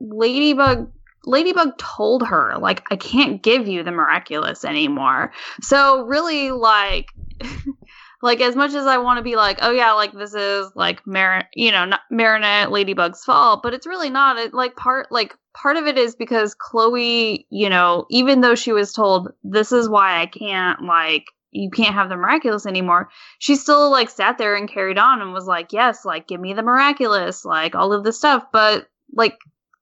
Ladybug 0.00 0.90
Ladybug 1.26 1.76
told 1.76 2.26
her 2.26 2.54
like 2.58 2.82
I 2.90 2.96
can't 2.96 3.42
give 3.42 3.68
you 3.68 3.82
the 3.82 3.92
miraculous 3.92 4.64
anymore. 4.64 5.34
So 5.60 6.06
really 6.06 6.52
like 6.52 7.08
like 8.22 8.40
as 8.40 8.56
much 8.56 8.72
as 8.72 8.86
I 8.86 8.96
want 8.96 9.18
to 9.18 9.22
be 9.22 9.36
like 9.36 9.58
oh 9.60 9.72
yeah 9.72 9.92
like 9.92 10.12
this 10.14 10.32
is 10.32 10.72
like 10.74 11.06
Mar 11.06 11.44
you 11.54 11.70
know 11.70 11.84
not 11.84 12.00
Marinette 12.10 12.72
Ladybug's 12.72 13.22
fault, 13.22 13.60
but 13.62 13.74
it's 13.74 13.86
really 13.86 14.08
not. 14.08 14.38
It 14.38 14.54
like 14.54 14.74
part 14.74 15.12
like 15.12 15.36
part 15.52 15.76
of 15.76 15.86
it 15.86 15.98
is 15.98 16.16
because 16.16 16.54
Chloe, 16.54 17.46
you 17.50 17.68
know, 17.68 18.06
even 18.08 18.40
though 18.40 18.54
she 18.54 18.72
was 18.72 18.94
told 18.94 19.32
this 19.44 19.70
is 19.70 19.86
why 19.86 20.22
I 20.22 20.24
can't 20.24 20.82
like 20.86 21.26
you 21.52 21.68
can't 21.70 21.94
have 21.94 22.08
the 22.08 22.16
miraculous 22.16 22.64
anymore 22.66 23.08
she 23.38 23.56
still 23.56 23.90
like 23.90 24.08
sat 24.08 24.38
there 24.38 24.54
and 24.54 24.68
carried 24.68 24.98
on 24.98 25.20
and 25.20 25.32
was 25.32 25.46
like, 25.46 25.72
yes, 25.72 26.04
like 26.04 26.28
give 26.28 26.40
me 26.40 26.52
the 26.54 26.62
miraculous, 26.62 27.44
like 27.44 27.74
all 27.74 27.92
of 27.92 28.04
this 28.04 28.16
stuff. 28.18 28.44
But 28.52 28.88
like, 29.12 29.36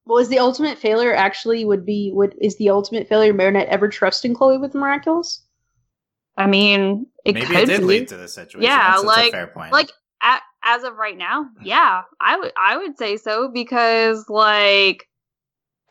Well, 0.06 0.18
is 0.18 0.28
the 0.30 0.38
ultimate 0.38 0.78
failure 0.78 1.14
actually 1.14 1.64
would 1.66 1.84
be 1.84 2.10
would 2.14 2.34
is 2.40 2.56
the 2.56 2.70
ultimate 2.70 3.08
failure 3.08 3.34
Marinette 3.34 3.68
ever 3.68 3.88
trusting 3.88 4.32
Chloe 4.34 4.56
with 4.58 4.72
the 4.72 4.78
miraculous? 4.78 5.44
I 6.36 6.46
mean, 6.46 7.06
it 7.24 7.34
maybe 7.34 7.46
could 7.46 7.56
it 7.56 7.66
did 7.66 7.80
be. 7.80 7.86
lead 7.86 8.08
to 8.08 8.16
the 8.16 8.28
situation 8.28 8.62
Yeah, 8.62 8.92
that's, 8.92 9.02
that's 9.02 9.16
like- 9.16 9.28
a 9.28 9.32
fair 9.32 9.46
point 9.48 9.72
like 9.72 9.90
a 10.22 10.38
as 10.64 10.82
of 10.84 10.96
right 10.96 11.16
now, 11.16 11.44
hmm. 11.44 11.64
yeah, 11.66 12.02
I 12.20 12.36
would 12.38 12.52
I 12.60 12.76
would 12.78 12.96
say 12.98 13.16
so 13.16 13.48
because 13.52 14.24
like, 14.28 15.06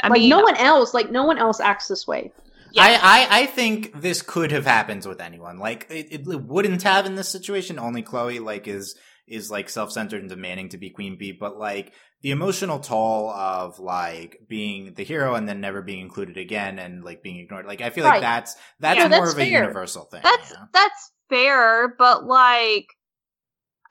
I 0.01 0.07
like 0.09 0.21
mean, 0.21 0.29
no 0.29 0.39
uh 0.39 0.43
one 0.43 0.57
else, 0.57 0.93
like 0.93 1.11
no 1.11 1.23
one 1.25 1.37
else 1.37 1.59
acts 1.59 1.87
this 1.87 2.07
way. 2.07 2.31
Yeah. 2.71 2.83
I, 2.83 3.27
I, 3.29 3.39
I 3.41 3.45
think 3.45 4.01
this 4.01 4.21
could 4.21 4.51
have 4.51 4.65
happened 4.65 5.05
with 5.05 5.21
anyone. 5.21 5.57
Like 5.57 5.87
it, 5.89 6.07
it 6.11 6.25
wouldn't 6.25 6.83
have 6.83 7.05
in 7.05 7.15
this 7.15 7.29
situation. 7.29 7.79
Only 7.79 8.01
Chloe 8.01 8.39
like 8.39 8.67
is 8.67 8.97
is 9.27 9.51
like 9.51 9.69
self 9.69 9.91
centered 9.91 10.21
and 10.21 10.29
demanding 10.29 10.69
to 10.69 10.77
be 10.77 10.89
queen 10.89 11.17
bee. 11.17 11.31
But 11.31 11.57
like 11.57 11.93
the 12.21 12.31
emotional 12.31 12.79
toll 12.79 13.29
of 13.29 13.77
like 13.79 14.37
being 14.47 14.93
the 14.95 15.03
hero 15.03 15.35
and 15.35 15.47
then 15.47 15.61
never 15.61 15.81
being 15.81 15.99
included 15.99 16.37
again 16.37 16.79
and 16.79 17.03
like 17.03 17.21
being 17.21 17.39
ignored. 17.39 17.65
Like 17.65 17.81
I 17.81 17.89
feel 17.89 18.05
Right. 18.05 18.13
like 18.13 18.21
that's 18.21 18.55
that's 18.79 18.97
Yeah, 18.97 19.07
more 19.09 19.19
that's 19.21 19.33
of 19.33 19.39
a 19.39 19.45
universal 19.47 20.05
thing. 20.05 20.21
that's 20.23 20.53
that's 20.73 21.11
fair, 21.29 21.93
but 21.97 22.25
like, 22.25 22.87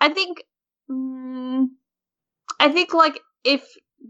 I 0.00 0.08
think, 0.08 0.42
mm, 0.90 1.66
I 2.58 2.68
think 2.70 2.94
like 2.94 3.20
if 3.44 3.62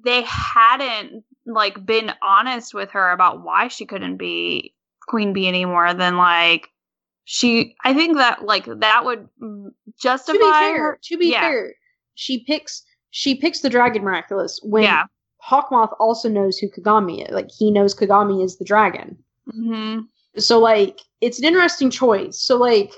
they 0.05 0.23
hadn't 0.23 1.25
like 1.47 1.85
been 1.87 2.13
honest 2.23 2.75
with 2.75 2.91
her 2.91 3.11
about 3.11 3.43
why 3.43 3.69
she 3.69 3.87
couldn't 3.87 4.17
be 4.17 4.75
queen 5.07 5.33
bee 5.33 5.49
anymore, 5.49 5.95
then 5.95 6.17
like 6.17 6.69
she, 7.25 7.75
I 7.85 7.95
think 7.95 8.17
that 8.17 8.45
like 8.45 8.67
that 8.67 9.05
would 9.05 9.29
justify 10.01 10.33
to 10.35 10.39
be 10.39 10.53
fair, 10.53 10.79
her. 10.79 10.99
to 11.03 11.19
be 11.19 11.31
yeah. 11.31 11.41
fair, 11.41 11.75
she 12.15 12.45
picks 12.45 12.83
she 13.11 13.35
picks 13.35 13.61
the 13.61 13.71
dragon 13.71 14.03
miraculous 14.03 14.61
when 14.63 14.83
yeah. 14.83 15.05
Hawkmoth 15.49 15.95
also 16.01 16.29
knows 16.29 16.59
who 16.59 16.69
Kagami 16.69 17.27
is. 17.27 17.33
Like 17.33 17.51
he 17.51 17.71
knows 17.71 17.95
Kagami 17.95 18.45
is 18.45 18.59
the 18.59 18.65
dragon. 18.65 19.17
hmm 19.51 20.01
So 20.37 20.59
like 20.59 21.01
it's 21.21 21.39
an 21.39 21.45
interesting 21.45 21.91
choice. 21.91 22.39
So 22.39 22.57
like 22.57 22.93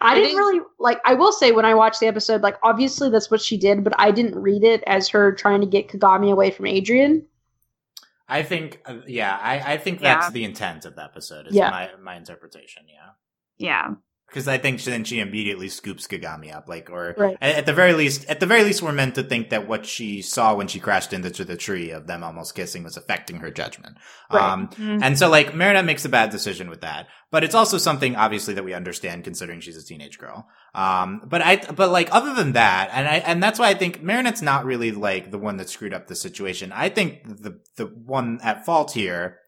I 0.00 0.12
It 0.12 0.20
didn't 0.20 0.30
is- 0.30 0.36
really 0.36 0.60
like 0.78 1.00
I 1.04 1.14
will 1.14 1.32
say 1.32 1.50
when 1.52 1.64
I 1.64 1.74
watched 1.74 2.00
the 2.00 2.06
episode, 2.06 2.40
like 2.42 2.56
obviously 2.62 3.10
that's 3.10 3.30
what 3.30 3.40
she 3.40 3.56
did, 3.56 3.82
but 3.84 3.92
I 3.98 4.10
didn't 4.12 4.36
read 4.40 4.62
it 4.64 4.82
as 4.86 5.08
her 5.08 5.32
trying 5.32 5.60
to 5.60 5.66
get 5.66 5.88
Kagami 5.88 6.30
away 6.32 6.50
from 6.50 6.66
Adrien. 6.66 7.26
I 8.28 8.42
think 8.42 8.80
uh, 8.86 8.98
yeah. 9.06 9.36
I, 9.42 9.74
I 9.74 9.76
think 9.78 10.00
Yeah. 10.00 10.14
that's 10.20 10.30
the 10.32 10.44
intent 10.44 10.84
of 10.84 10.94
the 10.94 11.02
episode. 11.02 11.46
Is 11.48 11.54
Yeah. 11.54 11.70
my 11.70 11.90
my 12.00 12.16
interpretation. 12.16 12.84
Yeah. 12.88 13.10
Yeah. 13.56 13.94
Because 14.28 14.46
I 14.46 14.58
think 14.58 14.82
then 14.84 15.04
she 15.04 15.20
immediately 15.20 15.70
scoops 15.70 16.06
Kagami 16.06 16.54
up, 16.54 16.68
like, 16.68 16.90
or 16.90 17.14
Right. 17.16 17.38
at, 17.40 17.64
the 17.64 17.72
very 17.72 17.94
least, 17.94 18.26
at 18.28 18.40
the 18.40 18.46
very 18.46 18.62
least, 18.62 18.82
we're 18.82 18.92
meant 18.92 19.14
to 19.14 19.22
think 19.22 19.48
that 19.48 19.66
what 19.66 19.86
she 19.86 20.20
saw 20.20 20.54
when 20.54 20.68
she 20.68 20.78
crashed 20.80 21.14
into 21.14 21.44
the 21.46 21.56
tree 21.56 21.90
of 21.90 22.06
them 22.06 22.22
almost 22.22 22.54
kissing 22.54 22.82
was 22.84 22.98
affecting 22.98 23.36
her 23.38 23.50
judgment. 23.50 23.96
Right. 24.30 24.42
Um, 24.52 24.68
Mhm. 24.68 25.02
and 25.02 25.18
so, 25.18 25.30
like, 25.30 25.54
Marinette 25.54 25.86
makes 25.86 26.04
a 26.04 26.10
bad 26.10 26.28
decision 26.28 26.68
with 26.68 26.82
that, 26.82 27.06
but 27.30 27.42
it's 27.42 27.54
also 27.54 27.78
something 27.78 28.16
obviously 28.16 28.52
that 28.52 28.64
we 28.64 28.74
understand 28.74 29.24
considering 29.24 29.60
she's 29.60 29.78
a 29.78 29.84
teenage 29.84 30.18
girl. 30.18 30.46
Um, 30.74 31.22
but 31.26 31.40
I, 31.40 31.56
but 31.74 31.90
like, 31.90 32.08
other 32.12 32.34
than 32.34 32.52
that, 32.52 32.90
and 32.92 33.08
I, 33.08 33.16
and 33.16 33.42
that's 33.42 33.58
why 33.58 33.68
I 33.70 33.74
think 33.74 34.02
Marinette's 34.02 34.42
not 34.42 34.66
really 34.66 34.92
like 34.92 35.30
the 35.30 35.38
one 35.38 35.56
that 35.56 35.70
screwed 35.70 35.94
up 35.94 36.06
the 36.06 36.14
situation. 36.14 36.70
I 36.70 36.90
think 36.90 37.22
the, 37.24 37.60
the 37.76 37.86
one 37.86 38.40
at 38.42 38.66
fault 38.66 38.92
here 38.92 39.38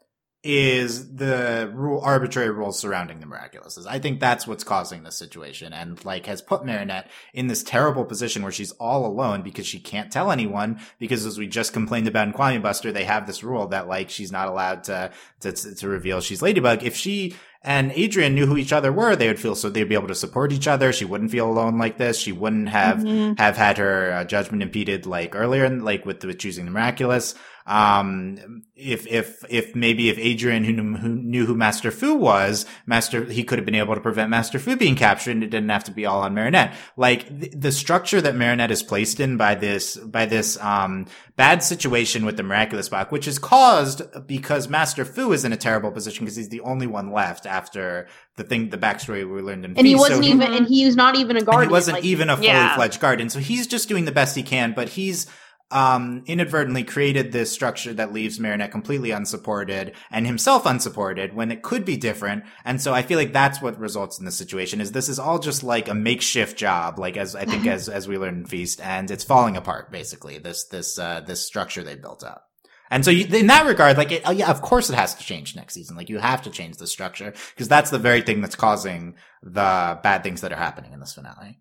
is 0.43 1.16
the 1.16 1.70
rule 1.74 2.01
arbitrary 2.03 2.51
rules 2.51 2.78
surrounding 2.78 3.20
the 3.20 3.26
miraculouses. 3.26 3.86
I 3.86 3.99
think 3.99 4.20
that's 4.20 4.47
what's 4.47 4.64
causing 4.64 5.03
this 5.03 5.16
situation 5.16 5.74
and 5.74 6.03
like 6.05 6.24
has 6.26 6.41
put 6.41 6.64
Marinette 6.64 7.11
in 7.34 7.47
this 7.49 7.62
terrible 7.62 8.07
position 8.07 8.43
where 8.43 8.53
she's 8.53 8.72
all 8.72 9.05
alone 9.05 9.43
because 9.43 9.66
she 9.66 9.78
can't 9.78 10.11
tell 10.11 10.30
anyone 10.32 10.80
because 10.99 11.26
as 11.26 11.36
we 11.38 11.47
just 11.47 11.74
complained 11.74 12.09
about 12.09 12.28
in 12.28 12.32
Kwamibuster, 12.34 12.91
they 12.93 13.05
have 13.05 13.26
this 13.26 13.45
rule 13.45 13.66
that 13.68 13.86
like 13.86 14.09
she's 14.09 14.32
not 14.32 14.49
allowed 14.49 14.84
to 14.84 15.11
to 15.41 15.53
to 15.53 15.88
reveal 15.88 16.20
she's 16.22 16.41
Ladybug. 16.41 16.82
If 16.84 16.97
she 16.97 17.34
and 17.62 17.93
Adrien 17.93 18.34
knew 18.34 18.47
who 18.47 18.57
each 18.57 18.72
other 18.72 18.91
were, 18.91 19.14
they 19.14 19.28
would 19.28 19.38
feel 19.38 19.55
so 19.55 19.68
they'd 19.68 19.84
be 19.84 19.95
able 19.95 20.09
to 20.09 20.14
support 20.14 20.51
each 20.51 20.66
other. 20.66 20.95
She 20.95 21.05
wouldn't 21.05 21.30
feel 21.30 21.47
alone 21.51 21.76
like 21.76 21.99
this. 21.99 22.18
She 22.18 22.32
wouldn't 22.32 22.70
have 22.70 23.01
Mhm. 23.01 23.38
have 23.38 23.59
had 23.59 23.76
her 23.76 24.12
uh, 24.14 24.24
judgment 24.24 24.62
impeded 24.62 25.05
like 25.05 25.36
earlier, 25.36 25.66
in, 25.66 25.84
like 25.84 26.07
with, 26.07 26.24
with 26.24 26.38
choosing 26.38 26.64
the 26.64 26.70
miraculous. 26.70 27.34
Um, 27.70 28.62
if 28.74 29.06
if 29.06 29.44
if 29.48 29.76
maybe 29.76 30.08
if 30.08 30.18
Adrien 30.18 30.64
who 30.64 30.72
knew, 30.72 30.96
who 30.96 31.08
knew 31.08 31.46
who 31.46 31.54
Master 31.54 31.92
Fu 31.92 32.14
was, 32.16 32.66
Master 32.84 33.24
he 33.24 33.44
could 33.44 33.58
have 33.58 33.66
been 33.66 33.76
able 33.76 33.94
to 33.94 34.00
prevent 34.00 34.28
Master 34.28 34.58
Fu 34.58 34.74
being 34.74 34.96
captured, 34.96 35.30
and 35.32 35.44
it 35.44 35.50
didn't 35.50 35.68
have 35.68 35.84
to 35.84 35.92
be 35.92 36.04
all 36.04 36.20
on 36.22 36.34
Marinette. 36.34 36.74
Like 36.96 37.28
the, 37.28 37.48
the 37.50 37.70
structure 37.72 38.20
that 38.20 38.34
Marinette 38.34 38.72
is 38.72 38.82
placed 38.82 39.20
in 39.20 39.36
by 39.36 39.54
this 39.54 39.96
by 39.96 40.26
this 40.26 40.58
um 40.60 41.06
bad 41.36 41.62
situation 41.62 42.24
with 42.24 42.36
the 42.36 42.42
miraculous 42.42 42.88
box, 42.88 43.12
which 43.12 43.28
is 43.28 43.38
caused 43.38 44.02
because 44.26 44.68
Master 44.68 45.04
Fu 45.04 45.32
is 45.32 45.44
in 45.44 45.52
a 45.52 45.56
terrible 45.56 45.92
position 45.92 46.24
because 46.24 46.36
he's 46.36 46.48
the 46.48 46.60
only 46.62 46.88
one 46.88 47.12
left 47.12 47.46
after 47.46 48.08
the 48.36 48.42
thing 48.42 48.70
the 48.70 48.78
backstory 48.78 49.30
we 49.32 49.42
learned 49.42 49.64
in 49.64 49.78
And 49.78 49.86
he 49.86 49.94
wasn't 49.94 50.24
even 50.24 50.52
and 50.52 50.66
he 50.66 50.84
was 50.86 50.96
not 50.96 51.14
even 51.14 51.36
a 51.36 51.42
guardian. 51.42 51.68
he 51.68 51.72
wasn't 51.72 51.96
like, 51.98 52.04
even 52.04 52.30
a 52.30 52.36
fully 52.36 52.48
Yeah. 52.48 52.74
fledged 52.74 53.00
guardian. 53.00 53.28
So 53.28 53.38
he's 53.38 53.68
just 53.68 53.88
doing 53.88 54.06
the 54.06 54.12
best 54.12 54.34
he 54.34 54.42
can, 54.42 54.72
but 54.72 54.88
he's 54.88 55.26
um, 55.70 56.24
inadvertently 56.26 56.82
created 56.82 57.30
this 57.30 57.52
structure 57.52 57.94
that 57.94 58.12
leaves 58.12 58.40
Marinette 58.40 58.72
completely 58.72 59.12
unsupported 59.12 59.94
and 60.10 60.26
himself 60.26 60.66
unsupported 60.66 61.34
when 61.34 61.52
it 61.52 61.62
could 61.62 61.84
be 61.84 61.96
different. 61.96 62.44
And 62.64 62.80
so 62.80 62.92
I 62.92 63.02
feel 63.02 63.18
like 63.18 63.32
that's 63.32 63.62
what 63.62 63.78
results 63.78 64.18
in 64.18 64.24
this 64.24 64.36
situation 64.36 64.80
is 64.80 64.92
this 64.92 65.08
is 65.08 65.18
all 65.18 65.38
just 65.38 65.62
like 65.62 65.88
a 65.88 65.94
makeshift 65.94 66.56
job, 66.56 66.98
like 66.98 67.16
as 67.16 67.36
I 67.36 67.44
think 67.44 67.66
as, 67.66 67.88
as 67.88 68.08
we 68.08 68.18
learned 68.18 68.38
in 68.38 68.46
Feast 68.46 68.80
and 68.80 69.10
it's 69.10 69.24
falling 69.24 69.56
apart 69.56 69.92
basically, 69.92 70.38
this, 70.38 70.64
this, 70.64 70.98
uh, 70.98 71.20
this 71.20 71.40
structure 71.40 71.82
they 71.82 71.96
built 71.96 72.24
up. 72.24 72.46
And 72.92 73.04
so 73.04 73.12
you, 73.12 73.24
in 73.26 73.46
that 73.46 73.66
regard, 73.66 73.96
like, 73.96 74.10
it, 74.10 74.22
oh 74.24 74.32
yeah, 74.32 74.50
of 74.50 74.62
course 74.62 74.90
it 74.90 74.96
has 74.96 75.14
to 75.14 75.24
change 75.24 75.54
next 75.54 75.74
season. 75.74 75.96
Like 75.96 76.08
you 76.08 76.18
have 76.18 76.42
to 76.42 76.50
change 76.50 76.78
the 76.78 76.88
structure 76.88 77.32
because 77.54 77.68
that's 77.68 77.90
the 77.90 78.00
very 78.00 78.22
thing 78.22 78.40
that's 78.40 78.56
causing 78.56 79.14
the 79.42 80.00
bad 80.02 80.24
things 80.24 80.40
that 80.40 80.52
are 80.52 80.56
happening 80.56 80.92
in 80.92 80.98
this 80.98 81.14
finale. 81.14 81.60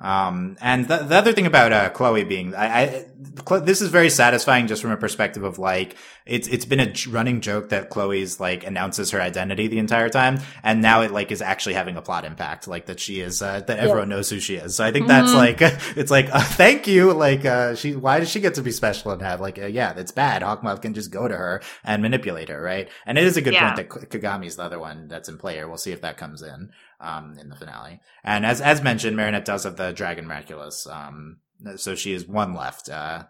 Um, 0.00 0.56
and 0.62 0.88
the, 0.88 0.98
the 0.98 1.14
other 1.14 1.32
thing 1.34 1.44
about, 1.46 1.72
uh, 1.72 1.90
Chloe 1.90 2.24
being, 2.24 2.54
I, 2.54 3.04
I, 3.48 3.58
this 3.60 3.82
is 3.82 3.90
very 3.90 4.08
satisfying 4.08 4.66
just 4.66 4.80
from 4.80 4.92
a 4.92 4.96
perspective 4.96 5.42
of 5.44 5.58
like, 5.58 5.94
it's, 6.24 6.48
it's 6.48 6.64
been 6.64 6.80
a 6.80 6.92
running 7.10 7.40
joke 7.42 7.68
that 7.68 7.90
Chloe's 7.90 8.40
like 8.40 8.64
announces 8.66 9.10
her 9.10 9.20
identity 9.20 9.66
the 9.68 9.78
entire 9.78 10.08
time. 10.08 10.40
And 10.62 10.80
now 10.80 11.02
it 11.02 11.10
like 11.10 11.30
is 11.30 11.42
actually 11.42 11.74
having 11.74 11.96
a 11.96 12.02
plot 12.02 12.24
impact, 12.24 12.66
like 12.66 12.86
that 12.86 12.98
she 12.98 13.20
is, 13.20 13.42
uh, 13.42 13.60
that 13.60 13.78
everyone 13.78 14.08
knows 14.08 14.30
who 14.30 14.40
she 14.40 14.54
is. 14.56 14.76
So 14.76 14.84
I 14.84 14.90
think 14.92 15.06
that's 15.06 15.32
Mhm. 15.32 15.34
like, 15.34 15.58
it's 15.96 16.10
like, 16.10 16.34
uh, 16.34 16.40
thank 16.40 16.86
you. 16.86 17.12
Like, 17.12 17.44
uh, 17.44 17.74
she, 17.74 17.94
why 17.94 18.20
does 18.20 18.30
she 18.30 18.40
get 18.40 18.54
to 18.54 18.62
be 18.62 18.70
special 18.70 19.10
and 19.10 19.20
have 19.20 19.40
like, 19.40 19.58
uh, 19.58 19.66
yeah, 19.66 19.92
that's 19.92 20.12
bad. 20.12 20.40
Hawkmoth 20.42 20.80
can 20.80 20.94
just 20.94 21.10
go 21.10 21.28
to 21.28 21.36
her 21.36 21.60
and 21.84 22.00
manipulate 22.00 22.48
her, 22.48 22.62
right? 22.62 22.88
And 23.04 23.18
it 23.18 23.24
is 23.24 23.36
a 23.36 23.42
good 23.42 23.52
Yeah. 23.54 23.74
point 23.74 23.88
that 23.90 24.08
Kagami's 24.10 24.56
the 24.56 24.62
other 24.62 24.78
one 24.78 25.08
that's 25.08 25.28
in 25.28 25.36
play 25.36 25.54
here. 25.56 25.68
We'll 25.68 25.76
see 25.76 25.92
if 25.92 26.00
that 26.02 26.16
comes 26.16 26.40
in 26.42 26.70
um, 27.00 27.36
in 27.40 27.48
the 27.48 27.56
finale. 27.56 28.00
And 28.22 28.44
as 28.46 28.60
as 28.60 28.82
mentioned, 28.82 29.16
Marinette 29.16 29.44
does 29.44 29.64
have 29.64 29.76
the 29.76 29.92
Dragon 29.92 30.26
Miraculous. 30.26 30.86
Um, 30.86 31.38
so 31.76 31.94
she 31.94 32.12
is 32.12 32.26
one 32.26 32.54
left 32.54 32.88
uh, 32.88 33.24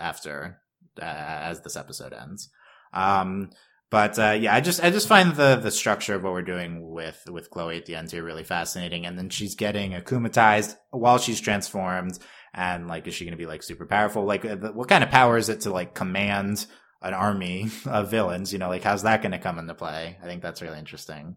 after 0.00 0.60
uh, 1.00 1.04
as 1.04 1.60
this 1.60 1.76
episode 1.76 2.12
ends. 2.12 2.50
Um, 2.92 3.50
but 3.90 4.18
uh, 4.18 4.36
yeah, 4.38 4.54
I 4.54 4.60
just 4.60 4.82
I 4.84 4.90
just 4.90 5.08
find 5.08 5.34
the 5.34 5.56
the 5.56 5.70
structure 5.70 6.14
of 6.14 6.22
what 6.22 6.32
we're 6.32 6.42
doing 6.42 6.90
with 6.90 7.22
with 7.30 7.50
Chloe 7.50 7.78
at 7.78 7.86
the 7.86 7.94
end 7.94 8.10
here 8.10 8.22
really 8.22 8.44
fascinating. 8.44 9.06
And 9.06 9.18
then 9.18 9.30
she's 9.30 9.54
getting 9.54 9.92
akumatized 9.92 10.76
while 10.90 11.18
she's 11.18 11.40
transformed. 11.40 12.18
And 12.52 12.86
like, 12.88 13.06
is 13.06 13.14
she 13.14 13.24
going 13.24 13.32
to 13.32 13.42
be 13.42 13.46
like 13.46 13.62
super 13.62 13.86
powerful? 13.86 14.24
Like, 14.24 14.44
uh, 14.44 14.56
what 14.56 14.88
kind 14.88 15.04
of 15.04 15.10
power 15.10 15.36
is 15.36 15.48
it 15.48 15.62
to 15.62 15.70
like 15.70 15.94
command 15.94 16.66
an 17.00 17.14
army 17.14 17.68
of 17.86 18.10
villains? 18.10 18.52
You 18.52 18.58
know, 18.58 18.68
like 18.68 18.82
how's 18.82 19.02
that 19.02 19.22
going 19.22 19.32
to 19.32 19.38
come 19.38 19.58
into 19.58 19.74
play? 19.74 20.18
I 20.22 20.26
think 20.26 20.42
that's 20.42 20.62
really 20.62 20.78
interesting. 20.78 21.36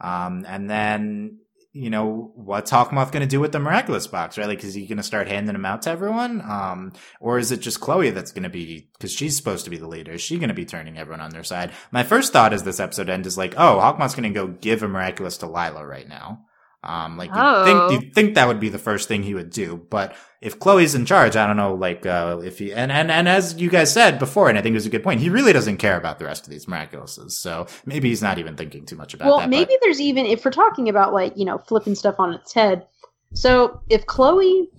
Um, 0.00 0.44
and 0.48 0.68
then, 0.68 1.38
you 1.72 1.90
know, 1.90 2.32
what's 2.34 2.70
Hawkmoth 2.70 3.12
going 3.12 3.22
to 3.22 3.26
do 3.26 3.40
with 3.40 3.52
the 3.52 3.60
miraculous 3.60 4.06
box, 4.06 4.36
right? 4.36 4.48
Like, 4.48 4.64
is 4.64 4.74
he 4.74 4.86
going 4.86 4.96
to 4.96 5.02
start 5.02 5.28
handing 5.28 5.52
them 5.52 5.64
out 5.64 5.82
to 5.82 5.90
everyone? 5.90 6.40
Um, 6.40 6.92
or 7.20 7.38
is 7.38 7.52
it 7.52 7.60
just 7.60 7.80
Chloe 7.80 8.10
that's 8.10 8.32
going 8.32 8.42
to 8.42 8.48
be, 8.48 8.90
cause 8.98 9.12
she's 9.12 9.36
supposed 9.36 9.64
to 9.64 9.70
be 9.70 9.78
the 9.78 9.86
leader. 9.86 10.12
Is 10.12 10.20
she 10.20 10.38
going 10.38 10.48
to 10.48 10.54
be 10.54 10.64
turning 10.64 10.98
everyone 10.98 11.20
on 11.20 11.30
their 11.30 11.44
side? 11.44 11.72
My 11.92 12.02
first 12.02 12.32
thought 12.32 12.52
as 12.52 12.64
this 12.64 12.80
episode 12.80 13.08
ends 13.08 13.28
is 13.28 13.38
like, 13.38 13.54
oh, 13.56 13.78
Hawkmoth's 13.78 14.14
going 14.14 14.32
to 14.32 14.40
go 14.40 14.48
give 14.48 14.82
a 14.82 14.88
miraculous 14.88 15.38
to 15.38 15.46
Lila 15.46 15.86
right 15.86 16.08
now. 16.08 16.46
Um, 16.82 17.18
like 17.18 17.28
you 17.28 17.36
Oh. 17.36 17.64
think, 17.90 18.04
you 18.04 18.10
think 18.12 18.34
that 18.36 18.48
would 18.48 18.58
be 18.60 18.70
the 18.70 18.78
first 18.78 19.06
thing 19.06 19.22
he 19.22 19.34
would 19.34 19.50
do, 19.50 19.76
but 19.90 20.14
if 20.40 20.58
Chloe's 20.58 20.94
in 20.94 21.04
charge, 21.04 21.36
I 21.36 21.46
don't 21.46 21.58
know, 21.58 21.74
like, 21.74 22.06
uh, 22.06 22.40
if 22.42 22.58
he, 22.58 22.72
and, 22.72 22.90
and, 22.90 23.10
and 23.10 23.28
as 23.28 23.60
you 23.60 23.68
guys 23.68 23.92
said 23.92 24.18
before, 24.18 24.48
and 24.48 24.56
I 24.56 24.62
think 24.62 24.72
it 24.72 24.76
was 24.78 24.86
a 24.86 24.90
good 24.90 25.02
point, 25.02 25.20
he 25.20 25.28
really 25.28 25.52
doesn't 25.52 25.76
care 25.76 25.98
about 25.98 26.18
the 26.18 26.24
rest 26.24 26.44
of 26.46 26.50
these 26.50 26.64
miraculouses. 26.64 27.32
So 27.32 27.66
maybe 27.84 28.08
he's 28.08 28.22
not 28.22 28.38
even 28.38 28.56
thinking 28.56 28.86
too 28.86 28.96
much 28.96 29.12
about 29.12 29.26
well, 29.28 29.38
that. 29.40 29.44
but- 29.44 29.50
maybe 29.50 29.76
there's 29.82 30.00
even 30.00 30.24
if 30.24 30.42
we're 30.42 30.50
talking 30.52 30.88
about 30.88 31.12
like 31.12 31.34
you 31.36 31.44
know 31.44 31.58
flipping 31.58 31.94
stuff 31.94 32.14
on 32.18 32.32
its 32.32 32.54
head. 32.54 32.86
So 33.34 33.82
if 33.90 34.06
Chloe, 34.06 34.70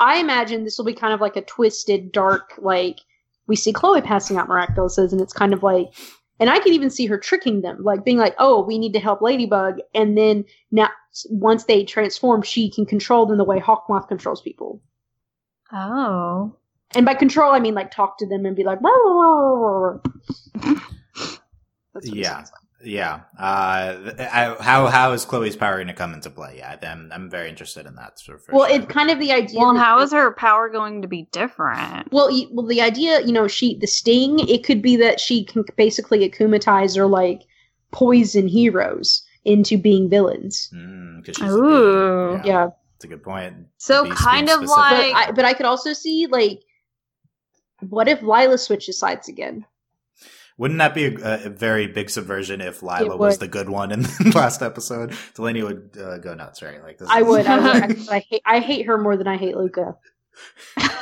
I 0.00 0.16
imagine 0.18 0.64
this 0.64 0.76
will 0.76 0.84
be 0.84 0.94
kind 0.94 1.14
of 1.14 1.20
like 1.20 1.36
a 1.36 1.42
twisted, 1.42 2.10
dark 2.10 2.54
like 2.58 2.98
we 3.46 3.54
see 3.54 3.72
Chloe 3.72 4.00
passing 4.02 4.36
out 4.38 4.48
miraculouses, 4.48 5.12
and 5.12 5.20
it's 5.20 5.32
kind 5.32 5.52
of 5.52 5.62
like, 5.62 5.86
and 6.44 6.50
I 6.50 6.58
can 6.58 6.74
even 6.74 6.90
see 6.90 7.06
her 7.06 7.16
tricking 7.16 7.62
them, 7.62 7.82
like 7.82 8.04
being 8.04 8.18
like, 8.18 8.34
"Oh, 8.38 8.62
we 8.62 8.76
need 8.76 8.92
to 8.92 9.00
help 9.00 9.22
Ladybug," 9.22 9.78
and 9.94 10.14
then 10.18 10.44
now 10.72 10.90
once 11.30 11.64
they 11.64 11.84
transform, 11.84 12.42
she 12.42 12.68
can 12.68 12.84
control 12.84 13.24
them 13.24 13.38
the 13.38 13.44
way 13.44 13.58
Hawkmoth 13.58 14.08
controls 14.08 14.42
people. 14.42 14.78
Oh. 15.72 16.54
And 16.94 17.06
by 17.06 17.14
control, 17.14 17.50
I 17.50 17.60
mean 17.60 17.72
like 17.72 17.90
talk 17.90 18.18
to 18.18 18.28
them 18.28 18.44
and 18.44 18.54
be 18.54 18.62
like, 18.62 18.80
"Blah, 18.82 18.90
blah, 18.92 19.14
blah, 19.14 19.56
blah, 19.56 19.92
blah." 19.94 20.80
That's 21.14 21.40
what 21.94 22.04
it 22.04 22.14
Yeah. 22.14 22.36
like. 22.36 22.46
Yeah. 22.84 23.22
Uh, 23.38 24.12
I, 24.18 24.56
how 24.60 24.86
how 24.86 25.12
is 25.12 25.24
Chloe's 25.24 25.56
power 25.56 25.76
going 25.76 25.86
to 25.88 25.94
come 25.94 26.12
into 26.14 26.30
play? 26.30 26.56
Yeah, 26.58 26.76
I'm 26.82 27.10
I'm 27.12 27.30
very 27.30 27.48
interested 27.48 27.86
in 27.86 27.94
that. 27.96 28.20
For, 28.20 28.38
for 28.38 28.52
Well, 28.54 28.68
sure. 28.68 28.76
it's 28.76 28.86
kind 28.92 29.10
of 29.10 29.18
the 29.18 29.32
idea. 29.32 29.58
Well, 29.58 29.76
how 29.76 30.00
is 30.00 30.12
her 30.12 30.32
power 30.32 30.68
going 30.68 31.02
to 31.02 31.08
be 31.08 31.28
different? 31.32 32.12
Well, 32.12 32.28
y- 32.30 32.46
well, 32.52 32.66
the 32.66 32.80
idea, 32.82 33.20
you 33.22 33.32
know, 33.32 33.48
she 33.48 33.78
the 33.78 33.86
sting. 33.86 34.46
It 34.48 34.64
could 34.64 34.82
be 34.82 34.96
that 34.96 35.18
she 35.20 35.44
can 35.44 35.64
basically 35.76 36.28
akumatize 36.28 36.96
or 36.96 37.06
like 37.06 37.42
poison 37.90 38.46
heroes 38.48 39.22
into 39.44 39.76
being 39.78 40.08
villains. 40.08 40.70
Mm, 40.74 41.24
'cause 41.24 41.36
she's 41.36 41.52
Ooh. 41.52 42.40
bee. 42.42 42.48
Yeah, 42.48 42.68
that's 42.94 43.04
a 43.04 43.08
good 43.08 43.22
point. 43.22 43.54
So 43.78 44.10
kind 44.12 44.48
of 44.48 44.58
specific. 44.68 44.68
but 44.76 44.92
like 44.92 45.14
I, 45.28 45.32
but 45.32 45.44
I 45.44 45.54
could 45.54 45.66
also 45.66 45.92
see 45.92 46.26
like, 46.26 46.60
what 47.88 48.08
if 48.08 48.22
Lila 48.22 48.58
switches 48.58 48.98
sides 48.98 49.28
again? 49.28 49.64
Wouldn't 50.56 50.78
that 50.78 50.94
be 50.94 51.06
a, 51.06 51.46
a 51.46 51.48
very 51.50 51.88
big 51.88 52.10
subversion 52.10 52.60
if 52.60 52.82
Lila 52.82 53.16
was 53.16 53.38
the 53.38 53.48
good 53.48 53.68
one 53.68 53.90
in 53.90 54.02
the 54.20 54.32
last 54.34 54.62
episode? 54.62 55.12
Delaney 55.34 55.62
would 55.64 55.96
uh, 56.00 56.18
go 56.18 56.34
nuts, 56.34 56.62
right? 56.62 56.82
Like 56.82 56.98
this. 56.98 57.08
I 57.08 57.20
is- 57.22 57.26
would. 57.26 57.46
I, 57.46 57.56
would 57.86 58.08
I, 58.08 58.16
I 58.16 58.18
hate. 58.20 58.42
I 58.46 58.58
hate 58.60 58.86
her 58.86 58.96
more 58.98 59.16
than 59.16 59.26
I 59.26 59.36
hate 59.36 59.56
Luka. 59.56 59.96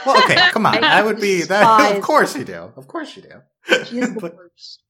Well, 0.06 0.18
okay, 0.24 0.36
come 0.50 0.66
on. 0.66 0.76
I 0.76 0.80
That 0.80 1.04
would 1.04 1.20
be 1.20 1.42
that. 1.42 1.96
Of 1.96 2.02
course 2.02 2.34
you 2.36 2.44
do. 2.44 2.72
Of 2.76 2.86
course 2.88 3.14
you 3.16 3.22
do. 3.22 3.84
She 3.84 3.98
is 3.98 4.14
the 4.14 4.20
But- 4.20 4.36
worst. 4.36 4.80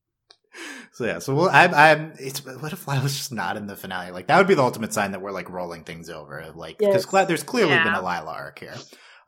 So 0.93 1.07
yeah, 1.07 1.19
so 1.21 1.35
we'll, 1.35 1.49
I'm, 1.49 1.73
I'm, 1.75 2.13
it's, 2.19 2.45
what 2.45 2.75
if 2.75 2.87
Lila's 2.87 3.17
just 3.17 3.33
not 3.33 3.57
in 3.57 3.67
the 3.67 3.75
finale? 3.75 4.11
Like, 4.11 4.27
that 4.27 4.37
would 4.37 4.47
be 4.47 4.55
the 4.55 4.63
ultimate 4.63 4.93
sign 4.93 5.13
that 5.13 5.23
we're 5.23 5.33
like 5.33 5.49
rolling 5.49 5.83
things 5.85 6.11
over. 6.11 6.53
Like, 6.55 6.77
Yes. 6.79 7.07
cause 7.07 7.27
there's 7.27 7.43
clearly 7.43 7.71
Yeah. 7.73 7.85
been 7.85 7.95
a 7.95 8.01
Lila 8.01 8.31
arc 8.31 8.59
here. 8.59 8.75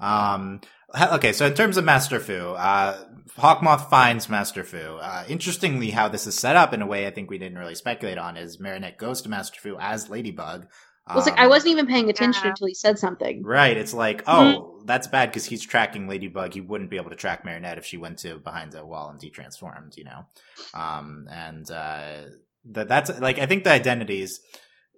Um, 0.00 0.60
ha- 0.62 0.68
okay, 1.12 1.32
so 1.32 1.46
in 1.46 1.54
terms 1.54 1.76
of 1.76 1.84
Master 1.84 2.20
Fu, 2.20 2.32
uh, 2.32 3.04
Hawkmoth 3.38 3.90
finds 3.90 4.28
Master 4.28 4.62
Fu. 4.64 4.76
Uh, 4.76 5.24
interestingly, 5.28 5.90
how 5.90 6.08
this 6.08 6.26
is 6.26 6.36
set 6.36 6.56
up 6.56 6.72
in 6.72 6.82
a 6.82 6.86
way 6.86 7.06
I 7.06 7.10
think 7.10 7.30
we 7.30 7.38
didn't 7.38 7.58
really 7.58 7.74
speculate 7.74 8.18
on 8.18 8.36
is 8.36 8.60
Marinette 8.60 8.98
goes 8.98 9.22
to 9.22 9.28
Master 9.28 9.60
Fu 9.60 9.76
as 9.78 10.08
Ladybug. 10.08 10.66
Well, 11.06 11.18
it's 11.18 11.26
like 11.26 11.38
I 11.38 11.44
Um, 11.44 11.50
wasn't 11.50 11.72
even 11.72 11.86
paying 11.86 12.08
attention 12.08 12.44
yeah. 12.44 12.50
until 12.50 12.66
he 12.66 12.74
said 12.74 12.98
something. 12.98 13.42
Right. 13.42 13.76
It's 13.76 13.92
like, 13.92 14.22
oh, 14.26 14.80
that's 14.86 15.06
bad 15.06 15.30
because 15.30 15.44
he's 15.44 15.66
tracking 15.66 16.08
Ladybug. 16.08 16.54
He 16.54 16.62
wouldn't 16.62 16.88
be 16.88 16.96
able 16.96 17.10
to 17.10 17.16
track 17.16 17.44
Marinette 17.44 17.76
if 17.76 17.84
she 17.84 17.98
went 17.98 18.20
to 18.20 18.38
behind 18.38 18.74
a 18.74 18.86
wall 18.86 19.10
and 19.10 19.20
detransformed, 19.20 19.98
you 19.98 20.04
know? 20.04 20.24
Um, 20.72 21.26
and, 21.30 21.70
uh, 21.70 22.22
that, 22.70 22.88
that's 22.88 23.20
like, 23.20 23.38
I 23.38 23.44
think 23.44 23.64
the 23.64 23.70
identities, 23.70 24.40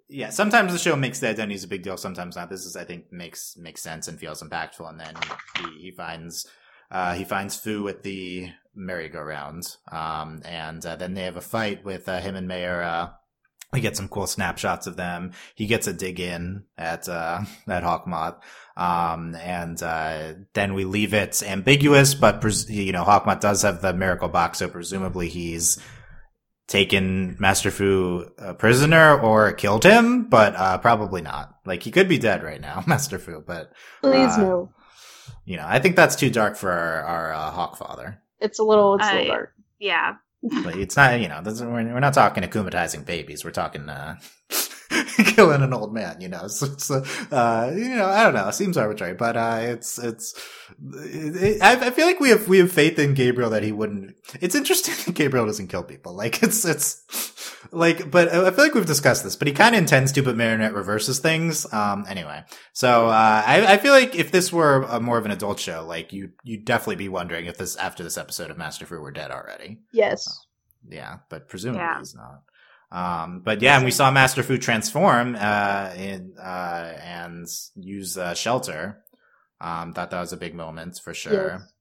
yeah, 0.09 0.29
sometimes 0.29 0.71
the 0.71 0.79
show 0.79 0.95
makes 0.95 1.19
the 1.19 1.29
identities 1.29 1.63
a 1.63 1.67
big 1.67 1.83
deal, 1.83 1.97
sometimes 1.97 2.35
not. 2.35 2.49
This 2.49 2.65
is, 2.65 2.75
I 2.75 2.83
think, 2.83 3.11
makes, 3.11 3.57
makes 3.57 3.81
sense 3.81 4.07
and 4.07 4.19
feels 4.19 4.41
impactful. 4.41 4.89
And 4.89 4.99
then 4.99 5.15
he, 5.57 5.81
he 5.81 5.91
finds, 5.91 6.47
uh, 6.91 7.13
he 7.13 7.23
finds 7.23 7.57
Fu 7.57 7.87
at 7.87 8.03
the 8.03 8.49
merry-go-round. 8.75 9.75
Um, 9.91 10.41
and, 10.45 10.85
uh, 10.85 10.95
then 10.95 11.13
they 11.13 11.23
have 11.23 11.37
a 11.37 11.41
fight 11.41 11.83
with, 11.83 12.07
uh, 12.07 12.19
him 12.19 12.35
and 12.35 12.49
Mayura, 12.49 13.09
uh, 13.09 13.09
we 13.73 13.81
get 13.81 13.97
some 13.97 14.07
cool 14.07 14.27
snapshots 14.27 14.87
of 14.87 14.95
them. 14.95 15.33
He 15.55 15.67
gets 15.67 15.87
a 15.87 15.93
dig 15.93 16.19
in 16.19 16.63
at 16.77 17.09
uh 17.09 17.41
at 17.67 17.83
Hawkmoth. 17.83 18.37
Um 18.75 19.35
and 19.35 19.81
uh 19.81 20.33
then 20.53 20.73
we 20.73 20.85
leave 20.85 21.13
it 21.13 21.43
ambiguous, 21.43 22.13
but 22.13 22.39
pres- 22.41 22.69
you 22.69 22.91
know, 22.91 23.03
Hawkmoth 23.03 23.41
does 23.41 23.63
have 23.63 23.81
the 23.81 23.93
miracle 23.93 24.29
box, 24.29 24.59
so 24.59 24.69
presumably 24.69 25.27
he's 25.27 25.79
taken 26.67 27.35
Master 27.39 27.71
Fu 27.71 28.25
a 28.37 28.53
prisoner 28.53 29.19
or 29.19 29.51
killed 29.53 29.83
him, 29.83 30.25
but 30.29 30.55
uh 30.55 30.77
probably 30.79 31.21
not. 31.21 31.55
Like 31.65 31.83
he 31.83 31.91
could 31.91 32.07
be 32.09 32.17
dead 32.17 32.43
right 32.43 32.61
now, 32.61 32.83
Master 32.87 33.19
Fu, 33.19 33.41
but 33.45 33.71
Please 34.01 34.33
Uh, 34.37 34.41
no. 34.41 34.69
you 35.45 35.57
know, 35.57 35.65
I 35.67 35.79
think 35.79 35.95
that's 35.95 36.15
too 36.15 36.29
dark 36.29 36.55
for 36.57 36.71
our, 36.71 37.03
our 37.03 37.33
uh, 37.33 37.51
Hawkfather. 37.51 38.17
It's 38.39 38.59
a 38.59 38.63
little. 38.63 38.95
It's 38.95 39.05
a 39.05 39.07
I- 39.07 39.13
little 39.13 39.27
dark. 39.35 39.53
yeah. 39.79 40.15
But 40.63 40.77
it's 40.77 40.95
not, 40.95 41.19
you 41.19 41.27
know, 41.27 41.41
this, 41.41 41.59
we're, 41.61 41.71
we're 41.71 41.99
not 41.99 42.13
talking 42.13 42.43
akumatizing 42.43 43.05
babies. 43.05 43.43
We're 43.43 43.51
talking, 43.51 43.89
uh, 43.89 44.17
killing 45.17 45.61
an 45.61 45.73
old 45.73 45.93
man, 45.93 46.21
you 46.21 46.27
know. 46.29 46.47
So 46.47 46.67
it's, 46.67 46.89
uh, 46.89 47.05
uh, 47.31 47.71
you 47.75 47.95
know, 47.95 48.05
I 48.05 48.23
don't 48.23 48.33
know. 48.33 48.47
It 48.47 48.53
seems 48.53 48.77
arbitrary, 48.77 49.13
but, 49.13 49.35
uh, 49.37 49.57
it's, 49.61 49.97
it's, 49.99 50.33
it, 50.93 51.35
it, 51.35 51.61
I, 51.61 51.87
I 51.87 51.91
feel 51.91 52.05
like 52.05 52.19
we 52.19 52.29
have, 52.29 52.47
we 52.47 52.59
have 52.59 52.71
faith 52.71 52.97
in 52.99 53.13
Gabriel 53.13 53.49
that 53.51 53.63
he 53.63 53.71
wouldn't, 53.71 54.15
it's 54.41 54.55
interesting 54.55 54.95
that 55.05 55.15
Gabriel 55.15 55.45
doesn't 55.45 55.67
kill 55.67 55.83
people. 55.83 56.13
Like, 56.15 56.41
it's, 56.43 56.65
it's, 56.65 57.03
like, 57.71 58.09
but 58.09 58.29
I 58.29 58.51
feel 58.51 58.63
like 58.65 58.73
we've 58.75 58.85
discussed 58.85 59.23
this, 59.23 59.35
but 59.35 59.47
he 59.47 59.53
kind 59.53 59.75
of 59.75 59.79
intends 59.81 60.11
to, 60.13 60.23
but 60.23 60.37
Marinette 60.37 60.73
reverses 60.73 61.19
things. 61.19 61.71
Um, 61.73 62.05
anyway. 62.07 62.43
So, 62.73 63.07
uh, 63.07 63.43
I, 63.45 63.73
I 63.73 63.77
feel 63.77 63.93
like 63.93 64.15
if 64.15 64.31
this 64.31 64.53
were 64.53 64.83
a 64.83 64.99
more 64.99 65.17
of 65.17 65.25
an 65.25 65.31
adult 65.31 65.59
show, 65.59 65.85
like, 65.85 66.13
you, 66.13 66.31
you'd 66.43 66.65
definitely 66.65 66.95
be 66.95 67.09
wondering 67.09 67.45
if 67.47 67.57
this, 67.57 67.75
after 67.75 68.03
this 68.03 68.17
episode 68.17 68.51
of 68.51 68.57
Master 68.57 68.85
Fu 68.85 68.95
were 68.99 69.11
dead 69.11 69.31
already. 69.31 69.79
Yes. 69.91 70.45
Yeah, 70.87 71.17
but 71.29 71.49
presumably 71.49 71.81
Yeah. 71.81 71.99
he's 71.99 72.15
not. 72.15 72.43
Um, 72.91 73.41
but 73.43 73.61
yeah, 73.61 73.75
and 73.75 73.85
we 73.85 73.91
saw 73.91 74.11
Master 74.11 74.43
Fu 74.43 74.57
transform, 74.57 75.35
uh, 75.37 75.91
in, 75.97 76.35
uh, 76.41 76.93
and 77.03 77.45
use, 77.75 78.17
uh, 78.17 78.33
shelter. 78.33 79.03
Um, 79.59 79.93
thought 79.93 80.11
that 80.11 80.21
was 80.21 80.33
a 80.33 80.37
big 80.37 80.55
moment 80.55 80.99
for 81.03 81.13
sure. 81.13 81.59
Yes. 81.59 81.71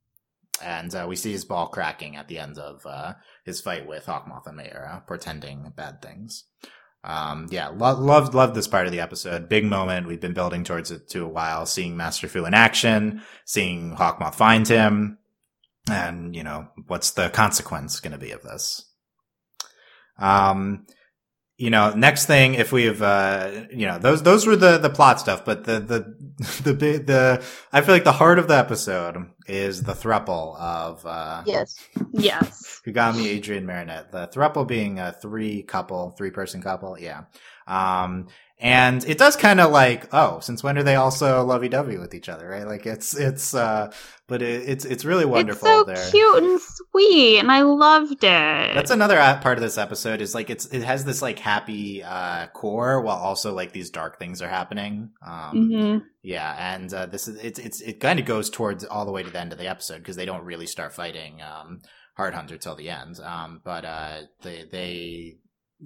And, 0.62 0.94
uh, 0.94 1.06
we 1.08 1.14
see 1.16 1.32
his 1.32 1.44
ball 1.44 1.68
cracking 1.68 2.16
at 2.16 2.28
the 2.28 2.38
end 2.38 2.58
of, 2.58 2.84
uh, 2.86 3.14
his 3.44 3.60
fight 3.60 3.86
with 3.86 4.06
Hawkmoth 4.06 4.46
and 4.46 4.58
Mayura, 4.58 5.06
portending 5.06 5.72
bad 5.76 6.02
things. 6.02 6.44
Um, 7.04 7.46
yeah, 7.50 7.68
lo- 7.68 8.00
loved, 8.00 8.34
loved 8.34 8.56
this 8.56 8.66
part 8.66 8.86
of 8.86 8.92
the 8.92 9.00
episode. 9.00 9.48
Big 9.48 9.64
moment. 9.64 10.08
We've 10.08 10.20
been 10.20 10.34
building 10.34 10.64
towards 10.64 10.90
it 10.90 11.08
to 11.10 11.24
a 11.24 11.28
while, 11.28 11.66
seeing 11.66 11.96
Master 11.96 12.26
Fu 12.26 12.44
in 12.46 12.54
action, 12.54 13.22
seeing 13.44 13.94
Hawkmoth 13.94 14.34
find 14.34 14.66
him. 14.66 15.18
And, 15.88 16.34
you 16.34 16.42
know, 16.42 16.66
what's 16.88 17.12
the 17.12 17.28
consequence 17.28 18.00
going 18.00 18.10
to 18.10 18.18
be 18.18 18.32
of 18.32 18.42
this? 18.42 18.90
Um, 20.18 20.86
you 21.58 21.70
know, 21.70 21.90
next 21.94 22.26
thing, 22.26 22.54
if 22.54 22.70
we've, 22.70 23.00
uh, 23.00 23.50
you 23.70 23.86
know, 23.86 23.98
those, 23.98 24.22
those 24.22 24.46
were 24.46 24.56
the, 24.56 24.76
the 24.76 24.90
plot 24.90 25.18
stuff, 25.18 25.44
but 25.44 25.64
the, 25.64 25.80
the, 25.80 26.62
the, 26.62 26.74
big, 26.74 27.06
the, 27.06 27.42
I 27.72 27.80
feel 27.80 27.94
like 27.94 28.04
the 28.04 28.12
heart 28.12 28.38
of 28.38 28.46
the 28.46 28.56
episode 28.56 29.30
is 29.46 29.82
the 29.82 29.94
thruple 29.94 30.58
of, 30.58 31.06
uh, 31.06 31.42
Yes. 31.46 31.78
Yes. 32.12 32.82
Kagami, 32.86 33.38
Adrien, 33.38 33.64
Marinette. 33.64 34.12
The 34.12 34.28
thruple 34.28 34.66
being 34.66 34.98
a 34.98 35.12
three 35.12 35.62
couple, 35.62 36.10
three 36.10 36.30
person 36.30 36.60
couple. 36.60 36.98
Yeah. 36.98 37.24
Um, 37.66 38.28
and 38.58 39.04
it 39.04 39.18
does 39.18 39.36
kind 39.36 39.60
of 39.60 39.70
like, 39.70 40.08
oh, 40.14 40.40
since 40.40 40.62
when 40.62 40.78
are 40.78 40.82
they 40.82 40.94
also 40.96 41.44
lovey 41.44 41.68
dovey 41.68 41.98
with 41.98 42.14
each 42.14 42.28
other, 42.28 42.48
right? 42.48 42.66
Like 42.66 42.86
it's, 42.86 43.14
it's, 43.16 43.54
uh, 43.54 43.92
but 44.26 44.42
it, 44.42 44.68
it's, 44.68 44.84
it's 44.84 45.04
really 45.04 45.24
wonderful. 45.24 45.68
It's 45.68 45.76
so 45.78 45.84
there. 45.84 46.10
cute 46.10 46.42
and 46.42 46.60
sweet, 46.60 47.38
and 47.38 47.52
I 47.52 47.62
loved 47.62 48.24
it. 48.24 48.74
That's 48.74 48.90
another 48.90 49.16
part 49.42 49.58
of 49.58 49.62
this 49.62 49.78
episode 49.78 50.20
is 50.20 50.34
like 50.34 50.50
it's 50.50 50.66
it 50.66 50.82
has 50.82 51.04
this 51.04 51.22
like 51.22 51.38
happy 51.38 52.02
uh 52.02 52.48
core 52.48 53.00
while 53.02 53.18
also 53.18 53.54
like 53.54 53.72
these 53.72 53.90
dark 53.90 54.18
things 54.18 54.42
are 54.42 54.48
happening. 54.48 55.10
Um 55.24 55.70
Mhm. 55.70 56.02
yeah, 56.22 56.74
and 56.74 56.92
uh 56.92 57.06
this 57.06 57.28
is 57.28 57.36
it's 57.36 57.58
it's 57.60 57.80
it 57.80 58.00
kind 58.00 58.18
of 58.18 58.26
goes 58.26 58.50
towards 58.50 58.84
all 58.84 59.04
the 59.04 59.12
way 59.12 59.22
to 59.22 59.30
the 59.30 59.38
end 59.38 59.52
of 59.52 59.58
the 59.58 59.68
episode 59.68 59.98
because 59.98 60.16
they 60.16 60.26
don't 60.26 60.44
really 60.44 60.66
start 60.66 60.92
fighting 60.92 61.40
um 61.42 61.82
Heart 62.16 62.34
Hunter 62.34 62.56
till 62.58 62.74
the 62.74 62.88
end. 62.90 63.20
Um 63.20 63.60
but 63.62 63.84
uh 63.84 64.22
they 64.42 64.64
they 64.70 65.36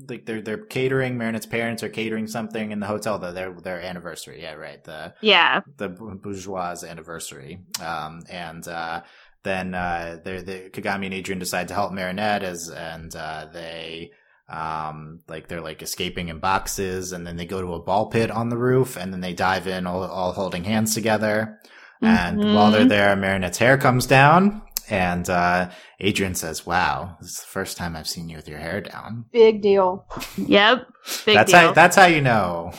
like 0.08 0.24
they're 0.26 0.40
they're 0.40 0.64
catering 0.64 1.18
Marinette's 1.18 1.46
parents 1.46 1.82
are 1.82 1.88
catering 1.88 2.26
something 2.28 2.70
in 2.70 2.78
the 2.80 2.86
hotel 2.86 3.18
the, 3.18 3.32
their 3.32 3.52
their 3.52 3.80
anniversary. 3.80 4.42
Yeah, 4.42 4.54
right. 4.54 4.82
The 4.84 5.14
Yeah. 5.20 5.60
the 5.76 5.88
bourgeois 5.88 6.76
anniversary. 6.86 7.60
Um, 7.84 8.22
and, 8.30 8.66
uh, 8.68 9.02
then, 9.42 9.74
uh, 9.74 10.18
the, 10.22 10.42
the 10.42 10.70
Kagami 10.70 11.06
and 11.06 11.14
Adrien 11.14 11.38
decide 11.38 11.68
to 11.68 11.74
help 11.74 11.92
Marinette 11.92 12.42
as, 12.42 12.68
and, 12.68 13.14
uh, 13.16 13.46
they, 13.50 14.10
um, 14.50 15.20
like 15.28 15.48
they're 15.48 15.62
like 15.62 15.80
escaping 15.80 16.28
in 16.28 16.40
boxes 16.40 17.12
and 17.12 17.26
then 17.26 17.36
they 17.36 17.46
go 17.46 17.60
to 17.60 17.72
a 17.74 17.82
ball 17.82 18.10
pit 18.10 18.30
on 18.30 18.48
the 18.50 18.58
roof 18.58 18.96
and 18.98 19.12
then 19.12 19.20
they 19.22 19.32
dive 19.32 19.66
in 19.66 19.86
all, 19.86 20.04
all 20.04 20.32
holding 20.32 20.64
hands 20.64 20.94
together. 20.94 21.58
And 22.02 22.38
Mhm. 22.38 22.54
while 22.54 22.70
they're 22.70 22.84
there, 22.84 23.16
Marinette's 23.16 23.58
hair 23.58 23.78
comes 23.78 24.06
down 24.06 24.62
and, 24.90 25.28
uh, 25.30 25.70
Adrien 26.02 26.34
says, 26.34 26.66
wow, 26.66 27.16
this 27.20 27.30
is 27.30 27.36
the 27.40 27.46
first 27.46 27.76
time 27.76 27.96
I've 27.96 28.08
seen 28.08 28.28
you 28.28 28.36
with 28.36 28.48
your 28.48 28.58
hair 28.58 28.80
down. 28.80 29.26
Big 29.32 29.62
deal. 29.62 30.06
Yep. 30.36 30.86
Big 31.24 31.34
that's 31.34 31.52
deal. 31.52 31.60
how 31.60 31.72
that's 31.72 31.96
how 31.96 32.06
you 32.06 32.20
know. 32.20 32.72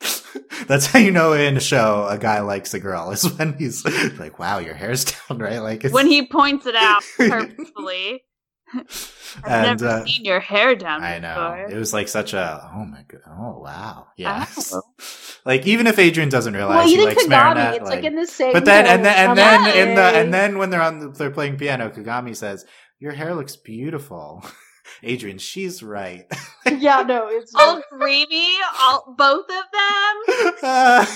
that's 0.66 0.86
how 0.86 0.98
you 0.98 1.10
know 1.10 1.32
in 1.32 1.56
a 1.56 1.60
show 1.60 2.06
a 2.08 2.18
guy 2.18 2.40
likes 2.40 2.74
a 2.74 2.80
girl 2.80 3.10
is 3.10 3.24
when 3.38 3.54
he's 3.54 3.84
like, 4.18 4.38
"Wow, 4.38 4.58
your 4.58 4.74
hair's 4.74 5.04
down," 5.28 5.38
right? 5.38 5.58
Like 5.58 5.84
it's, 5.84 5.94
when 5.94 6.06
he 6.06 6.26
points 6.26 6.66
it 6.66 6.76
out 6.76 7.02
purposefully. 7.16 8.22
I've 9.44 9.46
and 9.46 9.80
never 9.80 9.86
uh, 9.86 10.04
seen 10.04 10.24
your 10.24 10.40
hair 10.40 10.74
down 10.74 11.02
I 11.02 11.20
know 11.20 11.34
before. 11.34 11.70
it 11.70 11.78
was 11.78 11.92
like 11.92 12.08
such 12.08 12.34
a 12.34 12.70
oh 12.74 12.84
my 12.84 13.04
god, 13.06 13.20
oh 13.28 13.60
wow, 13.60 14.08
yes. 14.16 14.74
Oh. 14.74 14.82
Like 15.46 15.64
even 15.66 15.86
if 15.86 15.96
Adrien 15.96 16.28
doesn't 16.28 16.54
realize 16.54 16.76
well, 16.76 16.86
he 16.88 16.94
even 16.94 17.04
likes 17.06 17.22
Kagami, 17.24 17.28
Marinette, 17.30 17.74
it's 17.76 17.84
like, 17.84 17.94
like- 17.94 18.04
in 18.04 18.16
the 18.16 18.26
same. 18.26 18.52
but 18.52 18.64
then 18.64 18.84
and 18.86 19.04
then 19.04 19.28
and 19.30 19.38
then 19.38 19.64
Yeah. 19.64 19.82
in 19.84 19.94
the 19.94 20.02
and 20.02 20.34
then 20.34 20.58
when 20.58 20.70
they're 20.70 20.82
on 20.82 20.98
the, 20.98 21.08
they're 21.10 21.30
playing 21.30 21.56
piano, 21.56 21.88
Kagami 21.88 22.34
says, 22.34 22.66
"Your 22.98 23.12
hair 23.12 23.32
looks 23.34 23.54
beautiful." 23.54 24.44
Adrien, 25.04 25.38
she's 25.38 25.82
right. 25.84 26.26
yeah, 26.66 27.02
no, 27.02 27.28
it's. 27.28 27.54
All 27.54 27.80
dreamy, 27.96 28.54
all 28.80 29.14
both 29.16 29.46
of 29.48 29.64
them. 29.72 30.54
Uh, 30.62 31.06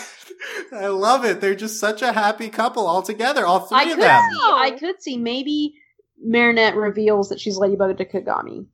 I 0.81 0.87
love 0.87 1.25
it. 1.25 1.41
They're 1.41 1.55
just 1.57 1.81
such 1.81 2.01
a 2.03 2.13
happy 2.13 2.51
couple 2.51 2.87
all 2.87 3.03
together, 3.03 3.45
all 3.45 3.61
three 3.61 3.79
I 3.79 3.83
of 3.83 3.89
could 3.97 4.03
them. 4.03 4.23
see. 4.33 4.39
I 4.43 4.71
could 4.79 5.03
see 5.03 5.17
maybe 5.17 5.75
Marinette 6.23 6.77
reveals 6.77 7.31
that 7.31 7.41
she's 7.41 7.57
Ladybug 7.59 7.99
to 7.99 8.05
Kagami. 8.05 8.67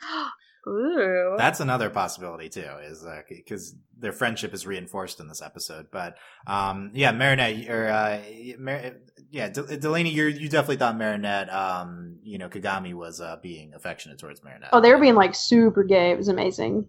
Ooh. 0.68 1.34
That's 1.36 1.60
another 1.60 1.90
possibility 1.90 2.48
too, 2.48 2.68
is 2.84 3.04
because 3.28 3.74
their 3.98 4.12
friendship 4.12 4.54
is 4.54 4.66
reinforced 4.66 5.18
in 5.18 5.26
this 5.26 5.42
episode. 5.42 5.86
But 5.90 6.16
um, 6.46 6.92
yeah, 6.94 7.10
Marinette 7.10 7.68
or 7.68 7.88
uh, 7.88 8.20
Mar- 8.58 8.92
yeah, 9.30 9.48
De- 9.48 9.76
Delaney, 9.78 10.10
you 10.10 10.26
you 10.26 10.48
definitely 10.48 10.76
thought 10.76 10.96
Marinette, 10.96 11.52
um, 11.52 12.18
you 12.22 12.38
know, 12.38 12.48
Kagami 12.48 12.94
was 12.94 13.20
uh, 13.20 13.36
being 13.42 13.74
affectionate 13.74 14.18
towards 14.18 14.44
Marinette. 14.44 14.70
Oh, 14.72 14.80
they 14.80 14.92
were 14.92 15.00
being 15.00 15.16
like 15.16 15.34
super 15.34 15.82
gay. 15.82 16.12
It 16.12 16.18
was 16.18 16.28
amazing. 16.28 16.86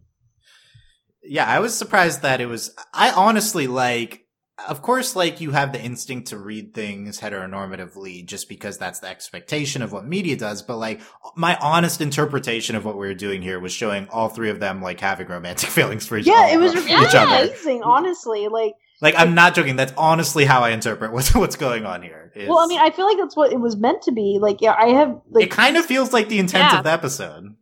Yeah, 1.23 1.45
I 1.45 1.59
was 1.59 1.75
surprised 1.75 2.21
that 2.21 2.41
it 2.41 2.47
was. 2.47 2.75
I 2.93 3.11
honestly 3.11 3.67
like. 3.67 4.22
Of 4.67 4.81
course, 4.81 5.15
like 5.15 5.41
you 5.41 5.51
have 5.51 5.71
the 5.73 5.81
instinct 5.81 6.27
to 6.29 6.37
read 6.37 6.73
things 6.73 7.19
heteronormatively 7.19 8.25
just 8.25 8.49
because 8.49 8.77
that's 8.77 8.99
the 8.99 9.07
expectation 9.07 9.81
of 9.81 9.91
what 9.91 10.05
media 10.05 10.35
does. 10.35 10.61
But 10.61 10.77
like 10.77 11.01
my 11.35 11.55
honest 11.57 12.01
interpretation 12.01 12.75
of 12.75 12.85
what 12.85 12.95
we 12.97 13.07
were 13.07 13.13
doing 13.13 13.41
here 13.41 13.59
was 13.59 13.71
showing 13.73 14.07
all 14.09 14.29
three 14.29 14.49
of 14.49 14.59
them 14.59 14.81
like 14.81 14.99
having 14.99 15.27
romantic 15.27 15.69
feelings 15.77 16.05
for 16.07 16.17
each, 16.17 16.27
other. 16.27 16.37
Yeah, 16.37 16.53
it 16.53 16.57
was 16.59 16.73
really 16.75 17.05
amazing. 17.05 17.83
Honestly, 17.83 18.47
like, 18.47 18.73
Like 19.01 19.15
I'm 19.17 19.35
not 19.35 19.55
joking. 19.55 19.75
That's 19.75 19.93
honestly 19.97 20.45
how 20.45 20.61
I 20.61 20.69
interpret 20.69 21.11
what's 21.11 21.33
what's 21.35 21.55
going 21.55 21.85
on 21.85 22.01
here. 22.01 22.31
is- 22.35 22.47
well, 22.49 22.59
I 22.59 22.67
mean, 22.67 22.79
I 22.79 22.89
feel 22.91 23.05
like 23.05 23.17
that's 23.17 23.35
what 23.35 23.51
it 23.51 23.59
was 23.59 23.75
meant 23.75 24.01
to 24.03 24.11
be. 24.11 24.37
Like, 24.41 24.61
yeah, 24.61 24.75
I 24.77 24.87
have 24.89 25.19
like 25.29 25.45
it 25.45 25.51
kind 25.51 25.77
of 25.77 25.85
feels 25.85 26.13
like 26.13 26.29
the 26.29 26.39
intent 26.39 26.71
Yeah. 26.71 26.77
of 26.79 26.83
the 26.83 26.91
episode. 26.91 27.55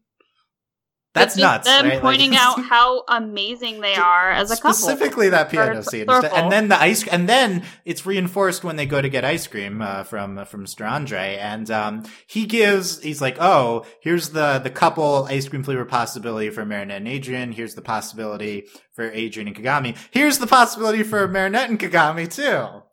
That's 1.14 1.36
just 1.36 1.40
nuts. 1.40 1.68
Them 1.68 1.86
right? 1.90 2.02
Pointing 2.02 2.32
it's- 2.34 2.42
out 2.42 2.64
how 2.70 3.04
amazing 3.10 3.82
they 3.82 3.96
are 3.96 4.32
as 4.32 4.50
a 4.50 4.56
couple. 4.56 4.74
Specifically 4.74 5.30
that 5.30 5.50
piano 5.50 5.82
scene, 5.84 6.08
circle. 6.08 6.30
and 6.34 6.50
then 6.52 6.70
the 6.70 6.80
ice, 6.82 7.06
and 7.06 7.28
then 7.28 7.64
it's 7.84 8.06
reinforced 8.06 8.64
when 8.64 8.78
they 8.78 8.86
go 8.86 9.02
to 9.02 9.10
get 9.10 9.26
ice 9.26 9.46
cream 9.46 9.82
uh, 9.82 10.04
from 10.04 10.46
from 10.46 10.66
Mr. 10.66 10.90
Andre, 10.90 11.38
and 11.42 11.70
um, 11.70 12.04
he 12.28 12.46
gives, 12.46 13.02
he's 13.04 13.22
like, 13.22 13.36
"Oh, 13.42 13.86
here's 14.02 14.30
the 14.30 14.60
the 14.60 14.70
couple 14.70 15.26
ice 15.30 15.50
cream 15.50 15.64
flavor 15.64 15.84
possibility 15.84 16.50
for 16.50 16.66
Marinette 16.66 16.98
and 17.02 17.08
Adrien. 17.10 17.52
Here's 17.52 17.76
the 17.76 17.82
possibility 17.82 18.68
for 18.94 19.06
Adrien 19.12 19.48
and 19.50 19.56
Kagami. 19.56 19.98
Here's 20.12 20.38
the 20.38 20.48
possibility 20.48 21.04
for 21.04 21.28
Marinette 21.28 21.70
and 21.70 21.80
Kagami 21.80 22.34
too." 22.34 22.84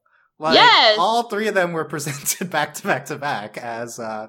Like, 0.41 0.55
Yes! 0.55 0.97
all 1.01 1.25
three 1.25 1.49
of 1.49 1.55
them 1.55 1.73
were 1.73 1.85
presented 1.89 2.49
back 2.51 2.75
to 2.75 2.83
back 2.85 3.07
to 3.07 3.16
back 3.16 3.59
as 3.59 3.99
uh, 3.99 4.29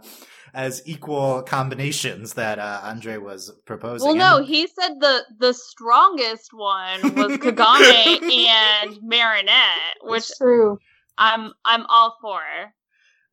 as 0.54 0.82
equal 0.86 1.42
combinations 1.44 2.34
that 2.34 2.60
uh, 2.60 2.82
Andre 2.84 3.18
was 3.18 3.52
proposing. 3.66 4.08
Well, 4.08 4.16
no, 4.16 4.38
And- 4.38 4.46
he 4.48 4.68
said 4.68 5.00
the 5.00 5.24
the 5.38 5.54
strongest 5.54 6.50
one 6.54 7.02
was 7.16 7.38
Kagami 7.38 8.46
and 8.48 8.98
Marinette, 9.02 9.98
which 10.02 10.24
it's 10.30 10.38
true. 10.38 10.78
I'm 11.18 11.54
I'm 11.66 11.86
all 11.88 12.16
for. 12.22 12.42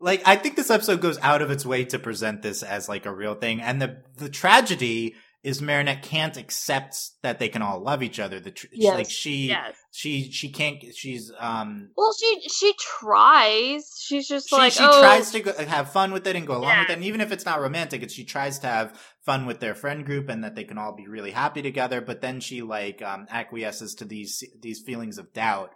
like 0.01 0.23
I 0.27 0.37
think 0.37 0.57
this 0.57 0.71
episode 0.71 1.01
goes 1.01 1.19
out 1.23 1.41
of 1.43 1.51
its 1.51 1.65
way 1.65 1.85
to 1.87 1.99
present 1.99 2.43
this 2.43 2.63
as 2.63 2.89
like 2.89 3.07
a 3.07 3.15
real 3.15 3.35
thing, 3.35 3.61
and 3.61 3.81
the 3.81 4.03
the 4.17 4.29
tragedy 4.29 5.15
is 5.47 5.63
Marinette 5.63 6.03
can't 6.03 6.37
accept 6.37 6.97
that 7.23 7.39
they 7.39 7.49
can 7.49 7.63
all 7.63 7.79
love 7.81 8.03
each 8.03 8.19
other. 8.19 8.41
The 8.41 8.51
tr- 8.51 8.67
Yes. 8.73 8.95
like 8.97 9.09
she 9.09 9.47
Yes. 9.47 9.77
she 9.93 10.29
she 10.33 10.51
can't 10.51 10.83
she's 10.93 11.31
um 11.39 11.91
Well, 11.97 12.13
she 12.19 12.41
she 12.49 12.75
tries. 12.81 13.89
She's 13.97 14.27
just 14.27 14.49
she, 14.49 14.57
like 14.57 14.73
she 14.73 14.83
oh, 14.83 15.01
tries 15.01 15.31
to 15.31 15.41
go, 15.41 15.53
have 15.67 15.93
fun 15.93 16.11
with 16.13 16.27
it 16.27 16.35
and 16.35 16.49
go 16.49 16.55
along 16.57 16.71
Yeah. 16.71 16.81
with 16.81 16.91
it, 16.91 16.95
and 16.95 17.05
even 17.05 17.21
if 17.21 17.31
it's 17.31 17.45
not 17.47 17.61
romantic, 17.61 18.03
it's 18.03 18.13
she 18.13 18.25
tries 18.25 18.59
to 18.59 18.67
have 18.67 19.01
fun 19.25 19.47
with 19.47 19.61
their 19.61 19.77
friend 19.77 20.05
group 20.05 20.29
and 20.29 20.43
that 20.43 20.57
they 20.57 20.65
can 20.65 20.79
all 20.79 20.97
be 20.97 21.07
really 21.07 21.31
happy 21.31 21.63
together. 21.63 22.01
But 22.01 22.23
then 22.23 22.41
she 22.41 22.63
like 22.63 23.01
um 23.01 23.27
acquiesces 23.31 23.95
to 23.97 24.05
these 24.05 24.43
these 24.61 24.81
feelings 24.81 25.17
of 25.17 25.33
doubt 25.33 25.71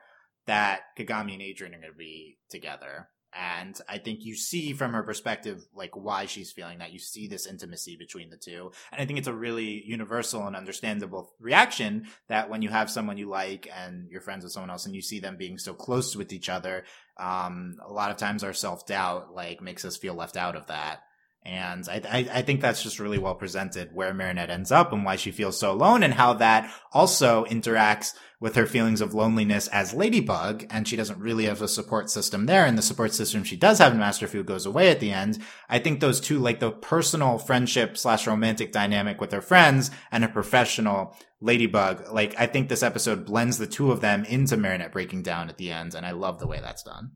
that 0.47 0.81
Kagami 0.99 1.35
and 1.35 1.43
Adrien 1.43 1.75
are 1.75 1.81
going 1.81 1.93
to 1.93 1.97
be 1.97 2.39
together. 2.51 3.09
And 3.33 3.79
I 3.89 3.99
think 3.99 4.25
you 4.25 4.35
see 4.35 4.73
from 4.73 4.93
her 4.93 5.03
perspective, 5.03 5.65
like 5.75 5.97
why 5.97 6.27
she's 6.27 6.51
feeling 6.51 6.79
that. 6.79 6.93
You 6.93 6.99
see 6.99 7.29
this 7.29 7.47
intimacy 7.47 7.97
between 7.97 8.31
the 8.31 8.37
two. 8.37 8.73
And 8.91 9.01
I 9.01 9.07
think 9.07 9.19
it's 9.19 9.29
a 9.29 9.33
really 9.33 9.85
universal 9.85 10.47
and 10.47 10.57
understandable 10.57 11.33
reaction 11.39 12.07
that 12.29 12.51
when 12.51 12.63
you 12.63 12.69
have 12.71 12.91
someone 12.91 13.19
you 13.19 13.29
like 13.29 13.71
and 13.75 14.09
you're 14.11 14.21
friends 14.21 14.43
with 14.43 14.53
someone 14.53 14.71
else 14.71 14.87
and 14.87 14.95
you 14.95 15.03
see 15.03 15.21
them 15.21 15.37
being 15.37 15.59
so 15.59 15.75
close 15.75 16.17
with 16.17 16.33
each 16.33 16.49
other, 16.49 16.85
um, 17.19 17.77
a 17.87 17.93
lot 17.93 18.11
of 18.11 18.17
times 18.17 18.43
our 18.43 18.53
self 18.53 18.87
doubt 18.87 19.35
like 19.35 19.61
makes 19.61 19.85
us 19.85 19.97
feel 19.97 20.15
left 20.15 20.37
out 20.37 20.57
of 20.57 20.67
that. 20.67 21.03
And 21.43 21.89
I, 21.89 22.03
I, 22.09 22.29
I 22.35 22.43
think 22.43 22.61
that's 22.61 22.83
just 22.83 23.01
really 23.01 23.17
well 23.19 23.35
presented 23.35 23.95
where 23.95 24.13
Marinette 24.13 24.51
ends 24.51 24.71
up 24.71 24.93
and 24.93 25.05
why 25.05 25.17
she 25.17 25.31
feels 25.31 25.59
so 25.59 25.73
alone 25.73 26.03
and 26.03 26.13
how 26.13 26.35
that 26.35 26.71
also 26.93 27.45
interacts 27.47 28.15
with 28.41 28.55
her 28.57 28.67
feelings 28.67 29.01
of 29.01 29.15
loneliness 29.15 29.67
as 29.69 29.95
Ladybug. 29.95 30.67
And 30.71 30.87
she 30.87 30.97
doesn't 30.97 31.19
really 31.19 31.47
have 31.47 31.63
a 31.63 31.69
support 31.69 32.11
system 32.11 32.45
there. 32.45 32.67
And 32.67 32.77
the 32.77 32.83
support 32.83 33.15
system 33.15 33.43
she 33.43 33.57
does 33.57 33.79
have 33.79 33.93
in 33.93 33.99
Master 33.99 34.27
Fu 34.27 34.43
goes 34.45 34.67
away 34.67 34.91
at 34.91 35.01
the 35.01 35.13
end. 35.13 35.39
I 35.69 35.79
think 35.79 36.01
those 36.01 36.21
two, 36.21 36.39
like 36.39 36.61
the 36.61 36.73
personal 36.73 37.39
friendship 37.39 37.97
slash 37.97 38.27
romantic 38.27 38.71
dynamic 38.71 39.19
with 39.19 39.33
her 39.33 39.43
friends 39.43 39.91
and 40.13 40.25
a 40.25 40.29
professional 40.29 41.17
Ladybug, 41.41 42.13
like 42.13 42.35
I 42.39 42.47
think 42.47 42.69
this 42.69 42.83
episode 42.83 43.25
blends 43.25 43.57
the 43.57 43.67
two 43.67 43.91
of 43.93 44.03
them 44.03 44.25
into 44.27 44.59
Marinette 44.59 44.93
breaking 44.93 45.23
down 45.23 45.49
at 45.49 45.57
the 45.57 45.73
end. 45.73 45.95
And 45.95 46.05
I 46.05 46.11
love 46.11 46.39
the 46.39 46.47
way 46.47 46.61
that's 46.61 46.83
done. 46.83 47.13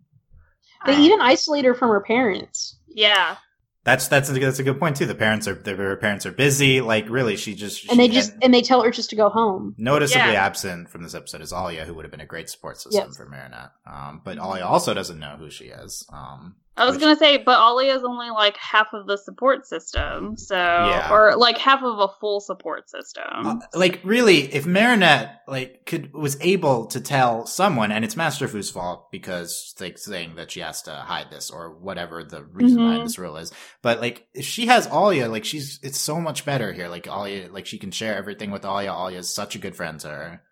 They 0.87 0.95
Um, 0.95 1.01
even 1.01 1.21
isolate 1.21 1.67
her 1.67 1.75
from 1.75 1.91
her 1.91 2.01
parents. 2.01 2.79
yeah. 2.89 3.37
That's 3.85 4.09
that's 4.09 4.31
a, 4.31 4.33
that's 4.33 4.59
a 4.59 4.63
good 4.63 4.79
point 4.81 4.97
too. 4.97 5.05
The 5.05 5.15
parents 5.15 5.47
are 5.47 5.55
their 5.55 5.77
her 5.77 5.97
parents 5.97 6.25
are 6.25 6.33
busy. 6.33 6.81
Like 6.81 7.09
really, 7.11 7.37
she 7.37 7.55
just 7.55 7.91
and 7.91 8.01
they 8.01 8.09
just 8.09 8.33
and 8.41 8.53
they 8.53 8.63
tell 8.63 8.83
her 8.83 8.91
just 8.91 9.11
to 9.11 9.17
go 9.17 9.29
home. 9.29 9.75
noticeably 9.77 10.33
Yeah. 10.33 10.45
absent 10.47 10.89
from 10.89 11.03
this 11.03 11.15
episode 11.15 11.43
is 11.43 11.53
Alya, 11.53 11.85
who 11.85 11.93
would 11.95 12.05
have 12.07 12.11
been 12.11 12.21
a 12.23 12.27
great 12.27 12.49
support 12.49 12.79
system 12.81 13.05
Yes. 13.09 13.17
for 13.17 13.27
Marinette. 13.29 13.73
Um, 13.87 14.23
but 14.25 14.39
Alya 14.39 14.65
also 14.65 14.95
doesn't 14.95 15.19
know 15.19 15.37
who 15.39 15.51
she 15.51 15.67
is. 15.67 16.07
Um, 16.11 16.57
I 16.77 16.85
was 16.87 16.97
Which- 16.97 17.03
gonna 17.05 17.17
say, 17.17 17.37
but 17.37 17.57
Alya 17.57 17.95
is 17.97 18.03
only 18.03 18.31
like 18.31 18.57
half 18.57 18.89
of 18.93 19.07
the 19.07 19.17
support 19.17 19.65
system, 19.67 20.37
so 20.37 20.57
Yeah. 20.57 21.09
or 21.13 21.37
like 21.37 21.57
half 21.57 21.83
of 21.85 21.99
a 22.01 22.09
full 22.21 22.41
support 22.41 22.91
system. 22.91 23.23
Uh, 23.47 23.57
like 23.75 24.01
really, 24.03 24.53
if 24.53 24.67
Marinette 24.67 25.43
like 25.47 25.87
could 25.87 26.13
was 26.13 26.37
able 26.41 26.87
to 26.87 27.01
tell 27.01 27.47
someone, 27.47 27.93
and 27.93 28.05
it's 28.05 28.17
Master 28.17 28.49
Fu's 28.49 28.71
fault 28.71 29.11
because 29.13 29.73
like 29.79 29.99
saying 29.99 30.35
that 30.35 30.51
she 30.51 30.61
has 30.61 30.83
to 30.83 30.93
hide 30.93 31.31
this 31.31 31.49
or 31.51 31.71
whatever 31.71 32.25
the 32.25 32.43
reason 32.43 32.79
behind 32.79 33.01
Mhm. 33.03 33.05
this 33.05 33.19
rule 33.19 33.37
is. 33.37 33.53
But 33.81 34.01
like 34.01 34.27
if 34.35 34.45
she 34.45 34.67
has 34.67 34.89
Alya, 34.89 35.31
like 35.31 35.45
she's 35.45 35.79
it's 35.83 35.99
so 36.01 36.21
much 36.21 36.45
better 36.45 36.73
here. 36.73 36.89
Like 36.89 37.05
Alya, 37.05 37.53
like 37.53 37.67
she 37.67 37.79
can 37.79 37.93
share 37.93 38.17
everything 38.17 38.51
with 38.51 38.63
Alya. 38.63 38.91
Alya 38.93 39.19
is 39.19 39.33
such 39.33 39.55
a 39.55 39.59
good 39.61 39.77
friend 39.77 40.01
to 40.01 40.09
her. 40.09 40.43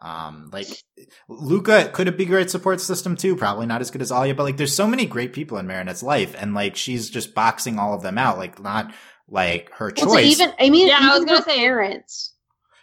Um, 0.00 0.50
like 0.52 0.68
Luka 1.28 1.88
could 1.92 2.06
have 2.06 2.16
be 2.16 2.24
a 2.24 2.26
great 2.26 2.50
support 2.50 2.80
system 2.80 3.16
too. 3.16 3.34
Probably 3.36 3.66
not 3.66 3.80
as 3.80 3.90
good 3.90 4.02
as 4.02 4.10
Alya, 4.10 4.36
but 4.36 4.44
like 4.44 4.56
there's 4.56 4.74
so 4.74 4.86
many 4.86 5.06
great 5.06 5.32
people 5.32 5.58
in 5.58 5.66
Marinette's 5.66 6.02
life, 6.02 6.34
and 6.38 6.54
like 6.54 6.76
she's 6.76 7.10
just 7.10 7.34
boxing 7.34 7.78
all 7.78 7.94
of 7.94 8.02
them 8.02 8.18
out. 8.18 8.38
Like 8.38 8.62
not 8.62 8.92
like 9.28 9.70
her 9.74 9.90
choice. 9.90 10.06
Well, 10.06 10.14
so 10.16 10.20
even 10.20 10.52
I 10.58 10.70
mean, 10.70 10.88
Yeah, 10.88 10.98
I 11.02 11.16
was 11.18 11.24
gonna 11.24 11.38
her 11.38 11.44
say- 11.44 11.56
parents. 11.56 12.34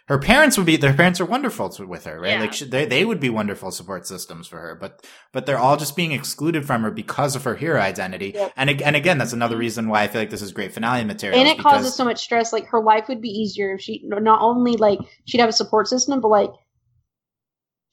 her 0.08 0.18
parents 0.18 0.56
would 0.56 0.66
be 0.66 0.76
their 0.76 0.92
parents 0.92 1.20
are 1.20 1.24
wonderful 1.24 1.68
to, 1.70 1.84
with 1.86 2.04
her 2.04 2.20
right 2.20 2.32
Yeah. 2.34 2.40
like 2.40 2.52
she, 2.52 2.64
they, 2.64 2.86
they 2.86 3.04
would 3.04 3.18
be 3.18 3.28
wonderful 3.30 3.72
support 3.72 4.06
systems 4.06 4.46
for 4.46 4.60
her 4.60 4.76
but 4.76 5.04
but 5.32 5.46
they're 5.46 5.58
all 5.58 5.76
just 5.76 5.96
being 5.96 6.12
excluded 6.12 6.64
from 6.64 6.82
her 6.82 6.92
because 6.92 7.34
of 7.34 7.42
her 7.42 7.56
hero 7.56 7.80
identity 7.80 8.30
Yep. 8.32 8.52
and 8.56 8.82
and 8.82 8.94
again 8.94 9.18
that's 9.18 9.32
another 9.32 9.56
reason 9.56 9.88
why 9.88 10.02
i 10.02 10.06
feel 10.06 10.20
like 10.20 10.30
this 10.30 10.42
is 10.42 10.52
great 10.52 10.72
finale 10.72 11.02
material 11.02 11.40
and 11.40 11.48
it 11.48 11.56
because, 11.56 11.72
causes 11.72 11.96
so 11.96 12.04
much 12.04 12.22
stress. 12.22 12.52
Like 12.52 12.66
her 12.68 12.80
life 12.80 13.08
would 13.08 13.20
be 13.20 13.30
easier 13.30 13.74
if 13.74 13.80
she 13.80 14.02
not 14.04 14.40
only 14.40 14.76
like 14.76 15.00
she'd 15.24 15.40
have 15.40 15.48
a 15.48 15.52
support 15.52 15.88
system, 15.88 16.20
but 16.20 16.28
like 16.28 16.50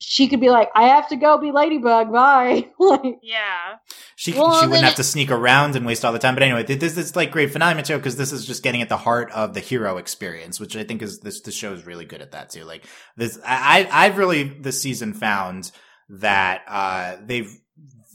she 0.06 0.28
could 0.28 0.42
be 0.42 0.50
like, 0.50 0.70
I 0.76 0.88
have 0.90 1.08
to 1.10 1.16
go 1.16 1.38
be 1.38 1.52
Ladybug. 1.52 2.12
Bye. 2.12 2.70
like, 2.80 3.20
yeah, 3.24 3.76
she, 4.18 4.34
Well, 4.34 4.52
she 4.52 4.66
wouldn't 4.66 4.74
then 4.74 4.84
have 4.84 4.94
it- 4.94 4.98
to 4.98 5.04
sneak 5.04 5.32
around 5.32 5.76
and 5.78 5.86
waste 5.86 6.04
all 6.04 6.12
the 6.12 6.20
time 6.20 6.34
but 6.34 6.44
anyway 6.44 6.64
this 6.64 6.98
is 6.98 7.16
like 7.16 7.32
great 7.32 7.52
finale 7.52 7.74
material 7.74 8.00
because 8.00 8.16
this 8.18 8.32
is 8.32 8.46
just 8.46 8.64
getting 8.64 8.82
at 8.82 8.90
the 8.90 8.98
heart 8.98 9.32
of 9.32 9.54
the 9.54 9.60
hero 9.60 9.98
experience 9.98 10.60
which 10.60 10.76
i 10.76 10.84
think 10.84 11.02
is 11.02 11.20
this 11.20 11.42
the 11.42 11.52
show 11.52 11.74
is 11.74 11.86
really 11.86 12.06
good 12.06 12.22
at 12.22 12.32
that 12.32 12.50
too 12.50 12.64
like 12.64 12.86
this 13.18 13.40
i 13.46 13.88
I- 13.92 14.06
i've 14.06 14.18
really 14.18 14.44
this 14.44 14.82
season 14.82 15.14
found 15.14 15.72
that 16.10 16.62
uh 16.68 17.16
they've 17.26 17.52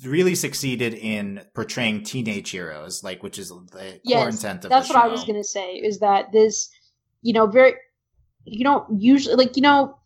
really 0.05 0.35
succeeded 0.35 0.95
in 0.95 1.43
portraying 1.55 2.05
teenage 2.05 2.51
heroes 2.51 3.03
like 3.03 3.23
which 3.23 3.39
is 3.39 3.49
the 3.49 4.01
core 4.07 4.29
intent 4.29 4.65
of 4.65 4.71
that's 4.71 4.89
the 4.89 4.95
what 4.95 5.03
show. 5.03 5.09
I 5.09 5.11
was 5.11 5.25
gonna 5.25 5.43
say. 5.45 5.73
Is 5.75 5.99
that 6.01 6.31
this, 6.33 6.71
you 7.23 7.33
know, 7.33 7.47
very, 7.47 7.75
you 8.45 8.63
don't 8.65 9.01
usually 9.01 9.35
like 9.35 9.57
you 9.57 9.63
know, 9.63 9.98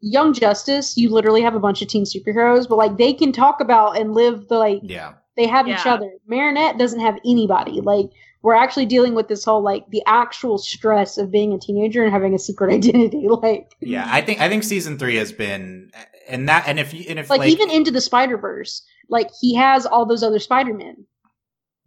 Young 0.00 0.32
Justice. 0.32 0.96
You 0.96 1.10
literally 1.10 1.42
have 1.42 1.54
a 1.54 1.60
bunch 1.60 1.82
of 1.82 1.88
teen 1.88 2.04
superheroes, 2.04 2.68
but 2.68 2.76
like 2.76 2.96
they 2.96 3.12
can 3.12 3.32
talk 3.32 3.60
about 3.60 3.98
and 3.98 4.12
live 4.12 4.48
the 4.48 4.58
like 4.58 4.80
yeah 4.82 5.14
they 5.36 5.46
have 5.46 5.68
each 5.68 5.86
other. 5.86 6.10
Marinette 6.26 6.78
doesn't 6.78 7.00
have 7.00 7.18
anybody. 7.24 7.80
Like 7.82 8.06
we're 8.42 8.54
actually 8.54 8.86
dealing 8.86 9.14
with 9.14 9.28
this 9.28 9.44
whole 9.44 9.62
like 9.62 9.88
the 9.90 10.02
actual 10.06 10.56
stress 10.56 11.18
of 11.18 11.30
being 11.30 11.52
a 11.52 11.58
teenager 11.58 12.02
and 12.02 12.12
having 12.12 12.34
a 12.34 12.38
secret 12.38 12.72
identity. 12.72 13.26
Like 13.28 13.72
Yeah, 13.80 14.08
I 14.10 14.22
think 14.22 14.40
I 14.40 14.48
think 14.48 14.64
season 14.64 14.98
three 14.98 15.16
has 15.16 15.32
been, 15.32 15.90
and 16.28 16.48
that, 16.48 16.64
and 16.66 16.78
if 16.78 16.94
you, 16.94 17.04
and 17.08 17.18
if 17.18 17.28
like, 17.28 17.40
like, 17.40 17.50
even 17.50 17.70
into 17.70 17.90
the 17.90 18.00
Spider 18.00 18.38
Verse, 18.38 18.82
like 19.08 19.30
he 19.40 19.54
has 19.56 19.84
all 19.84 20.06
those 20.06 20.22
other 20.22 20.38
Spider 20.38 20.74
Men. 20.74 21.04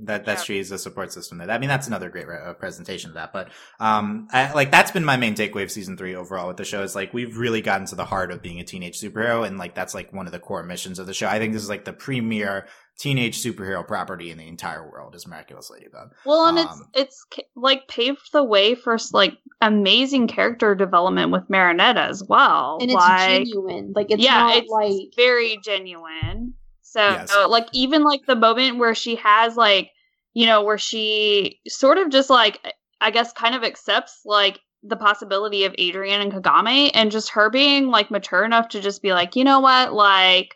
That 0.01 0.25
that's 0.25 0.41
Yeah. 0.43 0.45
true, 0.45 0.55
he's 0.55 0.71
a 0.71 0.77
support 0.77 1.11
system 1.11 1.37
there. 1.37 1.49
I 1.51 1.57
mean, 1.57 1.69
that's 1.69 1.87
another 1.87 2.09
great 2.09 2.27
uh, 2.29 2.53
presentation 2.53 3.09
of 3.09 3.15
that. 3.15 3.33
But 3.33 3.49
um, 3.79 4.27
I, 4.31 4.53
like 4.53 4.71
that's 4.71 4.91
been 4.91 5.03
my 5.05 5.17
main 5.17 5.35
takeaway 5.35 5.63
of 5.63 5.71
season 5.71 5.97
three 5.97 6.15
overall 6.15 6.47
with 6.47 6.57
the 6.57 6.65
show 6.65 6.81
is 6.83 6.95
like 6.95 7.13
we've 7.13 7.37
really 7.37 7.61
gotten 7.61 7.85
to 7.87 7.95
the 7.95 8.05
heart 8.05 8.31
of 8.31 8.41
being 8.41 8.59
a 8.59 8.63
teenage 8.63 8.99
superhero, 8.99 9.45
and 9.45 9.57
like 9.57 9.75
that's 9.75 9.93
like 9.93 10.13
one 10.13 10.25
of 10.25 10.31
the 10.31 10.39
core 10.39 10.63
missions 10.63 10.99
of 10.99 11.07
the 11.07 11.13
show. 11.13 11.27
I 11.27 11.39
think 11.39 11.53
this 11.53 11.63
is 11.63 11.69
like 11.69 11.85
the 11.85 11.93
premier 11.93 12.67
teenage 12.97 13.41
superhero 13.41 13.85
property 13.87 14.29
in 14.29 14.37
the 14.37 14.45
entire 14.47 14.89
world 14.91 15.15
is 15.15 15.25
Miraculous 15.25 15.69
Ladybug. 15.69 16.11
well, 16.25 16.47
and 16.47 16.59
it's 16.59 16.71
Um, 16.71 16.85
it's 16.93 17.25
ca- 17.33 17.43
like 17.55 17.87
paved 17.87 18.31
the 18.33 18.43
way 18.43 18.75
for 18.75 18.97
like 19.13 19.37
amazing 19.61 20.27
character 20.27 20.75
development 20.75 21.31
with 21.31 21.49
Marinette 21.49 21.95
as 21.97 22.21
well. 22.27 22.77
And 22.81 22.89
it's 22.91 22.95
like, 22.95 23.45
genuine. 23.45 23.93
Like 23.95 24.07
it's 24.11 24.21
yeah, 24.21 24.37
not 24.39 24.57
it's 24.57 24.69
like 24.69 25.13
very 25.15 25.59
genuine. 25.63 26.55
So, 26.91 27.01
Yes. 27.01 27.31
Uh, 27.33 27.47
like, 27.47 27.67
even 27.71 28.03
like 28.03 28.25
the 28.25 28.35
moment 28.35 28.77
where 28.77 28.95
she 28.95 29.15
has 29.15 29.55
like, 29.55 29.91
you 30.33 30.45
know, 30.45 30.63
where 30.63 30.77
she 30.77 31.59
sort 31.67 31.97
of 31.97 32.09
just 32.09 32.29
like, 32.29 32.59
I 33.01 33.11
guess, 33.11 33.31
kind 33.33 33.55
of 33.55 33.63
accepts 33.63 34.21
like 34.25 34.59
the 34.83 34.95
possibility 34.95 35.65
of 35.65 35.75
Adrien 35.79 36.21
and 36.21 36.31
Kagami, 36.31 36.91
and 36.93 37.11
just 37.11 37.29
her 37.31 37.49
being 37.49 37.87
like 37.87 38.09
mature 38.11 38.43
enough 38.43 38.69
to 38.69 38.81
just 38.81 39.01
be 39.01 39.13
like, 39.13 39.35
you 39.35 39.43
know 39.43 39.59
what, 39.59 39.93
like. 39.93 40.55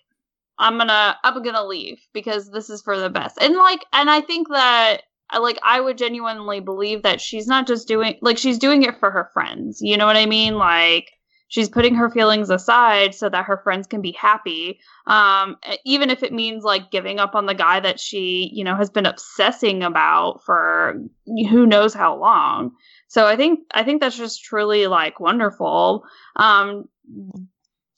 I'm 0.59 0.77
gonna 0.77 1.17
I'm 1.23 1.41
gonna 1.41 1.65
leave 1.65 1.99
because 2.13 2.51
this 2.51 2.69
is 2.69 2.83
for 2.83 2.97
the 2.99 3.09
best. 3.09 3.39
And 3.41 3.55
like 3.55 3.83
and 3.91 4.07
I 4.07 4.21
think 4.21 4.47
that 4.49 5.01
uh, 5.33 5.41
like 5.41 5.57
I 5.63 5.81
would 5.81 5.97
genuinely 5.97 6.59
believe 6.59 7.03
that 7.03 7.19
she's 7.19 7.47
not 7.47 7.65
just 7.67 7.87
doing 7.87 8.17
like 8.21 8.37
she's 8.37 8.59
doing 8.59 8.83
it 8.83 8.99
for 8.99 9.09
her 9.09 9.29
friends. 9.33 9.79
You 9.81 9.97
know 9.97 10.05
what 10.05 10.15
I 10.15 10.27
mean? 10.27 10.55
Like 10.57 11.09
she's 11.53 11.69
putting 11.69 11.93
her 11.93 12.09
feelings 12.09 12.49
aside 12.49 13.13
so 13.13 13.29
that 13.29 13.45
her 13.45 13.57
friends 13.57 13.85
can 13.85 14.01
be 14.01 14.11
happy. 14.13 14.79
Um 15.05 15.55
even 15.85 16.09
if 16.09 16.23
it 16.23 16.33
means 16.33 16.63
like 16.63 16.89
giving 16.89 17.19
up 17.19 17.35
on 17.35 17.45
the 17.45 17.53
guy 17.53 17.79
that 17.79 17.99
she, 17.99 18.49
you 18.51 18.63
know, 18.63 18.75
has 18.75 18.89
been 18.89 19.05
obsessing 19.05 19.83
about 19.83 20.43
for 20.43 20.99
who 21.27 21.67
knows 21.67 21.93
how 21.93 22.17
long. 22.17 22.71
So 23.07 23.27
I 23.27 23.35
think 23.35 23.59
I 23.71 23.83
think 23.83 24.01
that's 24.01 24.17
just 24.17 24.43
truly 24.43 24.87
like 24.87 25.19
wonderful. 25.19 26.05
Um 26.35 26.89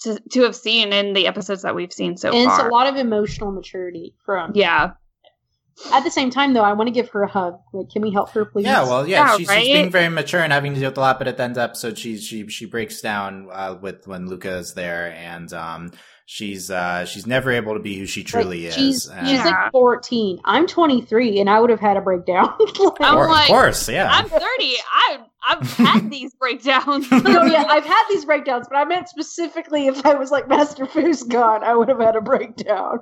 to, 0.01 0.19
to 0.31 0.41
have 0.41 0.55
seen 0.55 0.91
in 0.91 1.13
the 1.13 1.25
episodes 1.25 1.61
that 1.61 1.75
we've 1.75 1.93
seen 1.93 2.17
so 2.17 2.31
and 2.31 2.51
it's 2.51 2.59
a 2.59 2.67
lot 2.67 2.87
of 2.87 2.97
emotional 2.97 3.51
maturity 3.51 4.13
from 4.25 4.51
yeah. 4.53 4.91
At 5.91 6.03
the 6.05 6.11
same 6.11 6.29
time, 6.29 6.53
though, 6.53 6.61
I 6.63 6.71
want 6.73 6.87
to 6.87 6.91
give 6.93 7.09
her 7.09 7.23
a 7.23 7.27
hug. 7.27 7.59
Like, 7.73 7.89
can 7.89 8.01
we 8.01 8.09
help 8.11 8.29
her, 8.31 8.45
please? 8.45 8.63
Yeah, 8.65 8.83
well, 8.83 9.05
yeah, 9.07 9.31
Yeah, 9.31 9.37
she's, 9.37 9.47
right? 9.49 9.63
she's 9.63 9.73
being 9.73 9.91
very 9.91 10.07
mature 10.09 10.39
and 10.41 10.53
having 10.53 10.73
to 10.73 10.79
deal 10.79 10.89
with 10.89 10.97
a 10.97 11.01
lot. 11.01 11.17
But 11.19 11.27
at 11.27 11.35
the 11.37 11.43
end 11.43 11.51
of 11.51 11.55
the 11.55 11.63
episode, 11.63 11.97
she 11.97 12.17
she 12.17 12.47
she 12.47 12.65
breaks 12.65 13.01
down 13.01 13.49
uh, 13.51 13.77
with 13.81 14.07
when 14.07 14.27
Luka 14.27 14.55
is 14.57 14.73
there, 14.73 15.11
and 15.13 15.51
um, 15.51 15.91
she's 16.25 16.71
uh, 16.71 17.03
she's 17.03 17.27
never 17.27 17.51
able 17.51 17.73
to 17.73 17.81
be 17.81 17.97
who 17.97 18.05
she 18.05 18.21
Like, 18.21 18.27
truly 18.27 18.71
she's, 18.71 19.05
is. 19.05 19.07
And- 19.09 19.27
she's 19.27 19.37
Yeah. 19.39 19.45
like 19.63 19.71
14. 19.73 20.39
I'm 20.45 20.65
23, 20.65 21.39
and 21.39 21.49
I 21.49 21.59
would 21.59 21.69
have 21.69 21.81
had 21.81 21.97
a 21.97 22.01
breakdown. 22.01 22.53
Like- 22.79 22.97
I'm 23.01 23.17
Or- 23.17 23.27
like- 23.27 23.49
of 23.49 23.53
course, 23.53 23.89
yeah. 23.89 24.09
I'm 24.09 24.29
30. 24.29 24.41
I 24.41 25.17
I've 25.47 25.71
had 25.73 26.09
these 26.09 26.33
breakdowns. 26.35 27.11
no, 27.11 27.43
yeah, 27.43 27.65
I've 27.67 27.85
had 27.85 28.03
these 28.09 28.23
breakdowns, 28.23 28.67
but 28.69 28.77
I 28.77 28.85
meant 28.85 29.09
specifically 29.09 29.87
if 29.87 30.05
I 30.05 30.15
was 30.15 30.31
like 30.31 30.47
Master 30.47 30.85
Fu's 30.85 31.23
gone, 31.23 31.63
I 31.65 31.75
would 31.75 31.89
have 31.89 31.99
had 31.99 32.15
a 32.15 32.21
breakdown. 32.21 32.99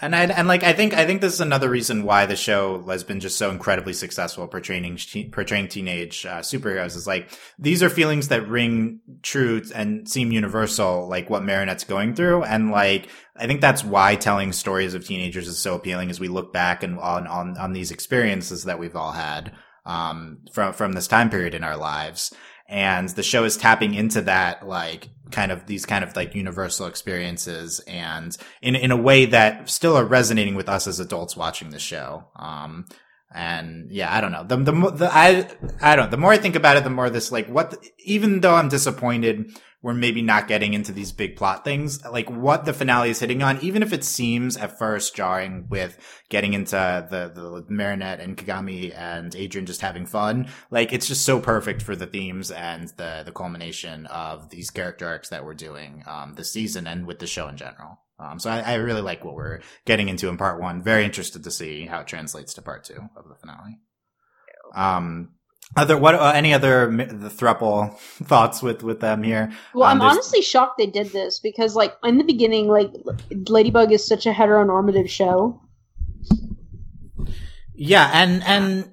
And 0.00 0.16
I 0.16 0.24
and 0.24 0.48
like 0.48 0.62
I 0.62 0.72
think 0.72 0.94
I 0.94 1.06
think 1.06 1.20
this 1.20 1.32
is 1.32 1.40
another 1.40 1.68
reason 1.68 2.02
why 2.02 2.26
the 2.26 2.36
show 2.36 2.82
has 2.88 3.04
been 3.04 3.20
just 3.20 3.38
so 3.38 3.50
incredibly 3.50 3.92
successful 3.92 4.46
portraying 4.48 4.98
portraying 5.30 5.68
teenage 5.68 6.26
uh, 6.26 6.40
superheroes 6.40 6.96
is 6.96 7.06
like 7.06 7.30
these 7.58 7.82
are 7.82 7.88
feelings 7.88 8.28
that 8.28 8.48
ring 8.48 9.00
true 9.22 9.62
and 9.74 10.08
seem 10.08 10.32
universal 10.32 11.08
like 11.08 11.30
what 11.30 11.42
Marinette's 11.42 11.84
going 11.84 12.14
through. 12.14 12.42
And 12.44 12.70
like 12.70 13.08
I 13.36 13.46
think 13.46 13.60
that's 13.60 13.84
why 13.84 14.16
telling 14.16 14.52
stories 14.52 14.94
of 14.94 15.06
teenagers 15.06 15.46
is 15.48 15.58
so 15.58 15.76
appealing 15.76 16.10
as 16.10 16.20
we 16.20 16.28
look 16.28 16.52
back 16.52 16.82
and 16.82 16.98
on 16.98 17.26
on 17.26 17.56
on 17.56 17.72
these 17.72 17.90
experiences 17.90 18.64
that 18.64 18.78
we've 18.78 18.96
all 18.96 19.12
had 19.12 19.52
um 19.86 20.38
from 20.52 20.72
from 20.72 20.92
this 20.92 21.06
time 21.06 21.30
period 21.30 21.54
in 21.54 21.64
our 21.64 21.76
lives 21.76 22.34
and 22.70 23.08
the 23.10 23.22
show 23.22 23.44
is 23.44 23.56
tapping 23.58 23.92
into 23.94 24.22
that 24.22 24.66
like 24.66 25.08
kind 25.30 25.52
of 25.52 25.66
these 25.66 25.84
kind 25.84 26.02
of 26.02 26.16
like 26.16 26.34
universal 26.34 26.86
experiences 26.86 27.80
and 27.86 28.36
in 28.62 28.74
in 28.74 28.90
a 28.90 28.96
way 28.96 29.26
that 29.26 29.68
still 29.68 29.96
are 29.96 30.04
resonating 30.04 30.54
with 30.54 30.68
us 30.68 30.86
as 30.86 30.98
adults 31.00 31.36
watching 31.36 31.70
the 31.70 31.78
show. 31.78 32.24
Um 32.36 32.86
and 33.32 33.92
yeah 33.92 34.12
i 34.12 34.20
don't 34.20 34.32
know. 34.32 34.42
The 34.44 34.56
the, 34.56 34.90
the 34.90 35.08
i 35.12 35.48
i 35.80 35.94
don't 35.94 36.10
the 36.10 36.16
more 36.16 36.32
i 36.32 36.36
think 36.36 36.56
about 36.56 36.76
it 36.76 36.82
the 36.84 36.90
more 36.90 37.08
this 37.10 37.30
like 37.30 37.46
what 37.48 37.70
the- 37.70 37.90
even 37.98 38.40
though 38.40 38.56
i'm 38.56 38.68
disappointed 38.68 39.56
we're 39.82 39.94
maybe 39.94 40.20
not 40.20 40.46
getting 40.46 40.74
into 40.74 40.92
these 40.92 41.12
big 41.12 41.36
plot 41.36 41.64
things. 41.64 42.04
Like 42.04 42.30
what 42.30 42.64
the 42.64 42.72
finale 42.72 43.10
is 43.10 43.20
hitting 43.20 43.42
on 43.42 43.58
even 43.62 43.82
if 43.82 43.92
it 43.92 44.04
seems 44.04 44.56
at 44.56 44.78
first 44.78 45.14
jarring 45.14 45.66
with 45.68 45.98
getting 46.28 46.52
into 46.52 46.76
the 47.10 47.32
the 47.34 47.64
marinette 47.68 48.20
and 48.20 48.36
kagami 48.36 48.96
and 48.96 49.34
adrien 49.34 49.66
just 49.66 49.80
having 49.80 50.06
fun 50.06 50.48
like 50.70 50.92
it's 50.92 51.06
just 51.06 51.24
so 51.24 51.40
perfect 51.40 51.82
for 51.82 51.96
the 51.96 52.06
themes 52.06 52.50
and 52.50 52.88
the 52.96 53.22
the 53.24 53.32
culmination 53.32 54.06
of 54.06 54.50
these 54.50 54.70
character 54.70 55.06
arcs 55.06 55.30
that 55.30 55.44
we're 55.44 55.54
doing 55.54 56.02
um 56.06 56.34
this 56.34 56.52
season 56.52 56.86
and 56.86 57.06
with 57.06 57.18
the 57.18 57.26
show 57.26 57.48
in 57.48 57.56
general. 57.56 57.98
Um 58.18 58.38
so 58.38 58.50
I, 58.50 58.60
I 58.60 58.74
really 58.74 59.02
like 59.02 59.24
what 59.24 59.34
we're 59.34 59.60
getting 59.86 60.08
into 60.08 60.28
in 60.28 60.36
part 60.36 60.60
one. 60.60 60.82
Very 60.82 61.04
interested 61.04 61.44
to 61.44 61.50
see 61.50 61.86
how 61.86 62.00
it 62.00 62.06
translates 62.06 62.54
to 62.54 62.62
part 62.62 62.84
two 62.84 63.00
of 63.16 63.28
the 63.28 63.34
finale. 63.34 63.78
Um 64.74 65.30
other 65.76 65.96
what 65.96 66.14
uh, 66.16 66.32
any 66.34 66.52
other 66.52 66.86
the 66.90 67.28
thruple 67.28 67.96
thoughts 68.24 68.62
with 68.62 68.82
with 68.82 69.00
them 69.00 69.22
here 69.22 69.52
Well, 69.74 69.84
Um, 69.84 69.92
I'm 69.92 69.98
there's- 70.00 70.12
honestly 70.14 70.42
shocked 70.42 70.78
they 70.78 70.86
did 70.86 71.12
this 71.12 71.38
because, 71.38 71.76
like, 71.76 71.94
in 72.04 72.18
the 72.18 72.24
beginning, 72.24 72.68
like, 72.68 72.90
Ladybug 73.48 73.92
is 73.92 74.06
such 74.06 74.26
a 74.26 74.32
heteronormative 74.32 75.08
show. 75.08 75.60
Yeah, 77.74 78.10
and 78.12 78.42
and 78.44 78.92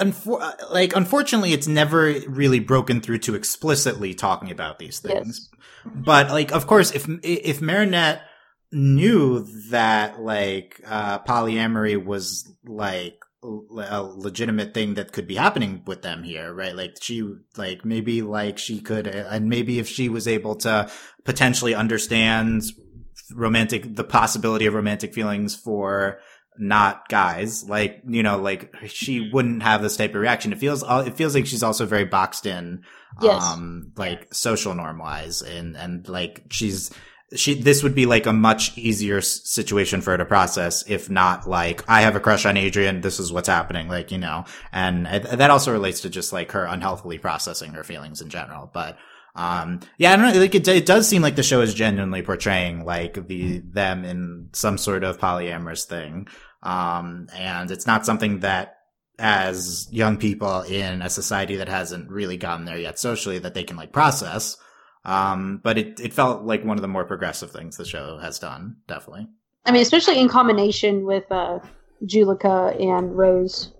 unfor- 0.00 0.70
like 0.70 0.96
unfortunately, 0.96 1.52
it's 1.52 1.66
never 1.66 2.14
really 2.28 2.60
broken 2.60 3.00
through 3.00 3.18
to 3.18 3.34
explicitly 3.34 4.14
talking 4.14 4.50
about 4.50 4.78
these 4.78 5.00
things. 5.00 5.50
Yes. 5.84 5.94
But 5.94 6.30
like, 6.30 6.52
of 6.52 6.66
course, 6.66 6.92
if 6.92 7.06
if 7.22 7.60
Marinette 7.60 8.22
knew 8.70 9.40
that 9.70 10.18
like 10.20 10.80
uh 10.86 11.18
polyamory 11.20 12.02
was 12.02 12.50
like 12.64 13.21
a 13.42 14.02
legitimate 14.02 14.72
thing 14.72 14.94
that 14.94 15.12
could 15.12 15.26
be 15.26 15.34
happening 15.34 15.82
with 15.86 16.02
them 16.02 16.22
here, 16.22 16.52
right? 16.52 16.76
Like 16.76 16.96
she, 17.00 17.28
like 17.56 17.84
maybe 17.84 18.22
like 18.22 18.58
she 18.58 18.80
could, 18.80 19.08
uh, 19.08 19.28
and 19.30 19.48
maybe 19.48 19.78
if 19.78 19.88
she 19.88 20.08
was 20.08 20.28
able 20.28 20.54
to 20.56 20.88
potentially 21.24 21.74
understand 21.74 22.62
romantic, 23.34 23.96
the 23.96 24.04
possibility 24.04 24.66
of 24.66 24.74
romantic 24.74 25.12
feelings 25.12 25.56
for 25.56 26.20
not 26.56 27.08
guys, 27.08 27.68
like, 27.68 28.02
you 28.06 28.22
know, 28.22 28.38
like 28.38 28.74
she 28.86 29.20
mm-hmm. 29.20 29.34
wouldn't 29.34 29.62
have 29.64 29.82
this 29.82 29.96
type 29.96 30.10
of 30.10 30.20
reaction. 30.20 30.52
It 30.52 30.58
feels, 30.58 30.84
uh, 30.84 31.02
it 31.06 31.14
feels 31.14 31.34
like 31.34 31.46
she's 31.46 31.62
also 31.64 31.84
very 31.84 32.04
boxed 32.04 32.46
in, 32.46 32.84
yes. 33.20 33.42
um, 33.42 33.92
like 33.96 34.32
social 34.32 34.74
norm 34.74 34.98
wise 34.98 35.42
and, 35.42 35.76
and 35.76 36.08
like 36.08 36.44
she's, 36.50 36.92
she 37.36 37.54
this 37.54 37.82
would 37.82 37.94
be 37.94 38.06
like 38.06 38.26
a 38.26 38.32
much 38.32 38.76
easier 38.76 39.20
situation 39.20 40.00
for 40.00 40.12
her 40.12 40.18
to 40.18 40.24
process 40.24 40.84
if 40.88 41.08
not 41.10 41.48
like 41.48 41.82
i 41.88 42.02
have 42.02 42.16
a 42.16 42.20
crush 42.20 42.44
on 42.46 42.56
adrien 42.56 43.00
this 43.00 43.18
is 43.18 43.32
what's 43.32 43.48
happening 43.48 43.88
like 43.88 44.10
you 44.10 44.18
know 44.18 44.44
and 44.72 45.06
that 45.06 45.50
also 45.50 45.72
relates 45.72 46.00
to 46.00 46.10
just 46.10 46.32
like 46.32 46.52
her 46.52 46.64
unhealthily 46.64 47.18
processing 47.18 47.72
her 47.72 47.84
feelings 47.84 48.20
in 48.20 48.28
general 48.28 48.70
but 48.72 48.98
um 49.34 49.80
yeah 49.98 50.12
i 50.12 50.16
don't 50.16 50.32
know 50.32 50.40
like 50.40 50.54
it, 50.54 50.66
it 50.68 50.86
does 50.86 51.08
seem 51.08 51.22
like 51.22 51.36
the 51.36 51.42
show 51.42 51.60
is 51.60 51.74
genuinely 51.74 52.22
portraying 52.22 52.84
like 52.84 53.26
the 53.28 53.58
them 53.58 54.04
in 54.04 54.48
some 54.52 54.76
sort 54.76 55.04
of 55.04 55.18
polyamorous 55.18 55.84
thing 55.84 56.28
um 56.62 57.28
and 57.34 57.70
it's 57.70 57.86
not 57.86 58.04
something 58.04 58.40
that 58.40 58.78
as 59.18 59.88
young 59.90 60.16
people 60.16 60.62
in 60.62 61.02
a 61.02 61.08
society 61.10 61.56
that 61.56 61.68
hasn't 61.68 62.10
really 62.10 62.36
gotten 62.36 62.64
there 62.64 62.78
yet 62.78 62.98
socially 62.98 63.38
that 63.38 63.54
they 63.54 63.64
can 63.64 63.76
like 63.76 63.92
process 63.92 64.56
um, 65.04 65.60
but 65.62 65.78
it, 65.78 66.00
it 66.00 66.12
felt 66.12 66.44
like 66.44 66.64
one 66.64 66.78
of 66.78 66.82
the 66.82 66.88
more 66.88 67.04
progressive 67.04 67.50
things 67.50 67.76
the 67.76 67.84
show 67.84 68.18
has 68.18 68.38
done, 68.38 68.76
definitely. 68.86 69.28
I 69.64 69.72
mean, 69.72 69.82
especially 69.82 70.20
in 70.20 70.28
combination 70.28 71.04
with 71.04 71.30
uh, 71.30 71.60
Juleka 72.04 72.80
and 72.80 73.16
Rose. 73.16 73.72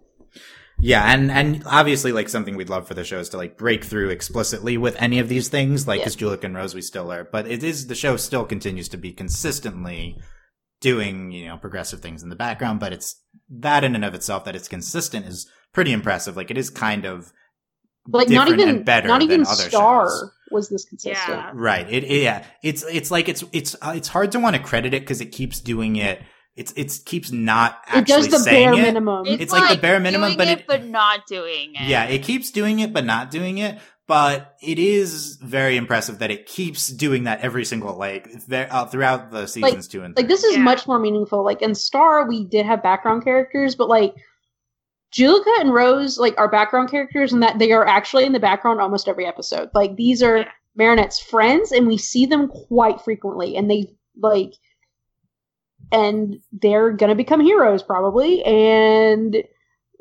Yeah, 0.81 1.13
and 1.13 1.31
and 1.31 1.63
obviously, 1.65 2.11
like 2.11 2.29
something 2.29 2.57
we'd 2.57 2.69
love 2.69 2.89
for 2.89 2.95
the 2.95 3.05
show 3.05 3.21
is 3.21 3.29
to 3.31 3.37
like 3.37 3.57
break 3.57 3.85
through 3.85 4.11
explicitly 4.11 4.77
with 4.77 5.01
any 5.01 5.21
of 5.21 5.29
these 5.29 5.49
things, 5.49 5.87
like 5.87 6.01
because 6.01 6.21
yeah. 6.21 6.29
Juleka 6.29 6.45
and 6.45 6.57
Rose 6.57 6.75
we 6.75 6.83
still 6.83 7.13
are, 7.13 7.23
but 7.23 7.47
it 7.47 7.63
is 7.63 7.87
the 7.87 7.95
show 7.95 8.17
still 8.17 8.45
continues 8.45 8.89
to 8.89 8.97
be 8.97 9.13
consistently 9.13 10.19
doing 10.81 11.31
you 11.31 11.47
know 11.47 11.57
progressive 11.57 12.01
things 12.01 12.25
in 12.25 12.31
the 12.31 12.37
background, 12.37 12.81
but 12.81 12.93
it's 12.93 13.23
that 13.49 13.85
in 13.85 13.95
and 13.95 14.05
of 14.05 14.15
itself 14.15 14.45
that 14.45 14.57
it's 14.57 14.67
consistent 14.67 15.25
is 15.25 15.49
pretty 15.73 15.93
impressive. 15.93 16.37
Like 16.37 16.51
it 16.51 16.59
is 16.59 16.69
kind 16.69 17.05
of 17.05 17.33
like 18.09 18.29
not 18.29 18.49
even 18.49 18.83
better 18.83 19.07
not 19.07 19.23
even 19.23 19.45
Star 19.45 20.09
shows. 20.09 20.31
Was 20.53 20.69
this 20.69 20.85
consistent. 20.85 21.29
Yeah. 21.29 21.51
Right. 21.55 21.89
It, 21.91 22.05
it, 22.05 22.23
yeah. 22.23 22.45
It's 22.63 22.85
it's 22.85 23.11
like 23.11 23.29
it's 23.29 23.45
it's 23.53 23.75
uh, 23.81 23.95
it's 23.97 24.09
hard 24.09 24.33
to 24.33 24.39
want 24.39 24.57
to 24.57 24.63
credit 24.63 24.95
it 24.95 25.03
because 25.03 25.21
it 25.21 25.33
keeps 25.33 25.61
doing 25.61 25.97
it. 25.97 26.23
It's 26.55 26.73
it 26.73 27.01
keeps 27.07 27.33
not 27.33 27.81
actually 27.87 28.27
it 28.27 28.31
does 28.31 28.45
the 28.45 28.51
bare 28.51 28.75
it. 28.75 28.83
minimum. 28.83 29.27
It's, 29.27 29.45
it's 29.45 29.53
like, 29.53 29.63
like, 29.63 29.77
the 29.77 29.83
bare 29.83 30.01
minimum, 30.01 30.37
but 30.37 30.49
it, 30.49 30.67
but 30.67 30.85
not 30.85 31.27
doing 31.27 31.75
it. 31.75 31.89
Yeah, 31.89 32.05
it 32.05 32.23
keeps 32.23 32.51
doing 32.51 32.81
it, 32.81 32.93
but 32.93 33.05
not 33.05 33.31
doing 33.31 33.59
it. 33.59 33.79
But 34.07 34.57
it 34.61 34.79
is 34.79 35.37
very 35.37 35.77
impressive 35.77 36.19
that 36.19 36.31
it 36.31 36.45
keeps 36.45 36.89
doing 36.89 37.25
that 37.25 37.41
every 37.41 37.65
single 37.65 37.97
like 37.97 38.29
uh, 38.51 38.85
throughout 38.87 39.31
the 39.31 39.47
seasons 39.47 39.75
like, 39.75 39.91
two 39.91 40.03
and 40.03 40.15
three. 40.15 40.25
like 40.25 40.29
this 40.29 40.45
is 40.45 40.57
yeah. 40.57 40.63
much 40.63 40.87
more 40.87 40.99
meaningful. 40.99 41.43
Like 41.43 41.63
in 41.63 41.75
Star, 41.75 42.29
we 42.29 42.45
did 42.45 42.67
have 42.67 42.83
background 42.83 43.25
characters, 43.25 43.75
but 43.75 43.89
like 43.89 44.15
Juleka 45.13 45.61
and 45.61 45.75
Rose 45.75 46.19
like 46.19 46.35
are 46.39 46.49
background 46.49 46.91
characters 46.91 47.33
and 47.33 47.43
that 47.43 47.59
they 47.59 47.73
are 47.73 47.87
actually 47.87 48.25
in 48.25 48.33
the 48.33 48.41
background 48.41 48.81
almost 48.81 49.09
every 49.09 49.27
episode. 49.27 49.69
Like 49.75 49.97
these 49.97 50.23
are 50.23 50.47
Marinette's 50.75 51.21
friends 51.21 51.71
and 51.71 51.87
we 51.87 51.99
see 51.99 52.25
them 52.27 52.49
quite 52.49 53.01
frequently 53.01 53.57
and 53.57 53.71
they 53.71 53.95
like 54.21 54.55
and 55.91 56.37
they're 56.53 56.93
gonna 56.93 57.15
become 57.15 57.41
heroes 57.41 57.83
probably 57.83 58.43
and 58.45 59.45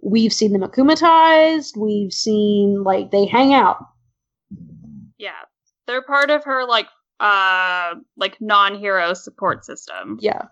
we've 0.01 0.33
seen 0.33 0.53
them 0.53 0.61
akumatized, 0.61 1.75
we've 1.75 2.13
seen 2.13 2.83
like 2.83 3.11
they 3.11 3.25
hang 3.25 3.53
out. 3.53 3.85
Yeah. 5.17 5.31
They're 5.87 6.03
part 6.03 6.29
of 6.31 6.45
her 6.45 6.65
like 6.65 6.87
uh 7.19 7.95
like 8.15 8.37
non-hero 8.39 9.13
support 9.13 9.65
system. 9.65 10.17
Yeah. 10.21 10.43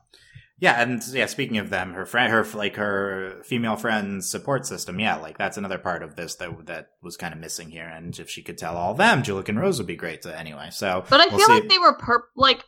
Yeah, 0.62 0.82
and 0.82 1.01
yeah, 1.14 1.26
speaking 1.28 1.57
of 1.57 1.70
them, 1.70 1.93
her 1.93 2.05
friend, 2.05 2.32
her 2.32 2.45
like 2.53 2.76
her 2.76 3.41
female 3.43 3.78
friend's 3.78 4.30
support 4.30 4.66
system. 4.66 4.99
Yeah, 4.99 5.16
like 5.16 5.38
that's 5.38 5.57
another 5.57 5.78
part 5.78 6.03
of 6.03 6.18
this 6.18 6.36
that 6.36 6.66
that 6.66 6.89
was 7.01 7.16
kind 7.16 7.34
of 7.34 7.39
missing 7.39 7.70
here. 7.70 7.88
And 7.88 8.18
if 8.20 8.30
she 8.30 8.41
could 8.41 8.57
tell 8.57 8.76
all 8.76 8.93
them, 8.93 9.24
Juleka 9.24 9.49
and 9.49 9.60
Rose 9.60 9.78
would 9.78 9.88
be 9.88 9.95
great. 9.95 10.24
To, 10.24 10.38
anyway, 10.38 10.70
so 10.72 11.05
but 11.10 11.22
I 11.22 11.28
we'll 11.28 11.38
feel 11.38 11.47
see. 11.47 11.53
like 11.53 11.70
they 11.70 11.80
were 11.80 11.93
per 11.93 12.24
like. 12.36 12.64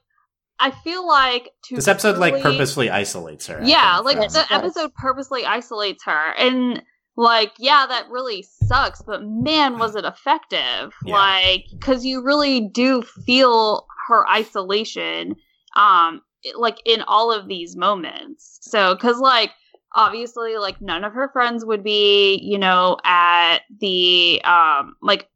I 0.58 0.70
feel 0.70 1.06
like 1.08 1.50
this 1.72 1.88
episode 1.88 2.18
like 2.18 2.42
purposely 2.42 2.92
isolates 2.92 3.48
her. 3.48 3.62
Yeah, 3.64 4.02
think, 4.04 4.20
like 4.20 4.30
the 4.30 4.46
episode 4.52 4.94
purposely 4.94 5.44
isolates 5.44 6.06
her, 6.06 6.34
and 6.38 6.84
like 7.18 7.52
yeah, 7.58 7.88
that 7.88 8.10
really 8.10 8.46
sucks. 8.68 9.02
But 9.02 9.22
man, 9.24 9.80
was 9.80 9.96
it 9.96 10.06
effective? 10.06 10.94
Yeah. 11.04 11.16
Like 11.16 11.66
because 11.72 12.06
you 12.06 12.24
really 12.24 12.70
do 12.70 13.02
feel 13.02 13.88
her 14.08 14.28
isolation 14.30 15.36
um 15.76 16.22
like 16.56 16.82
in 16.86 17.02
all 17.04 17.32
of 17.32 17.48
these 17.48 17.76
moments. 17.76 18.60
So, 18.62 18.96
cause 18.96 19.20
like, 19.20 19.52
obviously, 19.94 20.58
like 20.58 20.82
none 20.82 21.04
of 21.04 21.14
her 21.14 21.30
friends 21.30 21.66
would 21.66 21.84
be, 21.84 22.36
you 22.36 22.58
know, 22.58 22.98
at 23.04 23.60
the, 23.80 24.42
um, 24.44 24.96
like, 25.02 25.28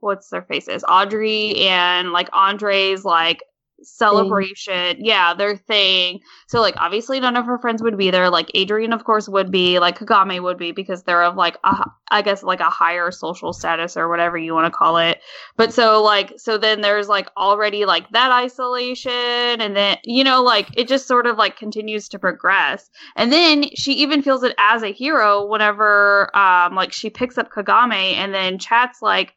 what's 0.00 0.28
their 0.28 0.42
faces? 0.42 0.84
Audrey 0.88 1.56
and 1.56 2.12
like 2.12 2.28
Andre's 2.32 3.04
like 3.04 3.42
celebration. 3.82 4.96
Thing. 4.96 5.04
Yeah, 5.04 5.34
their 5.34 5.56
thing. 5.56 6.20
So 6.48 6.60
like 6.60 6.74
obviously 6.78 7.20
none 7.20 7.36
of 7.36 7.46
her 7.46 7.58
friends 7.58 7.82
would 7.82 7.98
be 7.98 8.10
there. 8.10 8.30
Like 8.30 8.50
Adrien 8.54 8.92
of 8.92 9.04
course 9.04 9.28
would 9.28 9.50
be, 9.50 9.78
like 9.78 9.98
Kagami 9.98 10.42
would 10.42 10.58
be 10.58 10.72
because 10.72 11.02
they're 11.02 11.22
of 11.22 11.36
like 11.36 11.56
a, 11.64 11.90
I 12.10 12.22
guess 12.22 12.42
like 12.42 12.60
a 12.60 12.70
higher 12.70 13.10
social 13.10 13.52
status 13.52 13.96
or 13.96 14.08
whatever 14.08 14.38
you 14.38 14.54
want 14.54 14.72
to 14.72 14.76
call 14.76 14.96
it. 14.96 15.20
But 15.56 15.72
so 15.72 16.02
like 16.02 16.34
so 16.36 16.58
then 16.58 16.80
there's 16.80 17.08
like 17.08 17.28
already 17.36 17.84
like 17.84 18.08
that 18.10 18.32
isolation 18.32 19.12
and 19.12 19.76
then 19.76 19.98
you 20.04 20.24
know 20.24 20.42
like 20.42 20.68
it 20.76 20.88
just 20.88 21.06
sort 21.06 21.26
of 21.26 21.36
like 21.36 21.56
continues 21.56 22.08
to 22.10 22.18
progress. 22.18 22.90
And 23.16 23.32
then 23.32 23.64
she 23.74 23.92
even 23.94 24.22
feels 24.22 24.42
it 24.42 24.54
as 24.58 24.82
a 24.82 24.92
hero 24.92 25.46
whenever 25.46 26.34
um 26.36 26.74
like 26.74 26.92
she 26.92 27.10
picks 27.10 27.38
up 27.38 27.50
Kagami 27.50 28.14
and 28.14 28.32
then 28.32 28.58
chats 28.58 29.02
like 29.02 29.34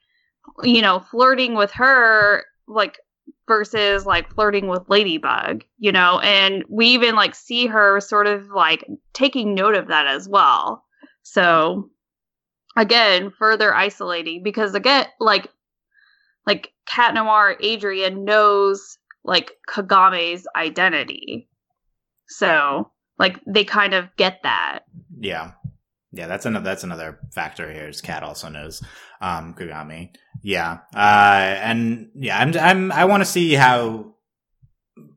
you 0.64 0.82
know 0.82 1.00
flirting 1.00 1.56
with 1.56 1.72
her 1.72 2.46
like 2.68 3.00
versus 3.50 4.06
like 4.06 4.34
flirting 4.34 4.68
with 4.68 4.88
Ladybug, 4.88 5.66
you 5.80 5.92
know, 5.92 6.20
and 6.20 6.64
we 6.70 6.86
even 6.90 7.16
like 7.16 7.36
see 7.36 7.66
her 7.66 8.00
sort 8.00 8.28
of 8.28 8.48
like 8.50 8.86
taking 9.12 9.54
note 9.54 9.76
of 9.76 9.88
that 9.88 10.08
as 10.08 10.30
well. 10.30 10.86
So 11.24 11.90
again, 12.78 13.34
further 13.38 13.76
isolating 13.76 14.44
because 14.44 14.76
again, 14.76 15.08
like 15.20 15.50
like 16.48 16.72
Cat 16.86 17.14
Noir 17.16 17.58
Adrien 17.62 18.24
knows 18.24 18.98
like 19.26 19.52
Kagami's 19.68 20.48
identity. 20.56 21.50
So 22.28 22.92
like 23.18 23.40
they 23.46 23.66
kind 23.66 23.94
of 23.94 24.16
get 24.16 24.44
that. 24.44 24.82
Yeah. 25.20 25.52
Yeah, 26.12 26.28
that's 26.28 26.46
another 26.46 26.64
that's 26.64 26.84
another 26.84 27.20
factor 27.34 27.72
here. 27.72 27.88
Is 27.88 28.02
Cat 28.02 28.24
also 28.24 28.50
knows 28.50 28.82
um, 29.22 29.54
Kagami. 29.54 30.16
Yeah, 30.42 30.80
uh, 30.96 31.56
and 31.62 32.12
yeah, 32.16 32.40
I'm 32.40 32.58
I'm 32.58 32.92
I 32.92 33.06
want 33.06 33.22
to 33.22 33.26
see 33.26 33.54
how 33.54 34.16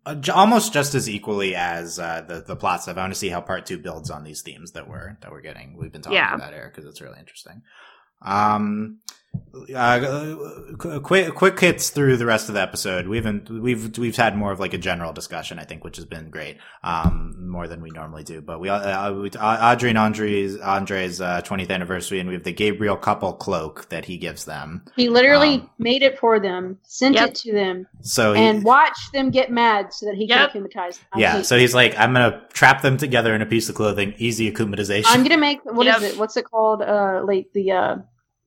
uh, 0.05 0.17
almost 0.35 0.73
just 0.73 0.95
as 0.95 1.09
equally 1.09 1.55
as 1.55 1.99
uh, 1.99 2.23
the 2.27 2.41
the 2.41 2.57
plot 2.57 2.83
stuff. 2.83 2.97
I 2.97 3.01
want 3.01 3.13
to 3.13 3.19
see 3.19 3.29
how 3.29 3.41
part 3.41 3.67
two 3.67 3.79
builds 3.79 4.11
on 4.11 4.25
these 4.25 4.43
themes 4.43 4.73
that 4.73 4.89
we're 4.89 5.17
that 5.21 5.31
we're 5.31 5.43
getting. 5.43 5.77
We've 5.77 5.93
been 5.93 6.03
talking 6.03 6.17
yeah. 6.17 6.35
about 6.35 6.53
here 6.53 6.71
because 6.73 6.89
it's 6.89 7.01
really 7.01 7.21
interesting. 7.21 7.63
Um, 8.21 9.01
uh, 9.75 11.01
quick 11.01 11.35
quick 11.35 11.61
hits 11.61 11.91
through 11.91 12.17
the 12.17 12.27
rest 12.27 12.49
of 12.49 12.55
the 12.55 12.61
episode. 12.61 13.07
We 13.07 13.17
haven't 13.17 13.51
we've 13.51 13.97
we've 13.99 14.17
had 14.17 14.37
more 14.37 14.53
of 14.53 14.61
like 14.61 14.75
a 14.75 14.79
general 14.79 15.13
discussion, 15.13 15.59
I 15.59 15.65
think, 15.65 15.85
which 15.85 15.97
has 15.97 16.05
been 16.05 16.31
great, 16.31 16.59
um, 16.83 17.49
more 17.49 17.69
than 17.69 17.83
we 17.83 17.91
normally 17.91 18.25
do. 18.25 18.41
But 18.41 18.61
we, 18.61 18.69
uh, 18.69 19.13
we 19.13 19.31
Audrey 19.31 19.91
and 19.91 19.99
Andre's 19.99 20.57
Andre's 20.57 21.21
uh, 21.21 21.43
20th 21.43 21.71
anniversary, 21.71 22.21
and 22.21 22.29
we 22.29 22.35
have 22.35 22.45
the 22.45 22.53
Gabriel 22.53 22.97
couple 22.97 23.33
cloak 23.35 23.89
that 23.91 24.05
he 24.05 24.17
gives 24.17 24.45
them. 24.45 24.83
He 24.97 25.09
literally 25.09 25.57
um, 25.57 25.71
made 25.79 26.03
it 26.03 26.19
for 26.19 26.41
them, 26.41 26.79
sent 26.85 27.17
yep. 27.17 27.31
it 27.31 27.35
to 27.37 27.53
them, 27.53 27.87
so 28.01 28.35
and 28.35 28.59
he, 28.59 28.65
watched 28.65 29.13
them 29.13 29.31
get 29.31 29.51
mad 29.51 29.93
so 29.93 30.07
that 30.07 30.15
he 30.15 30.27
yep. 30.27 30.53
can 30.53 30.63
akumatize. 30.63 30.99
Them. 30.99 31.21
Yeah, 31.21 31.43
so 31.43 31.59
he's 31.59 31.75
like, 31.75 31.99
I'm 31.99 32.13
gonna 32.13 32.43
trap 32.53 32.83
them 32.83 32.97
together 32.97 33.35
in 33.35 33.43
a 33.43 33.47
piece 33.47 33.69
of 33.69 33.75
clothing, 33.75 34.15
easy 34.19 34.51
akumatization. 34.51 35.05
I'm 35.07 35.23
gonna 35.23 35.39
make 35.39 35.61
what 35.65 35.87
yep. 35.87 35.99
is 35.99 36.03
it? 36.15 36.19
What's 36.19 36.37
it 36.37 36.45
called? 36.45 36.83
Uh, 36.83 37.23
like 37.25 37.49
the 37.53 37.73
uh 37.73 37.97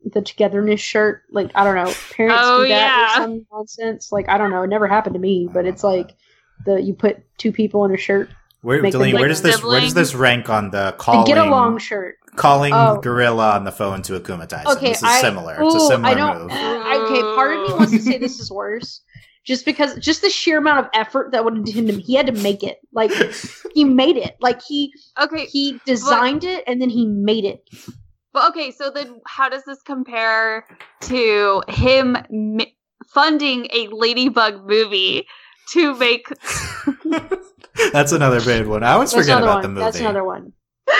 the 0.05 0.21
togetherness 0.21 0.79
shirt. 0.79 1.23
Like 1.31 1.51
I 1.55 1.63
don't 1.63 1.75
know, 1.75 1.93
parents 2.11 2.37
oh, 2.39 2.63
do 2.63 2.69
that 2.69 3.13
yeah. 3.15 3.23
or 3.23 3.25
some 3.25 3.45
nonsense. 3.51 4.11
Like 4.11 4.29
I 4.29 4.37
don't 4.37 4.51
know, 4.51 4.63
it 4.63 4.67
never 4.67 4.87
happened 4.87 5.15
to 5.15 5.19
me, 5.19 5.49
but 5.51 5.65
it's 5.65 5.83
like 5.83 6.15
the 6.65 6.81
you 6.81 6.93
put 6.93 7.23
two 7.37 7.51
people 7.51 7.85
in 7.85 7.93
a 7.93 7.97
shirt. 7.97 8.29
Where, 8.61 8.81
Delaney, 8.81 9.13
where 9.13 9.27
does 9.27 9.43
this 9.43 9.63
where 9.63 9.79
does 9.79 9.93
this 9.93 10.15
rank 10.15 10.49
on 10.49 10.71
the 10.71 10.95
calling? 10.97 11.21
The 11.21 11.27
get 11.27 11.37
along 11.37 11.77
shirt. 11.79 12.17
Calling 12.35 12.73
oh. 12.73 12.99
Gorilla 12.99 13.51
on 13.51 13.63
the 13.63 13.71
phone 13.71 14.01
to 14.03 14.19
akumatize. 14.19 14.65
Okay, 14.65 14.89
this 14.89 14.97
is 14.97 15.03
I, 15.03 15.21
similar. 15.21 15.57
Ooh, 15.61 15.67
it's 15.67 15.75
a 15.75 15.87
similar 15.87 16.09
I 16.09 16.13
don't, 16.15 16.41
move. 16.41 16.51
okay, 16.51 17.21
part 17.21 17.55
of 17.55 17.67
me 17.69 17.73
wants 17.75 17.91
to 17.91 17.99
say 17.99 18.17
this 18.17 18.39
is 18.39 18.51
worse. 18.51 19.01
just 19.45 19.63
because 19.63 19.95
just 19.99 20.21
the 20.21 20.29
sheer 20.29 20.57
amount 20.57 20.79
of 20.79 20.89
effort 20.93 21.31
that 21.31 21.45
went 21.45 21.57
into 21.57 21.71
him. 21.71 21.87
He 21.99 22.15
had 22.15 22.25
to 22.25 22.33
make 22.33 22.63
it. 22.63 22.79
Like 22.91 23.11
he 23.73 23.85
made 23.85 24.17
it. 24.17 24.35
Like 24.41 24.61
he 24.61 24.91
Okay, 25.21 25.45
he 25.45 25.79
designed 25.85 26.43
it 26.43 26.63
and 26.67 26.81
then 26.81 26.89
he 26.89 27.05
made 27.05 27.45
it. 27.45 27.69
But 28.35 28.49
okay. 28.51 28.69
So 28.69 28.91
then, 28.91 29.19
how 29.25 29.49
does 29.49 29.63
this 29.65 29.81
compare 29.81 30.67
to 31.01 31.63
him 31.69 32.15
m- 32.15 32.59
funding 33.07 33.67
a 33.73 33.87
Ladybug 33.87 34.67
movie 34.67 35.25
to 35.73 35.95
make? 35.95 36.27
That's 37.91 38.11
another 38.11 38.39
bad 38.41 38.67
one. 38.67 38.83
I 38.83 38.91
always 38.93 39.11
That's 39.11 39.25
forget 39.25 39.41
about 39.41 39.55
one. 39.55 39.61
the 39.63 39.67
movie. 39.69 39.81
That's 39.81 39.99
another 39.99 40.23
one. 40.23 40.53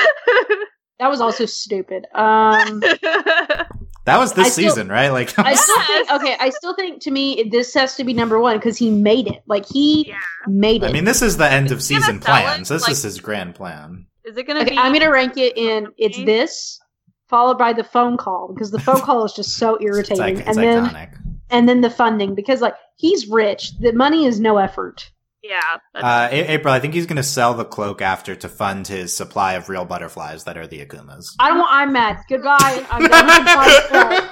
That 0.97 1.09
was 1.09 1.19
also 1.19 1.45
stupid. 1.45 2.05
Um 2.15 2.79
That 4.05 4.17
was 4.17 4.31
this 4.33 4.45
I 4.45 4.49
still- 4.49 4.69
season, 4.69 4.88
right? 4.88 5.09
Like, 5.09 5.38
I 5.38 5.53
still 5.55 5.81
think 5.88 6.11
okay, 6.11 6.38
I 6.39 6.49
still 6.51 6.73
think 6.73 7.01
to 7.01 7.11
me 7.11 7.49
this 7.51 7.73
has 7.73 7.95
to 7.97 8.05
be 8.05 8.13
number 8.13 8.39
one 8.39 8.55
because 8.57 8.77
he 8.77 8.89
made 8.89 9.27
it. 9.27 9.43
Like 9.45 9.65
he 9.67 10.07
Yeah. 10.07 10.17
made 10.47 10.83
it. 10.83 10.89
I 10.89 10.93
mean, 10.93 11.03
this 11.03 11.21
is 11.21 11.36
the 11.36 11.51
end 11.51 11.71
of 11.71 11.79
Is 11.79 11.89
he 11.89 11.95
gonna 11.95 12.05
season 12.05 12.21
sell 12.21 12.36
it? 12.38 12.41
plans. 12.43 12.69
This 12.69 12.83
Like- 12.83 12.91
is 12.93 13.03
his 13.03 13.19
grand 13.19 13.55
plan. 13.55 14.05
Is 14.23 14.38
it 14.38 14.47
gonna 14.47 14.61
okay, 14.61 14.69
be? 14.71 14.77
I'm 14.77 14.93
gonna 14.93 15.11
rank 15.11 15.36
it 15.38 15.57
in 15.57 15.88
it's 15.97 16.17
this 16.23 16.79
followed 17.28 17.57
by 17.57 17.73
the 17.73 17.84
phone 17.84 18.17
call 18.17 18.51
because 18.53 18.71
the 18.71 18.80
phone 18.80 19.01
call 19.01 19.26
is 19.26 19.34
just 19.34 19.57
so 19.57 19.76
It's, 19.80 19.86
irritating. 19.86 20.17
like, 20.17 20.38
it's 20.38 20.57
and 20.57 20.57
then 20.57 21.09
and 21.49 21.69
then 21.69 21.82
the 21.82 21.89
funding 21.89 22.36
because 22.36 22.61
like 22.61 22.76
he's 22.95 23.28
rich. 23.28 23.78
The 23.80 23.91
money 23.93 24.26
is 24.26 24.39
no 24.39 24.57
effort. 24.57 25.11
Yeah. 25.43 25.59
Uh, 25.93 26.28
April, 26.32 26.73
I 26.73 26.80
think 26.80 26.95
he's 26.95 27.05
going 27.05 27.17
to 27.17 27.23
sell 27.23 27.53
the 27.53 27.65
cloak 27.65 28.01
after 28.01 28.36
to 28.36 28.49
fund 28.49 28.88
his 28.88 29.15
supply 29.15 29.53
of 29.53 29.69
real 29.69 29.86
butterflies 29.86 30.45
that 30.45 30.57
are 30.57 30.65
the 30.65 30.84
Akumas. 30.84 31.28
I 31.39 31.49
don't 31.49 31.59
want 31.59 31.71
I'm 31.71 31.93
mad. 31.93 32.17
Goodbye. 32.28 32.84
I'm 32.89 33.07
done 33.07 33.28
with 33.28 33.36
the 33.38 33.51
podcast. 33.51 34.30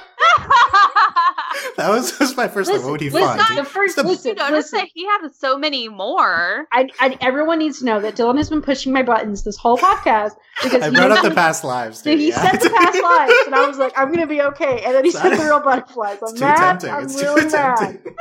That 1.76 1.90
was, 1.90 2.16
was 2.20 2.36
my 2.36 2.46
first 2.46 2.70
thought. 2.70 2.82
What 2.82 2.92
would 2.92 3.00
he 3.00 3.10
listen, 3.10 3.36
fund? 3.36 3.58
the 3.58 3.64
first 3.64 3.96
the- 3.96 4.04
listen, 4.04 4.28
you 4.30 4.34
notice 4.36 4.72
listen. 4.72 4.78
that 4.78 4.88
he 4.94 5.04
had 5.06 5.28
so 5.34 5.58
many 5.58 5.88
more. 5.88 6.66
I, 6.70 6.88
I, 7.00 7.18
everyone 7.20 7.58
needs 7.58 7.80
to 7.80 7.84
know 7.84 8.00
that 8.00 8.14
Dylan 8.14 8.36
has 8.36 8.48
been 8.48 8.62
pushing 8.62 8.92
my 8.92 9.02
buttons 9.02 9.42
this 9.42 9.56
whole 9.56 9.76
podcast 9.76 10.32
because 10.62 10.82
I 10.82 10.90
he, 10.90 10.94
brought 10.94 11.10
up 11.10 11.24
the 11.24 11.32
past 11.32 11.64
lives. 11.64 12.00
Dude, 12.02 12.14
Too, 12.16 12.18
he 12.22 12.28
yeah. 12.28 12.48
said 12.50 12.60
the 12.60 12.70
past 12.70 13.02
lives, 13.02 13.32
and 13.46 13.54
I 13.56 13.66
was 13.66 13.78
like, 13.78 13.92
I'm 13.96 14.12
gonna 14.12 14.26
be 14.28 14.40
okay. 14.42 14.82
And 14.84 14.94
then 14.94 15.04
he 15.04 15.10
said 15.10 15.30
the 15.36 15.44
real 15.44 15.58
butterflies. 15.60 16.18
I'm 16.22 16.28
It's 16.28 16.32
too 16.34 16.40
mad. 16.40 16.56
tempting. 16.58 16.90
I'm 16.90 17.02
it's 17.04 17.20
really 17.20 17.42
too 17.42 17.50
mad. 17.50 17.76
tempting. 17.76 18.14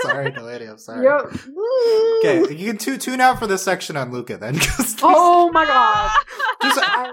sorry, 0.00 0.30
Delaney. 0.30 0.64
I'm 0.64 0.78
sorry. 0.78 1.04
Yo. 1.04 1.30
Okay, 2.20 2.54
you 2.54 2.66
can 2.66 2.78
tu- 2.78 2.96
tune 2.96 3.20
out 3.20 3.38
for 3.38 3.46
this 3.46 3.62
section 3.62 3.96
on 3.98 4.10
Luka 4.10 4.38
then. 4.38 4.58
Oh 5.02 5.50
my 5.52 5.66
god. 5.66 6.10
Just- 6.62 6.78
I- 6.82 7.12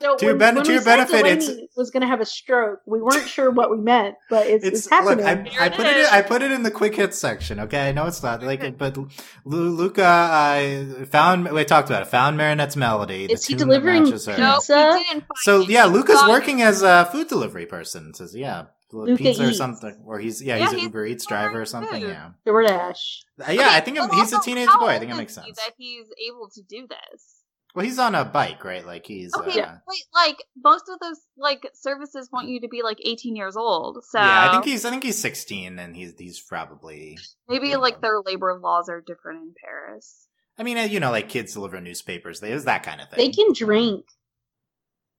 so 0.00 0.16
To 0.16 0.24
your 0.24 0.34
when- 0.34 0.38
ben- 0.38 0.54
when 0.56 0.64
to 0.64 0.68
we 0.68 0.74
your 0.74 0.82
said 0.82 0.96
benefit, 0.96 1.16
Delaney 1.24 1.30
it's- 1.44 1.76
was 1.76 1.90
gonna 1.90 2.06
have 2.06 2.20
a 2.20 2.24
stroke. 2.26 2.80
We 2.86 3.00
weren't 3.02 3.28
sure 3.28 3.50
what 3.50 3.70
we 3.70 3.76
meant, 3.78 4.14
but 4.30 4.46
it's, 4.46 4.64
it's, 4.64 4.86
it's 4.86 4.90
look. 5.04 5.20
happening. 5.20 5.52
I, 5.58 5.66
I 5.66 5.68
put 5.68 5.86
it. 5.86 5.96
In. 5.96 6.06
I 6.10 6.22
put 6.22 6.42
it 6.42 6.50
in 6.50 6.62
the 6.62 6.70
quick 6.70 6.94
hits 6.94 7.18
section. 7.18 7.60
Okay, 7.60 7.88
I 7.88 7.92
know 7.92 8.06
it's 8.06 8.22
not 8.22 8.42
like, 8.42 8.78
but 8.78 8.96
Lu- 8.96 9.70
Luka, 9.70 10.04
I 10.04 11.04
found. 11.10 11.50
We 11.50 11.64
talked 11.64 11.88
about 11.90 12.02
it. 12.02 12.08
Found 12.08 12.36
Marinette's 12.36 12.76
melody. 12.76 13.24
Is 13.26 13.42
the 13.42 13.52
he 13.52 13.54
tune 13.58 13.68
delivering 13.68 14.04
matches 14.04 14.26
her. 14.26 14.38
No, 14.38 14.54
Pizza? 14.56 14.98
he 14.98 15.20
So 15.42 15.62
it. 15.62 15.68
yeah, 15.70 15.86
He 15.86 15.90
Luka's 15.92 16.16
got 16.16 16.28
it. 16.28 16.32
working 16.32 16.62
as 16.62 16.82
a 16.82 17.06
food 17.10 17.28
delivery 17.28 17.66
person. 17.66 18.14
Says 18.14 18.34
yeah, 18.36 18.66
Luka 18.92 19.16
pizza 19.22 19.48
or 19.48 19.52
something, 19.52 19.96
or 20.06 20.18
he's 20.18 20.40
yeah, 20.42 20.56
Yeah, 20.56 20.64
he's 20.66 20.72
an 20.74 20.78
Uber 20.80 21.06
Eats 21.06 21.26
driver 21.26 21.60
or 21.60 21.66
something. 21.66 22.00
food. 22.02 22.10
Yeah, 22.10 22.30
DoorDash. 22.46 23.20
Uh, 23.40 23.50
yeah. 23.52 23.60
Okay, 23.62 23.62
I 23.76 23.80
think 23.80 23.98
but 23.98 24.14
he's 24.14 24.32
a 24.32 24.40
teenage 24.40 24.68
boy. 24.78 24.86
I 24.88 24.98
think 24.98 25.10
it 25.10 25.16
makes 25.16 25.34
sense. 25.34 25.46
That 25.56 25.72
he's 25.76 26.06
able 26.28 26.48
to 26.54 26.62
do 26.62 26.86
this. 26.86 27.33
Well, 27.74 27.84
he's 27.84 27.98
on 27.98 28.14
a 28.14 28.24
bike, 28.24 28.64
right? 28.64 28.86
Like 28.86 29.04
he's 29.04 29.34
Okay, 29.34 29.60
uh, 29.60 29.74
wait, 29.88 30.04
like 30.14 30.44
most 30.62 30.84
of 30.88 31.00
those 31.00 31.20
like 31.36 31.68
services 31.74 32.28
want 32.32 32.48
you 32.48 32.60
to 32.60 32.68
be 32.68 32.82
like 32.82 32.98
18 33.04 33.34
years 33.34 33.56
old. 33.56 34.04
So 34.04 34.18
yeah. 34.20 34.48
I 34.48 34.52
think 34.52 34.64
he's 34.64 34.84
I 34.84 34.90
think 34.90 35.02
he's 35.02 35.18
sixteen, 35.18 35.78
and 35.78 35.96
he's 35.96 36.14
he's 36.16 36.40
probably. 36.40 37.18
maybe 37.48 37.70
yeah. 37.70 37.76
like 37.78 38.00
their 38.00 38.20
labor 38.20 38.58
laws 38.62 38.88
are 38.88 39.00
different 39.00 39.42
in 39.42 39.54
Paris. 39.62 40.28
I 40.56 40.62
mean, 40.62 40.78
uh, 40.78 40.82
you 40.82 41.00
know, 41.00 41.10
like 41.10 41.28
kids 41.28 41.54
deliver 41.54 41.80
newspapers. 41.80 42.38
They 42.38 42.52
is 42.52 42.64
that 42.66 42.84
kind 42.84 43.00
of 43.00 43.10
thing. 43.10 43.16
They 43.18 43.30
can 43.32 43.52
drink. 43.52 44.06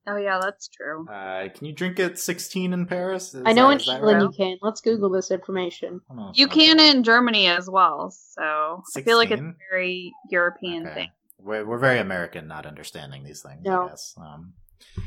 Oh 0.07 0.17
yeah, 0.17 0.39
that's 0.41 0.69
true. 0.69 1.07
Uh, 1.09 1.49
can 1.49 1.65
you 1.65 1.73
drink 1.73 1.99
at 1.99 2.19
16 2.19 2.73
in 2.73 2.85
Paris? 2.85 3.33
Is 3.33 3.41
I 3.45 3.53
know 3.53 3.69
that- 3.69 3.85
in 3.85 3.95
England 3.95 4.17
right? 4.17 4.21
you 4.21 4.29
can. 4.29 4.57
Let's 4.61 4.79
Google 4.79 5.09
this 5.09 5.31
information. 5.31 5.99
You 6.35 6.45
okay. 6.45 6.67
can 6.67 6.79
in 6.79 7.03
Germany 7.03 7.47
as 7.47 7.69
well. 7.69 8.11
So 8.11 8.83
I 8.95 9.01
feel 9.01 9.17
like 9.17 9.31
it's 9.31 9.41
a 9.41 9.53
very 9.71 10.13
European 10.29 10.85
Okay. 10.85 10.93
thing. 10.95 11.09
We're, 11.45 11.65
we're 11.65 11.77
very 11.77 11.99
American, 11.99 12.47
not 12.47 12.65
understanding 12.65 13.23
these 13.23 13.41
things. 13.43 13.61
No. 13.63 13.85
I 13.85 13.89
guess. 13.89 14.15
Um, 14.17 14.53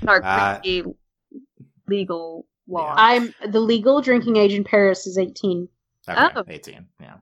Our 0.07 0.22
Uh, 0.24 0.61
legal 1.89 2.47
law. 2.68 2.95
I'm 2.97 3.34
the 3.47 3.61
legal 3.61 4.01
drinking 4.01 4.36
age 4.36 4.53
in 4.55 4.64
Paris 4.64 5.07
is 5.07 5.18
18. 5.18 5.68
okay, 6.09 6.28
Oh. 6.36 6.45
18. 6.47 6.86
Yeah, 7.01 7.14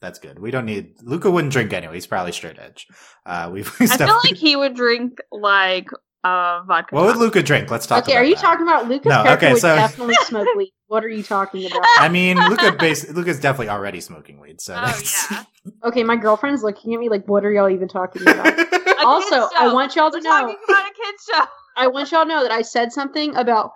that's 0.00 0.18
good. 0.18 0.38
We 0.38 0.50
don't 0.50 0.66
need 0.66 0.94
Luka. 1.02 1.30
Wouldn't 1.30 1.52
drink 1.52 1.72
anyway. 1.72 1.94
He's 1.94 2.06
probably 2.06 2.32
straight 2.32 2.58
edge. 2.58 2.86
Uh, 3.24 3.48
we've. 3.52 3.72
I 3.80 3.86
feel 3.96 4.18
like 4.24 4.36
he 4.36 4.56
would 4.56 4.74
drink 4.74 5.18
like 5.30 5.88
uh 6.28 6.62
vodka. 6.66 6.94
What 6.94 7.06
would. 7.06 7.16
Luka 7.16 7.42
drink? 7.42 7.70
Let's 7.70 7.86
talk. 7.86 8.04
okay, 8.04 8.12
about 8.12 8.20
are 8.22 8.24
you 8.24 8.34
that. 8.34 8.40
talking 8.42 8.66
about 8.66 8.88
Lucas 8.88 9.10
No, 9.10 9.24
okay, 9.34 9.54
so- 9.56 9.74
definitely 9.76 10.14
smoke 10.22 10.48
weed? 10.56 10.72
What 10.86 11.04
are 11.04 11.08
you 11.08 11.22
talking 11.22 11.66
about? 11.66 11.82
I 11.98 12.08
mean, 12.08 12.36
Luka. 12.48 12.72
Base, 12.72 13.10
Luka's 13.10 13.38
definitely 13.38 13.68
already 13.68 14.00
smoking 14.00 14.40
weed. 14.40 14.60
So. 14.60 14.74
Oh 14.76 15.00
yeah. 15.30 15.44
Okay, 15.84 16.02
my 16.02 16.16
girlfriend's 16.16 16.62
looking 16.62 16.94
at 16.94 17.00
me 17.00 17.10
like, 17.10 17.26
what 17.28 17.44
are 17.44 17.52
y'all 17.52 17.68
even 17.68 17.88
talking 17.88 18.22
about? 18.22 18.58
A 18.58 18.94
Also, 19.04 19.48
I 19.58 19.70
want 19.70 19.94
y'all 19.96 20.10
to 20.10 20.16
We're 20.16 20.22
know. 20.22 20.30
talking 20.30 20.56
about 20.66 20.82
a 20.90 20.94
kid's 20.94 21.24
show. 21.30 21.44
I 21.76 21.86
want 21.88 22.10
y'all 22.10 22.22
to 22.22 22.28
know 22.28 22.42
that 22.42 22.50
I 22.52 22.62
said 22.62 22.90
something 22.90 23.36
about 23.36 23.72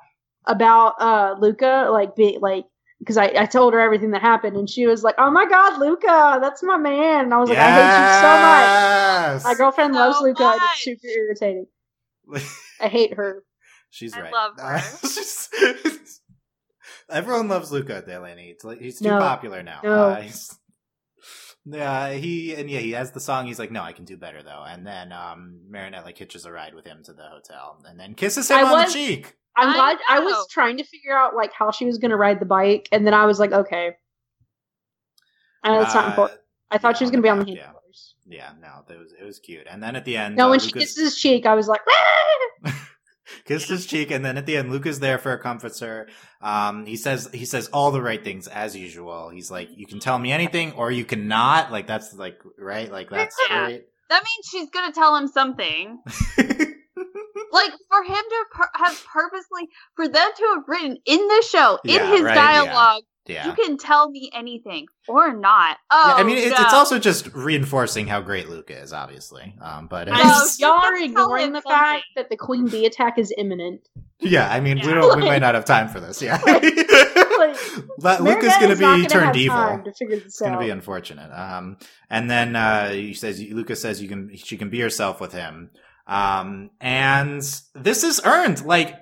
about 0.46 0.94
uh 1.00 1.34
Luka, 1.38 1.88
like 1.92 2.16
be 2.16 2.38
like 2.40 2.64
because 2.98 3.18
I, 3.18 3.26
I 3.36 3.44
told 3.46 3.74
her 3.74 3.80
everything 3.80 4.12
that 4.12 4.22
happened, 4.22 4.56
and 4.56 4.70
she 4.70 4.86
was 4.86 5.02
like, 5.02 5.16
"Oh 5.18 5.30
my 5.30 5.44
God, 5.44 5.78
Luka, 5.80 6.38
that's 6.40 6.62
my 6.62 6.76
man." 6.78 7.24
And 7.26 7.34
I 7.34 7.38
was 7.38 7.50
like, 7.50 7.58
"I 7.58 7.70
hate 7.72 7.92
you 8.00 8.06
so 8.22 8.32
much." 8.40 9.44
My 9.44 9.54
girlfriend 9.54 9.92
So 9.94 10.00
loves 10.00 10.20
Luka, 10.22 10.42
much. 10.44 10.60
it's 10.62 10.84
super 10.84 11.06
irritating. 11.08 11.66
Much. 12.26 12.42
I 12.80 12.88
hate 12.88 13.14
her. 13.14 13.42
She's 13.90 14.14
I 14.14 14.22
right. 14.22 14.32
love 14.32 14.52
her. 14.58 14.78
She's- 14.78 15.48
Everyone 17.10 17.48
loves 17.48 17.70
Luka 17.70 18.02
Delaney. 18.06 18.48
It's 18.50 18.64
like 18.64 18.80
he's 18.80 18.98
too 18.98 19.08
No. 19.08 19.18
popular 19.18 19.62
now. 19.62 19.80
No. 19.84 20.08
Uh, 20.10 20.20
he's- 20.22 20.58
yeah, 21.64 22.10
he 22.12 22.54
and 22.54 22.68
yeah, 22.70 22.80
he 22.80 22.90
has 22.92 23.12
the 23.12 23.20
song. 23.20 23.46
He's 23.46 23.58
like, 23.58 23.70
no, 23.70 23.82
I 23.82 23.92
can 23.92 24.04
do 24.04 24.16
better 24.16 24.42
though. 24.42 24.64
And 24.66 24.84
then 24.86 25.12
um, 25.12 25.60
Marinette 25.68 26.04
like 26.04 26.18
hitches 26.18 26.44
a 26.44 26.50
ride 26.50 26.74
with 26.74 26.84
him 26.86 27.02
to 27.04 27.12
the 27.12 27.22
hotel, 27.22 27.80
and 27.86 28.00
then 28.00 28.14
kisses 28.14 28.50
him 28.50 28.58
I 28.58 28.62
on 28.62 28.72
was- 28.72 28.92
the 28.92 28.98
cheek. 28.98 29.36
I'm 29.56 29.68
I 29.68 29.74
glad 29.74 29.98
I 30.08 30.18
know. 30.18 30.24
was 30.24 30.48
trying 30.50 30.78
to 30.78 30.84
figure 30.84 31.16
out 31.16 31.36
like 31.36 31.52
how 31.52 31.70
she 31.70 31.84
was 31.84 31.98
going 31.98 32.10
to 32.10 32.16
ride 32.16 32.40
the 32.40 32.46
bike, 32.46 32.88
and 32.90 33.06
then 33.06 33.12
I 33.14 33.26
was 33.26 33.38
like, 33.38 33.52
okay, 33.52 33.90
uh, 35.62 35.78
that's 35.80 35.94
not 35.94 36.06
Uh, 36.06 36.08
important. 36.08 36.40
I 36.70 36.78
thought 36.78 36.94
yeah, 36.94 36.98
she 36.98 37.04
was 37.04 37.10
going 37.10 37.22
to 37.22 37.26
be 37.26 37.28
on 37.28 37.38
the 37.40 37.44
back, 37.44 37.54
yeah. 37.56 37.72
Yeah, 38.32 38.52
no, 38.60 38.82
it 38.88 38.98
was 38.98 39.12
it 39.20 39.24
was 39.24 39.38
cute. 39.38 39.66
And 39.70 39.82
then 39.82 39.94
at 39.96 40.04
the 40.04 40.16
end, 40.16 40.36
No, 40.36 40.46
uh, 40.46 40.50
when 40.50 40.60
she 40.60 40.72
kisses 40.72 40.96
his 40.98 41.16
cheek, 41.18 41.44
I 41.46 41.54
was 41.54 41.68
like, 41.68 41.80
kissed 43.44 43.68
his 43.68 43.86
cheek, 43.86 44.10
and 44.10 44.24
then 44.24 44.36
at 44.38 44.46
the 44.46 44.56
end, 44.56 44.70
Luka's 44.70 45.00
there 45.00 45.18
for 45.18 45.32
a 45.32 45.38
comforts 45.38 45.80
her. 45.80 46.08
Um, 46.40 46.86
he 46.86 46.96
says 46.96 47.28
he 47.32 47.44
says 47.44 47.68
all 47.68 47.90
the 47.90 48.02
right 48.02 48.22
things 48.22 48.48
as 48.48 48.74
usual. 48.76 49.28
He's 49.30 49.50
like, 49.50 49.68
you 49.76 49.86
can 49.86 49.98
tell 50.00 50.18
me 50.18 50.32
anything, 50.32 50.72
or 50.72 50.90
you 50.90 51.04
cannot. 51.04 51.70
Like 51.70 51.86
that's 51.86 52.14
like 52.14 52.40
right, 52.58 52.90
like 52.90 53.10
that's 53.10 53.36
Yeah. 53.50 53.66
great. 53.66 53.84
That 54.10 54.22
means 54.24 54.46
she's 54.50 54.70
gonna 54.70 54.92
tell 54.92 55.14
him 55.16 55.28
something. 55.28 56.00
Like 57.54 57.72
for 57.90 58.02
him 58.02 58.14
to 58.16 58.44
per- 58.50 58.70
have 58.76 59.04
purposely, 59.12 59.68
for 59.94 60.08
them 60.08 60.30
to 60.38 60.52
have 60.54 60.62
written 60.66 60.96
in 61.04 61.18
the 61.28 61.44
show, 61.46 61.78
in 61.84 61.96
Yeah, 61.96 62.10
his 62.10 62.22
right, 62.22 62.34
dialogue, 62.34 63.02
yeah. 63.26 63.46
you 63.46 63.52
can 63.54 63.78
tell 63.78 64.10
me 64.10 64.30
anything 64.34 64.86
or 65.08 65.34
not. 65.34 65.78
Oh, 65.90 66.04
yeah, 66.08 66.14
I 66.14 66.22
mean, 66.24 66.38
it's, 66.38 66.58
it's 66.58 66.72
also 66.72 66.98
just 66.98 67.32
reinforcing 67.34 68.06
how 68.06 68.20
great 68.20 68.48
Luka 68.48 68.78
is, 68.78 68.92
obviously. 68.92 69.54
Um, 69.60 69.86
but 69.86 70.08
No, 70.08 70.14
it's, 70.16 70.58
y'all 70.58 70.70
are 70.70 70.96
ignoring 70.96 71.52
the 71.52 71.60
something. 71.62 71.72
fact 71.72 72.04
that 72.16 72.30
the 72.30 72.36
Queen 72.36 72.66
Bee 72.68 72.86
attack 72.86 73.18
is 73.18 73.32
imminent. 73.38 73.88
yeah, 74.18 74.50
I 74.50 74.60
mean, 74.60 74.78
we 74.78 74.92
don't, 74.92 75.16
we 75.16 75.24
might 75.28 75.40
not 75.40 75.54
have 75.54 75.64
time 75.64 75.88
for 75.88 76.00
this. 76.00 76.20
Yeah, 76.20 76.40
But 77.98 78.22
Luka's 78.22 78.48
Marinette 78.48 78.60
going 78.60 78.70
to 78.70 78.76
be 78.76 78.82
gonna 78.82 79.08
turned 79.08 79.36
evil. 79.36 79.82
To 79.84 79.90
It's 80.10 80.40
going 80.40 80.52
to 80.52 80.58
be 80.58 80.70
unfortunate. 80.70 81.30
Um, 81.32 81.78
and 82.10 82.30
then 82.30 82.56
uh, 82.56 82.90
he 82.90 83.14
says 83.14 83.40
Lucas 83.40 83.80
says 83.80 84.02
you 84.02 84.08
can 84.08 84.34
she 84.36 84.56
can 84.56 84.70
be 84.70 84.80
herself 84.80 85.20
with 85.20 85.32
him. 85.32 85.70
Um, 86.06 86.70
and 86.80 87.40
this 87.74 88.04
is 88.04 88.20
earned, 88.24 88.64
like 88.64 88.96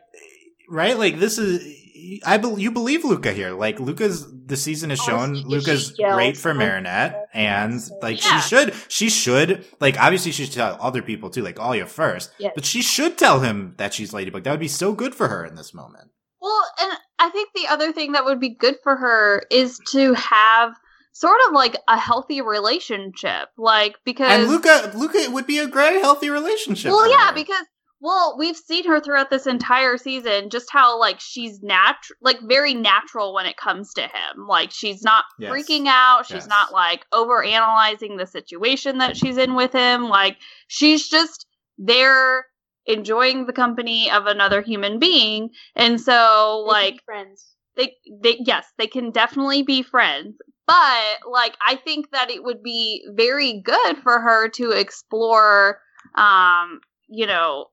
right, 0.69 0.99
like 0.99 1.19
this 1.19 1.39
is. 1.39 1.80
I 2.25 2.37
bel 2.39 2.59
you 2.59 2.71
believe 2.71 3.05
Luka 3.05 3.33
here. 3.33 3.53
Like 3.53 3.81
Luka's 3.81 4.27
the 4.47 4.57
season 4.57 4.91
has 4.91 5.01
oh, 5.03 5.07
shown 5.07 5.19
Honestly, 5.31 5.41
if 5.59 5.67
Luka's 5.67 5.91
great 5.93 6.37
for 6.37 6.55
Marinette, 6.55 7.29
and 7.33 7.81
like 8.03 8.25
Yeah. 8.25 8.41
she 8.41 8.49
should, 8.49 8.75
she 8.89 9.09
should 9.11 9.65
like 9.81 9.99
obviously 10.01 10.33
she 10.33 10.45
should 10.45 10.55
tell 10.55 10.77
other 10.81 11.03
people 11.03 11.31
too, 11.31 11.43
like 11.43 11.61
all 11.61 11.75
your 11.75 11.87
first, 11.87 12.33
Yes. 12.39 12.53
but 12.55 12.65
she 12.65 12.83
should 12.83 13.17
tell 13.19 13.41
him 13.41 13.75
that 13.77 13.95
she's 13.95 14.13
Ladybug. 14.13 14.45
That 14.45 14.51
would 14.53 14.61
be 14.61 14.69
so 14.69 14.93
good 14.93 15.15
for 15.15 15.29
her 15.29 15.45
in 15.45 15.55
this 15.55 15.73
moment. 15.75 16.11
Well, 16.41 16.63
and 16.81 16.93
I 17.19 17.31
think 17.31 17.51
the 17.55 17.69
other 17.69 17.93
thing 17.93 18.13
that 18.13 18.25
would 18.25 18.41
be 18.41 18.55
good 18.55 18.77
for 18.83 18.97
her 18.97 19.43
is 19.51 19.79
to 19.93 20.15
have 20.15 20.73
sort 21.13 21.37
of 21.49 21.53
like 21.55 21.77
a 21.87 21.99
healthy 21.99 22.41
relationship, 22.41 23.49
like 23.59 23.97
because 24.05 24.31
And 24.33 24.49
Luka, 24.49 24.93
Luka, 24.97 25.19
it 25.19 25.33
would 25.33 25.47
be 25.47 25.59
a 25.59 25.67
great 25.67 26.01
healthy 26.01 26.31
relationship. 26.31 26.93
well, 26.93 27.11
yeah, 27.11 27.29
her. 27.29 27.35
because 27.35 27.65
Well, 28.03 28.37
we've 28.39 28.57
seen 28.57 28.87
her 28.87 28.99
throughout 29.01 29.29
this 29.29 29.47
entire 29.47 29.99
season, 29.99 30.49
just 30.49 30.71
how 30.71 30.99
like 30.99 31.21
she's 31.21 31.63
natural, 31.63 32.17
like 32.23 32.39
very 32.43 32.73
natural 32.73 33.35
when 33.35 33.45
it 33.47 33.59
comes 33.59 33.93
to 33.95 34.03
him. 34.03 34.47
Like 34.49 34.71
she's 34.71 35.03
not 35.03 35.25
Yes. 35.39 35.51
freaking 35.51 35.87
out. 35.87 36.25
She's 36.27 36.35
Yes. 36.45 36.49
not 36.49 36.73
like 36.73 37.05
over 37.13 37.43
analyzing 37.43 38.17
the 38.17 38.27
situation 38.27 38.99
that 38.99 39.17
she's 39.17 39.37
in 39.37 39.55
with 39.55 39.73
him. 39.73 40.09
Like 40.09 40.39
she's 40.69 41.09
just 41.09 41.47
there 41.77 42.47
enjoying 42.87 43.45
the 43.47 43.53
company 43.53 44.11
of 44.11 44.27
another 44.27 44.63
human 44.63 44.99
being. 44.99 45.51
And 45.77 46.01
so 46.01 46.63
They 46.65 46.71
like 46.71 47.05
friends. 47.05 47.55
they 47.77 47.97
they 48.23 48.39
yes 48.45 48.67
they 48.79 48.87
can 48.87 49.11
definitely 49.11 49.63
be 49.63 49.83
friends 49.83 50.37
but 50.67 51.19
like 51.31 51.57
i 51.65 51.77
think 51.77 52.11
that 52.11 52.31
it 52.31 52.43
would 52.43 52.63
be 52.63 53.05
very 53.15 53.61
good 53.61 53.97
for 54.03 54.21
her 54.21 54.49
to 54.49 54.71
explore 54.73 55.79
um 56.17 56.81
you 57.11 57.27
know 57.27 57.67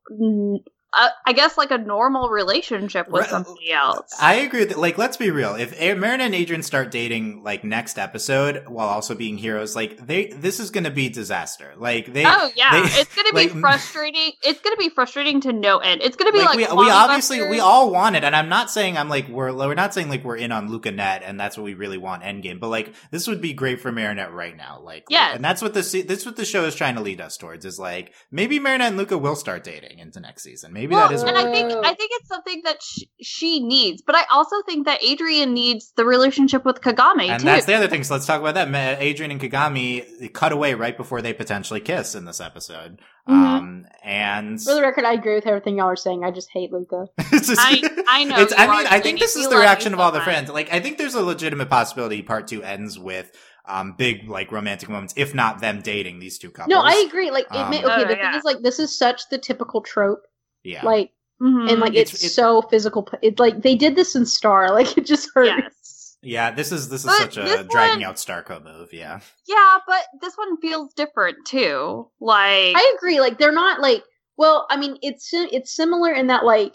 uh, 0.94 1.10
i 1.26 1.34
guess 1.34 1.58
like 1.58 1.72
a 1.72 1.78
normal 1.78 2.30
relationship 2.30 3.10
with 3.10 3.28
somebody 3.28 3.72
else. 3.72 4.12
I 4.22 4.36
agree 4.36 4.66
with 4.66 4.78
like 4.78 4.98
let's 4.98 5.18
be 5.18 5.32
real. 5.32 5.56
If 5.56 5.78
Marina 5.98 6.24
and 6.24 6.34
Adrien 6.36 6.64
start 6.64 6.92
dating 6.92 7.44
like 7.44 7.64
next 7.64 7.98
episode 8.00 8.64
while 8.68 8.88
also 8.88 9.14
being 9.16 9.38
heroes, 9.38 9.76
like 9.76 10.06
they 10.06 10.28
this 10.28 10.60
is 10.60 10.70
gonna 10.72 10.92
be 10.92 11.10
disaster. 11.10 11.74
Like 11.78 12.14
they 12.14 12.24
oh 12.26 12.50
yeah. 12.56 12.72
they- 12.82 12.88
it's 13.02 13.14
gonna 13.16 13.30
be 13.34 13.50
like- 13.50 13.60
frustrating. 13.60 14.32
It's 14.44 14.62
gonna 14.62 14.78
be 14.78 14.90
frustrating 14.90 15.42
to 15.42 15.54
no 15.54 15.78
end. 15.80 16.02
It's 16.02 16.16
gonna 16.16 16.32
be 16.32 16.40
like, 16.40 16.56
we, 16.58 16.64
we 16.64 16.90
obviously 16.90 17.42
we 17.50 17.60
all 17.60 17.92
want 17.92 18.16
it, 18.16 18.24
and 18.24 18.36
I'm 18.36 18.50
not 18.50 18.72
saying 18.72 18.98
I'm 18.98 19.10
like 19.10 19.28
we're 19.28 19.54
we're 19.54 19.74
not 19.76 19.94
saying 19.94 20.10
like 20.10 20.24
we're 20.24 20.38
in 20.38 20.52
on 20.52 20.70
Luka 20.72 20.92
Net 20.92 21.22
and 21.26 21.40
that's 21.40 21.58
what 21.58 21.64
we 21.64 21.74
really 21.74 21.98
want 21.98 22.24
Endgame, 22.24 22.60
but 22.60 22.70
like 22.70 22.94
this 23.12 23.28
would 23.28 23.42
be 23.42 23.54
great 23.54 23.82
for 23.82 23.92
Marinette 23.92 24.32
right 24.34 24.56
now, 24.56 24.80
like 24.82 25.04
Yes. 25.10 25.36
and 25.36 25.44
that's 25.44 25.62
what 25.62 25.74
the 25.74 25.82
this 26.08 26.26
what 26.26 26.36
the 26.38 26.46
show 26.46 26.64
is 26.66 26.76
trying 26.76 26.96
to 26.96 27.02
lead 27.02 27.20
us 27.22 27.36
towards 27.38 27.66
is 27.66 27.78
like 27.78 28.14
maybe 28.32 28.60
Marinette 28.60 28.90
and 28.90 28.98
Luka 28.98 29.18
will 29.18 29.36
start 29.36 29.64
dating 29.64 30.00
into 30.00 30.20
next 30.20 30.44
season, 30.44 30.74
maybe 30.78 30.94
well, 30.94 31.08
that 31.08 31.16
is 31.16 31.24
and 31.24 31.32
what 31.36 31.46
I 31.46 31.52
think 31.52 31.72
I 31.86 31.94
think 31.94 32.12
it's 32.14 32.28
something 32.30 32.62
that 32.66 32.78
sh- 32.82 33.04
she 33.22 33.60
needs, 33.60 34.02
but 34.02 34.16
I 34.16 34.24
also 34.32 34.62
think 34.68 34.86
that 34.86 35.00
Adrien 35.04 35.54
needs 35.54 35.92
the 35.98 36.06
relationship 36.06 36.64
with 36.66 36.82
Kagami. 36.82 37.30
and 37.30 37.40
too. 37.42 37.46
that's 37.46 37.66
the 37.66 37.74
other 37.74 37.88
thing. 37.88 38.04
So 38.04 38.14
let's 38.14 38.26
talk 38.26 38.40
about 38.42 38.56
that. 38.56 38.68
Adrien 39.02 39.32
and 39.32 39.42
Kagami 39.42 40.32
cut 40.34 40.52
away 40.52 40.74
right 40.76 40.96
before 40.96 41.22
they 41.22 41.34
potentially 41.34 41.80
kiss 41.80 42.16
in 42.16 42.26
this 42.26 42.40
episode. 42.40 43.00
Mhm. 43.28 43.34
Um, 43.34 43.86
and 44.04 44.62
For 44.62 44.74
the 44.76 44.82
record, 44.82 45.04
I 45.04 45.14
agree 45.14 45.36
with 45.36 45.48
everything 45.48 45.78
y'all 45.78 45.88
are 45.88 45.96
saying. 45.98 46.24
I 46.24 46.32
just 46.32 46.50
hate 46.54 46.72
Luka. 46.72 47.08
just, 47.32 47.56
I- 47.58 47.82
I 48.08 48.24
know 48.30 48.40
It's, 48.40 48.54
I 48.58 48.68
mean, 48.68 48.88
I 48.90 49.00
think 49.02 49.20
this 49.20 49.36
is 49.36 49.50
the 49.50 49.58
reaction 49.58 49.94
of 49.94 50.00
so 50.00 50.04
all 50.04 50.12
the 50.12 50.20
much. 50.20 50.26
friends. 50.26 50.50
Like, 50.50 50.72
I 50.72 50.80
think 50.80 50.98
there's 50.98 51.16
a 51.16 51.24
legitimate 51.24 51.70
possibility 51.70 52.22
part 52.22 52.48
two 52.48 52.64
ends 52.64 52.98
with 52.98 53.32
um 53.70 53.96
big 53.98 54.30
like 54.30 54.50
romantic 54.54 54.88
moments, 54.88 55.14
if 55.18 55.36
not 55.36 55.60
them 55.60 55.82
dating 55.82 56.20
these 56.20 56.38
two 56.38 56.52
couples. 56.52 56.72
No, 56.72 56.80
I 56.80 57.04
agree. 57.06 57.32
Like, 57.32 57.48
it 57.52 57.56
Um, 57.58 57.70
may, 57.70 57.84
okay, 57.84 57.94
Oh, 58.04 58.06
the 58.08 58.16
yeah. 58.16 58.32
thing 58.32 58.40
is, 58.40 58.46
like, 58.46 58.62
this 58.62 58.80
is 58.80 58.98
such 58.98 59.24
the 59.30 59.38
typical 59.38 59.82
trope. 59.82 60.22
Yeah. 60.64 60.84
Like, 60.86 61.12
Mhm. 61.42 61.72
and 61.72 61.80
like, 61.80 61.92
It's- 61.94 62.14
it's, 62.14 62.24
it's- 62.24 62.34
so 62.36 62.62
physical. 62.64 63.08
It's 63.22 63.40
like 63.40 63.62
they 63.62 63.76
did 63.76 63.96
this 63.96 64.16
in 64.16 64.26
Star. 64.26 64.70
Like, 64.74 64.98
it 64.98 65.06
just 65.06 65.30
hurts. 65.36 65.52
yes. 65.52 66.18
yeah, 66.24 66.52
this 66.52 66.72
is 66.72 66.90
this 66.90 67.02
is 67.02 67.06
But 67.06 67.18
such 67.20 67.38
a 67.38 67.42
this 67.44 67.68
dragging 67.70 68.02
one- 68.02 68.10
out 68.10 68.16
Starco 68.16 68.64
move. 68.64 68.92
Yeah, 68.92 69.20
Yeah, 69.48 69.78
but 69.88 70.04
this 70.22 70.36
one 70.36 70.58
feels 70.60 70.94
different 70.94 71.38
too. 71.46 72.10
Like, 72.20 72.76
I 72.76 72.94
agree. 72.98 73.20
Like, 73.20 73.38
they're 73.38 73.52
not 73.52 73.82
like. 73.82 74.04
Well, 74.36 74.68
I 74.70 74.78
mean, 74.78 74.98
it's 75.02 75.30
it's 75.34 75.76
similar 75.76 76.12
in 76.14 76.28
that 76.28 76.44
like 76.46 76.74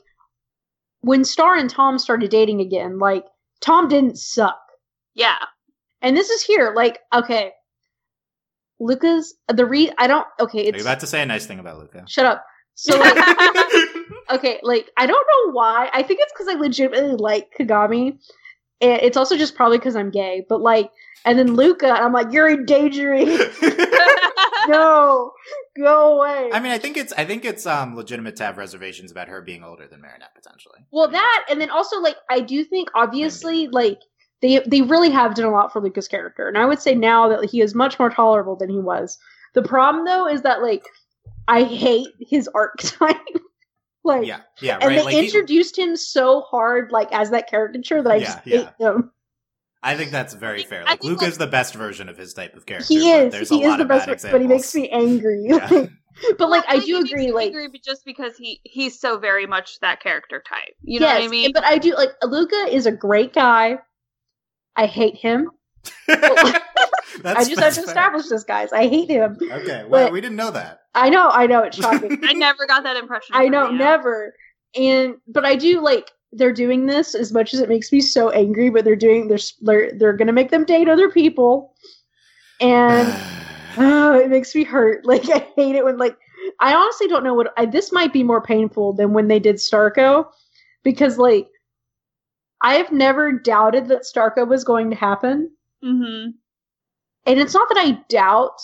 when 1.00 1.24
Star 1.24 1.56
and 1.56 1.68
Tom 1.70 1.98
started 1.98 2.30
dating 2.30 2.60
again, 2.60 2.98
like 2.98 3.24
Tom 3.60 3.86
didn't 3.88 4.18
suck, 4.18 4.58
yeah, 5.14 5.36
and 6.00 6.16
this 6.16 6.30
is 6.30 6.42
here. 6.42 6.72
Like, 6.74 6.98
okay, 7.14 7.52
Luka's 8.80 9.34
the 9.48 9.64
re. 9.66 9.92
I 9.98 10.06
don't. 10.06 10.26
Okay, 10.40 10.60
are 10.60 10.64
you 10.64 10.70
it's 10.70 10.82
about 10.82 11.00
to 11.00 11.06
say 11.06 11.22
a 11.22 11.26
nice 11.26 11.46
thing 11.46 11.58
about 11.60 11.78
Luka? 11.78 12.04
shut 12.08 12.26
up. 12.26 12.44
So 12.74 12.98
like. 12.98 13.16
okay, 14.30 14.60
like 14.62 14.90
I 14.96 15.06
don't 15.06 15.26
know 15.26 15.52
why. 15.52 15.90
I 15.92 16.02
think 16.02 16.20
it's 16.22 16.32
because 16.32 16.48
I 16.48 16.58
legitimately 16.58 17.16
like 17.16 17.52
Kagami. 17.58 18.18
And 18.80 19.00
it's 19.02 19.16
also 19.16 19.36
just 19.36 19.54
probably 19.54 19.78
because 19.78 19.94
I'm 19.94 20.10
gay. 20.10 20.44
But 20.48 20.60
like, 20.60 20.90
and 21.24 21.38
then 21.38 21.54
Luka, 21.54 21.88
I'm 21.88 22.12
like, 22.12 22.32
you're 22.32 22.50
endangering. 22.50 23.28
no, 24.68 25.32
go 25.76 26.16
away. 26.18 26.50
I 26.52 26.60
mean, 26.60 26.72
I 26.72 26.78
think 26.78 26.96
it's 26.96 27.12
I 27.12 27.24
think 27.24 27.44
it's 27.44 27.66
um 27.66 27.96
legitimate 27.96 28.36
to 28.36 28.44
have 28.44 28.58
reservations 28.58 29.10
about 29.10 29.28
her 29.28 29.40
being 29.42 29.62
older 29.62 29.86
than 29.86 30.00
Marinette 30.00 30.34
potentially. 30.34 30.80
well, 30.90 31.08
that 31.08 31.46
and 31.50 31.60
then 31.60 31.70
also 31.70 32.00
like 32.00 32.16
I 32.30 32.40
do 32.40 32.64
think 32.64 32.88
obviously 32.94 33.68
like 33.68 34.00
they 34.40 34.60
they 34.66 34.82
really 34.82 35.10
have 35.10 35.34
done 35.34 35.46
a 35.46 35.50
lot 35.50 35.72
for 35.72 35.80
Luka's 35.80 36.08
character, 36.08 36.48
and 36.48 36.58
I 36.58 36.64
would 36.64 36.80
say 36.80 36.94
now 36.94 37.28
that 37.28 37.48
he 37.48 37.60
is 37.60 37.74
much 37.74 37.98
more 37.98 38.10
tolerable 38.10 38.56
than 38.56 38.68
he 38.68 38.78
was. 38.78 39.18
The 39.54 39.62
problem 39.62 40.04
though 40.04 40.26
is 40.26 40.42
that 40.42 40.62
like 40.62 40.84
I 41.48 41.64
hate 41.64 42.08
his 42.20 42.48
arc 42.54 42.80
archetype. 43.00 43.16
like 44.04 44.26
Yeah, 44.26 44.40
yeah, 44.60 44.78
and 44.80 44.90
they 44.94 45.02
like 45.02 45.14
he- 45.14 45.24
introduced 45.24 45.78
him 45.78 45.96
so 45.96 46.40
hard, 46.42 46.90
like 46.92 47.08
as 47.12 47.30
that 47.30 47.48
caricature, 47.48 48.02
that 48.02 48.12
I 48.12 48.16
Yeah, 48.16 48.24
just 48.24 48.46
yeah. 48.46 48.56
hate 48.58 48.68
him. 48.78 49.10
I 49.84 49.96
think 49.96 50.12
that's 50.12 50.34
very 50.34 50.58
think- 50.58 50.68
fair. 50.68 50.80
Like 50.84 51.00
think, 51.00 51.04
Luka 51.04 51.24
like- 51.24 51.32
is 51.32 51.38
the 51.38 51.46
best 51.48 51.74
version 51.74 52.08
of 52.08 52.16
his 52.16 52.34
type 52.34 52.54
of 52.56 52.66
character. 52.66 52.86
He 52.88 53.10
is. 53.10 53.32
There's 53.32 53.48
He 53.48 53.56
a 53.62 53.66
is 53.66 53.70
lot 53.70 53.76
the 53.78 53.82
of 53.82 53.88
bad 53.88 53.96
best, 54.06 54.08
examples. 54.10 54.32
but 54.32 54.40
he 54.42 54.46
makes 54.46 54.74
me 54.74 54.88
angry. 54.90 55.44
Yeah. 55.48 55.86
But 56.38 56.50
like 56.50 56.68
Well, 56.68 56.76
I 56.76 56.80
he 56.80 56.86
do 56.92 56.98
agree. 57.00 57.26
me 57.28 57.32
Like 57.32 57.46
angry, 57.46 57.68
but 57.68 57.82
just 57.82 58.04
because 58.04 58.36
he 58.36 58.60
he's 58.64 59.00
so 59.00 59.18
very 59.18 59.46
much 59.46 59.80
that 59.80 60.00
character 60.00 60.42
type. 60.46 60.74
You 60.82 61.00
know 61.00 61.06
yes, 61.06 61.20
what 61.20 61.24
I 61.24 61.28
mean? 61.28 61.50
but 61.54 61.64
I 61.64 61.78
do 61.78 61.94
like 61.96 62.10
Luka 62.22 62.66
is 62.70 62.84
a 62.84 62.92
great 62.92 63.32
guy. 63.32 63.78
I 64.76 64.84
hate 64.86 65.16
him. 65.16 65.50
That's, 67.20 67.40
I 67.40 67.48
just 67.48 67.60
have 67.60 67.74
to 67.74 67.80
fair. 67.82 67.84
establish 67.88 68.26
this, 68.28 68.44
guys. 68.44 68.72
I 68.72 68.86
hate 68.88 69.08
him. 69.10 69.36
Okay, 69.42 69.84
well, 69.88 70.06
But- 70.06 70.12
we 70.12 70.20
didn't 70.20 70.36
know 70.36 70.50
that. 70.50 70.80
I 70.94 71.08
know. 71.08 71.28
I 71.30 71.46
know. 71.46 71.62
It's 71.62 71.76
shocking. 71.78 72.18
I 72.24 72.32
never 72.34 72.66
got 72.66 72.82
that 72.84 72.96
impression. 72.96 73.34
I 73.36 73.48
know. 73.48 73.70
you. 73.70 73.78
Never. 73.78 74.34
And 74.74 75.14
but 75.26 75.44
I 75.44 75.56
do 75.56 75.80
like 75.80 76.10
they're 76.32 76.52
doing 76.52 76.86
this 76.86 77.14
as 77.14 77.32
much 77.32 77.54
as 77.54 77.60
it 77.60 77.68
makes 77.68 77.90
me 77.92 78.00
so 78.00 78.30
angry. 78.30 78.68
But 78.70 78.84
they're 78.84 78.96
doing 78.96 79.28
they're 79.28 79.38
they're, 79.62 79.92
they're 79.98 80.12
gonna 80.16 80.32
make 80.32 80.50
them 80.50 80.64
date 80.64 80.88
other 80.88 81.10
people, 81.10 81.74
and. 82.60 83.12
Oh, 83.78 84.20
it 84.20 84.28
makes 84.28 84.54
me 84.54 84.64
hurt. 84.64 85.06
Like 85.06 85.26
I 85.30 85.48
hate 85.56 85.76
it 85.76 85.82
when 85.82 85.96
like 85.96 86.14
I 86.60 86.74
honestly 86.74 87.08
don't 87.08 87.24
know 87.24 87.32
what 87.32 87.54
I, 87.56 87.64
this 87.64 87.90
might 87.90 88.12
be 88.12 88.22
more 88.22 88.42
painful 88.42 88.92
than 88.92 89.14
when 89.14 89.28
they 89.28 89.38
did 89.38 89.56
Starco 89.56 90.26
because 90.84 91.16
like 91.16 91.48
I 92.60 92.74
have 92.74 92.92
never 92.92 93.32
doubted 93.32 93.88
that 93.88 94.02
Starco 94.02 94.46
was 94.46 94.62
going 94.62 94.90
to 94.90 94.96
happen. 94.96 95.52
Mm-hmm. 95.82 96.32
And 97.26 97.38
it's 97.38 97.54
not 97.54 97.68
that 97.68 97.78
I 97.78 97.98
doubt 98.08 98.60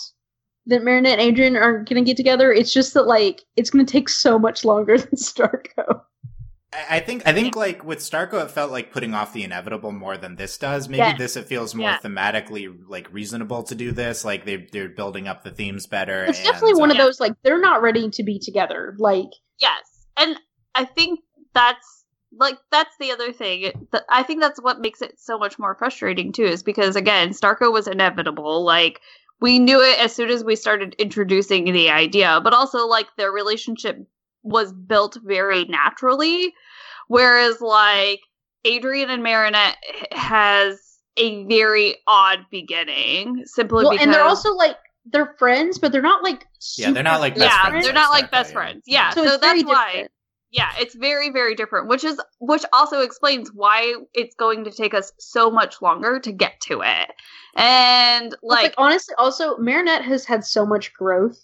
that 0.67 0.83
Marinette 0.85 1.19
and 1.19 1.29
Adrien 1.33 1.57
are 1.57 1.85
going 1.85 2.03
to 2.05 2.09
get 2.09 2.17
together. 2.17 2.53
It's 2.53 2.73
just 2.73 2.95
that 2.95 3.07
like 3.07 3.43
it's 3.57 3.71
going 3.71 3.85
to 3.85 3.91
take 3.91 4.09
so 4.09 4.39
much 4.39 4.65
longer 4.65 4.99
than 4.99 5.11
Starco. 5.13 6.03
I 6.73 6.97
I 6.97 7.01
think 7.01 7.23
I 7.27 7.33
think 7.33 7.57
like 7.57 7.83
with 7.85 8.01
Starco, 8.01 8.45
it 8.45 8.51
felt 8.51 8.71
like 8.71 8.93
putting 8.93 9.15
off 9.15 9.33
the 9.33 9.43
inevitable 9.45 9.91
more 9.93 10.19
than 10.19 10.37
this 10.37 10.59
does. 10.59 10.89
Maybe 10.89 10.99
Yes. 10.99 11.19
this 11.19 11.37
it 11.37 11.47
feels 11.47 11.75
more 11.75 11.89
Yeah. 11.91 11.99
thematically 11.99 12.69
like 12.89 13.11
reasonable 13.13 13.63
to 13.65 13.75
do 13.75 13.93
this. 13.93 14.25
Like 14.25 14.45
they 14.45 14.67
they're 14.71 14.91
building 14.91 15.29
up 15.29 15.45
the 15.45 15.51
themes 15.51 15.87
better. 15.87 16.25
It's 16.27 16.39
and, 16.39 16.47
definitely 16.49 16.79
one 16.81 16.91
uh, 16.91 16.95
of 16.95 16.99
those 16.99 17.21
like 17.21 17.33
they're 17.43 17.61
not 17.61 17.81
ready 17.81 18.11
to 18.11 18.23
be 18.23 18.39
together. 18.39 18.95
Like 18.99 19.31
Yes, 19.61 20.07
and 20.19 20.37
I 20.75 20.85
think 20.85 21.21
that's 21.55 21.98
like 22.37 22.59
that's 22.71 22.95
the 22.99 23.11
other 23.13 23.33
thing. 23.33 23.73
I 24.11 24.23
think 24.23 24.41
that's 24.41 24.61
what 24.61 24.81
makes 24.81 25.03
it 25.03 25.19
so 25.19 25.39
much 25.39 25.59
more 25.59 25.75
frustrating 25.75 26.33
too, 26.33 26.45
is 26.45 26.63
because 26.63 26.97
again, 26.97 27.31
Starco 27.31 27.73
was 27.73 27.89
inevitable. 27.89 28.65
Like 28.65 29.01
we 29.41 29.59
knew 29.59 29.81
it 29.81 29.99
as 30.01 30.15
soon 30.15 30.31
as 30.31 30.45
we 30.45 30.57
started 30.57 30.95
introducing 30.99 31.73
the 31.73 31.91
idea, 31.91 32.41
but 32.43 32.53
also 32.53 32.87
like 32.87 33.07
their 33.17 33.31
relationship 33.33 33.99
was 34.43 34.73
built 34.73 35.19
very 35.25 35.65
naturally, 35.65 36.53
whereas 37.09 37.61
like 37.61 38.21
Adrien 38.67 39.11
and 39.11 39.23
Marinette 39.23 39.77
has 40.13 40.81
a 41.17 41.45
very 41.47 41.97
odd 42.07 42.41
beginning 42.51 43.43
simply 43.47 43.85
well, 43.85 43.93
because 43.93 44.05
and 44.05 44.15
they're 44.15 44.23
also 44.23 44.55
like 44.55 44.77
they're 45.11 45.35
friends, 45.39 45.79
but 45.79 45.93
they're 45.93 46.03
not 46.03 46.23
like 46.23 46.47
Yeah, 46.77 46.93
they're 46.93 47.03
not, 47.03 47.21
like, 47.21 47.35
best 47.35 47.45
yeah, 47.45 47.69
friends 47.69 47.85
they're 47.85 47.95
not 47.95 48.11
like 48.11 48.31
best 48.31 48.51
yeah. 48.51 48.55
friends. 48.55 48.83
Yeah, 48.87 49.11
So, 49.11 49.25
so, 49.25 49.33
it's 49.33 49.43
very 49.43 49.63
that's 49.63 49.75
why. 49.75 50.09
Different. 50.53 50.77
Yeah, 50.77 50.83
it's 50.83 50.95
very 50.95 51.31
very 51.31 51.55
different, 51.55 51.89
which 51.89 52.05
is 52.05 52.21
which 52.41 52.65
also 52.73 53.01
explains 53.01 53.51
why 53.53 53.95
it's 54.15 54.35
going 54.35 54.65
to 54.65 54.71
take 54.71 54.95
us 54.95 55.13
so 55.19 55.51
much 55.51 55.83
longer 55.83 56.19
to 56.21 56.33
get 56.33 56.61
to 56.63 56.81
it. 56.83 57.11
And 57.55 58.35
Well, 58.43 58.57
it's 58.57 58.65
like, 58.65 58.75
honestly, 58.79 59.15
also 59.19 59.59
Marinette 59.59 60.05
has 60.05 60.25
had 60.25 60.45
so 60.45 60.65
much 60.65 60.95
growth, 60.95 61.39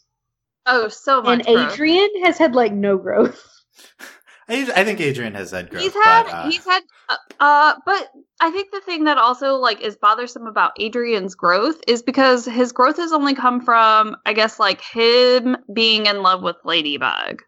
oh, 0.66 0.88
so 0.88 1.20
much. 1.20 1.46
and 1.46 1.56
growth. 1.56 1.72
Adrien 1.72 2.10
has 2.24 2.38
had 2.38 2.54
like 2.54 2.72
no 2.72 2.96
growth. 2.96 3.46
I, 4.48 4.70
I 4.76 4.84
think 4.84 5.00
Adrien 5.00 5.34
has 5.34 5.50
had 5.50 5.70
growth. 5.70 5.82
he's 5.82 5.94
had 5.94 6.24
but, 6.24 6.34
uh, 6.34 6.50
he's 6.50 6.64
had 6.64 6.82
uh, 7.08 7.16
uh 7.40 7.74
but 7.86 8.10
i 8.40 8.50
think 8.50 8.70
the 8.72 8.80
thing 8.82 9.04
that 9.04 9.16
also 9.16 9.54
like 9.54 9.80
is 9.80 9.96
bothersome 9.96 10.46
about 10.46 10.72
adrien's 10.78 11.34
growth 11.34 11.80
is 11.88 12.02
because 12.02 12.44
his 12.44 12.70
growth 12.70 12.98
has 12.98 13.10
only 13.10 13.34
come 13.34 13.58
from 13.58 14.14
i 14.26 14.34
guess 14.34 14.58
like 14.60 14.82
him 14.82 15.56
being 15.72 16.04
in 16.04 16.20
love 16.22 16.42
with 16.42 16.56
ladybug 16.62 17.42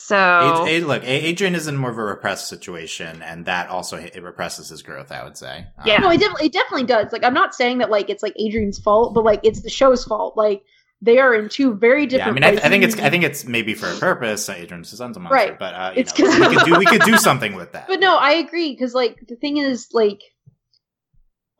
so 0.00 0.16
Ad- 0.16 0.68
Ad- 0.68 0.82
look, 0.84 1.02
A- 1.04 1.30
Adrien 1.30 1.54
is 1.54 1.66
in 1.68 1.76
more 1.76 1.90
of 1.90 1.98
a 1.98 2.02
repressed 2.04 2.48
situation, 2.48 3.22
and 3.22 3.44
that 3.46 3.68
also 3.68 3.96
it 3.96 4.22
represses 4.22 4.68
his 4.68 4.82
growth. 4.82 5.12
I 5.12 5.22
would 5.24 5.36
say. 5.36 5.66
Yeah. 5.84 5.98
No, 5.98 6.10
it 6.10 6.18
definitely 6.20 6.46
it 6.46 6.52
definitely 6.52 6.86
does. 6.86 7.12
Like 7.12 7.24
I'm 7.24 7.34
not 7.34 7.54
saying 7.54 7.78
that 7.78 7.90
like 7.90 8.10
it's 8.10 8.22
like 8.22 8.34
Adrien's 8.38 8.78
fault, 8.78 9.14
but 9.14 9.24
like 9.24 9.40
it's 9.42 9.62
the 9.62 9.70
show's 9.70 10.04
fault. 10.04 10.36
Like 10.36 10.62
they 11.02 11.18
are 11.18 11.34
in 11.34 11.48
two 11.48 11.74
very 11.74 12.02
Yeah, 12.02 12.06
I 12.06 12.08
different. 12.30 12.34
mean, 12.34 12.44
I, 12.44 12.48
I 12.66 12.68
think 12.68 12.84
it's. 12.84 12.98
I 12.98 13.08
think 13.10 13.24
it's 13.24 13.44
maybe 13.44 13.74
for 13.74 13.88
a 13.90 13.94
purpose. 13.96 14.48
uh, 14.48 14.52
Adrien 14.52 14.84
Suzanne's 14.84 15.16
a 15.16 15.20
monster, 15.20 15.34
Right. 15.50 15.58
but 15.58 15.74
uh, 15.74 15.92
you 15.94 16.00
It's 16.02 16.18
know, 16.18 16.26
'cause- 16.26 16.38
we 16.48 16.56
could 16.56 16.64
do 16.66 16.78
we 16.78 16.84
could 16.86 17.02
do 17.02 17.16
something 17.28 17.54
with 17.54 17.72
that. 17.72 17.88
But 17.88 18.00
no, 18.00 18.16
I 18.18 18.32
agree 18.32 18.72
because 18.72 18.94
like 18.94 19.18
the 19.28 19.36
thing 19.36 19.56
is 19.56 19.88
like 19.92 20.20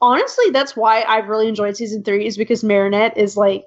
honestly, 0.01 0.51
that's 0.51 0.77
why 0.77 1.03
I've 1.03 1.29
really 1.29 1.49
enjoyed 1.49 1.77
season 1.77 2.03
three 2.05 2.27
is 2.27 2.37
because 2.37 2.63
Marinette 2.65 3.17
is 3.17 3.37
like. 3.37 3.65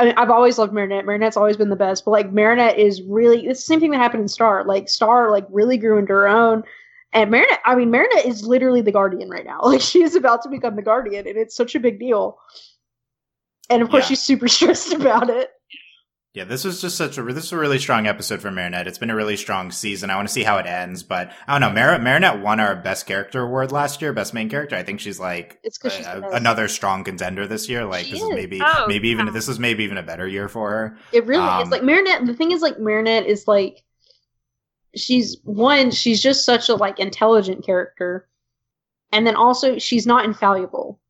I 0.00 0.04
mean, 0.06 0.14
I've 0.16 0.30
always 0.30 0.56
loved 0.56 0.72
Marinette. 0.72 1.04
Marinette's 1.04 1.36
always 1.36 1.58
been 1.58 1.68
the 1.68 1.76
best, 1.76 2.06
but 2.06 2.12
like 2.12 2.32
Marinette 2.32 2.78
is 2.78 3.02
really 3.02 3.46
it's 3.46 3.60
the 3.60 3.64
same 3.64 3.80
thing 3.80 3.90
that 3.90 3.98
happened 3.98 4.22
in 4.22 4.28
Star. 4.28 4.64
Like 4.64 4.88
Star 4.88 5.30
like 5.30 5.46
really 5.50 5.76
grew 5.76 5.98
into 5.98 6.14
her 6.14 6.26
own. 6.26 6.64
And 7.12 7.30
Marinette, 7.30 7.60
I 7.66 7.74
mean, 7.74 7.90
Marinette 7.90 8.24
is 8.24 8.46
literally 8.46 8.80
the 8.80 8.92
guardian 8.92 9.28
right 9.28 9.44
now. 9.44 9.60
Like 9.64 9.82
she 9.82 10.02
is 10.02 10.14
about 10.14 10.42
to 10.44 10.48
become 10.48 10.74
the 10.76 10.82
guardian, 10.82 11.26
and 11.28 11.36
it's 11.36 11.54
such 11.54 11.74
a 11.74 11.80
big 11.80 12.00
deal. 12.00 12.38
And 13.68 13.82
of 13.82 13.90
course, 13.90 14.04
Yeah. 14.04 14.08
she's 14.08 14.22
super 14.22 14.48
stressed 14.56 14.92
about 14.94 15.28
it. 15.28 15.50
Yeah, 16.32 16.44
this 16.44 16.62
was 16.64 16.80
just 16.80 16.96
such 16.96 17.18
a 17.18 17.22
this 17.24 17.46
is 17.46 17.52
a 17.52 17.56
really 17.58 17.80
strong 17.80 18.06
episode 18.06 18.40
for 18.40 18.52
Marinette. 18.52 18.86
It's 18.86 18.98
been 18.98 19.10
a 19.10 19.16
really 19.16 19.36
strong 19.36 19.72
season. 19.72 20.10
I 20.10 20.16
want 20.16 20.28
to 20.28 20.32
see 20.32 20.44
how 20.44 20.58
it 20.58 20.66
ends, 20.66 21.02
but 21.02 21.32
I 21.48 21.58
don't 21.58 21.60
know. 21.60 21.74
Mar- 21.74 21.98
Marinette 21.98 22.40
won 22.40 22.60
our 22.60 22.76
best 22.76 23.04
character 23.06 23.42
award 23.42 23.72
last 23.72 24.00
year, 24.00 24.12
best 24.12 24.32
main 24.32 24.48
character. 24.48 24.76
I 24.76 24.84
think 24.84 25.00
she's 25.00 25.18
like 25.18 25.58
It's 25.64 25.76
because 25.76 25.96
she's 25.96 26.06
a- 26.06 26.22
another 26.32 26.68
strong 26.68 27.02
contender 27.02 27.48
this 27.48 27.68
year. 27.68 27.84
Like 27.84 28.04
She 28.04 28.12
this 28.12 28.22
is 28.22 28.28
is. 28.28 28.34
maybe 28.36 28.60
Oh, 28.64 28.84
maybe 28.86 29.08
even 29.08 29.26
yeah. 29.26 29.32
this 29.32 29.48
is 29.48 29.58
maybe 29.58 29.82
even 29.82 29.98
a 29.98 30.04
better 30.04 30.28
year 30.28 30.48
for 30.48 30.70
her. 30.70 30.98
It 31.12 31.26
really 31.26 31.42
Um, 31.42 31.62
is 31.64 31.70
like 31.70 31.82
Marinette. 31.82 32.24
The 32.26 32.34
thing 32.34 32.52
is, 32.52 32.62
like 32.62 32.78
Marinette 32.78 33.26
is 33.26 33.48
like 33.48 33.82
she's 34.94 35.36
one. 35.42 35.90
She's 35.90 36.22
just 36.22 36.44
such 36.44 36.68
a 36.68 36.76
like 36.76 37.00
intelligent 37.00 37.66
character, 37.66 38.28
and 39.10 39.26
then 39.26 39.34
also 39.34 39.78
she's 39.78 40.06
not 40.06 40.24
infallible. 40.24 41.00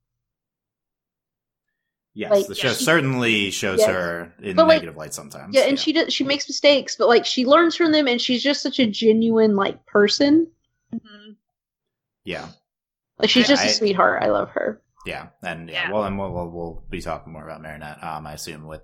Yes, 2.15 2.31
Like, 2.32 2.47
the 2.49 2.55
show 2.57 2.70
she- 2.73 2.85
certainly 2.85 3.51
shows 3.62 3.78
Yes. 3.78 3.89
her 3.89 4.32
in 4.43 4.57
But, 4.57 4.66
like- 4.66 4.77
negative 4.82 4.97
light 4.97 5.15
sometimes. 5.15 5.55
Yeah, 5.55 5.62
and 5.62 5.78
she 5.78 5.93
does. 5.93 6.12
She 6.12 6.24
makes 6.24 6.49
mistakes, 6.49 6.97
but 6.97 7.09
like 7.09 7.24
she 7.24 7.47
learns 7.47 7.77
from 7.77 7.93
them, 7.93 8.09
and 8.09 8.20
she's 8.20 8.43
just 8.43 8.62
such 8.62 8.78
a 8.81 8.87
genuine 8.87 9.55
like 9.57 9.87
person. 9.87 10.49
Mhm. 10.95 11.37
yeah. 12.24 12.49
Like 13.19 13.31
she's 13.31 13.49
Yeah, 13.49 13.55
just 13.55 13.65
a 13.65 13.69
I- 13.69 13.73
sweetheart. 13.73 14.23
I 14.23 14.28
love 14.31 14.51
her. 14.51 14.82
Yeah, 15.07 15.28
and 15.43 15.69
yeah, 15.70 15.85
Yeah. 15.87 15.93
well, 15.93 16.05
and 16.05 16.19
we'll, 16.19 16.31
we'll 16.32 16.51
we'll 16.51 16.85
be 16.91 17.01
talking 17.01 17.32
more 17.32 17.45
about 17.45 17.62
Marinette, 17.62 18.03
um, 18.05 18.27
I 18.27 18.35
assume 18.35 18.66
with 18.66 18.82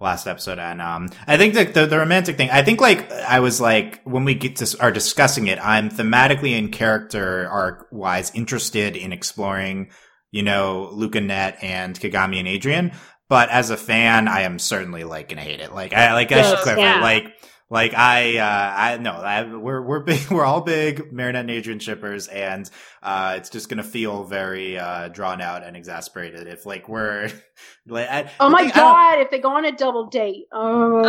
last 0.00 0.26
episode, 0.26 0.58
and 0.58 0.80
um, 0.80 1.10
I 1.26 1.36
think 1.36 1.52
that 1.54 1.74
the 1.74 1.84
the 1.84 1.98
romantic 1.98 2.36
thing, 2.38 2.48
I 2.50 2.62
think 2.62 2.80
like 2.80 3.10
I 3.12 3.40
was 3.40 3.60
like 3.60 4.00
when 4.04 4.24
we 4.24 4.34
get 4.34 4.56
to 4.56 4.76
are 4.80 4.90
discussing 4.92 5.46
it, 5.48 5.58
I'm 5.62 5.90
thematically 5.90 6.56
and 6.58 6.72
character 6.72 7.46
arc 7.50 7.86
wise 7.90 8.30
interested 8.34 8.96
in 8.96 9.12
exploring, 9.12 9.90
you 10.30 10.42
know, 10.42 10.90
Luka 10.92 11.20
Net 11.20 11.58
and 11.62 11.98
Kagami 11.98 12.38
and 12.38 12.48
Adrien, 12.48 12.92
but 13.28 13.48
as 13.50 13.70
a 13.70 13.76
fan, 13.76 14.28
I 14.28 14.42
am 14.42 14.58
certainly 14.58 15.04
like 15.04 15.28
gonna 15.28 15.42
hate 15.42 15.60
it. 15.60 15.72
Like 15.72 15.92
I 15.92 16.12
like 16.14 16.32
I 16.32 16.42
should 16.42 16.58
clarify, 16.58 16.82
yeah. 16.82 17.00
like. 17.00 17.32
Like 17.70 17.92
I, 17.92 18.38
uh, 18.38 18.74
I 18.78 18.96
no, 18.96 19.10
I, 19.12 19.42
we're 19.44 19.82
we're 19.82 20.00
big, 20.00 20.26
we're 20.30 20.46
all 20.46 20.62
big 20.62 21.12
Marinette 21.12 21.40
and 21.42 21.50
Adrien 21.50 21.78
shippers, 21.80 22.26
and 22.26 22.70
uh, 23.02 23.34
it's 23.36 23.50
just 23.50 23.68
gonna 23.68 23.82
feel 23.82 24.24
very 24.24 24.78
uh, 24.78 25.08
drawn 25.08 25.42
out 25.42 25.62
and 25.62 25.76
exasperated 25.76 26.46
if 26.48 26.64
like 26.64 26.88
we're 26.88 27.30
like. 27.86 28.08
I, 28.08 28.30
Oh 28.40 28.48
my 28.48 28.62
thing- 28.62 28.70
I 28.72 28.74
don't- 28.74 28.92
god! 28.94 29.18
If 29.20 29.30
they 29.30 29.38
go 29.38 29.50
on 29.54 29.66
a 29.66 29.72
double 29.72 30.06
date, 30.06 30.46
oh, 30.50 31.00
Uh, 31.00 31.02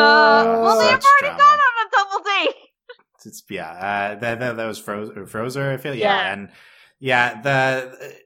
well, 0.62 0.80
they've 0.80 0.90
already 0.90 1.02
drama. 1.22 1.38
gone 1.38 1.60
on 1.60 1.88
a 1.88 1.90
double 1.96 2.24
date. 2.26 2.56
It's 3.26 3.44
yeah, 3.50 3.72
uh, 3.72 4.20
that, 4.20 4.40
that 4.41 4.58
that 4.58 4.66
was 4.66 4.80
Fro- 4.80 5.12
Frozer. 5.28 5.72
I 5.74 5.78
feel 5.78 5.96
yeah, 5.96 6.08
Yeah. 6.26 6.34
and 6.34 6.50
yeah, 7.00 7.41
the 7.41 8.18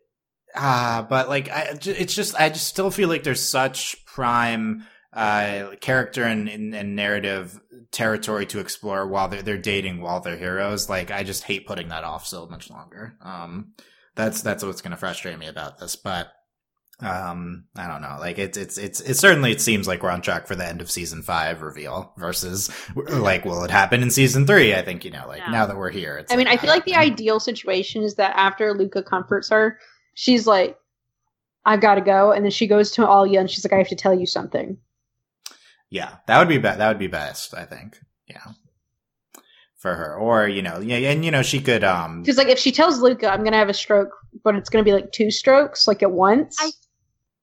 ah, 0.56 1.06
but 1.10 1.30
like 1.30 1.50
I, 1.50 1.78
it's 1.84 2.14
just 2.14 2.40
I 2.40 2.50
just 2.50 2.68
still 2.68 2.92
feel 2.92 3.10
like 3.10 3.24
there's 3.24 3.42
such 3.42 4.06
prime 4.06 4.86
uh 5.14 5.76
character 5.80 6.24
and, 6.24 6.50
and, 6.50 6.74
and 6.74 6.96
narrative 6.96 7.60
territory 7.92 8.48
to 8.48 8.60
explore 8.60 9.08
while 9.08 9.28
they're 9.28 9.44
they're 9.44 9.58
dating 9.58 10.02
while 10.02 10.20
they're 10.22 10.38
heroes. 10.38 10.90
Like 10.90 11.12
I 11.12 11.24
just 11.24 11.44
hate 11.44 11.68
putting 11.68 11.90
that 11.90 12.04
off 12.04 12.26
so 12.26 12.48
much 12.48 12.70
longer. 12.70 13.16
Um, 13.22 13.74
that's 14.16 14.42
that's 14.42 14.64
what's 14.64 14.82
gonna 14.82 14.98
frustrate 14.98 15.38
me 15.38 15.48
about 15.48 15.80
this, 15.80 15.96
but. 15.96 16.32
Um, 17.00 17.66
I 17.76 17.88
don't 17.88 18.02
know. 18.02 18.18
Like 18.20 18.38
it's 18.38 18.56
it's 18.58 18.78
it's 18.78 19.02
it 19.02 19.16
certainly 19.16 19.52
it 19.52 19.60
seems 19.60 19.88
like 19.88 20.04
we're 20.04 20.12
on 20.12 20.22
track 20.22 20.48
for 20.48 20.56
the 20.56 20.66
end 20.66 20.80
of 20.80 20.90
season 20.92 21.22
five 21.22 21.62
reveal 21.62 22.14
versus 22.18 22.72
like 22.96 23.44
will 23.44 23.64
it 23.64 23.72
happen 23.72 24.04
in 24.04 24.12
season 24.12 24.46
three? 24.46 24.74
I 24.74 24.84
think 24.84 25.04
you 25.04 25.12
know 25.12 25.26
like 25.28 25.40
Yeah. 25.40 25.50
now 25.50 25.66
that 25.66 25.76
we're 25.76 25.90
here. 25.90 26.18
It's 26.18 26.32
I 26.32 26.38
mean, 26.38 26.48
I 26.48 26.56
feel 26.56 26.70
like 26.70 26.86
the 26.86 26.96
ideal 26.96 27.42
situation 27.42 28.04
is 28.04 28.16
that 28.16 28.34
after 28.38 28.74
Luka 28.74 29.04
comforts 29.04 29.50
her, 29.50 29.80
she's 30.14 30.46
like, 30.48 30.78
"I've 31.66 31.82
got 31.82 31.96
to 31.96 32.02
go," 32.02 32.32
and 32.32 32.44
then 32.44 32.52
she 32.52 32.68
goes 32.68 32.92
to 32.92 33.02
Alya 33.02 33.40
and 33.40 33.50
she's 33.50 33.64
like, 33.66 33.74
"I 33.74 33.78
have 33.78 33.88
to 33.90 33.96
tell 33.96 34.14
you 34.18 34.26
something." 34.26 34.78
Yeah, 35.90 36.16
that 36.28 36.40
would 36.40 36.48
be 36.50 36.58
be- 36.58 36.64
that 36.64 36.88
would 36.88 37.00
be 37.00 37.08
best. 37.08 37.54
I 37.54 37.66
think. 37.66 38.00
Yeah, 38.28 38.54
for 39.78 39.94
her, 39.96 40.16
or 40.16 40.48
you 40.48 40.62
know, 40.62 40.80
yeah, 40.80 40.98
and 41.12 41.24
you 41.26 41.32
know, 41.32 41.42
she 41.44 41.60
could. 41.60 41.84
Um, 41.84 42.22
Because 42.22 42.38
like 42.38 42.48
if 42.48 42.58
she 42.60 42.72
tells 42.72 43.00
Luka, 43.00 43.28
"I'm 43.32 43.44
gonna 43.44 43.58
have 43.58 43.70
a 43.70 43.74
stroke," 43.74 44.10
but 44.44 44.56
it's 44.56 44.70
gonna 44.70 44.84
be 44.84 44.94
like 44.94 45.12
two 45.12 45.30
strokes, 45.30 45.88
like 45.88 46.02
at 46.04 46.12
once. 46.12 46.58
I- 46.60 46.72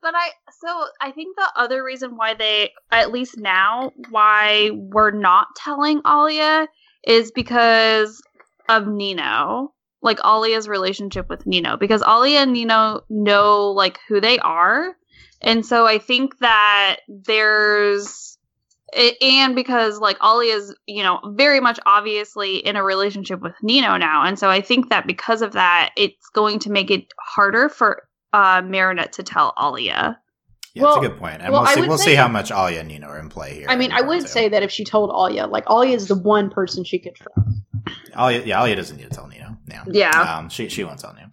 But 0.03 0.15
I 0.17 0.31
so 0.61 0.87
I 1.01 1.11
think 1.13 1.37
the 1.37 1.49
other 1.57 1.85
reason 1.85 2.17
why 2.17 2.35
they 2.35 2.73
at 2.91 3.13
least 3.13 3.37
now 3.39 3.93
why 4.11 4.71
we're 4.73 5.11
not 5.11 5.49
telling 5.57 6.01
Alya 6.03 6.67
is 7.07 7.31
because 7.33 8.21
of 8.69 8.87
Nino. 8.87 9.73
Like 10.03 10.19
Alya's 10.19 10.69
relationship 10.69 11.29
with 11.29 11.47
Nino. 11.47 11.77
Because 11.77 12.03
Alya 12.03 12.43
and 12.43 12.53
Nino 12.53 13.03
know 13.09 13.71
like 13.71 13.99
who 14.09 14.21
they 14.21 14.39
are. 14.39 14.97
And 15.41 15.65
so 15.65 15.87
I 15.87 15.99
think 15.99 16.39
that 16.39 17.01
there's 17.09 18.39
and 19.21 19.55
because 19.55 19.99
like 19.99 20.19
Alya's, 20.19 20.75
you 20.87 21.03
know, 21.03 21.21
very 21.25 21.61
much 21.61 21.79
obviously 21.87 22.57
in 22.57 22.77
a 22.77 22.83
relationship 22.83 23.41
with 23.41 23.55
Nino 23.63 23.97
now. 23.97 24.25
And 24.25 24.39
so 24.39 24.49
I 24.51 24.61
think 24.61 24.91
that 24.91 25.07
because 25.07 25.43
of 25.43 25.53
that, 25.53 25.91
it's 25.97 26.29
going 26.31 26.59
to 26.61 26.71
make 26.71 26.91
it 26.91 27.07
harder 27.19 27.69
for 27.69 28.03
uh 28.33 28.63
Marinette 28.63 29.13
to 29.15 29.23
tell 29.23 29.55
Alya. 29.57 30.17
Yeah, 30.75 30.83
well- 30.85 30.95
that's 30.95 31.07
a 31.07 31.09
good 31.09 31.19
point. 31.19 31.43
and 31.43 31.53
well, 31.53 31.63
we'll 31.63 31.73
see. 31.75 31.81
We'll 31.83 31.99
say- 31.99 32.05
see 32.13 32.15
how 32.15 32.29
much 32.29 32.51
Alya 32.51 32.81
and 32.81 32.89
Nino 32.89 33.09
are 33.09 33.19
in 33.19 33.29
play 33.29 33.55
here. 33.55 33.67
I 33.69 33.77
mean, 33.77 33.93
I 33.93 34.01
would 34.03 34.23
two. 34.23 34.27
say 34.29 34.49
that 34.49 34.63
if 34.63 34.71
she 34.71 34.85
told 34.85 35.11
Alya, 35.11 35.51
like 35.51 35.65
Alya 35.67 35.95
is 35.95 36.09
the 36.09 36.15
one 36.15 36.51
person 36.51 36.85
she 36.85 36.99
could 36.99 37.15
trust. 37.17 37.39
Alya, 38.15 38.45
yeah, 38.47 38.61
Alya 38.61 38.77
doesn't 38.77 38.97
need 38.97 39.05
to 39.05 39.11
tell 39.11 39.27
Nino. 39.27 39.57
Yeah, 39.69 39.85
Yeah. 39.87 40.37
Um, 40.39 40.49
she 40.49 40.69
she 40.69 40.85
won't 40.85 40.99
tell 41.01 41.13
Nino. 41.15 41.29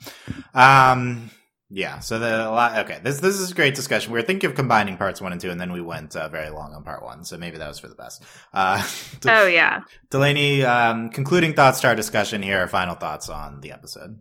Um, 0.53 1.29
yeah. 1.69 1.99
So 1.99 2.17
the 2.19 2.47
a 2.47 2.51
lot. 2.51 2.77
Okay, 2.85 2.99
this 3.03 3.19
this 3.19 3.39
is 3.39 3.51
a 3.51 3.53
great 3.55 3.75
discussion. 3.75 4.11
We 4.11 4.19
were 4.19 4.25
thinking 4.25 4.49
of 4.49 4.55
combining 4.55 4.95
parts 4.97 5.21
one 5.21 5.31
and 5.33 5.41
two, 5.41 5.49
and 5.51 5.59
then 5.59 5.71
we 5.73 5.81
went 5.81 6.15
uh, 6.15 6.29
very 6.29 6.49
long 6.49 6.73
on 6.73 6.83
part 6.83 7.03
one. 7.03 7.23
So 7.25 7.37
maybe 7.37 7.57
that 7.57 7.67
was 7.67 7.79
for 7.79 7.87
the 7.89 7.95
best. 7.95 8.23
Uh, 8.53 8.81
Oh 9.27 9.47
yeah. 9.47 9.81
Delaney, 10.09 10.63
um, 10.63 11.09
concluding 11.09 11.53
thoughts 11.53 11.81
to 11.81 11.87
our 11.87 11.95
discussion 11.95 12.41
here. 12.41 12.67
Final 12.67 12.95
thoughts 12.95 13.27
on 13.29 13.59
the 13.61 13.71
episode. 13.71 14.19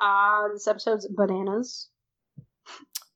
Uh, 0.00 0.48
this 0.52 0.66
episode's 0.68 1.08
bananas. 1.08 1.88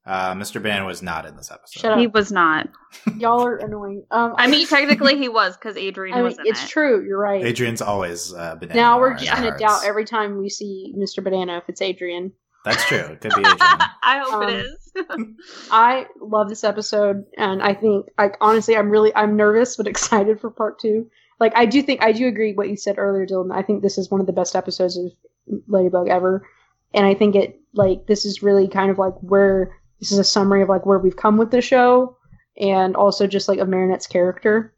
Uh, 0.09 0.35
Mr. 0.35 0.63
Bannon 0.63 0.87
was 0.87 1.03
not 1.03 1.27
in 1.27 1.37
this 1.37 1.51
episode. 1.51 1.81
Shut 1.81 1.93
up. 1.93 1.99
He 1.99 2.07
was 2.07 2.33
not. 2.33 2.69
Y'all 3.19 3.45
are 3.45 3.57
annoying. 3.57 4.05
Um, 4.11 4.35
I 4.39 4.47
mean, 4.47 4.67
technically 4.69 5.19
he 5.19 5.29
was 5.29 5.55
because 5.57 5.77
Adrien 5.77 6.15
I 6.15 6.19
mean, 6.19 6.25
was 6.25 6.39
in 6.39 6.47
it's 6.47 6.65
it. 6.65 6.69
true. 6.71 7.05
You're 7.07 7.19
right. 7.21 7.45
Adrien's 7.45 7.83
always 7.83 8.33
uh, 8.33 8.57
banana. 8.57 8.81
now 8.81 8.99
we're 8.99 9.15
just 9.15 9.31
gonna 9.31 9.59
doubt 9.59 9.85
every 9.85 10.07
time 10.07 10.39
we 10.39 10.49
see 10.49 10.95
Mr. 10.97 11.23
Banana 11.23 11.59
if 11.59 11.65
it's 11.69 11.83
Adrien. 11.83 12.33
That's 12.65 12.85
true. 12.87 12.99
It 12.99 13.21
could 13.21 13.35
be 13.35 13.41
Adrien. 13.47 13.57
I 13.61 14.23
hope 14.25 14.43
Um, 14.43 14.49
it 14.49 14.67
is. 14.67 14.91
I 15.71 16.07
love 16.21 16.49
this 16.49 16.65
episode, 16.65 17.25
and 17.37 17.63
I 17.63 17.75
think, 17.75 18.07
like, 18.19 18.37
honestly, 18.41 18.77
I'm 18.77 18.91
really, 18.91 19.15
I'm 19.15 19.37
nervous 19.37 19.77
but 19.77 19.87
excited 19.87 20.41
for 20.41 20.51
part 20.51 20.79
two. 20.81 21.09
Like, 21.39 21.53
I 21.55 21.67
do 21.67 21.83
think, 21.83 22.03
I 22.03 22.13
do 22.13 22.27
agree 22.27 22.53
what 22.55 22.69
you 22.69 22.77
said 22.77 22.97
earlier, 22.99 23.27
Dylan. 23.27 23.55
I 23.55 23.63
think 23.63 23.83
this 23.83 23.97
is 23.97 24.11
one 24.11 24.21
of 24.21 24.27
the 24.27 24.33
best 24.33 24.57
episodes 24.57 24.97
of 24.99 25.13
Ladybug 25.69 26.09
ever, 26.09 26.47
and 26.95 27.07
I 27.07 27.15
think 27.15 27.37
it, 27.37 27.61
like, 27.75 28.07
this 28.07 28.25
is 28.25 28.43
really 28.43 28.67
kind 28.69 28.91
of 28.91 28.99
like 28.99 29.15
where 29.21 29.77
this 30.01 30.13
is 30.13 30.19
a 30.19 30.25
summary 30.25 30.63
of 30.63 30.69
like 30.69 30.87
where 30.87 30.99
we've 30.99 31.17
come 31.17 31.37
with 31.37 31.51
the 31.51 31.61
show, 31.61 32.17
and 32.59 32.97
also 32.97 33.27
just 33.27 33.49
like 33.49 33.59
of 33.59 33.69
Marinette's 33.69 34.07
character. 34.07 34.75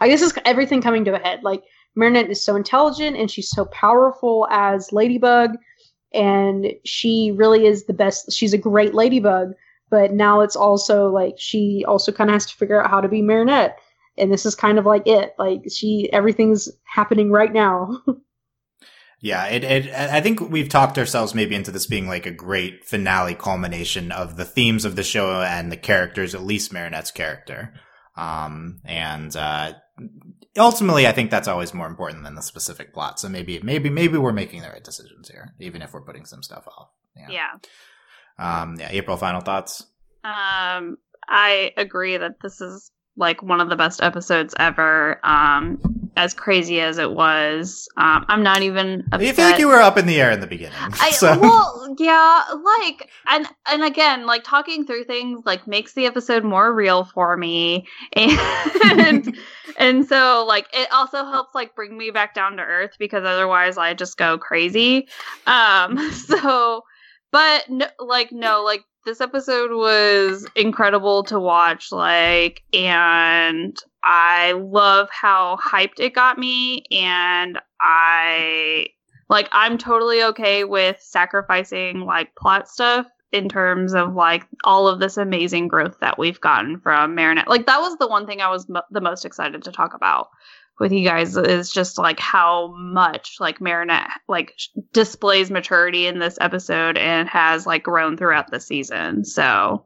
I 0.00 0.08
guess 0.08 0.22
it's 0.22 0.32
everything 0.44 0.80
coming 0.80 1.04
to 1.04 1.14
a 1.14 1.18
head. 1.18 1.42
Like, 1.42 1.62
Marinette 1.94 2.30
is 2.30 2.42
so 2.42 2.56
intelligent 2.56 3.16
and 3.16 3.30
she's 3.30 3.50
so 3.50 3.66
powerful 3.66 4.46
as 4.50 4.92
Ladybug 4.92 5.56
and 6.12 6.72
she 6.84 7.32
really 7.32 7.66
is 7.66 7.84
the 7.84 7.92
best 7.92 8.32
she's 8.32 8.52
a 8.52 8.58
great 8.58 8.94
ladybug 8.94 9.52
but 9.90 10.12
now 10.12 10.40
it's 10.40 10.56
also 10.56 11.08
like 11.08 11.34
she 11.38 11.84
also 11.86 12.10
kind 12.10 12.30
of 12.30 12.34
has 12.34 12.46
to 12.46 12.56
figure 12.56 12.82
out 12.82 12.90
how 12.90 13.00
to 13.00 13.08
be 13.08 13.22
marinette 13.22 13.78
and 14.18 14.32
this 14.32 14.44
is 14.44 14.54
kind 14.54 14.78
of 14.78 14.86
like 14.86 15.06
it 15.06 15.34
like 15.38 15.62
she 15.70 16.10
everything's 16.12 16.68
happening 16.84 17.30
right 17.30 17.52
now 17.52 18.02
Yeah, 19.22 19.46
it, 19.46 19.64
it. 19.64 19.94
I 19.94 20.22
think 20.22 20.40
we've 20.40 20.68
talked 20.68 20.96
ourselves 20.96 21.34
maybe 21.34 21.54
into 21.54 21.70
this 21.70 21.86
being 21.86 22.08
like 22.08 22.24
a 22.24 22.30
great 22.30 22.86
finale 22.86 23.34
culmination 23.34 24.12
of 24.12 24.36
the 24.36 24.46
themes 24.46 24.86
of 24.86 24.96
the 24.96 25.02
show 25.02 25.42
and 25.42 25.70
the 25.70 25.76
characters, 25.76 26.34
at 26.34 26.42
least 26.42 26.72
Marinette's 26.72 27.10
character. 27.10 27.74
Um, 28.16 28.80
and 28.84 29.34
uh, 29.36 29.74
ultimately, 30.56 31.06
I 31.06 31.12
think 31.12 31.30
that's 31.30 31.48
always 31.48 31.74
more 31.74 31.86
important 31.86 32.24
than 32.24 32.34
the 32.34 32.40
specific 32.40 32.94
plot. 32.94 33.20
So 33.20 33.28
maybe, 33.28 33.60
maybe, 33.62 33.90
maybe 33.90 34.16
we're 34.16 34.32
making 34.32 34.62
the 34.62 34.70
right 34.70 34.82
decisions 34.82 35.28
here, 35.28 35.54
even 35.60 35.82
if 35.82 35.92
we're 35.92 36.04
putting 36.04 36.24
some 36.24 36.42
stuff 36.42 36.66
off. 36.66 36.88
Yeah. 37.14 37.28
yeah. 38.38 38.62
Um, 38.62 38.76
yeah. 38.78 38.88
April, 38.90 39.18
final 39.18 39.42
thoughts. 39.42 39.82
Um, 40.24 40.96
I 41.28 41.72
agree 41.76 42.16
that 42.16 42.40
this 42.42 42.62
is 42.62 42.90
like 43.16 43.42
one 43.42 43.60
of 43.60 43.68
the 43.68 43.76
best 43.76 44.02
episodes 44.02 44.54
ever. 44.58 45.20
Um, 45.24 45.78
as 46.16 46.34
crazy 46.34 46.80
as 46.80 46.98
it 46.98 47.12
was, 47.12 47.88
um, 47.96 48.24
I'm 48.28 48.42
not 48.42 48.62
even. 48.62 49.04
Upset. 49.12 49.26
You 49.26 49.32
feel 49.32 49.44
like 49.46 49.58
you 49.58 49.68
were 49.68 49.80
up 49.80 49.96
in 49.96 50.06
the 50.06 50.20
air 50.20 50.30
in 50.30 50.40
the 50.40 50.46
beginning. 50.46 50.76
I, 50.78 51.10
so. 51.12 51.38
well, 51.38 51.94
yeah, 51.98 52.44
like, 52.62 53.08
and 53.28 53.46
and 53.66 53.84
again, 53.84 54.26
like 54.26 54.44
talking 54.44 54.86
through 54.86 55.04
things 55.04 55.42
like 55.44 55.66
makes 55.66 55.94
the 55.94 56.06
episode 56.06 56.44
more 56.44 56.74
real 56.74 57.04
for 57.04 57.36
me, 57.36 57.86
and 58.16 59.36
and 59.78 60.06
so 60.06 60.44
like 60.46 60.66
it 60.72 60.90
also 60.92 61.24
helps 61.24 61.54
like 61.54 61.74
bring 61.74 61.96
me 61.96 62.10
back 62.10 62.34
down 62.34 62.56
to 62.56 62.62
earth 62.62 62.96
because 62.98 63.24
otherwise 63.24 63.78
I 63.78 63.94
just 63.94 64.16
go 64.16 64.38
crazy. 64.38 65.08
Um, 65.46 66.10
so, 66.12 66.82
but 67.30 67.68
no, 67.68 67.86
like 67.98 68.32
no, 68.32 68.62
like 68.62 68.84
this 69.04 69.20
episode 69.20 69.70
was 69.72 70.46
incredible 70.56 71.22
to 71.24 71.38
watch 71.40 71.90
like 71.90 72.62
and 72.72 73.76
i 74.04 74.52
love 74.52 75.08
how 75.10 75.56
hyped 75.56 75.98
it 75.98 76.14
got 76.14 76.38
me 76.38 76.84
and 76.90 77.58
i 77.80 78.86
like 79.28 79.48
i'm 79.52 79.78
totally 79.78 80.22
okay 80.22 80.64
with 80.64 81.00
sacrificing 81.00 82.00
like 82.00 82.34
plot 82.36 82.68
stuff 82.68 83.06
in 83.32 83.48
terms 83.48 83.94
of 83.94 84.14
like 84.14 84.44
all 84.64 84.88
of 84.88 84.98
this 84.98 85.16
amazing 85.16 85.68
growth 85.68 85.96
that 86.00 86.18
we've 86.18 86.40
gotten 86.40 86.80
from 86.80 87.14
marinette. 87.14 87.48
Like 87.48 87.66
that 87.66 87.80
was 87.80 87.96
the 87.98 88.08
one 88.08 88.26
thing 88.26 88.40
i 88.40 88.50
was 88.50 88.66
the 88.90 89.00
most 89.00 89.24
excited 89.24 89.62
to 89.62 89.72
talk 89.72 89.94
about 89.94 90.28
with 90.80 90.92
you 90.92 91.04
guys 91.04 91.36
is 91.36 91.70
just 91.70 91.98
like 91.98 92.18
how 92.18 92.74
much 92.74 93.36
like 93.38 93.60
Marinette 93.60 94.08
like 94.26 94.54
displays 94.92 95.50
maturity 95.50 96.06
in 96.06 96.18
this 96.18 96.38
episode 96.40 96.96
and 96.96 97.28
has 97.28 97.66
like 97.66 97.84
grown 97.84 98.16
throughout 98.16 98.50
the 98.50 98.58
season. 98.58 99.24
So, 99.24 99.84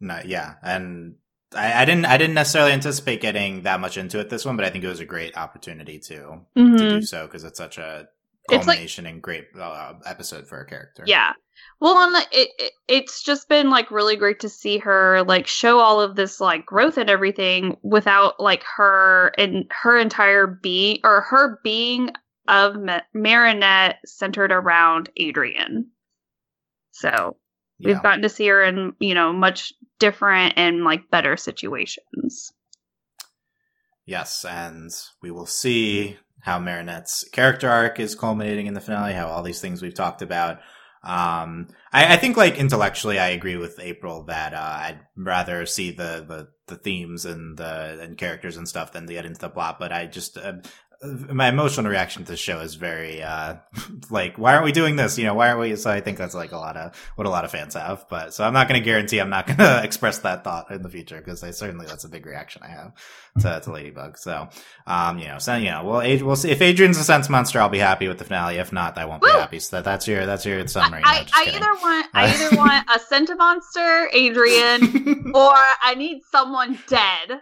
no, 0.00 0.20
yeah, 0.24 0.54
and 0.62 1.16
I, 1.54 1.82
I, 1.82 1.84
didn't 1.84 2.06
I 2.06 2.16
didn't 2.16 2.34
necessarily 2.34 2.72
anticipate 2.72 3.20
getting 3.20 3.62
that 3.62 3.78
much 3.78 3.98
into 3.98 4.18
it 4.18 4.30
this 4.30 4.46
one, 4.46 4.56
but 4.56 4.64
I 4.64 4.70
think 4.70 4.82
it 4.82 4.88
was 4.88 5.00
a 5.00 5.04
great 5.04 5.36
opportunity 5.36 5.98
to 6.00 6.40
mm-hmm. 6.56 6.76
to 6.76 6.88
do 6.88 7.02
so 7.02 7.26
because 7.26 7.44
it's 7.44 7.58
such 7.58 7.76
a 7.76 8.08
culmination 8.48 9.04
like, 9.04 9.14
and 9.14 9.22
great 9.22 9.46
uh, 9.58 9.94
episode 10.04 10.46
for 10.46 10.60
a 10.60 10.66
character. 10.66 11.04
Yeah. 11.06 11.32
Well, 11.80 11.96
on 11.96 12.12
the, 12.12 12.26
it, 12.32 12.48
it, 12.58 12.72
it's 12.88 13.22
just 13.22 13.48
been 13.48 13.70
like 13.70 13.90
really 13.90 14.16
great 14.16 14.40
to 14.40 14.48
see 14.48 14.78
her 14.78 15.22
like 15.24 15.46
show 15.46 15.78
all 15.78 16.00
of 16.00 16.16
this 16.16 16.40
like 16.40 16.66
growth 16.66 16.98
and 16.98 17.10
everything 17.10 17.76
without 17.82 18.40
like 18.40 18.64
her 18.76 19.32
and 19.38 19.66
her 19.70 19.98
entire 19.98 20.46
being 20.46 20.98
or 21.04 21.20
her 21.22 21.60
being 21.62 22.10
of 22.48 22.76
Ma- 22.76 23.00
Marinette 23.14 23.98
centered 24.04 24.52
around 24.52 25.10
Adrien. 25.20 25.90
So 26.92 27.36
yeah. 27.78 27.88
we've 27.88 28.02
gotten 28.02 28.22
to 28.22 28.28
see 28.28 28.46
her 28.48 28.62
in 28.62 28.94
you 29.00 29.14
know 29.14 29.32
much 29.32 29.72
different 29.98 30.54
and 30.56 30.84
like 30.84 31.10
better 31.10 31.36
situations. 31.36 32.52
Yes, 34.06 34.44
and 34.44 34.90
we 35.22 35.30
will 35.30 35.46
see 35.46 36.18
how 36.44 36.58
Marinette's 36.58 37.26
character 37.32 37.70
arc 37.70 37.98
is 37.98 38.14
culminating 38.14 38.66
in 38.66 38.74
the 38.74 38.80
finale, 38.80 39.14
how 39.14 39.28
all 39.28 39.42
these 39.42 39.62
things 39.62 39.80
we've 39.80 39.94
talked 39.94 40.20
about. 40.20 40.58
Um, 41.02 41.68
I, 41.90 42.14
I 42.14 42.16
think 42.16 42.36
like 42.36 42.58
intellectually, 42.58 43.18
I 43.18 43.28
agree 43.28 43.56
with 43.56 43.80
April 43.80 44.24
that, 44.24 44.52
uh, 44.52 44.58
I'd 44.58 45.00
rather 45.16 45.64
see 45.64 45.90
the, 45.90 46.22
the, 46.28 46.48
the 46.66 46.76
themes 46.76 47.24
and 47.24 47.56
the, 47.56 47.98
and 47.98 48.18
characters 48.18 48.58
and 48.58 48.68
stuff 48.68 48.92
than 48.92 49.06
to 49.06 49.14
get 49.14 49.24
into 49.24 49.40
the 49.40 49.48
plot, 49.48 49.78
but 49.78 49.90
I 49.90 50.04
just, 50.04 50.36
uh, 50.36 50.56
my 51.02 51.48
emotional 51.48 51.90
reaction 51.90 52.24
to 52.24 52.32
the 52.32 52.36
show 52.36 52.60
is 52.60 52.74
very 52.74 53.22
uh 53.22 53.56
like 54.10 54.36
why 54.38 54.52
aren't 54.52 54.64
we 54.64 54.72
doing 54.72 54.96
this? 54.96 55.18
You 55.18 55.24
know 55.24 55.34
why 55.34 55.48
aren't 55.48 55.60
we 55.60 55.76
so 55.76 55.90
i 55.90 56.00
think 56.00 56.18
that's 56.18 56.34
like 56.34 56.52
a 56.52 56.56
lot 56.56 56.76
of 56.76 56.96
what 57.16 57.26
a 57.26 57.30
lot 57.30 57.44
of 57.44 57.50
fans 57.50 57.74
have 57.74 58.06
but 58.08 58.34
so 58.34 58.44
i'm 58.44 58.52
not 58.52 58.68
going 58.68 58.80
to 58.80 58.84
guarantee 58.84 59.18
i'm 59.18 59.30
not 59.30 59.46
going 59.48 59.58
to 59.58 59.82
express 59.82 60.18
that 60.20 60.44
thought 60.44 60.70
in 60.70 60.82
the 60.82 60.88
future 60.88 61.18
because 61.18 61.42
i 61.42 61.50
certainly 61.50 61.86
that's 61.86 62.04
a 62.04 62.08
big 62.08 62.26
reaction 62.26 62.62
i 62.62 62.68
have 62.68 62.92
to, 63.40 63.60
to 63.60 63.72
ladybug 63.72 64.18
so 64.18 64.48
um 64.86 65.18
you 65.18 65.26
know 65.26 65.38
so 65.38 65.56
you 65.56 65.70
know 65.70 65.84
we'll 65.84 66.26
we'll 66.26 66.36
see 66.36 66.50
if 66.50 66.60
adrien's 66.60 66.98
a 66.98 67.12
Sentimonster 67.12 67.56
i'll 67.56 67.68
be 67.68 67.78
happy 67.78 68.08
with 68.08 68.18
the 68.18 68.24
finale 68.24 68.56
if 68.56 68.72
not 68.72 68.96
i 68.98 69.04
won't 69.04 69.22
Woo! 69.22 69.28
be 69.28 69.32
happy 69.32 69.58
so 69.58 69.76
that, 69.76 69.84
that's 69.84 70.06
your 70.08 70.26
that's 70.26 70.44
your 70.44 70.66
summary 70.66 71.02
i, 71.04 71.20
no, 71.20 71.26
I, 71.32 71.44
I 71.44 71.56
either 71.56 71.80
want 71.82 72.06
i 72.14 72.26
either 72.34 72.56
want 72.56 72.90
a 72.90 72.98
Sentimonster 72.98 74.14
adrien 74.14 75.32
or 75.34 75.54
i 75.82 75.94
need 75.96 76.22
someone 76.30 76.78
dead 76.88 77.40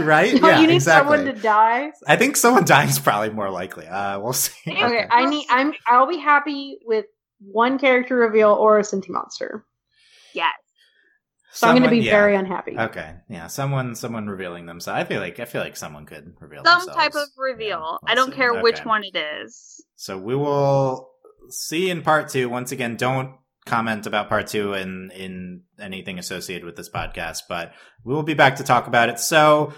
right? 0.00 0.38
Oh, 0.42 0.48
yeah, 0.48 0.60
you 0.60 0.66
need 0.66 0.74
exactly. 0.74 1.16
someone 1.16 1.34
to 1.34 1.40
die. 1.40 1.92
I 2.06 2.16
think 2.16 2.36
someone 2.36 2.64
dying 2.64 2.88
is 2.88 2.98
probably 2.98 3.30
more 3.30 3.50
likely. 3.50 3.86
Uh, 3.86 4.20
we'll 4.20 4.32
see. 4.32 4.70
Okay, 4.70 4.84
okay, 4.84 5.06
I 5.10 5.28
need. 5.28 5.46
I'm. 5.50 5.74
I'll 5.86 6.08
be 6.08 6.18
happy 6.18 6.78
with 6.84 7.06
one 7.40 7.78
character 7.78 8.16
reveal 8.16 8.50
or 8.50 8.78
a 8.78 8.82
Sentimonster. 8.82 9.62
Yes. 10.34 10.52
So 11.52 11.68
someone, 11.68 11.76
I'm 11.76 11.82
going 11.82 11.90
to 11.94 12.00
be 12.02 12.06
yeah. 12.06 12.12
very 12.12 12.36
unhappy. 12.36 12.78
Okay, 12.78 13.14
yeah, 13.30 13.46
someone, 13.46 13.94
someone 13.94 14.26
revealing 14.26 14.66
themselves. 14.66 15.00
I 15.00 15.04
feel 15.04 15.20
like 15.20 15.40
I 15.40 15.46
feel 15.46 15.62
like 15.62 15.76
someone 15.76 16.04
could 16.04 16.34
reveal 16.38 16.62
some 16.64 16.80
themselves. 16.80 16.98
type 16.98 17.14
of 17.14 17.28
reveal. 17.38 17.68
Yeah, 17.68 17.78
we'll 17.78 17.98
I 18.06 18.14
don't 18.14 18.30
see. 18.30 18.36
care 18.36 18.50
okay. 18.52 18.60
which 18.60 18.84
one 18.84 19.04
it 19.04 19.16
is. 19.16 19.82
So 19.96 20.18
we 20.18 20.36
will 20.36 21.10
see 21.48 21.88
in 21.88 22.02
part 22.02 22.28
two. 22.28 22.50
Once 22.50 22.72
again, 22.72 22.96
don't 22.96 23.36
comment 23.66 24.06
about 24.06 24.28
part 24.28 24.46
two 24.46 24.72
in 24.72 25.10
in 25.10 25.62
anything 25.78 26.18
associated 26.18 26.64
with 26.64 26.76
this 26.76 26.88
podcast, 26.88 27.42
but 27.48 27.74
we 28.04 28.14
will 28.14 28.22
be 28.22 28.34
back 28.34 28.56
to 28.56 28.64
talk 28.64 28.86
about 28.86 29.10
it. 29.10 29.18
So 29.18 29.74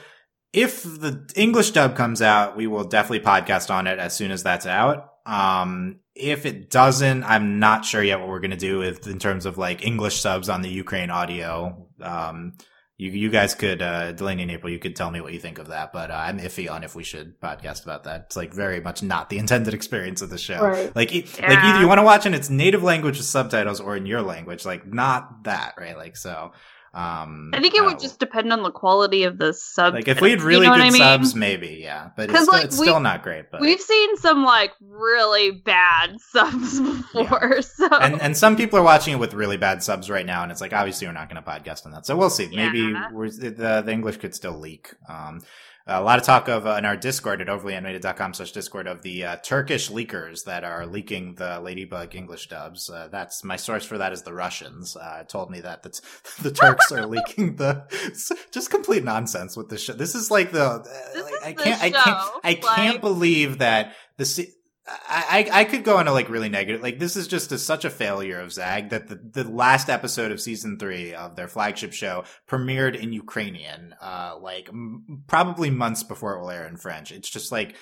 if 0.53 0.83
the 0.83 1.31
English 1.35 1.73
dub 1.73 1.97
comes 1.97 2.23
out, 2.23 2.57
we 2.57 2.67
will 2.67 2.85
definitely 2.85 3.21
podcast 3.21 3.71
on 3.71 3.87
it 3.87 3.99
as 3.99 4.15
soon 4.15 4.31
as 4.31 4.43
that's 4.43 4.67
out. 4.67 5.11
Um, 5.27 6.01
if 6.15 6.47
it 6.47 6.71
doesn't, 6.71 7.25
I'm 7.25 7.59
not 7.59 7.85
sure 7.85 8.03
yet 8.03 8.21
what 8.21 8.29
we're 8.29 8.41
going 8.41 8.53
to 8.53 8.57
do 8.57 8.79
with, 8.79 9.07
in 9.07 9.19
terms 9.19 9.45
of 9.45 9.59
like 9.59 9.85
English 9.85 10.21
subs 10.21 10.49
on 10.49 10.63
the 10.63 10.71
Ukraine 10.71 11.11
audio. 11.11 11.87
Um, 12.01 12.55
you 12.99 13.13
you 13.13 13.31
guys 13.31 13.55
could 13.55 13.81
uh, 13.81 14.11
Delaney 14.13 14.43
and 14.43 14.51
April, 14.51 14.73
you 14.73 14.81
could 14.81 14.97
tell 14.97 15.11
me 15.11 15.21
what 15.21 15.33
you 15.33 15.39
think 15.39 15.59
of 15.59 15.69
that, 15.69 15.93
but 15.93 16.11
uh, 16.11 16.15
I'm 16.15 16.41
iffy 16.41 16.71
on 16.71 16.83
if 16.83 16.97
we 16.97 17.05
should 17.05 17.41
podcast 17.41 17.85
about 17.85 18.05
that. 18.05 18.25
It's 18.27 18.37
like 18.37 18.53
very 18.53 18.81
much 18.81 19.05
not 19.05 19.31
the 19.31 19.39
intended 19.43 19.73
experience 19.73 20.21
of 20.21 20.31
the 20.31 20.39
show. 20.39 20.61
Right. 20.61 20.95
Like 20.95 21.15
yeah. 21.15 21.49
like 21.49 21.59
either 21.59 21.81
you 21.81 21.89
want 21.89 21.99
to 21.99 22.05
watch 22.05 22.27
in 22.27 22.35
its 22.35 22.51
native 22.51 22.83
language 22.83 23.17
with 23.17 23.27
subtitles 23.27 23.81
or 23.81 23.97
in 23.97 24.05
your 24.05 24.21
language, 24.21 24.67
like 24.67 24.85
not 24.85 25.45
that, 25.45 25.75
right? 25.79 25.97
Like 25.97 26.17
so. 26.17 26.53
Um, 26.95 27.51
I 27.55 27.61
think 27.61 27.75
it 27.75 27.85
would 27.85 28.01
just 28.01 28.19
depend 28.19 28.53
on 28.53 28.63
the 28.63 28.71
quality 28.71 29.25
of 29.25 29.37
the 29.37 29.53
sub. 29.53 29.95
Like 29.95 30.09
if 30.09 30.21
we 30.21 30.31
had 30.31 30.41
really 30.41 30.67
you 30.67 30.73
know 30.73 30.77
good 30.77 30.87
I 30.87 30.91
mean? 30.91 31.03
subs, 31.03 31.35
maybe 31.35 31.81
yeah, 31.83 32.11
but 32.17 32.31
it's, 32.31 32.49
like, 32.49 32.65
it's 32.65 32.77
still 32.77 33.01
not 33.01 33.23
great. 33.23 33.51
But 33.51 33.61
we've 33.61 33.81
seen 33.81 34.17
some 34.17 34.43
like 34.43 34.73
really 34.81 35.51
bad 35.51 36.19
subs 36.33 36.81
before, 36.81 37.53
yeah. 37.55 37.61
so 37.61 37.89
and 37.99 38.21
and 38.23 38.37
some 38.37 38.57
people 38.57 38.79
are 38.79 38.83
watching 38.83 39.15
it 39.15 39.19
with 39.19 39.35
really 39.35 39.59
bad 39.59 39.83
subs 39.83 40.09
right 40.09 40.27
now, 40.27 40.43
and 40.43 40.51
it's 40.51 40.63
like 40.63 40.73
obviously 40.73 41.07
we're 41.07 41.13
not 41.13 41.29
going 41.29 41.43
to 41.43 41.49
podcast 41.49 41.85
on 41.85 41.93
that, 41.93 42.07
so 42.07 42.17
we'll 42.17 42.31
see. 42.31 42.49
Maybe 42.55 42.81
yeah. 42.81 43.11
the 43.13 43.83
the 43.85 43.93
English 43.93 44.17
could 44.17 44.35
still 44.35 44.59
leak. 44.59 44.95
Um, 45.09 45.43
a 45.89 46.03
lot 46.03 46.19
of 46.19 46.25
talk 46.25 46.49
of 46.49 46.67
uh, 46.67 46.77
in 46.79 46.85
our 46.85 46.97
Discord 46.97 47.41
at 47.41 47.47
overlyanimated.com 47.49 48.35
slash 48.35 48.53
Discord 48.53 48.87
of 48.87 49.03
the 49.03 49.25
uh, 49.25 49.37
Turkish 49.37 49.91
leakers 49.91 50.45
that 50.45 50.63
are 50.63 50.87
leaking 50.87 51.35
the 51.37 51.59
Ladybug 51.61 52.15
English 52.15 52.49
dubs. 52.49 52.91
Uh, 52.91 53.09
that's 53.11 53.43
my 53.43 53.57
source 53.57 53.85
for 53.85 53.97
that 53.97 54.13
is 54.13 54.23
the 54.23 54.35
Russians. 54.35 54.97
Uh, 54.97 55.25
told 55.27 55.51
me 55.51 55.61
that 55.61 55.83
the, 55.83 56.01
the 56.43 56.51
Turks 56.51 56.93
are 56.93 57.07
leaking 57.07 57.57
the 57.57 57.85
just 58.51 58.71
complete 58.71 59.03
nonsense 59.03 59.57
with 59.57 59.71
this 59.71 59.83
show. 59.83 59.95
This 59.95 60.15
is 60.15 60.31
like 60.31 60.53
the 60.53 60.87
I, 61.43 61.55
can't, 61.55 61.83
I 61.83 61.91
can't 61.91 62.19
I 62.45 62.55
can't 62.55 63.01
believe 63.01 63.59
that 63.59 63.95
the 64.19 64.49
I, 64.91 65.49
I 65.53 65.65
could 65.65 65.85
go 65.85 65.95
on 65.95 66.01
into 66.01 66.13
like 66.13 66.29
really 66.29 66.49
negative. 66.49 66.83
Like 66.83 66.99
this 66.99 67.17
is 67.17 67.29
just 67.29 67.53
a, 67.53 67.59
such 67.59 67.85
a 67.85 67.91
failure 67.91 68.41
of 68.41 68.53
Zag 68.53 68.91
that 68.91 69.09
the, 69.09 69.17
the 69.17 69.49
last 69.49 69.91
episode 69.91 70.33
of 70.33 70.41
season 70.41 70.79
three 70.79 71.15
of 71.15 71.37
their 71.37 71.49
flagship 71.49 71.93
show 71.93 72.25
premiered 72.49 72.99
in 72.99 73.13
Ukrainian, 73.13 73.95
uh, 74.01 74.37
like 74.41 74.69
m- 74.69 75.25
probably 75.27 75.71
months 75.71 76.03
before 76.03 76.37
it 76.37 76.41
will 76.41 76.51
air 76.51 76.67
in 76.67 76.77
French. 76.77 77.13
It's 77.13 77.29
just 77.29 77.53
like 77.53 77.77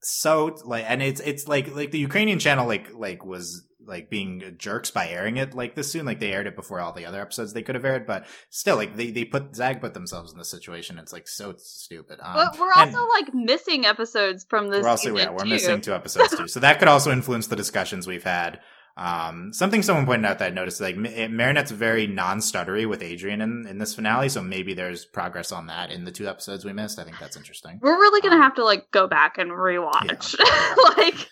so 0.00 0.56
like, 0.64 0.84
and 0.86 1.02
it's 1.02 1.20
it's 1.20 1.48
like 1.48 1.74
like 1.74 1.90
the 1.90 1.98
Ukrainian 1.98 2.38
channel 2.38 2.66
like 2.66 2.92
like 2.94 3.24
was 3.24 3.66
like 3.86 4.10
being 4.10 4.54
jerks 4.58 4.90
by 4.90 5.08
airing 5.08 5.36
it 5.36 5.54
like 5.54 5.74
this 5.74 5.90
soon. 5.90 6.06
Like 6.06 6.20
they 6.20 6.32
aired 6.32 6.46
it 6.46 6.56
before 6.56 6.80
all 6.80 6.92
the 6.92 7.06
other 7.06 7.20
episodes 7.20 7.52
they 7.52 7.62
could 7.62 7.74
have 7.74 7.84
aired, 7.84 8.06
but 8.06 8.26
still, 8.50 8.76
like 8.76 8.96
they, 8.96 9.10
they 9.10 9.24
put 9.24 9.54
Zag 9.54 9.80
put 9.80 9.94
themselves 9.94 10.32
in 10.32 10.38
this 10.38 10.50
situation. 10.50 10.98
It's 10.98 11.12
like 11.12 11.28
so 11.28 11.54
stupid. 11.58 12.20
Um, 12.22 12.34
but 12.34 12.58
we're 12.58 12.72
also 12.72 13.06
like 13.08 13.32
missing 13.34 13.86
episodes 13.86 14.46
from 14.48 14.68
this. 14.68 14.82
We're 14.82 14.90
also 14.90 15.16
yeah, 15.16 15.30
we're 15.30 15.44
too. 15.44 15.50
missing 15.50 15.80
two 15.80 15.94
episodes 15.94 16.36
too, 16.36 16.48
so 16.48 16.60
that 16.60 16.78
could 16.78 16.88
also 16.88 17.10
influence 17.10 17.46
the 17.46 17.56
discussions 17.56 18.06
we've 18.06 18.24
had. 18.24 18.60
Um, 18.96 19.52
something 19.52 19.82
someone 19.82 20.06
pointed 20.06 20.26
out 20.26 20.38
that 20.38 20.52
I 20.52 20.54
noticed, 20.54 20.80
like 20.80 20.96
Marinette's 20.96 21.72
very 21.72 22.06
non-stuttery 22.06 22.88
with 22.88 23.02
Adrien 23.02 23.40
in, 23.40 23.66
in 23.66 23.78
this 23.78 23.94
finale, 23.96 24.28
so 24.28 24.40
maybe 24.40 24.72
there's 24.72 25.04
progress 25.04 25.50
on 25.50 25.66
that 25.66 25.90
in 25.90 26.04
the 26.04 26.12
two 26.12 26.28
episodes 26.28 26.64
we 26.64 26.72
missed. 26.72 27.00
I 27.00 27.04
think 27.04 27.18
that's 27.18 27.36
interesting. 27.36 27.80
We're 27.82 27.98
really 27.98 28.20
gonna 28.20 28.36
um, 28.36 28.42
have 28.42 28.54
to 28.54 28.64
like 28.64 28.92
go 28.92 29.08
back 29.08 29.36
and 29.38 29.50
rewatch, 29.50 30.36
yeah. 30.38 30.74
like 30.96 31.28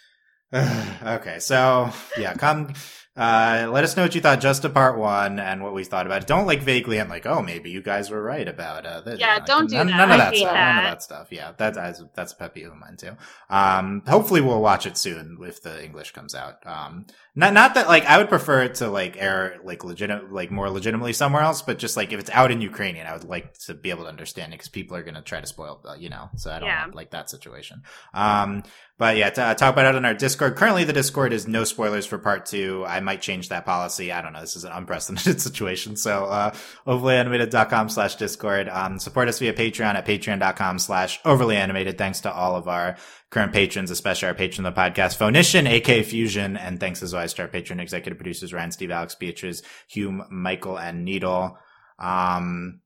okay, 1.03 1.39
so 1.39 1.91
yeah, 2.19 2.35
come 2.35 2.75
uh, 3.15 3.69
let 3.71 3.85
us 3.85 3.95
know 3.95 4.05
what 4.05 4.15
you 4.15 4.23
thought 4.23 4.41
just 4.41 4.65
of 4.65 4.73
part 4.73 4.97
one 4.97 5.39
and 5.39 5.63
what 5.63 5.75
we 5.75 5.85
thought 5.85 6.07
about 6.07 6.23
it. 6.23 6.27
Don't 6.27 6.47
like 6.47 6.63
vaguely 6.63 6.97
and 6.97 7.11
like, 7.11 7.27
oh, 7.27 7.43
maybe 7.43 7.71
you 7.71 7.83
guys 7.83 8.11
were 8.11 8.23
right 8.23 8.49
about 8.49 8.87
uh, 8.87 9.03
this. 9.03 9.21
Yeah, 9.21 9.35
You 9.35 9.41
know, 9.41 9.47
don't 9.47 9.69
do 9.69 9.77
none, 9.77 9.87
that. 9.89 9.97
None 9.97 10.11
of 10.13 10.17
that 10.19 10.35
stuff. 10.35 10.55
None 10.55 10.79
of 10.79 10.85
that. 10.85 10.91
that 10.91 11.03
stuff. 11.03 11.29
Yeah, 11.31 11.53
that's 11.59 11.77
that's, 11.77 12.03
that's 12.15 12.33
a 12.33 12.37
pet 12.37 12.55
peeve 12.55 12.69
of 12.69 12.77
mine 12.77 12.97
too. 12.97 13.15
Um, 13.51 14.03
hopefully 14.07 14.41
we'll 14.41 14.63
watch 14.63 14.87
it 14.87 14.97
soon 14.97 15.37
if 15.43 15.63
the 15.63 15.85
English 15.85 16.13
comes 16.13 16.35
out. 16.35 16.67
Um, 16.67 17.05
not 17.35 17.53
not 17.53 17.75
that 17.75 17.87
like 17.87 18.07
I 18.07 18.17
would 18.17 18.31
prefer 18.31 18.63
it 18.63 18.77
to 18.77 18.89
like 18.89 19.19
air 19.19 19.59
like 19.63 19.85
legit 19.85 20.33
like 20.33 20.51
more 20.51 20.71
legitimately 20.71 21.13
somewhere 21.13 21.43
else, 21.43 21.61
but 21.61 21.79
just 21.79 21.99
like 21.99 22.15
if 22.15 22.21
it's 22.21 22.31
out 22.31 22.51
in 22.51 22.63
Ukrainian, 22.63 23.07
I 23.07 23.13
would 23.13 23.25
like 23.25 23.59
to 23.67 23.75
be 23.75 23.91
able 23.91 24.05
to 24.05 24.09
understand 24.09 24.55
it 24.55 24.57
because 24.57 24.69
people 24.71 24.97
are 24.97 25.03
gonna 25.03 25.21
try 25.23 25.43
to 25.43 25.47
spoil, 25.47 25.83
uh, 25.87 25.95
you 25.99 26.09
know. 26.09 26.31
So 26.37 26.51
I 26.51 26.61
don't 26.61 26.69
Yeah. 26.69 26.87
like 26.95 27.11
that 27.11 27.29
situation. 27.29 27.83
Um, 28.15 28.63
but 29.03 29.17
yeah, 29.17 29.31
uh, 29.37 29.53
talk 29.53 29.73
about 29.73 29.87
it 29.87 29.97
on 29.97 30.05
our 30.05 30.15
Discord. 30.15 30.55
Currently, 30.55 30.85
the 30.85 30.93
Discord 30.93 31.33
is 31.33 31.49
no 31.49 31.65
spoilers 31.65 32.07
for 32.07 32.19
part 32.19 32.47
two. 32.47 32.85
I 32.87 33.01
might 33.01 33.21
change 33.21 33.49
that 33.49 33.67
policy. 33.67 34.13
I 34.13 34.23
don't 34.23 34.33
know. 34.33 34.41
This 34.41 34.55
is 34.55 34.63
an 34.63 34.71
unprecedented 34.71 35.41
situation. 35.41 35.97
So, 35.97 36.27
uh, 36.27 36.55
overlyanimated.com 36.87 37.89
slash 37.89 38.15
Discord. 38.15 38.69
Um, 38.69 39.01
support 39.01 39.27
us 39.27 39.41
via 39.41 39.55
Patreon 39.55 39.97
at 39.97 40.07
patreon.com 40.07 40.79
slash 40.79 41.19
overly 41.25 41.57
animated. 41.57 41.99
Thanks 41.99 42.21
to 42.21 42.33
all 42.33 42.55
of 42.55 42.69
our 42.69 42.97
current 43.31 43.53
patrons, 43.53 43.91
especially 43.91 44.29
our 44.29 44.35
patron 44.35 44.67
of 44.67 44.73
the 44.73 44.81
podcast, 44.81 45.17
Phonician, 45.17 45.67
AK 45.67 46.05
Fusion. 46.05 46.57
And 46.57 46.79
thanks 46.79 47.03
as 47.03 47.13
always 47.13 47.35
to 47.35 47.43
our 47.43 47.49
patron 47.49 47.81
executive 47.81 48.19
producers, 48.19 48.53
Ryan, 48.53 48.71
Steve, 48.71 48.93
Alex, 48.93 49.17
Beatrice, 49.17 49.63
Hume, 49.89 50.25
Michael, 50.31 50.79
and 50.79 51.05
Needle. 51.05 51.59
Um, 51.99 52.83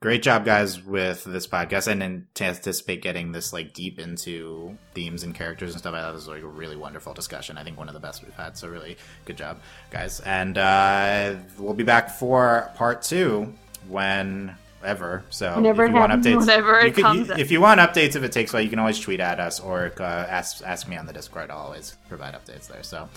great 0.00 0.22
job 0.22 0.44
guys 0.44 0.82
with 0.82 1.24
this 1.24 1.46
podcast. 1.46 1.88
I 1.88 1.94
didn't 1.94 2.26
anticipate 2.40 3.00
getting 3.02 3.32
this 3.32 3.52
like 3.52 3.72
deep 3.72 3.98
into 3.98 4.76
themes 4.94 5.22
and 5.22 5.34
characters 5.34 5.70
and 5.72 5.78
stuff 5.80 5.94
i 5.94 6.00
thought 6.00 6.12
this 6.12 6.26
was 6.26 6.28
like 6.28 6.42
a 6.42 6.46
really 6.46 6.76
wonderful 6.76 7.14
discussion. 7.14 7.56
I 7.58 7.64
think 7.64 7.78
one 7.78 7.88
of 7.88 7.94
the 7.94 8.00
best 8.00 8.22
we've 8.22 8.34
had 8.34 8.56
so 8.58 8.68
really 8.68 8.96
good 9.24 9.36
job 9.36 9.58
guys. 9.90 10.20
And 10.20 10.58
uh 10.58 11.36
we'll 11.58 11.74
be 11.74 11.84
back 11.84 12.10
for 12.10 12.70
part 12.76 13.02
two 13.02 13.54
whenever. 13.88 15.24
So 15.30 15.54
Whenever 15.56 15.84
if 15.84 15.90
you 15.90 15.96
want 15.96 16.12
updates 16.12 16.36
Whenever 16.40 16.78
it 16.80 16.86
you 16.88 16.92
could- 16.92 17.04
comes 17.04 17.28
you- 17.28 17.34
if 17.36 17.50
you 17.50 17.60
want 17.60 17.80
updates 17.80 18.16
if 18.16 18.22
it 18.22 18.32
takes 18.32 18.52
a 18.52 18.56
while 18.56 18.62
you 18.62 18.70
can 18.70 18.78
always 18.78 19.00
tweet 19.00 19.20
at 19.20 19.40
us 19.40 19.60
or 19.60 19.92
uh, 19.98 20.02
ask 20.02 20.62
ask 20.64 20.86
me 20.88 20.96
on 20.96 21.06
the 21.06 21.12
discord. 21.12 21.50
I'll 21.50 21.58
always 21.58 21.96
provide 22.08 22.34
updates 22.34 22.68
there. 22.68 22.82
So 22.82 23.08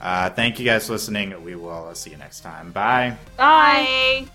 uh, 0.00 0.30
thank 0.30 0.58
you 0.60 0.64
guys 0.64 0.86
for 0.86 0.92
listening. 0.92 1.42
We 1.42 1.56
will 1.56 1.92
see 1.96 2.10
you 2.10 2.16
next 2.18 2.40
time. 2.40 2.70
Bye. 2.70 3.16
Bye. 3.36 4.26